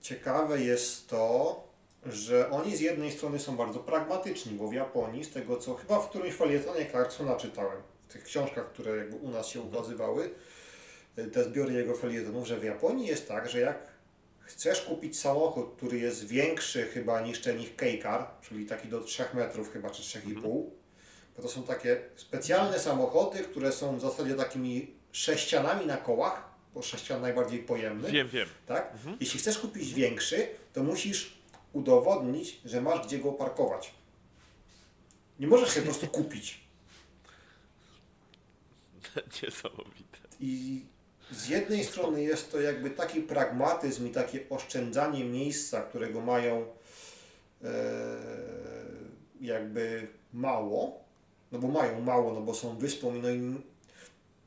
ciekawe 0.00 0.60
jest 0.62 1.08
to, 1.08 1.64
że 2.06 2.50
oni 2.50 2.76
z 2.76 2.80
jednej 2.80 3.12
strony 3.12 3.38
są 3.38 3.56
bardzo 3.56 3.78
pragmatyczni, 3.80 4.52
bo 4.52 4.68
w 4.68 4.72
Japonii, 4.74 5.24
z 5.24 5.30
tego 5.30 5.56
co 5.56 5.74
chyba 5.74 6.00
w 6.00 6.10
którymś 6.10 6.34
felietonie 6.34 6.86
Clarksona 6.90 7.36
czytałem, 7.36 7.82
w 8.08 8.12
tych 8.12 8.24
książkach, 8.24 8.72
które 8.72 8.96
jakby 8.96 9.16
u 9.16 9.30
nas 9.30 9.46
się 9.48 9.60
ukazywały, 9.60 10.30
e, 11.16 11.24
te 11.24 11.44
zbiory 11.44 11.72
jego 11.72 11.94
felietonów, 11.94 12.46
że 12.46 12.58
w 12.60 12.64
Japonii 12.64 13.06
jest 13.06 13.28
tak, 13.28 13.50
że 13.50 13.60
jak 13.60 13.78
chcesz 14.40 14.80
kupić 14.80 15.18
samochód, 15.20 15.74
który 15.76 15.98
jest 15.98 16.26
większy 16.26 16.82
chyba 16.86 17.20
niż 17.20 17.40
ten 17.42 17.60
ich 17.60 17.76
K-Car, 17.76 18.26
czyli 18.42 18.66
taki 18.66 18.88
do 18.88 19.00
3 19.00 19.24
metrów 19.34 19.72
chyba, 19.72 19.90
czy 19.90 20.02
3,5, 20.02 20.42
bo 21.36 21.42
to 21.42 21.48
są 21.48 21.62
takie 21.62 22.00
specjalne 22.16 22.78
samochody, 22.78 23.38
które 23.38 23.72
są 23.72 23.96
w 23.96 24.00
zasadzie 24.00 24.34
takimi 24.34 24.94
sześcianami 25.12 25.86
na 25.86 25.96
kołach, 25.96 26.50
bo 26.74 26.82
sześcian 26.82 27.20
najbardziej 27.22 27.58
pojemny, 27.58 28.10
Wiem, 28.12 28.28
wiem. 28.28 28.48
tak? 28.66 28.92
Jeśli 29.20 29.40
chcesz 29.40 29.58
kupić 29.58 29.94
większy, 29.94 30.48
to 30.72 30.82
musisz 30.82 31.39
udowodnić, 31.72 32.60
że 32.64 32.80
masz 32.80 33.06
gdzie 33.06 33.18
go 33.18 33.32
parkować. 33.32 33.94
Nie 35.40 35.46
możesz 35.46 35.74
się 35.74 35.80
po 35.80 35.86
prostu 35.86 36.06
kupić. 36.06 36.60
Niesamowite. 39.42 40.18
I 40.40 40.82
z 41.30 41.48
jednej 41.48 41.84
strony 41.84 42.22
jest 42.22 42.52
to 42.52 42.60
jakby 42.60 42.90
taki 42.90 43.20
pragmatyzm 43.20 44.06
i 44.06 44.10
takie 44.10 44.48
oszczędzanie 44.50 45.24
miejsca, 45.24 45.82
którego 45.82 46.20
mają 46.20 46.66
e, 47.64 47.66
jakby 49.40 50.08
mało, 50.32 51.04
no 51.52 51.58
bo 51.58 51.68
mają 51.68 52.00
mało, 52.00 52.34
no 52.34 52.40
bo 52.40 52.54
są 52.54 52.78
wyspą, 52.78 53.12
no 53.12 53.30
i 53.30 53.54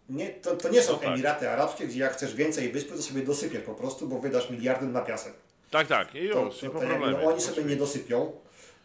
nie, 0.09 0.29
to, 0.29 0.55
to 0.55 0.69
nie 0.69 0.81
są 0.81 0.91
No 0.91 0.97
tak. 0.97 1.07
Emiraty 1.07 1.49
Arabskie, 1.49 1.87
gdzie 1.87 1.99
jak 1.99 2.13
chcesz 2.13 2.35
więcej 2.35 2.71
wyspy, 2.71 2.95
to 2.95 3.01
sobie 3.01 3.21
dosypiesz 3.21 3.63
po 3.63 3.75
prostu, 3.75 4.07
bo 4.07 4.19
wydasz 4.19 4.49
miliardy 4.49 4.85
na 4.85 5.01
piasek. 5.01 5.33
Tak, 5.73 5.87
tak, 5.87 6.15
i 6.15 6.29
To, 6.29 6.45
już, 6.45 6.57
to, 6.57 6.69
to 6.69 6.83
jakby, 6.83 7.11
no, 7.11 7.23
oni 7.23 7.41
sobie 7.41 7.63
nie 7.63 7.75
dosypią, 7.75 8.31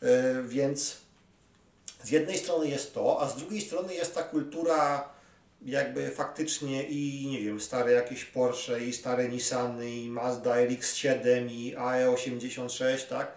e, 0.02 0.42
więc 0.42 0.96
z 2.02 2.10
jednej 2.10 2.38
strony 2.38 2.68
jest 2.68 2.94
to, 2.94 3.20
a 3.20 3.28
z 3.28 3.36
drugiej 3.36 3.60
strony 3.60 3.94
jest 3.94 4.14
ta 4.14 4.22
kultura 4.22 5.08
jakby 5.62 6.10
faktycznie 6.10 6.82
i 6.82 7.26
nie 7.26 7.40
wiem, 7.42 7.60
stare 7.60 7.92
jakieś 7.92 8.24
Porsche 8.24 8.84
i 8.84 8.92
stare 8.92 9.28
Nissany 9.28 9.90
i 9.90 10.10
Mazda 10.10 10.54
RX-7 10.54 11.50
i 11.50 11.76
AE86, 11.76 13.08
tak? 13.08 13.32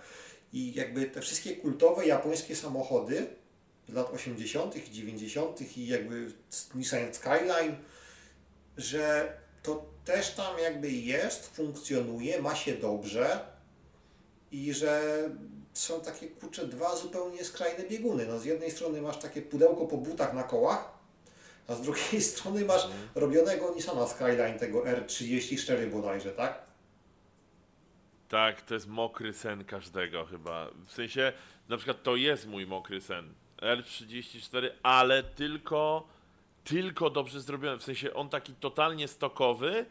I 0.53 0.73
jakby 0.73 1.05
te 1.05 1.21
wszystkie 1.21 1.55
kultowe 1.55 2.05
japońskie 2.05 2.55
samochody 2.55 3.27
z 3.89 3.93
lat 3.93 4.13
80. 4.13 4.75
i 4.87 4.91
90. 4.91 5.77
i 5.77 5.87
jakby 5.87 6.31
Nissan 6.75 7.13
Skyline, 7.13 7.75
że 8.77 9.33
to 9.63 9.85
też 10.11 10.33
tam 10.33 10.59
jakby 10.59 10.91
jest, 10.91 11.55
funkcjonuje, 11.55 12.41
ma 12.41 12.55
się 12.55 12.73
dobrze 12.73 13.39
i 14.51 14.73
że 14.73 15.01
są 15.73 16.01
takie 16.01 16.27
kurcze 16.27 16.67
dwa 16.67 16.95
zupełnie 16.95 17.45
skrajne 17.45 17.83
bieguny. 17.83 18.25
No 18.25 18.39
z 18.39 18.45
jednej 18.45 18.71
strony 18.71 19.01
masz 19.01 19.17
takie 19.17 19.41
pudełko 19.41 19.85
po 19.85 19.97
butach 19.97 20.33
na 20.33 20.43
kołach, 20.43 20.91
a 21.67 21.75
z 21.75 21.81
drugiej 21.81 22.21
strony 22.31 22.65
masz 22.65 22.87
robionego 23.15 23.73
Nissana 23.75 24.07
Skyline, 24.07 24.59
tego 24.59 24.83
R34 24.83 25.89
bodajże, 25.91 26.31
tak? 26.31 26.61
Tak, 28.27 28.61
to 28.61 28.73
jest 28.73 28.87
mokry 28.87 29.33
sen 29.33 29.65
każdego 29.65 30.25
chyba. 30.25 30.67
W 30.87 30.91
sensie, 30.91 31.33
na 31.69 31.77
przykład 31.77 32.03
to 32.03 32.15
jest 32.15 32.47
mój 32.47 32.67
mokry 32.67 33.01
sen. 33.01 33.33
R34, 33.57 34.69
ale 34.83 35.23
tylko, 35.23 36.07
tylko 36.63 37.09
dobrze 37.09 37.41
zrobiony. 37.41 37.77
W 37.77 37.83
sensie 37.83 38.13
on 38.13 38.29
taki 38.29 38.53
totalnie 38.53 39.07
stokowy, 39.07 39.85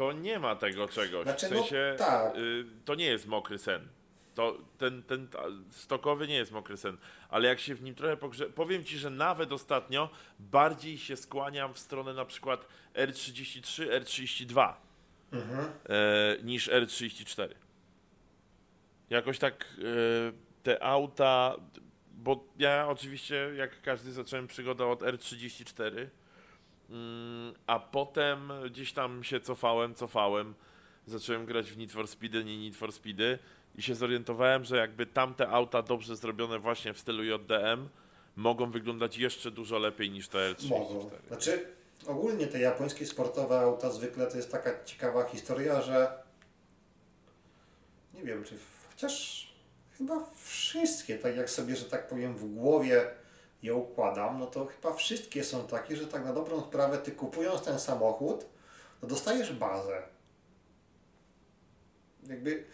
to 0.00 0.12
nie 0.12 0.38
ma 0.38 0.56
tego 0.56 0.88
czegoś. 0.88 1.24
Znaczy, 1.24 1.46
w 1.46 1.50
no, 1.50 1.56
sensie, 1.56 1.94
tak. 1.98 2.36
y, 2.36 2.64
to 2.84 2.94
nie 2.94 3.04
jest 3.04 3.26
mokry 3.26 3.58
sen. 3.58 3.88
To, 4.34 4.58
ten, 4.78 5.02
ten 5.02 5.28
ta, 5.28 5.42
stokowy 5.70 6.28
nie 6.28 6.34
jest 6.34 6.52
mokry 6.52 6.76
sen, 6.76 6.96
ale 7.28 7.48
jak 7.48 7.60
się 7.60 7.74
w 7.74 7.82
nim 7.82 7.94
trochę 7.94 8.16
pogrze... 8.16 8.46
Powiem 8.46 8.84
Ci, 8.84 8.98
że 8.98 9.10
nawet 9.10 9.52
ostatnio 9.52 10.10
bardziej 10.38 10.98
się 10.98 11.16
skłaniam 11.16 11.74
w 11.74 11.78
stronę 11.78 12.14
na 12.14 12.24
przykład 12.24 12.66
R33, 12.94 14.00
R32 14.00 14.72
e, 15.32 16.42
niż 16.42 16.68
R34. 16.68 17.48
Jakoś 19.10 19.38
tak 19.38 19.64
e, 19.64 20.32
te 20.62 20.82
auta, 20.82 21.56
bo 22.12 22.44
ja 22.58 22.88
oczywiście 22.88 23.52
jak 23.56 23.82
każdy 23.82 24.12
zacząłem 24.12 24.46
przygodę 24.46 24.86
od 24.86 25.00
R34, 25.00 25.96
mm, 25.96 26.10
a 27.66 27.78
potem 27.78 28.52
gdzieś 28.66 28.92
tam 28.92 29.24
się 29.24 29.40
cofałem, 29.40 29.94
cofałem, 29.94 30.54
zacząłem 31.06 31.46
grać 31.46 31.70
w 31.70 31.76
Need 31.76 31.92
for 31.92 32.08
Speedy, 32.08 32.44
nie 32.44 32.58
Need 32.58 32.76
for 32.76 32.92
Speedy 32.92 33.38
i 33.76 33.82
się 33.82 33.94
zorientowałem, 33.94 34.64
że 34.64 34.76
jakby 34.76 35.06
tamte 35.06 35.48
auta 35.48 35.82
dobrze 35.82 36.16
zrobione 36.16 36.58
właśnie 36.58 36.92
w 36.94 36.98
stylu 36.98 37.24
JDM 37.24 37.88
mogą 38.36 38.70
wyglądać 38.70 39.18
jeszcze 39.18 39.50
dużo 39.50 39.78
lepiej 39.78 40.10
niż 40.10 40.28
te 40.28 40.38
R34. 40.38 40.68
Mogą. 40.68 41.10
Znaczy, 41.28 41.66
ogólnie 42.06 42.46
te 42.46 42.60
japońskie 42.60 43.06
sportowe 43.06 43.60
auta 43.60 43.90
zwykle 43.90 44.26
to 44.26 44.36
jest 44.36 44.52
taka 44.52 44.84
ciekawa 44.84 45.24
historia, 45.24 45.82
że 45.82 46.22
nie 48.14 48.22
wiem, 48.22 48.44
czy 48.44 48.54
chociaż 48.90 49.46
chyba 49.98 50.26
wszystkie, 50.44 51.18
tak 51.18 51.36
jak 51.36 51.50
sobie, 51.50 51.76
że 51.76 51.84
tak 51.84 52.08
powiem, 52.08 52.36
w 52.36 52.54
głowie 52.54 53.10
je 53.62 53.74
układam, 53.74 54.38
no 54.38 54.46
to 54.46 54.66
chyba 54.66 54.94
wszystkie 54.94 55.44
są 55.44 55.66
takie, 55.66 55.96
że 55.96 56.06
tak 56.06 56.24
na 56.24 56.32
dobrą 56.32 56.60
sprawę 56.60 56.98
ty 56.98 57.12
kupując 57.12 57.62
ten 57.62 57.78
samochód, 57.80 58.46
to 59.00 59.06
dostajesz 59.06 59.52
bazę. 59.52 60.02
Jakby 62.28 62.64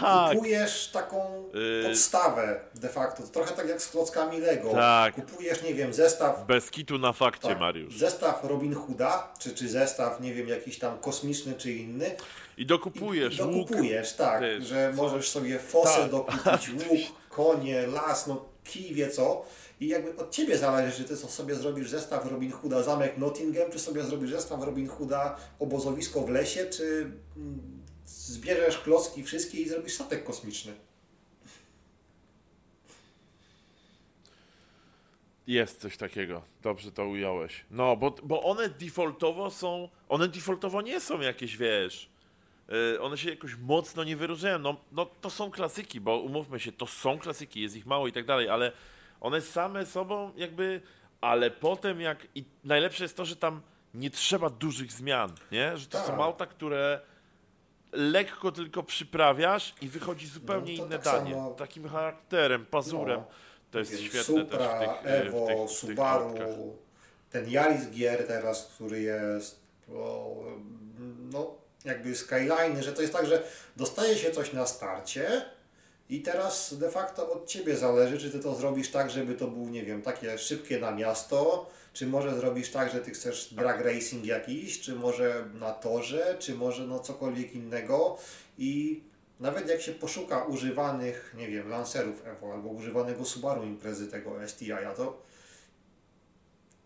Tak, 0.00 0.32
kupujesz 0.32 0.88
taką 0.88 1.48
Y- 1.54 1.84
podstawę 1.88 2.60
de 2.74 2.88
facto. 2.88 3.22
To 3.22 3.28
trochę 3.28 3.54
tak 3.54 3.68
jak 3.68 3.82
z 3.82 3.88
klockami 3.88 4.40
Lego. 4.40 4.70
Tak. 4.72 5.14
Kupujesz, 5.14 5.62
nie 5.62 5.74
wiem, 5.74 5.92
zestaw 5.94 6.46
bez 6.46 6.70
kitu 6.70 6.98
na 6.98 7.12
fakcie, 7.12 7.48
tak, 7.48 7.60
Mariusz. 7.60 7.98
Zestaw 7.98 8.44
Robin 8.44 8.74
Hooda, 8.74 9.32
czy, 9.38 9.54
czy 9.54 9.68
zestaw, 9.68 10.20
nie 10.20 10.34
wiem, 10.34 10.48
jakiś 10.48 10.78
tam 10.78 10.98
kosmiczny 10.98 11.54
czy 11.54 11.72
inny. 11.72 12.16
I 12.56 12.66
dokupujesz 12.66 13.38
i 13.38 13.42
łuk. 13.42 13.52
dokupujesz, 13.68 14.12
tak, 14.12 14.40
wiesz, 14.42 14.64
że 14.66 14.92
możesz 14.96 15.28
sobie 15.30 15.58
fosę 15.58 16.00
Tak. 16.00 16.10
dokupić, 16.10 16.70
łuk, 16.90 17.00
konie, 17.28 17.86
las, 17.86 18.26
no 18.26 18.44
kij 18.64 18.94
wie 18.94 19.10
co. 19.10 19.44
I 19.82 19.88
jakby 19.88 20.16
od 20.16 20.30
Ciebie 20.30 20.58
zależy, 20.58 20.96
czy 20.96 21.04
Ty 21.04 21.16
so- 21.16 21.28
sobie 21.28 21.54
zrobisz 21.54 21.90
zestaw 21.90 22.30
Robin 22.30 22.52
Hooda 22.52 22.82
zamek 22.82 23.18
Nottingham, 23.18 23.70
czy 23.72 23.78
sobie 23.78 24.02
zrobisz 24.04 24.30
zestaw 24.30 24.64
Robin 24.64 24.88
Hooda 24.88 25.36
obozowisko 25.58 26.20
w 26.20 26.28
lesie, 26.30 26.66
czy 26.66 27.10
mm, 27.36 27.82
zbierzesz 28.06 28.78
klocki 28.78 29.22
wszystkie 29.24 29.58
i 29.60 29.68
zrobisz 29.68 29.92
statek 29.94 30.24
kosmiczny. 30.24 30.72
Jest 35.46 35.80
coś 35.80 35.96
takiego. 35.96 36.42
Dobrze 36.62 36.92
to 36.92 37.06
ująłeś. 37.06 37.64
No, 37.70 37.96
bo, 37.96 38.10
bo 38.22 38.42
one 38.42 38.68
defaultowo 38.68 39.50
są. 39.50 39.88
One 40.08 40.28
defaultowo 40.28 40.82
nie 40.82 41.00
są 41.00 41.20
jakieś, 41.20 41.56
wiesz. 41.56 42.10
y, 42.94 43.00
one 43.00 43.18
się 43.18 43.30
jakoś 43.30 43.56
mocno 43.56 44.04
nie 44.04 44.16
wyróżniają. 44.16 44.58
No, 44.58 44.76
no 44.92 45.06
to 45.20 45.30
są 45.30 45.50
klasyki, 45.50 46.00
bo 46.00 46.18
umówmy 46.18 46.60
się, 46.60 46.72
to 46.72 46.86
są 46.86 47.18
klasyki, 47.18 47.60
jest 47.60 47.76
ich 47.76 47.86
mało 47.86 48.08
i 48.08 48.12
tak 48.12 48.26
dalej, 48.26 48.48
ale 48.48 48.72
one 49.22 49.40
same 49.40 49.86
sobą 49.86 50.32
jakby. 50.36 50.80
Ale 51.20 51.50
potem 51.50 52.00
jak. 52.00 52.26
I 52.34 52.44
najlepsze 52.64 53.04
jest 53.04 53.16
to, 53.16 53.24
że 53.24 53.36
tam 53.36 53.60
nie 53.94 54.10
trzeba 54.10 54.50
dużych 54.50 54.92
zmian, 54.92 55.32
nie? 55.52 55.76
Że 55.76 55.86
to 55.86 55.98
Tak. 55.98 56.06
są 56.06 56.24
auta, 56.24 56.46
które 56.46 57.00
lekko 57.92 58.52
tylko 58.52 58.82
przyprawiasz 58.82 59.74
i 59.80 59.88
wychodzi 59.88 60.26
zupełnie 60.26 60.74
No, 60.78 60.84
inne 60.86 60.98
tak 60.98 61.04
danie. 61.04 61.34
samo- 61.34 61.50
Takim 61.54 61.88
charakterem, 61.88 62.66
pazurem. 62.66 63.20
No. 63.20 63.26
To 63.70 63.78
jest 63.78 64.00
świetne 64.00 64.22
Supra, 64.24 64.58
też 64.58 64.68
w 64.68 64.78
tych, 65.02 65.12
e, 65.12 65.22
Evo, 65.26 65.44
w 65.44 65.48
tych, 65.48 65.56
w 65.56 65.68
tych 65.68 65.70
Subaru, 65.78 66.24
autkach. 66.24 66.48
ten 67.30 67.50
Yaris 67.50 67.86
GR 67.86 68.26
teraz, 68.26 68.66
który 68.74 69.00
jest, 69.00 69.60
no 71.32 71.54
jakby 71.84 72.16
Skyline, 72.16 72.82
że 72.82 72.92
to 72.92 73.02
jest 73.02 73.12
tak, 73.14 73.26
że 73.26 73.42
dostaje 73.76 74.16
się 74.16 74.30
coś 74.30 74.52
na 74.52 74.66
starcie 74.66 75.42
i 76.12 76.22
teraz 76.22 76.74
de 76.78 76.90
facto 76.90 77.32
od 77.32 77.46
Ciebie 77.46 77.76
zależy, 77.76 78.18
czy 78.18 78.30
Ty 78.30 78.38
to 78.40 78.54
zrobisz 78.54 78.90
tak, 78.90 79.10
żeby 79.10 79.34
to 79.34 79.48
był, 79.48 79.68
nie 79.68 79.84
wiem, 79.84 80.02
takie 80.02 80.38
szybkie 80.38 80.80
na 80.80 80.90
miasto, 80.92 81.70
czy 81.92 82.06
może 82.06 82.36
zrobisz 82.36 82.70
tak, 82.70 82.92
że 82.92 83.00
Ty 83.00 83.10
chcesz 83.10 83.54
drag 83.54 83.80
racing 83.80 84.24
jakiś, 84.24 84.80
czy 84.80 84.94
może 84.94 85.44
na 85.54 85.72
torze, 85.72 86.36
czy 86.38 86.54
może 86.54 86.86
no 86.86 86.98
cokolwiek 86.98 87.54
innego 87.54 88.18
i 88.58 89.02
nawet 89.40 89.68
jak 89.68 89.82
się 89.82 89.92
poszuka 89.92 90.44
używanych, 90.44 91.34
nie 91.38 91.48
wiem, 91.48 91.68
Lancerów 91.68 92.26
Evo 92.26 92.52
albo 92.52 92.68
używanego 92.68 93.24
Subaru 93.24 93.62
imprezy 93.64 94.08
tego 94.08 94.48
STI, 94.48 94.70
to 94.96 95.22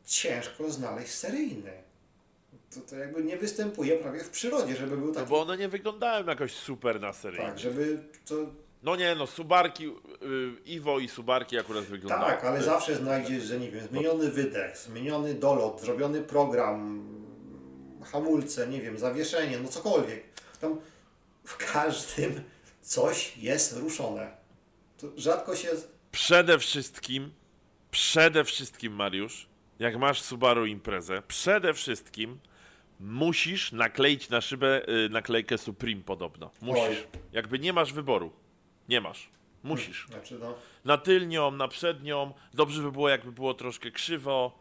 ciężko 0.06 0.70
znaleźć 0.70 1.10
seryjny. 1.12 1.72
To, 2.74 2.80
to 2.80 2.96
jakby 2.96 3.24
nie 3.24 3.36
występuje 3.36 3.98
prawie 3.98 4.20
w 4.24 4.30
przyrodzie, 4.30 4.76
żeby 4.76 4.96
był 4.96 5.08
No 5.08 5.14
taki, 5.14 5.26
bo 5.30 5.40
one 5.40 5.56
nie 5.56 5.68
wyglądają 5.68 6.26
jakoś 6.26 6.52
super 6.54 7.00
na 7.00 7.12
serii. 7.12 7.40
tak, 7.40 7.58
żeby 7.58 7.98
to, 8.26 8.34
No 8.82 8.96
nie, 8.96 9.14
no 9.14 9.26
Subarki, 9.26 9.86
y, 9.86 9.90
Iwo 10.66 10.98
i 10.98 11.08
Subarki 11.08 11.58
akurat 11.58 11.84
wyglądają. 11.84 12.22
tak, 12.30 12.44
ale 12.44 12.62
zawsze 12.62 12.96
znajdziesz, 12.96 13.44
że 13.44 13.58
nie 13.60 13.70
wiem, 13.70 13.86
zmieniony 13.88 14.30
wydech, 14.30 14.76
zmieniony 14.78 15.34
dolot, 15.34 15.80
zrobiony 15.80 16.22
program, 16.22 17.04
hamulce, 18.04 18.66
nie 18.68 18.80
wiem, 18.80 18.98
zawieszenie, 18.98 19.58
no 19.58 19.68
cokolwiek. 19.68 20.24
Tam 20.60 20.80
w 21.44 21.56
każdym 21.72 22.40
coś 22.82 23.36
jest 23.36 23.76
ruszone. 23.76 24.36
To 24.98 25.06
rzadko 25.16 25.56
się 25.56 25.68
Przede 26.12 26.58
wszystkim, 26.58 27.30
przede 27.90 28.44
wszystkim 28.44 28.92
Mariusz, 28.92 29.48
jak 29.78 29.96
masz 29.96 30.22
Subaru 30.22 30.66
imprezę, 30.66 31.22
przede 31.28 31.74
wszystkim 31.74 32.38
musisz 33.00 33.72
nakleić 33.72 34.28
na 34.28 34.40
szybę 34.40 34.88
y, 34.88 35.08
naklejkę 35.08 35.58
Supreme 35.58 36.02
podobno. 36.02 36.50
Musisz. 36.60 36.82
Oj. 36.82 37.06
Jakby 37.32 37.58
nie 37.58 37.72
masz 37.72 37.92
wyboru. 37.92 38.32
Nie 38.88 39.00
masz. 39.00 39.28
Musisz. 39.62 40.06
Znaczy, 40.10 40.38
no, 40.40 40.54
Na 40.84 40.98
tylnią, 40.98 41.50
na 41.50 41.68
przednią. 41.68 42.34
Dobrze 42.54 42.82
by 42.82 42.92
było, 42.92 43.08
jakby 43.08 43.32
było 43.32 43.54
troszkę 43.54 43.90
krzywo. 43.90 44.58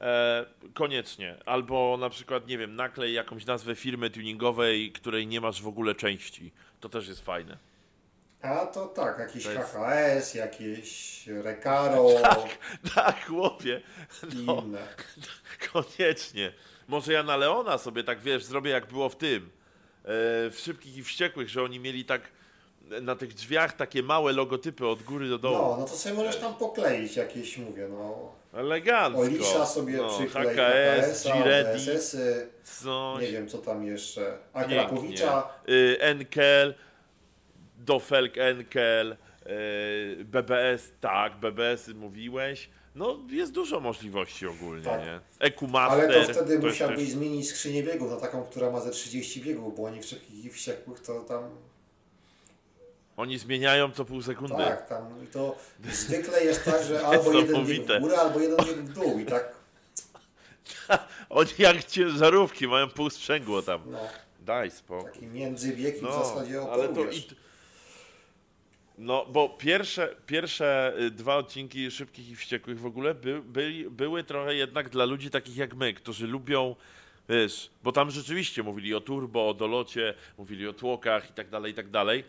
E, 0.00 0.46
koniecznie. 0.74 1.36
Albo 1.46 1.96
na 2.00 2.10
przykład, 2.10 2.46
nie 2.46 2.58
wiem, 2.58 2.76
naklej 2.76 3.14
jakąś 3.14 3.46
nazwę 3.46 3.74
firmy 3.74 4.10
tuningowej, 4.10 4.92
której 4.92 5.26
nie 5.26 5.40
masz 5.40 5.62
w 5.62 5.68
ogóle 5.68 5.94
części. 5.94 6.52
To 6.80 6.88
też 6.88 7.08
jest 7.08 7.24
fajne. 7.24 7.58
a 8.42 8.66
to 8.66 8.86
tak, 8.86 9.18
jakiś 9.18 9.44
To 9.44 9.52
jest- 9.52 9.72
HHS, 9.74 10.34
jakieś 10.34 11.26
Recaro 11.26 12.08
Tak, 12.94 13.26
chłopie. 13.26 13.80
i 14.32 14.44
No, 14.44 14.62
inne. 14.66 14.86
koniecznie. 15.72 16.52
Może 16.88 17.12
ja 17.12 17.22
na 17.22 17.36
Leona 17.36 17.78
sobie 17.78 18.04
tak, 18.04 18.20
wiesz, 18.20 18.44
zrobię 18.44 18.70
jak 18.70 18.86
było 18.86 19.08
w 19.08 19.16
tym. 19.16 19.42
E, 19.44 19.50
w 20.50 20.56
Szybkich 20.58 20.96
i 20.96 21.02
Wściekłych, 21.04 21.48
że 21.48 21.62
oni 21.62 21.80
mieli 21.80 22.04
tak 22.04 22.22
na 23.02 23.16
tych 23.16 23.34
drzwiach 23.34 23.72
takie 23.76 24.02
małe 24.02 24.32
logotypy 24.32 24.86
od 24.86 25.02
góry 25.02 25.28
do 25.28 25.38
dołu. 25.38 25.56
No, 25.56 25.76
no 25.80 25.84
to 25.86 25.96
sobie 25.96 26.14
możesz 26.14 26.36
tam 26.36 26.54
pokleić 26.54 27.16
jakieś, 27.16 27.58
mówię, 27.58 27.88
no. 27.90 28.32
Elegancko. 28.52 29.20
Olisa 29.20 29.66
sobie 29.66 29.96
no, 29.96 30.08
HKS, 30.18 31.24
Giredi, 31.32 31.78
DSS-y, 31.86 32.48
coś. 32.64 33.22
nie 33.22 33.32
wiem 33.32 33.48
co 33.48 33.58
tam 33.58 33.86
jeszcze, 33.86 34.38
Pięknie. 34.54 34.80
Akrapowicza. 34.80 35.48
Y, 35.68 35.96
Enkel, 36.00 36.74
Dofelk 37.78 38.38
Enkel, 38.38 39.16
y, 39.46 40.24
BBS, 40.24 40.90
tak, 41.00 41.36
BBS 41.36 41.88
mówiłeś. 41.88 42.68
No, 42.94 43.18
jest 43.30 43.52
dużo 43.52 43.80
możliwości 43.80 44.46
ogólnie, 44.46 44.84
Tak. 44.84 45.00
nie? 45.00 45.20
Ekumaster. 45.38 46.10
Ale 46.10 46.26
to 46.26 46.32
wtedy 46.32 46.58
musiałbyś 46.58 46.98
też- 46.98 47.08
zmienić 47.08 47.48
skrzynię 47.48 47.82
biegów 47.82 48.10
na 48.10 48.16
taką, 48.16 48.42
która 48.44 48.70
ma 48.70 48.80
ze 48.80 48.90
30 48.90 49.40
biegów, 49.40 49.76
bo 49.76 49.84
oni 49.84 50.00
w 50.02 50.04
szybkich 50.06 50.54
wściekłych 50.54 51.00
to 51.00 51.20
tam 51.20 51.42
Oni 53.16 53.38
zmieniają 53.38 53.90
co 53.92 54.04
pół 54.04 54.22
sekundy. 54.22 54.54
Tak, 54.56 54.88
tam 54.88 55.24
i 55.24 55.26
to 55.26 55.56
zwykle 55.84 56.44
jest 56.44 56.64
tak, 56.64 56.84
że 56.84 57.00
albo 57.06 57.32
jeden 57.32 57.66
bieg 57.66 57.82
w 57.86 58.00
górę, 58.00 58.18
albo 58.18 58.40
jeden 58.40 58.56
bieg 58.66 58.76
w 58.76 58.92
dół 58.92 59.18
i 59.18 59.24
tak, 59.26 59.56
Oni 61.28 61.50
jak 61.58 61.84
ciężarówki 61.84 62.68
mają 62.68 62.88
pół 62.88 63.10
sprzęgło 63.10 63.62
tam. 63.62 63.80
no, 63.86 63.98
Daj 64.40 64.70
spokój. 64.70 65.12
taki 65.12 65.26
międzybieg 65.26 65.96
i 65.96 65.98
w 65.98 66.02
No, 66.02 66.24
zasadzie 66.24 66.60
ale 66.70 66.88
to 66.88 67.04
i, 67.10 67.22
No, 68.98 69.26
bo 69.26 69.48
pierwsze, 69.48 70.14
pierwsze 70.26 70.92
y, 71.00 71.10
dwa 71.10 71.36
odcinki 71.36 71.90
Szybkich 71.90 72.28
i 72.30 72.36
Wściekłych 72.36 72.80
w 72.80 72.86
ogóle 72.86 73.14
by, 73.14 73.42
byli, 73.42 73.90
były 73.90 74.24
trochę 74.24 74.54
jednak 74.54 74.88
dla 74.88 75.04
ludzi 75.04 75.30
takich 75.30 75.56
jak 75.56 75.74
my, 75.74 75.94
którzy 75.94 76.26
lubią, 76.26 76.76
wiesz, 77.28 77.70
bo 77.82 77.92
tam 77.92 78.10
rzeczywiście 78.10 78.62
mówili 78.62 78.94
o 78.94 79.00
turbo, 79.00 79.48
o 79.48 79.54
dolocie, 79.54 80.14
mówili 80.38 80.68
o 80.68 80.72
tłokach 80.72 81.30
i 81.30 81.32
tak 81.32 81.48
dalej, 81.50 81.72
i 81.72 81.74
tak 81.74 81.90
dalej. 81.90 82.24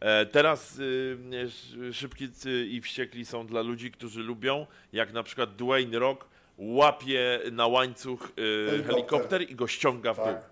E, 0.00 0.26
teraz 0.26 0.78
y, 0.78 1.18
sz- 1.32 1.94
Szybki 1.96 2.28
y, 2.46 2.66
i 2.66 2.80
Wściekli 2.80 3.26
są 3.26 3.46
dla 3.46 3.60
ludzi, 3.62 3.90
którzy 3.90 4.20
lubią, 4.20 4.66
jak 4.92 5.12
na 5.12 5.22
przykład 5.22 5.56
Dwayne 5.56 5.98
Rock 5.98 6.24
łapie 6.58 7.40
na 7.52 7.66
łańcuch 7.66 8.24
y, 8.24 8.66
Helikopter. 8.70 8.94
helikopter. 8.94 9.42
i 9.50 9.54
go 9.54 9.66
ściąga 9.66 10.12
w 10.14 10.16
dół. 10.16 10.26
Tak. 10.26 10.42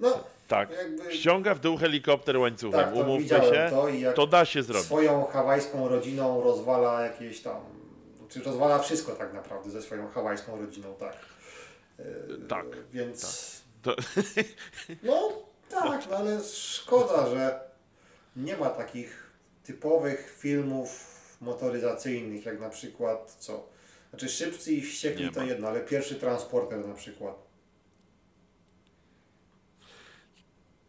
No, 0.00 0.24
Tak. 0.48 0.70
jakby 0.70 1.12
Ściąga 1.16 1.54
w 1.54 1.60
dół 1.60 1.76
helikopter 1.76 2.36
łańcuchem. 2.38 2.80
tak, 2.84 2.94
Umówmy 2.94 3.28
się, 3.28 3.70
to 3.70 4.12
to 4.14 4.26
da 4.26 4.44
się 4.44 4.62
zrobić. 4.62 4.86
swoją 4.86 5.24
hawajską 5.24 5.88
rodziną 5.88 6.42
rozwala 6.42 7.00
jakieś 7.02 7.40
tam, 7.40 7.56
czy 8.28 8.42
rozwala 8.42 8.78
wszystko 8.78 9.12
tak 9.12 9.32
naprawdę 9.34 9.70
ze 9.70 9.82
swoją 9.82 10.08
hawajską 10.08 10.60
rodziną, 10.60 10.94
tak. 11.00 11.16
E, 11.98 12.02
Tak, 12.48 12.66
Więc, 12.92 13.46
To, 13.82 13.96
no 15.02 15.32
tak, 15.70 16.06
no 16.10 16.16
ale 16.16 16.40
szkoda, 16.44 17.30
że 17.30 17.60
nie 18.36 18.56
ma 18.56 18.70
takich 18.70 19.30
typowych 19.64 20.36
filmów 20.38 21.16
motoryzacyjnych, 21.40 22.44
jak 22.46 22.60
na 22.60 22.68
przykład 22.70 23.36
co? 23.38 23.68
Znaczy 24.10 24.28
Szybcy 24.28 24.72
i 24.72 24.82
Wściekli 24.82 25.24
Nie 25.24 25.30
to 25.32 25.40
ma. 25.40 25.46
jedno, 25.46 25.68
ale 25.68 25.80
pierwszy 25.80 26.14
transporter 26.14 26.86
na 26.88 26.94
przykład. 26.94 27.34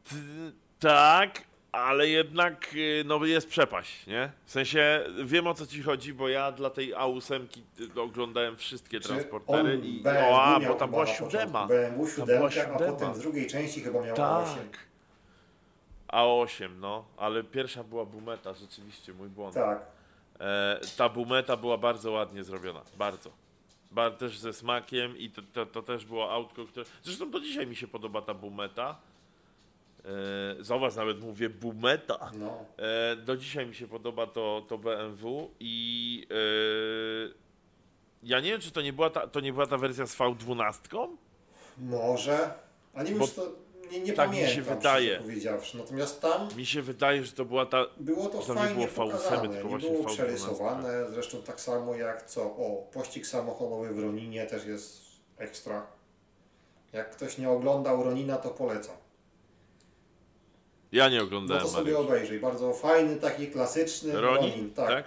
t- 0.09 0.15
tak, 0.79 1.41
ale 1.71 2.07
jednak 2.09 2.67
y, 2.75 3.03
no, 3.05 3.25
jest 3.25 3.47
przepaść, 3.47 4.07
nie? 4.07 4.31
W 4.45 4.51
sensie 4.51 5.03
wiem 5.25 5.47
o 5.47 5.53
co 5.53 5.67
ci 5.67 5.83
chodzi, 5.83 6.13
bo 6.13 6.29
ja 6.29 6.51
dla 6.51 6.69
tej 6.69 6.95
A8 6.95 7.47
y, 7.97 8.01
oglądałem 8.01 8.57
wszystkie 8.57 8.99
Czy 8.99 9.07
transportery 9.07 9.79
i 9.83 10.03
o, 10.07 10.41
a, 10.43 10.59
bo 10.59 10.73
tam 10.75 10.89
była 10.89 11.07
siódema. 11.07 11.67
BMW 11.67 11.97
Tam 12.05 12.27
7, 12.27 12.37
była 12.37 12.49
a 12.75 12.77
potem 12.91 13.13
w 13.13 13.19
drugiej 13.19 13.47
części 13.47 13.81
chyba 13.81 14.01
miał 14.01 14.15
A8. 14.15 14.45
Tak. 14.55 14.86
A8, 16.07 16.69
no, 16.79 17.05
ale 17.17 17.43
pierwsza 17.43 17.83
była 17.83 18.05
Bumeta, 18.05 18.53
rzeczywiście, 18.53 19.13
mój 19.13 19.29
błąd. 19.29 19.55
Tak. 19.55 19.85
E, 20.39 20.79
ta 20.97 21.09
Bumeta 21.09 21.57
była 21.57 21.77
bardzo 21.77 22.11
ładnie 22.11 22.43
zrobiona, 22.43 22.81
bardzo. 22.97 23.29
Bar 23.91 24.17
też 24.17 24.39
ze 24.39 24.53
smakiem 24.53 25.17
i 25.17 25.29
to, 25.29 25.41
to, 25.53 25.65
to 25.65 25.81
też 25.81 26.05
było 26.05 26.31
autko, 26.31 26.65
które... 26.65 26.85
Zresztą 27.03 27.31
do 27.31 27.39
dzisiaj 27.39 27.67
mi 27.67 27.75
się 27.75 27.87
podoba 27.87 28.21
ta 28.21 28.33
Bumeta. 28.33 28.95
E, 30.69 30.95
nawet 30.95 31.21
mówię 31.21 31.49
Bumeta. 31.49 32.31
No. 32.39 32.65
E, 32.77 33.15
do 33.15 33.37
dzisiaj 33.37 33.67
mi 33.67 33.75
się 33.75 33.87
podoba 33.87 34.27
to, 34.27 34.65
to 34.67 34.77
BMW 34.77 35.51
i 35.59 36.27
e, 36.31 37.47
ja 38.23 38.39
nie 38.39 38.51
wiem, 38.51 38.61
czy 38.61 38.71
to 38.71 38.81
nie 38.81 38.93
była 38.93 39.09
ta, 39.09 39.27
to 39.27 39.39
nie 39.39 39.53
była 39.53 39.67
ta 39.67 39.77
wersja 39.77 40.05
z 40.05 40.17
V12? 40.17 41.07
Może. 41.77 42.53
A 42.93 43.03
nie 43.03 43.09
wiem, 43.09 43.19
Bo 43.19 43.27
czy 43.27 43.35
to 43.35 43.51
nie, 43.91 43.99
nie 43.99 44.13
tak 44.13 44.29
mi 44.31 44.35
się 44.37 44.43
pamiętam, 44.47 44.75
wydaje. 44.77 45.17
powiedziawszy. 45.19 45.77
Natomiast 45.77 46.21
tam 46.21 46.47
Mi 46.57 46.65
się 46.65 46.81
wydaje, 46.81 47.23
że 47.25 47.31
to 47.31 47.45
była 47.45 47.65
ta... 47.65 47.85
było 47.97 48.25
to 48.25 48.39
To 48.41 48.53
nie 48.53 48.59
fajnie 48.59 48.87
było 48.87 49.07
V8, 49.07 49.11
pokazane, 49.11 49.49
tylko 49.49 49.77
nie 49.77 49.89
było 49.89 50.03
V12. 50.03 50.07
przerysowane, 50.13 51.09
zresztą 51.09 51.41
tak 51.41 51.61
samo 51.61 51.95
jak 51.95 52.25
co, 52.25 52.41
o, 52.43 52.87
pościg 52.93 53.27
samochodowy 53.27 53.93
w 53.93 53.99
Roninie 53.99 54.45
też 54.45 54.65
jest 54.65 55.01
ekstra. 55.37 55.87
Jak 56.93 57.11
ktoś 57.11 57.37
nie 57.37 57.49
oglądał 57.49 58.03
Ronina, 58.03 58.37
to 58.37 58.49
polecam. 58.49 58.95
Ja 60.91 61.09
nie 61.09 61.17
No 61.17 61.23
oglądałem, 61.23 61.63
to 61.63 61.69
sobie 61.69 61.91
Mariusz. 61.93 62.07
obejrzyj. 62.09 62.39
Bardzo 62.39 62.73
fajny, 62.73 63.15
taki 63.15 63.47
klasyczny 63.47 64.21
Ronin? 64.21 64.51
Ronin. 64.51 64.73
tak. 64.73 64.87
tak? 64.87 65.05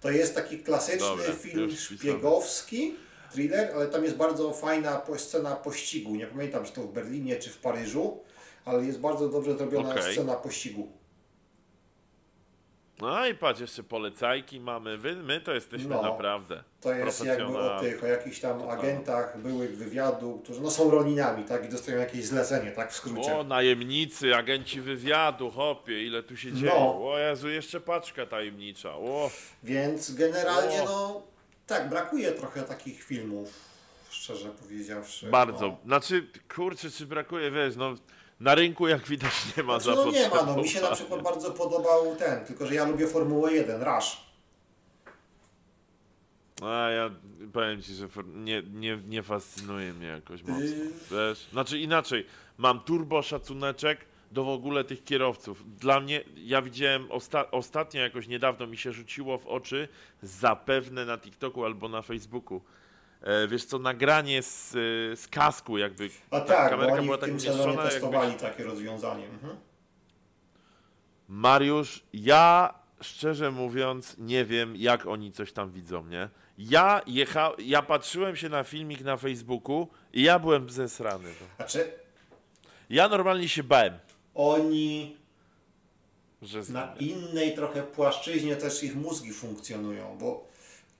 To 0.00 0.10
jest 0.10 0.34
taki 0.34 0.58
klasyczny 0.58 1.06
Dobra, 1.06 1.32
film 1.32 1.76
szpiegowski, 1.76 2.94
thriller, 3.32 3.72
ale 3.74 3.86
tam 3.86 4.04
jest 4.04 4.16
bardzo 4.16 4.52
fajna 4.52 5.02
scena 5.16 5.56
pościgu. 5.56 6.14
Nie 6.14 6.26
pamiętam, 6.26 6.64
czy 6.64 6.72
to 6.72 6.82
w 6.82 6.92
Berlinie, 6.92 7.36
czy 7.36 7.50
w 7.50 7.58
Paryżu, 7.58 8.20
ale 8.64 8.84
jest 8.84 9.00
bardzo 9.00 9.28
dobrze 9.28 9.56
zrobiona 9.58 9.90
Okej. 9.90 10.12
scena 10.12 10.34
pościgu. 10.34 10.88
No 13.00 13.26
i 13.26 13.34
patrz, 13.34 13.60
jeszcze 13.60 13.82
polecajki 13.82 14.60
mamy. 14.60 14.98
Wy, 14.98 15.16
my 15.16 15.40
to 15.40 15.52
jesteśmy 15.54 15.88
No. 15.88 16.02
naprawdę. 16.02 16.64
To 16.80 16.92
jest 16.92 17.24
jakby 17.24 17.58
o 17.58 17.80
tych, 17.80 18.04
o 18.04 18.06
jakichś 18.06 18.40
tam 18.40 18.68
agentach 18.68 19.38
byłych 19.38 19.76
wywiadu, 19.76 20.40
którzy 20.44 20.60
no, 20.60 20.70
są 20.70 20.90
Roninami, 20.90 21.44
tak, 21.44 21.64
i 21.64 21.68
dostają 21.68 21.98
jakieś 21.98 22.24
zlecenie, 22.24 22.70
tak, 22.72 22.92
w 22.92 22.96
skrócie. 22.96 23.36
O, 23.38 23.44
najemnicy, 23.44 24.36
agenci 24.36 24.80
wywiadu, 24.80 25.50
hopie, 25.50 26.02
ile 26.06 26.22
tu 26.22 26.36
się 26.36 26.52
dzieje. 26.52 26.72
No. 26.74 27.10
O 27.12 27.18
Jezu, 27.18 27.48
jeszcze 27.48 27.80
paczka 27.80 28.26
tajemnicza. 28.26 28.94
O, 28.94 29.30
Więc 29.62 30.14
generalnie, 30.14 30.82
O. 30.82 30.84
no, 30.84 31.22
tak, 31.72 31.88
brakuje 31.88 32.32
trochę 32.32 32.62
takich 32.62 33.02
filmów, 33.02 33.52
szczerze 34.10 34.48
powiedziawszy. 34.48 35.30
bardzo. 35.30 35.68
No. 35.68 35.76
Znaczy, 35.84 36.26
kurczę, 36.54 36.90
czy 36.90 37.06
brakuje, 37.06 37.50
wiesz, 37.50 37.76
no 37.76 37.94
na 38.40 38.54
rynku 38.54 38.88
jak 38.88 39.06
widać 39.08 39.32
nie 39.56 39.62
ma 39.62 39.80
Znaczy, 39.80 39.98
no 40.04 40.12
nie 40.12 40.28
ma, 40.28 40.42
no 40.42 40.56
mi 40.56 40.68
się 40.68 40.80
na 40.80 40.90
przykład 40.90 41.22
bardzo 41.22 41.50
podobał 41.50 42.16
ten, 42.16 42.44
tylko 42.44 42.66
że 42.66 42.74
ja 42.74 42.84
lubię 42.84 43.06
Formułę 43.06 43.52
1, 43.52 43.82
Rush. 43.82 44.16
A 46.62 46.90
ja 46.90 47.10
powiem 47.52 47.82
ci, 47.82 47.94
że 47.94 48.08
nie, 48.34 48.62
nie, 48.62 48.98
nie 49.08 49.22
fascynuje 49.22 49.92
mnie 49.92 50.06
jakoś 50.06 50.42
mocno. 50.42 50.64
Yy. 50.64 50.90
Wiesz? 51.10 51.48
Znaczy 51.52 51.78
inaczej, 51.78 52.26
mam 52.58 52.80
turbo 52.80 53.22
szacuneczek 53.22 53.98
do 54.32 54.44
w 54.44 54.48
ogóle 54.48 54.84
tych 54.84 55.04
kierowców. 55.04 55.76
Dla 55.78 56.00
mnie, 56.00 56.24
ja 56.36 56.62
widziałem 56.62 57.08
osta- 57.08 57.44
ostatnio 57.50 58.00
jakoś 58.00 58.28
niedawno 58.28 58.66
mi 58.66 58.76
się 58.76 58.92
rzuciło 58.92 59.38
w 59.38 59.46
oczy, 59.46 59.88
zapewne 60.22 61.04
na 61.04 61.18
TikToku 61.18 61.64
albo 61.64 61.88
na 61.88 62.02
Facebooku. 62.02 62.62
E, 63.22 63.48
wiesz 63.48 63.64
co, 63.64 63.78
nagranie 63.78 64.42
z, 64.42 64.74
y, 64.74 65.16
z 65.16 65.28
kasku 65.28 65.78
jakby. 65.78 66.10
A 66.30 66.40
ta 66.40 66.46
tak, 66.46 66.70
kamerka 66.70 66.94
oni 66.94 67.04
była 67.04 67.16
w 67.16 67.20
tak 67.20 67.28
tym 67.28 67.38
umieszczona, 67.38 67.82
testowali 67.82 68.34
takie 68.34 68.64
rozwiązanie. 68.64 69.26
Mhm. 69.26 69.56
Mariusz, 71.28 72.02
ja 72.12 72.74
szczerze 73.00 73.50
mówiąc 73.50 74.16
nie 74.18 74.44
wiem, 74.44 74.76
jak 74.76 75.06
oni 75.06 75.32
coś 75.32 75.52
tam 75.52 75.70
widzą, 75.70 76.06
nie? 76.06 76.28
Ja 76.58 77.02
jecha... 77.06 77.52
ja 77.58 77.82
patrzyłem 77.82 78.36
się 78.36 78.48
na 78.48 78.64
filmik 78.64 79.00
na 79.00 79.16
Facebooku 79.16 79.88
i 80.12 80.22
ja 80.22 80.38
byłem 80.38 80.70
zesrany. 80.70 81.28
No. 81.40 81.46
Znaczy, 81.56 81.92
Ja 82.90 83.08
normalnie 83.08 83.48
się 83.48 83.62
bałem, 83.62 83.98
oni 84.34 85.16
że 86.42 86.62
na 86.68 86.94
innej 87.00 87.54
trochę 87.54 87.82
płaszczyźnie 87.82 88.56
też 88.56 88.82
ich 88.82 88.96
mózgi 88.96 89.32
funkcjonują, 89.32 90.18
bo 90.20 90.48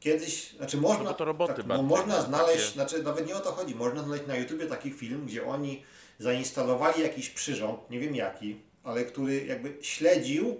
kiedyś, 0.00 0.50
znaczy 0.56 0.76
można, 0.76 1.04
No 1.04 1.14
to 1.14 1.24
roboty 1.24 1.54
tak, 1.54 1.66
no 1.66 1.82
można 1.82 2.22
znaleźć, 2.22 2.62
takie- 2.62 2.72
znaczy 2.72 3.02
nawet 3.02 3.26
nie 3.26 3.36
o 3.36 3.40
to 3.40 3.52
chodzi, 3.52 3.74
można 3.74 4.02
znaleźć 4.02 4.26
na 4.26 4.36
YouTubie 4.36 4.66
taki 4.66 4.90
film, 4.90 5.26
gdzie 5.26 5.46
oni 5.46 5.82
zainstalowali 6.18 7.02
jakiś 7.02 7.30
przyrząd, 7.30 7.90
nie 7.90 8.00
wiem 8.00 8.16
jaki, 8.16 8.60
ale 8.84 9.04
który 9.04 9.46
jakby 9.46 9.76
śledził 9.80 10.56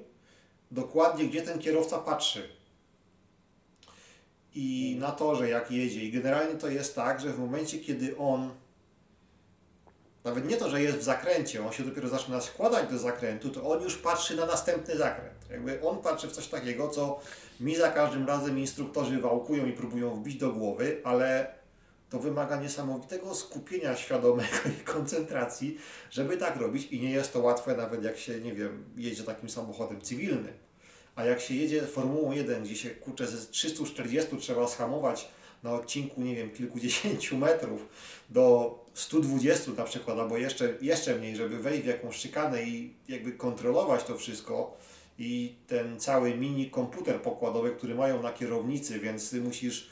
dokładnie, 0.71 1.25
gdzie 1.25 1.43
ten 1.43 1.59
kierowca 1.59 1.99
patrzy. 1.99 2.49
I 4.55 4.97
na 4.99 5.11
torze, 5.13 5.49
jak 5.49 5.71
jedzie. 5.71 6.05
I 6.05 6.13
generalnie 6.13 6.55
to 6.55 6.69
jest 6.69 6.95
tak, 6.95 7.21
że 7.21 7.33
w 7.33 7.39
momencie, 7.39 7.79
kiedy 7.79 8.17
on 8.17 8.51
nawet 10.25 10.49
nie 10.49 10.57
to, 10.57 10.71
że 10.71 10.83
jest 10.83 10.99
w 10.99 11.03
zakręcie, 11.03 11.67
on 11.67 11.73
się 11.73 11.83
dopiero 11.83 12.09
zaczyna 12.09 12.41
składać 12.41 12.91
do 12.91 12.99
zakrętu, 12.99 13.51
to 13.51 13.71
on 13.71 13.83
już 13.83 13.97
patrzy 13.97 14.37
na 14.37 14.47
następny 14.47 14.97
zakręt. 14.97 15.51
Jakby 15.51 15.83
on 15.83 15.99
patrzy 15.99 16.29
w 16.29 16.33
coś 16.33 16.49
takiego, 16.49 16.89
co 16.89 17.21
mi 17.61 17.77
za 17.77 17.91
każdym 17.91 18.27
razem 18.27 18.59
instruktorzy 18.59 19.21
wałkują 19.21 19.67
i 19.67 19.73
próbują 19.73 20.15
wbić 20.15 20.37
do 20.37 20.53
głowy, 20.53 21.01
ale 21.05 21.55
to 22.11 22.19
wymaga 22.19 22.57
niesamowitego 22.57 23.35
skupienia 23.35 23.97
świadomego 23.97 24.57
i 24.81 24.85
koncentracji, 24.85 25.79
żeby 26.11 26.37
tak 26.37 26.57
robić 26.57 26.93
i 26.93 27.01
nie 27.01 27.11
jest 27.11 27.33
to 27.33 27.41
łatwe 27.41 27.77
nawet 27.77 28.05
jak 28.05 28.19
się, 28.19 28.41
nie 28.41 28.55
wiem, 28.55 28.85
jedzie 28.97 29.23
takim 29.23 29.51
samochodem 29.51 30.01
cywilnym. 30.01 30.55
A 31.17 31.25
jak 31.25 31.41
się 31.41 31.55
jedzie 31.55 31.83
Formułą 31.83 32.33
1, 32.33 32.63
gdzie 32.63 32.77
się 32.77 32.91
kurczę 32.91 33.27
ze 33.27 33.47
340 33.47 34.37
trzeba 34.37 34.69
schamować 34.69 35.29
na 35.63 35.75
odcinku, 35.75 36.21
nie 36.21 36.37
wiem, 36.37 36.51
kilkudziesięciu 36.51 37.37
metrów 37.37 37.89
do 38.31 38.79
120 38.95 39.71
na 39.73 39.85
przykład, 39.85 40.19
albo 40.19 40.39
jeszcze, 40.39 40.75
jeszcze 40.81 41.15
mniej, 41.15 41.37
żeby 41.37 41.59
wejść 41.59 41.83
w 41.83 41.87
jakąś 41.87 42.17
szykanę 42.17 42.63
i 42.63 42.95
jakby 43.09 43.33
kontrolować 43.33 44.05
to 44.05 44.19
wszystko 44.19 44.77
i 45.19 45.55
ten 45.67 46.01
cały 46.01 46.35
mini 46.35 46.71
komputer 46.71 47.23
pokładowy, 47.23 47.71
który 47.71 47.95
mają 47.95 48.23
na 48.23 48.33
kierownicy, 48.33 48.99
więc 48.99 49.33
musisz 49.33 49.91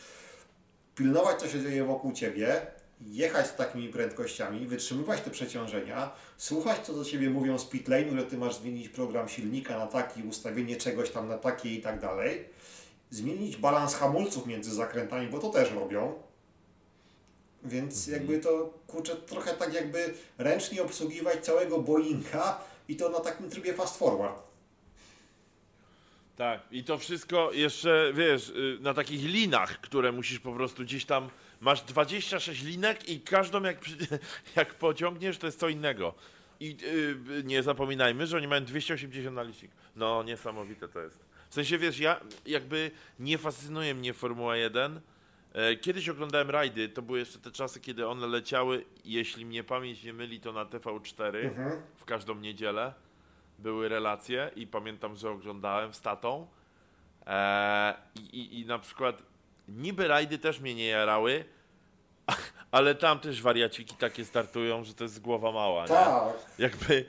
pilnować, 0.94 1.40
co 1.40 1.48
się 1.48 1.62
dzieje 1.62 1.84
wokół 1.84 2.12
Ciebie, 2.12 2.66
jechać 3.00 3.46
z 3.46 3.54
takimi 3.54 3.88
prędkościami, 3.88 4.66
wytrzymywać 4.66 5.20
te 5.20 5.30
przeciążenia, 5.30 6.10
słuchać, 6.36 6.86
co 6.86 6.94
do 6.94 7.04
Ciebie 7.04 7.30
mówią 7.30 7.58
z 7.58 7.64
pitlane, 7.64 8.10
że 8.16 8.26
Ty 8.26 8.38
masz 8.38 8.54
zmienić 8.54 8.88
program 8.88 9.28
silnika 9.28 9.78
na 9.78 9.86
taki, 9.86 10.22
ustawienie 10.22 10.76
czegoś 10.76 11.10
tam 11.10 11.28
na 11.28 11.38
takie 11.38 11.74
i 11.74 11.82
tak 11.82 12.00
dalej, 12.00 12.44
zmienić 13.10 13.56
balans 13.56 13.94
hamulców 13.94 14.46
między 14.46 14.74
zakrętami, 14.74 15.26
bo 15.26 15.38
to 15.38 15.48
też 15.48 15.72
robią, 15.72 16.14
więc 17.64 18.08
Mhm. 18.08 18.22
jakby 18.22 18.40
to, 18.44 18.74
kurczę, 18.86 19.16
trochę 19.16 19.54
tak 19.54 19.74
jakby 19.74 20.14
ręcznie 20.38 20.82
obsługiwać 20.82 21.44
całego 21.44 21.78
Boeinga 21.78 22.60
i 22.88 22.96
to 22.96 23.08
na 23.08 23.20
takim 23.20 23.50
trybie 23.50 23.74
fast 23.74 23.98
forward. 23.98 24.42
Tak, 26.36 26.60
i 26.70 26.84
to 26.84 26.98
wszystko 26.98 27.52
jeszcze, 27.52 28.12
wiesz, 28.14 28.48
y, 28.48 28.78
na 28.80 28.94
takich 28.94 29.24
linach, 29.24 29.80
które 29.80 30.12
musisz 30.12 30.38
po 30.38 30.52
prostu 30.52 30.82
gdzieś 30.82 31.04
tam. 31.04 31.30
Masz 31.60 31.82
26 31.82 32.62
linek 32.62 33.08
i 33.08 33.20
każdą 33.20 33.62
jak, 33.62 33.78
jak 34.56 34.74
pociągniesz, 34.74 35.38
to 35.38 35.46
jest 35.46 35.60
co 35.60 35.68
innego. 35.68 36.14
I 36.60 36.76
y, 36.82 37.42
nie 37.44 37.62
zapominajmy, 37.62 38.26
że 38.26 38.36
oni 38.36 38.48
mają 38.48 38.64
280 38.64 39.36
na 39.36 39.42
licznik. 39.42 39.70
No, 39.96 40.22
niesamowite 40.22 40.88
to 40.88 41.00
jest. 41.00 41.18
W 41.50 41.54
sensie, 41.54 41.78
wiesz, 41.78 41.98
ja 41.98 42.20
jakby 42.46 42.90
nie 43.18 43.38
fascynuje 43.38 43.94
mnie 43.94 44.14
Formuła 44.14 44.56
1. 44.56 45.00
E, 45.52 45.76
Kiedyś 45.76 46.08
oglądałem 46.08 46.50
rajdy, 46.50 46.88
to 46.88 47.02
były 47.02 47.18
jeszcze 47.18 47.38
te 47.38 47.50
czasy, 47.50 47.80
kiedy 47.80 48.08
one 48.08 48.26
leciały, 48.26 48.84
jeśli 49.04 49.46
mnie 49.46 49.64
pamięć 49.64 50.04
nie 50.04 50.12
myli, 50.12 50.40
to 50.40 50.52
na 50.52 50.64
TV4 50.64 51.36
Mhm. 51.44 51.82
w 51.96 52.04
każdą 52.04 52.34
niedzielę 52.34 52.94
były 53.58 53.88
relacje 53.88 54.50
i 54.56 54.66
pamiętam, 54.66 55.16
że 55.16 55.30
oglądałem 55.30 55.94
z 55.94 56.00
tatą. 56.00 56.46
Eee, 57.26 57.94
i, 58.32 58.60
i, 58.60 58.66
na 58.66 58.78
przykład 58.78 59.22
niby 59.68 60.08
rajdy 60.08 60.38
też 60.38 60.60
mnie 60.60 60.74
nie 60.74 60.86
jarały, 60.86 61.44
ale 62.72 62.94
tam 62.94 63.18
też 63.18 63.42
wariaciki 63.42 63.94
takie 63.96 64.24
startują, 64.24 64.84
że 64.84 64.94
to 64.94 65.04
jest 65.04 65.20
głowa 65.20 65.52
mała. 65.52 65.82
Nie? 65.82 65.88
Tak, 65.88 66.22
Jakby 66.58 67.04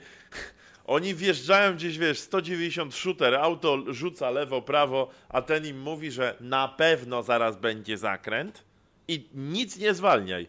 oni 0.86 1.14
wjeżdżają 1.14 1.74
gdzieś, 1.74 1.98
wiesz, 1.98 2.18
190 2.18 2.94
shooter, 2.94 3.34
auto 3.34 3.78
rzuca 3.88 4.30
lewo, 4.30 4.62
prawo, 4.62 5.10
a 5.28 5.42
ten 5.42 5.66
im 5.66 5.80
mówi, 5.80 6.10
że 6.10 6.36
na 6.40 6.68
pewno 6.68 7.22
zaraz 7.22 7.56
będzie 7.56 7.98
zakręt 7.98 8.64
i 9.08 9.28
nic 9.34 9.78
nie 9.78 9.94
zwalniaj. 9.94 10.46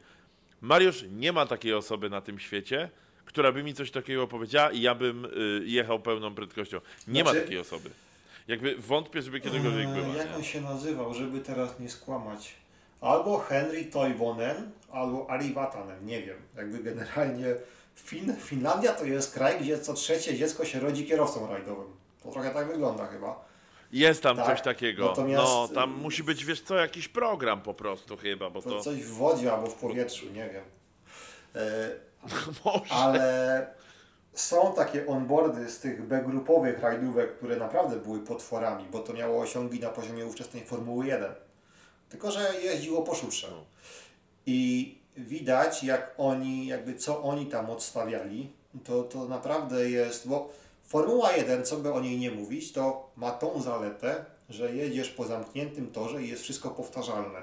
Mariusz, 0.62 1.06
nie 1.12 1.32
ma 1.34 1.46
takiej 1.46 1.74
osoby 1.74 2.10
na 2.10 2.22
tym 2.22 2.40
świecie, 2.40 2.90
która 3.26 3.52
by 3.52 3.64
mi 3.64 3.74
coś 3.74 3.92
takiego 3.92 4.28
powiedziała 4.28 4.72
i 4.72 4.82
ja 4.82 4.96
bym 4.96 5.26
y, 5.26 5.30
jechał 5.66 6.00
pełną 6.00 6.36
prędkością. 6.36 6.82
Nie 7.08 7.24
ma 7.24 7.30
Znaczy- 7.30 7.46
takiej 7.46 7.60
osoby. 7.60 7.90
Jakby 8.48 8.76
wątpię, 8.76 9.22
żeby 9.22 9.40
kiedykolwiek 9.40 9.88
Eee, 9.88 9.94
była. 10.02 10.16
Jak 10.16 10.36
on 10.36 10.44
się 10.44 10.62
nazywał, 10.62 11.14
żeby 11.14 11.40
teraz 11.40 11.80
nie 11.80 11.90
skłamać? 11.90 12.54
Albo 13.02 13.38
Henry 13.40 13.86
Toivonen, 13.86 14.72
albo 14.92 15.30
Ari 15.30 15.54
Vatanen, 15.54 16.06
nie 16.06 16.22
wiem. 16.24 16.38
Jakby 16.58 16.80
generalnie 16.84 17.46
fin 17.96 18.36
Finlandia 18.36 18.94
to 18.94 19.06
jest 19.06 19.34
kraj, 19.34 19.60
gdzie 19.62 19.80
co 19.80 19.94
trzecie 19.94 20.36
dziecko 20.38 20.66
się 20.66 20.80
rodzi 20.80 21.06
kierowcą 21.06 21.48
rajdowym. 21.48 21.88
To 22.24 22.32
trochę 22.32 22.50
tak 22.52 22.68
wygląda 22.68 23.08
chyba. 23.08 23.46
Jest 23.92 24.24
tam 24.24 24.38
Tak, 24.38 24.46
coś 24.46 24.62
takiego. 24.62 25.06
natomiast- 25.10 25.44
No, 25.54 25.68
tam 25.76 25.92
musi 25.92 26.24
być, 26.24 26.46
wiesz 26.46 26.62
co, 26.62 26.76
jakiś 26.76 27.08
program 27.08 27.62
po 27.62 27.74
prostu 27.74 28.18
chyba, 28.18 28.50
bo 28.50 28.62
To 28.62 28.70
to... 28.70 28.80
coś 28.82 29.04
w 29.04 29.14
wodzie 29.14 29.54
albo 29.54 29.68
w 29.68 29.74
powietrzu, 29.74 30.26
nie 30.26 30.50
wiem. 30.50 30.64
Może. 32.66 32.92
ale 32.94 33.68
są 34.34 34.74
takie 34.76 35.08
onboardy 35.08 35.70
z 35.70 35.80
tych 35.80 36.02
B-grupowych 36.08 36.80
rajdówek, 36.80 37.38
które 37.38 37.56
naprawdę 37.58 37.96
były 37.96 38.20
potworami, 38.20 38.86
bo 38.92 39.00
to 39.00 39.14
miało 39.14 39.42
osiągi 39.42 39.80
na 39.80 39.90
poziomie 39.90 40.26
ówczesnej 40.26 40.64
Formuły 40.66 41.06
1. 41.08 41.32
Tylko, 42.10 42.32
że 42.32 42.54
jeździło 42.64 43.02
po 43.02 43.16
szutrze. 43.16 43.48
No. 43.52 43.64
I 44.46 44.98
widać, 45.18 45.84
jak 45.84 46.16
oni, 46.18 46.68
jakby 46.68 46.96
co 46.96 47.24
oni 47.24 47.46
tam 47.46 47.70
odstawiali, 47.70 48.52
to, 48.84 49.04
to 49.04 49.26
naprawdę 49.26 49.90
jest, 49.90 50.28
bo 50.28 50.50
Formuła 50.94 51.32
1, 51.32 51.66
co 51.66 51.78
by 51.78 51.94
o 51.94 52.02
niej 52.02 52.18
nie 52.18 52.32
mówić, 52.32 52.72
to 52.72 53.12
ma 53.16 53.32
tą 53.32 53.62
zaletę, 53.62 54.26
że 54.50 54.76
jedziesz 54.76 55.10
po 55.10 55.26
zamkniętym 55.26 55.92
torze 55.92 56.24
i 56.24 56.30
jest 56.30 56.44
wszystko 56.44 56.70
powtarzalne. 56.70 57.42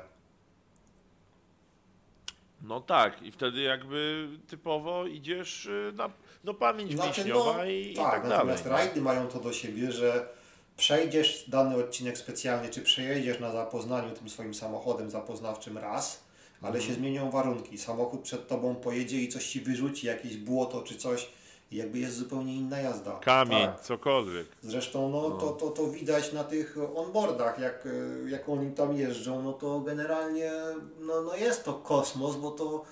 No 2.63 2.81
tak, 2.81 3.23
i 3.23 3.33
wtedy 3.33 3.61
jakby 3.61 4.29
typowo 4.49 5.07
idziesz 5.07 5.67
y, 5.67 5.93
na 5.95 6.11
no, 6.45 6.55
pamięć 6.55 6.93
Znaczy, 6.93 7.21
mięśniowa 7.21 7.67
i, 7.67 7.93
i 7.93 7.95
tak, 7.95 8.13
tak 8.13 8.23
dalej. 8.23 8.37
natomiast 8.37 8.65
no. 8.65 8.71
rajdy 8.71 9.01
mają 9.01 9.29
to 9.29 9.41
do 9.41 9.53
siebie, 9.53 9.93
że 9.93 10.29
przejdziesz 10.77 11.51
dany 11.51 11.77
odcinek 11.77 12.19
specjalnie, 12.19 12.69
czy 12.69 12.83
przejedziesz 12.83 13.41
na 13.41 13.53
zapoznaniu 13.53 14.11
tym 14.11 14.29
swoim 14.29 14.55
samochodem 14.55 15.11
zapoznawczym 15.11 15.79
raz, 15.79 16.25
ale 16.63 16.75
Mhm. 16.75 16.85
się 16.89 16.95
zmienią 16.95 17.31
warunki. 17.31 17.79
Samochód 17.79 18.21
przed 18.21 18.49
tobą 18.49 18.75
pojedzie 18.75 19.17
i 19.17 19.29
coś 19.29 19.49
ci 19.49 19.61
wyrzuci, 19.61 20.07
jakieś 20.07 20.37
błoto 20.37 20.83
czy 20.83 20.95
coś 20.97 21.29
i 21.71 21.77
jakby 21.77 21.99
jest 21.99 22.17
zupełnie 22.17 22.57
inna 22.57 22.79
jazda. 22.81 23.19
Kamień, 23.19 23.67
Tak. 23.67 23.81
cokolwiek. 23.81 24.47
Zresztą 24.63 25.09
no, 25.11 25.31
To, 25.31 25.49
to, 25.51 25.71
to 25.71 25.87
widać 25.91 26.33
na 26.33 26.45
tych 26.45 26.77
onboardach, 26.97 27.59
jak, 27.59 27.87
e, 27.87 28.31
jak 28.31 28.49
oni 28.49 28.73
tam 28.73 28.97
jeżdżą, 28.97 29.43
no 29.43 29.53
to 29.53 29.81
generalnie 29.81 30.53
no, 31.01 31.23
no 31.23 31.37
jest 31.37 31.65
to 31.65 31.75
kosmos, 31.75 32.37
bo 32.37 32.51
to 32.51 32.85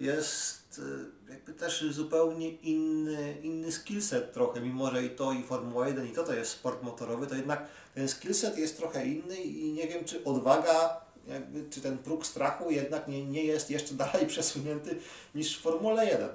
jest 0.00 0.80
e, 1.28 1.32
jakby 1.32 1.52
też 1.52 1.84
zupełnie 1.90 2.50
inny, 2.50 3.36
inny 3.42 3.72
skillset 3.72 4.32
trochę, 4.32 4.60
mimo 4.60 4.90
że 4.90 5.04
i 5.04 5.10
to 5.10 5.32
i 5.32 5.42
Formuła 5.42 5.88
1 5.88 6.06
i 6.06 6.10
to 6.10 6.24
to 6.24 6.34
jest 6.34 6.50
sport 6.50 6.82
motorowy, 6.82 7.26
to 7.26 7.34
jednak 7.34 7.66
ten 7.94 8.08
skillset 8.08 8.58
jest 8.58 8.76
trochę 8.76 9.06
inny 9.06 9.36
i 9.36 9.72
nie 9.72 9.88
wiem 9.88 10.04
czy 10.04 10.24
odwaga, 10.24 11.05
jakby, 11.28 11.70
czy 11.70 11.80
ten 11.80 11.98
próg 11.98 12.26
strachu 12.26 12.70
jednak 12.70 13.08
nie, 13.08 13.24
nie 13.24 13.44
jest 13.44 13.70
jeszcze 13.70 13.94
dalej 13.94 14.26
przesunięty 14.34 14.98
niż 15.34 15.58
w 15.58 15.60
Formule 15.62 16.06
1. 16.06 16.28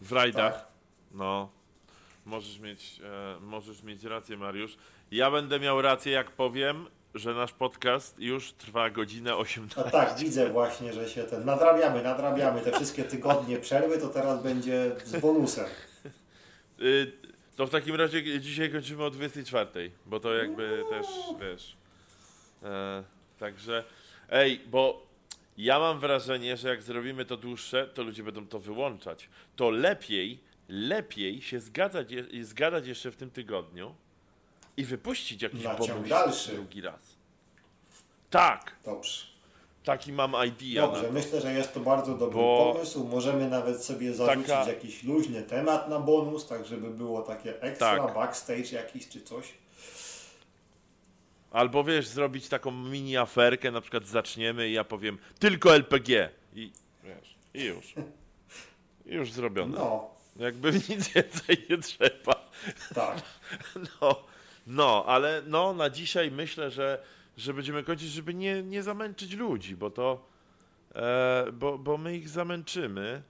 W 0.00 0.12
rajdach, 0.12 0.54
Tak. 0.54 0.66
no, 1.12 1.48
możesz 2.26 2.58
mieć, 2.58 3.00
e, 3.04 3.40
możesz 3.40 3.82
mieć 3.82 4.04
rację, 4.04 4.36
Mariusz. 4.36 4.76
Ja 5.10 5.30
będę 5.30 5.60
miał 5.60 5.82
rację, 5.82 6.12
jak 6.12 6.30
powiem, 6.30 6.86
że 7.14 7.34
nasz 7.34 7.52
podcast 7.52 8.18
już 8.18 8.52
trwa 8.52 8.90
godzinę 8.90 9.36
18. 9.36 9.80
A 9.80 9.90
tak, 9.90 10.18
widzę 10.18 10.48
właśnie, 10.48 10.92
że 10.92 11.08
się 11.08 11.24
ten 11.24 11.44
nadrabiamy, 11.44 12.02
nadrabiamy 12.02 12.60
te 12.60 12.72
wszystkie 12.72 13.04
tygodnie 13.04 13.58
przerwy, 13.58 13.98
to 13.98 14.08
teraz 14.08 14.42
będzie 14.42 14.90
z 15.04 15.20
bonusem. 15.20 15.66
Y, 16.80 17.12
to 17.56 17.66
w 17.66 17.70
takim 17.70 17.94
razie 17.94 18.40
dzisiaj 18.40 18.72
kończymy 18.72 19.04
o 19.04 19.10
24, 19.10 19.90
bo 20.06 20.20
to 20.20 20.34
jakby 20.34 20.84
też, 20.90 21.06
wiesz. 21.40 21.76
E, 22.62 23.04
także, 23.38 23.84
ej, 24.30 24.60
bo 24.66 25.06
ja 25.58 25.78
mam 25.78 26.00
wrażenie, 26.00 26.56
że 26.56 26.68
jak 26.68 26.82
zrobimy 26.82 27.24
to 27.24 27.36
dłuższe, 27.36 27.86
to 27.86 28.02
ludzie 28.02 28.22
będą 28.22 28.46
to 28.46 28.58
wyłączać. 28.58 29.28
To 29.56 29.70
lepiej, 29.70 30.40
lepiej 30.68 31.42
się 31.42 31.60
zgadzać, 31.60 32.08
zgadać 32.42 32.86
jeszcze 32.86 33.10
w 33.10 33.16
tym 33.16 33.30
tygodniu 33.30 33.94
i 34.76 34.84
wypuścić 34.84 35.42
jakiś 35.42 35.64
Na 35.64 35.74
bonus 35.74 36.08
dalszy. 36.08 36.52
drugi 36.54 36.80
raz. 36.80 37.00
Tak, 38.30 38.76
Dobrze. 38.84 39.26
taki 39.84 40.12
mam 40.12 40.32
idea. 40.46 40.86
Dobrze, 40.86 41.12
myślę, 41.12 41.40
że 41.40 41.52
jest 41.52 41.74
to 41.74 41.80
bardzo 41.80 42.14
dobry 42.14 42.34
Bo- 42.40 42.72
pomysł. 42.74 43.04
Możemy 43.04 43.48
nawet 43.50 43.84
sobie 43.84 44.14
zarzucić 44.14 44.46
Taka- 44.48 44.68
jakiś 44.70 45.02
luźny 45.04 45.42
temat 45.42 45.88
na 45.88 45.98
bonus, 46.00 46.46
tak 46.46 46.66
żeby 46.66 46.90
było 46.90 47.22
takie 47.22 47.62
ekstra, 47.62 47.96
Tak. 48.06 48.14
backstage 48.14 48.72
jakiś 48.72 49.08
czy 49.08 49.20
coś. 49.20 49.44
Albo 51.50 51.84
wiesz, 51.84 52.06
zrobić 52.08 52.48
taką 52.48 52.70
mini 52.70 53.16
aferkę, 53.16 53.70
na 53.70 53.80
przykład 53.80 54.06
zaczniemy 54.06 54.68
i 54.68 54.72
ja 54.72 54.84
powiem 54.84 55.18
tylko 55.38 55.74
LPG. 55.74 56.30
I 56.54 56.72
wiesz, 57.04 57.34
i 57.54 57.64
już. 57.64 57.94
I 59.06 59.14
już 59.14 59.32
zrobione. 59.32 59.78
No, 59.78 60.10
Jakby 60.36 60.72
nic 60.88 61.08
więcej 61.08 61.66
nie 61.70 61.78
trzeba. 61.78 62.50
tak. 62.94 63.22
No, 64.00 64.24
no, 64.66 65.04
ale 65.06 65.42
no, 65.46 65.72
na 65.72 65.90
dzisiaj 65.90 66.30
myślę, 66.30 66.70
że, 66.70 67.02
że 67.36 67.54
będziemy 67.54 67.82
kończyć, 67.84 68.08
żeby 68.08 68.34
nie, 68.34 68.62
nie 68.62 68.82
zamęczyć 68.82 69.32
ludzi, 69.34 69.76
bo 69.76 69.90
to, 69.90 70.28
e, 70.94 71.46
bo, 71.52 71.78
bo 71.78 71.98
my 71.98 72.16
ich 72.16 72.28
zamęczymy. 72.28 73.22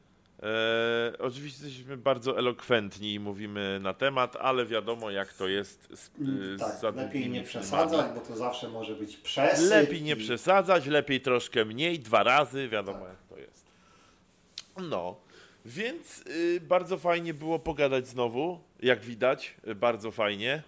E, 0.43 1.13
oczywiście 1.19 1.65
jesteśmy 1.67 1.97
bardzo 1.97 2.39
elokwentni 2.39 3.15
i 3.15 3.21
mówimy 3.21 3.79
na 3.83 3.95
temat, 3.95 4.37
ale 4.37 4.67
wiadomo 4.67 5.11
jak 5.11 5.33
to 5.33 5.49
jest 5.49 5.89
z, 5.95 6.07
y, 6.09 6.57
tak. 6.59 6.77
z 6.77 6.81
za 6.81 6.91
Lepiej 6.91 7.21
nie 7.21 7.45
filmami. 7.45 7.45
przesadzać, 7.47 8.07
bo 8.15 8.21
to 8.21 8.37
zawsze 8.37 8.69
może 8.69 8.95
być 8.95 9.17
przesyp. 9.17 9.71
Lepiej 9.71 10.03
nie 10.03 10.13
i- 10.13 10.17
przesadzać, 10.17 10.87
lepiej 10.87 11.21
troszkę 11.21 11.65
mniej, 11.65 11.99
dwa 11.99 12.23
razy, 12.23 12.69
wiadomo 12.69 13.07
jak 13.07 13.23
to 13.29 13.39
jest. 13.39 13.67
No, 14.91 15.17
więc 15.65 16.27
y, 16.27 16.61
bardzo 16.61 16.99
fajnie 16.99 17.35
było 17.35 17.59
pogadać 17.59 18.09
znowu, 18.09 18.61
jak 18.81 19.01
widać, 19.01 19.55
y, 19.69 19.75
bardzo 19.75 20.11
fajnie. 20.11 20.63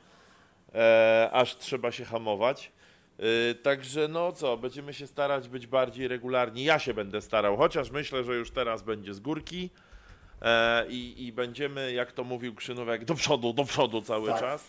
E, 0.75 1.29
aż 1.33 1.57
trzeba 1.59 1.93
się 1.93 2.05
hamować. 2.05 2.73
Y, 3.21 3.55
także 3.55 4.09
no 4.09 4.33
co, 4.33 4.57
będziemy 4.57 4.95
się 4.95 5.07
starać 5.07 5.49
być 5.49 5.67
bardziej 5.67 6.09
regularni. 6.09 6.65
Ja 6.65 6.79
się 6.79 6.95
będę 6.95 7.21
starał, 7.21 7.57
chociaż 7.57 7.91
myślę, 7.91 8.25
że 8.25 8.35
już 8.35 8.51
teraz 8.51 8.83
będzie 8.83 9.15
z 9.15 9.21
górki. 9.21 9.71
E, 10.43 10.87
i, 10.89 11.27
I 11.27 11.33
będziemy, 11.33 11.93
jak 11.93 12.13
to 12.13 12.25
mówił 12.25 12.55
Krzynówek, 12.55 13.05
do 13.05 13.15
przodu, 13.15 13.53
do 13.53 13.65
przodu 13.65 14.03
cały 14.03 14.29
Tak. 14.29 14.41
czas. 14.41 14.65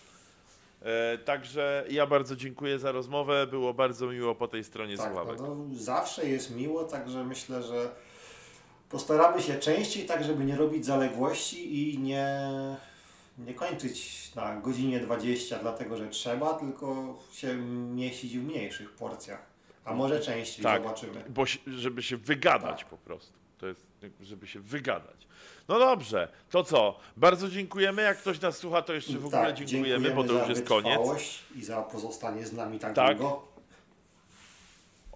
E, 0.82 1.18
także 1.18 1.86
ja 1.90 2.08
bardzo 2.08 2.36
dziękuję 2.36 2.80
za 2.80 2.92
rozmowę. 2.92 3.48
Było 3.48 3.74
bardzo 3.74 4.08
miło 4.08 4.36
po 4.36 4.48
tej 4.48 4.64
stronie 4.64 4.98
Tak, 4.98 5.06
słuchawek. 5.08 5.40
no, 5.40 5.56
no, 5.56 5.66
zawsze 5.76 6.30
jest 6.30 6.56
miło, 6.56 6.84
także 6.84 7.24
myślę, 7.24 7.64
że 7.64 7.90
postaramy 8.90 9.42
się 9.42 9.56
częściej, 9.56 10.06
tak 10.06 10.24
żeby 10.24 10.46
nie 10.46 10.56
robić 10.56 10.86
zaległości 10.86 11.94
i 11.94 12.00
nie, 12.00 12.40
nie 13.46 13.54
kończyć 13.54 14.32
na 14.36 14.56
godzinie 14.56 15.00
20, 15.00 15.60
dlatego 15.60 15.98
że 15.98 16.10
trzeba, 16.10 16.54
tylko 16.54 17.20
się 17.34 17.56
mieścić 17.96 18.38
w 18.38 18.44
mniejszych 18.44 18.92
porcjach. 18.92 19.46
A 19.86 19.94
może 19.94 20.20
częściej, 20.20 20.64
Tak. 20.64 20.84
zobaczymy. 20.84 21.24
Bo, 21.30 21.44
żeby 21.68 22.04
się 22.04 22.18
wygadać 22.18 22.80
Tak. 22.80 22.90
po 22.90 22.98
prostu. 22.98 23.34
To 23.58 23.68
jest, 23.68 23.86
żeby 24.22 24.48
się 24.48 24.60
wygadać. 24.60 25.28
No 25.68 25.80
dobrze, 25.80 26.28
to 26.50 26.64
co? 26.64 27.00
Bardzo 27.18 27.50
dziękujemy. 27.50 28.02
Jak 28.02 28.18
ktoś 28.18 28.42
nas 28.42 28.58
słucha, 28.58 28.82
to 28.82 28.94
jeszcze 28.94 29.14
w 29.18 29.26
ogóle 29.26 29.54
Tak, 29.54 29.66
dziękujemy, 29.66 30.12
bo 30.12 30.24
to 30.24 30.34
już 30.34 30.50
jest 30.50 30.68
koniec. 30.68 31.00
I 31.56 31.64
za 31.64 31.82
pozostanie 31.82 32.46
z 32.46 32.54
nami 32.54 32.80
tak, 32.80 32.96
Tak. 32.96 33.18
długo. 33.18 33.48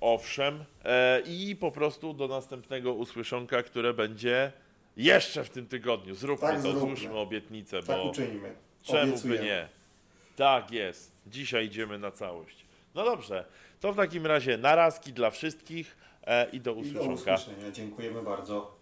Owszem. 0.02 0.65
E, 0.84 1.22
I 1.26 1.56
po 1.56 1.72
prostu 1.72 2.14
do 2.14 2.27
następnego 2.27 2.93
usłyszonka, 2.93 3.64
które 3.64 3.93
będzie 3.93 4.52
jeszcze 4.97 5.43
w 5.43 5.49
tym 5.49 5.67
tygodniu. 5.67 6.15
Zróbmy 6.15 6.47
Tak, 6.47 6.55
to, 6.55 6.61
zróbmy. 6.61 6.80
złóżmy 6.80 7.17
obietnicę, 7.17 7.77
Tak 7.84 7.85
bo 7.97 8.11
czemu 8.84 9.01
by 9.01 9.01
Obiecujemy. 9.11 9.45
nie? 9.45 9.67
Tak 10.35 10.72
jest. 10.72 11.11
Dzisiaj 11.27 11.65
idziemy 11.65 11.99
na 11.99 12.11
całość. 12.11 12.65
No 12.95 13.05
dobrze, 13.05 13.45
to 13.80 13.93
w 13.93 13.95
takim 13.95 14.26
razie 14.26 14.57
narazki 14.57 15.13
dla 15.13 15.30
wszystkich 15.31 15.97
e, 16.23 16.49
i 16.49 16.59
do 16.61 16.73
I 16.73 16.91
do 16.91 17.01
usłyszenia. 17.01 17.72
Dziękujemy 17.72 18.22
bardzo. 18.22 18.74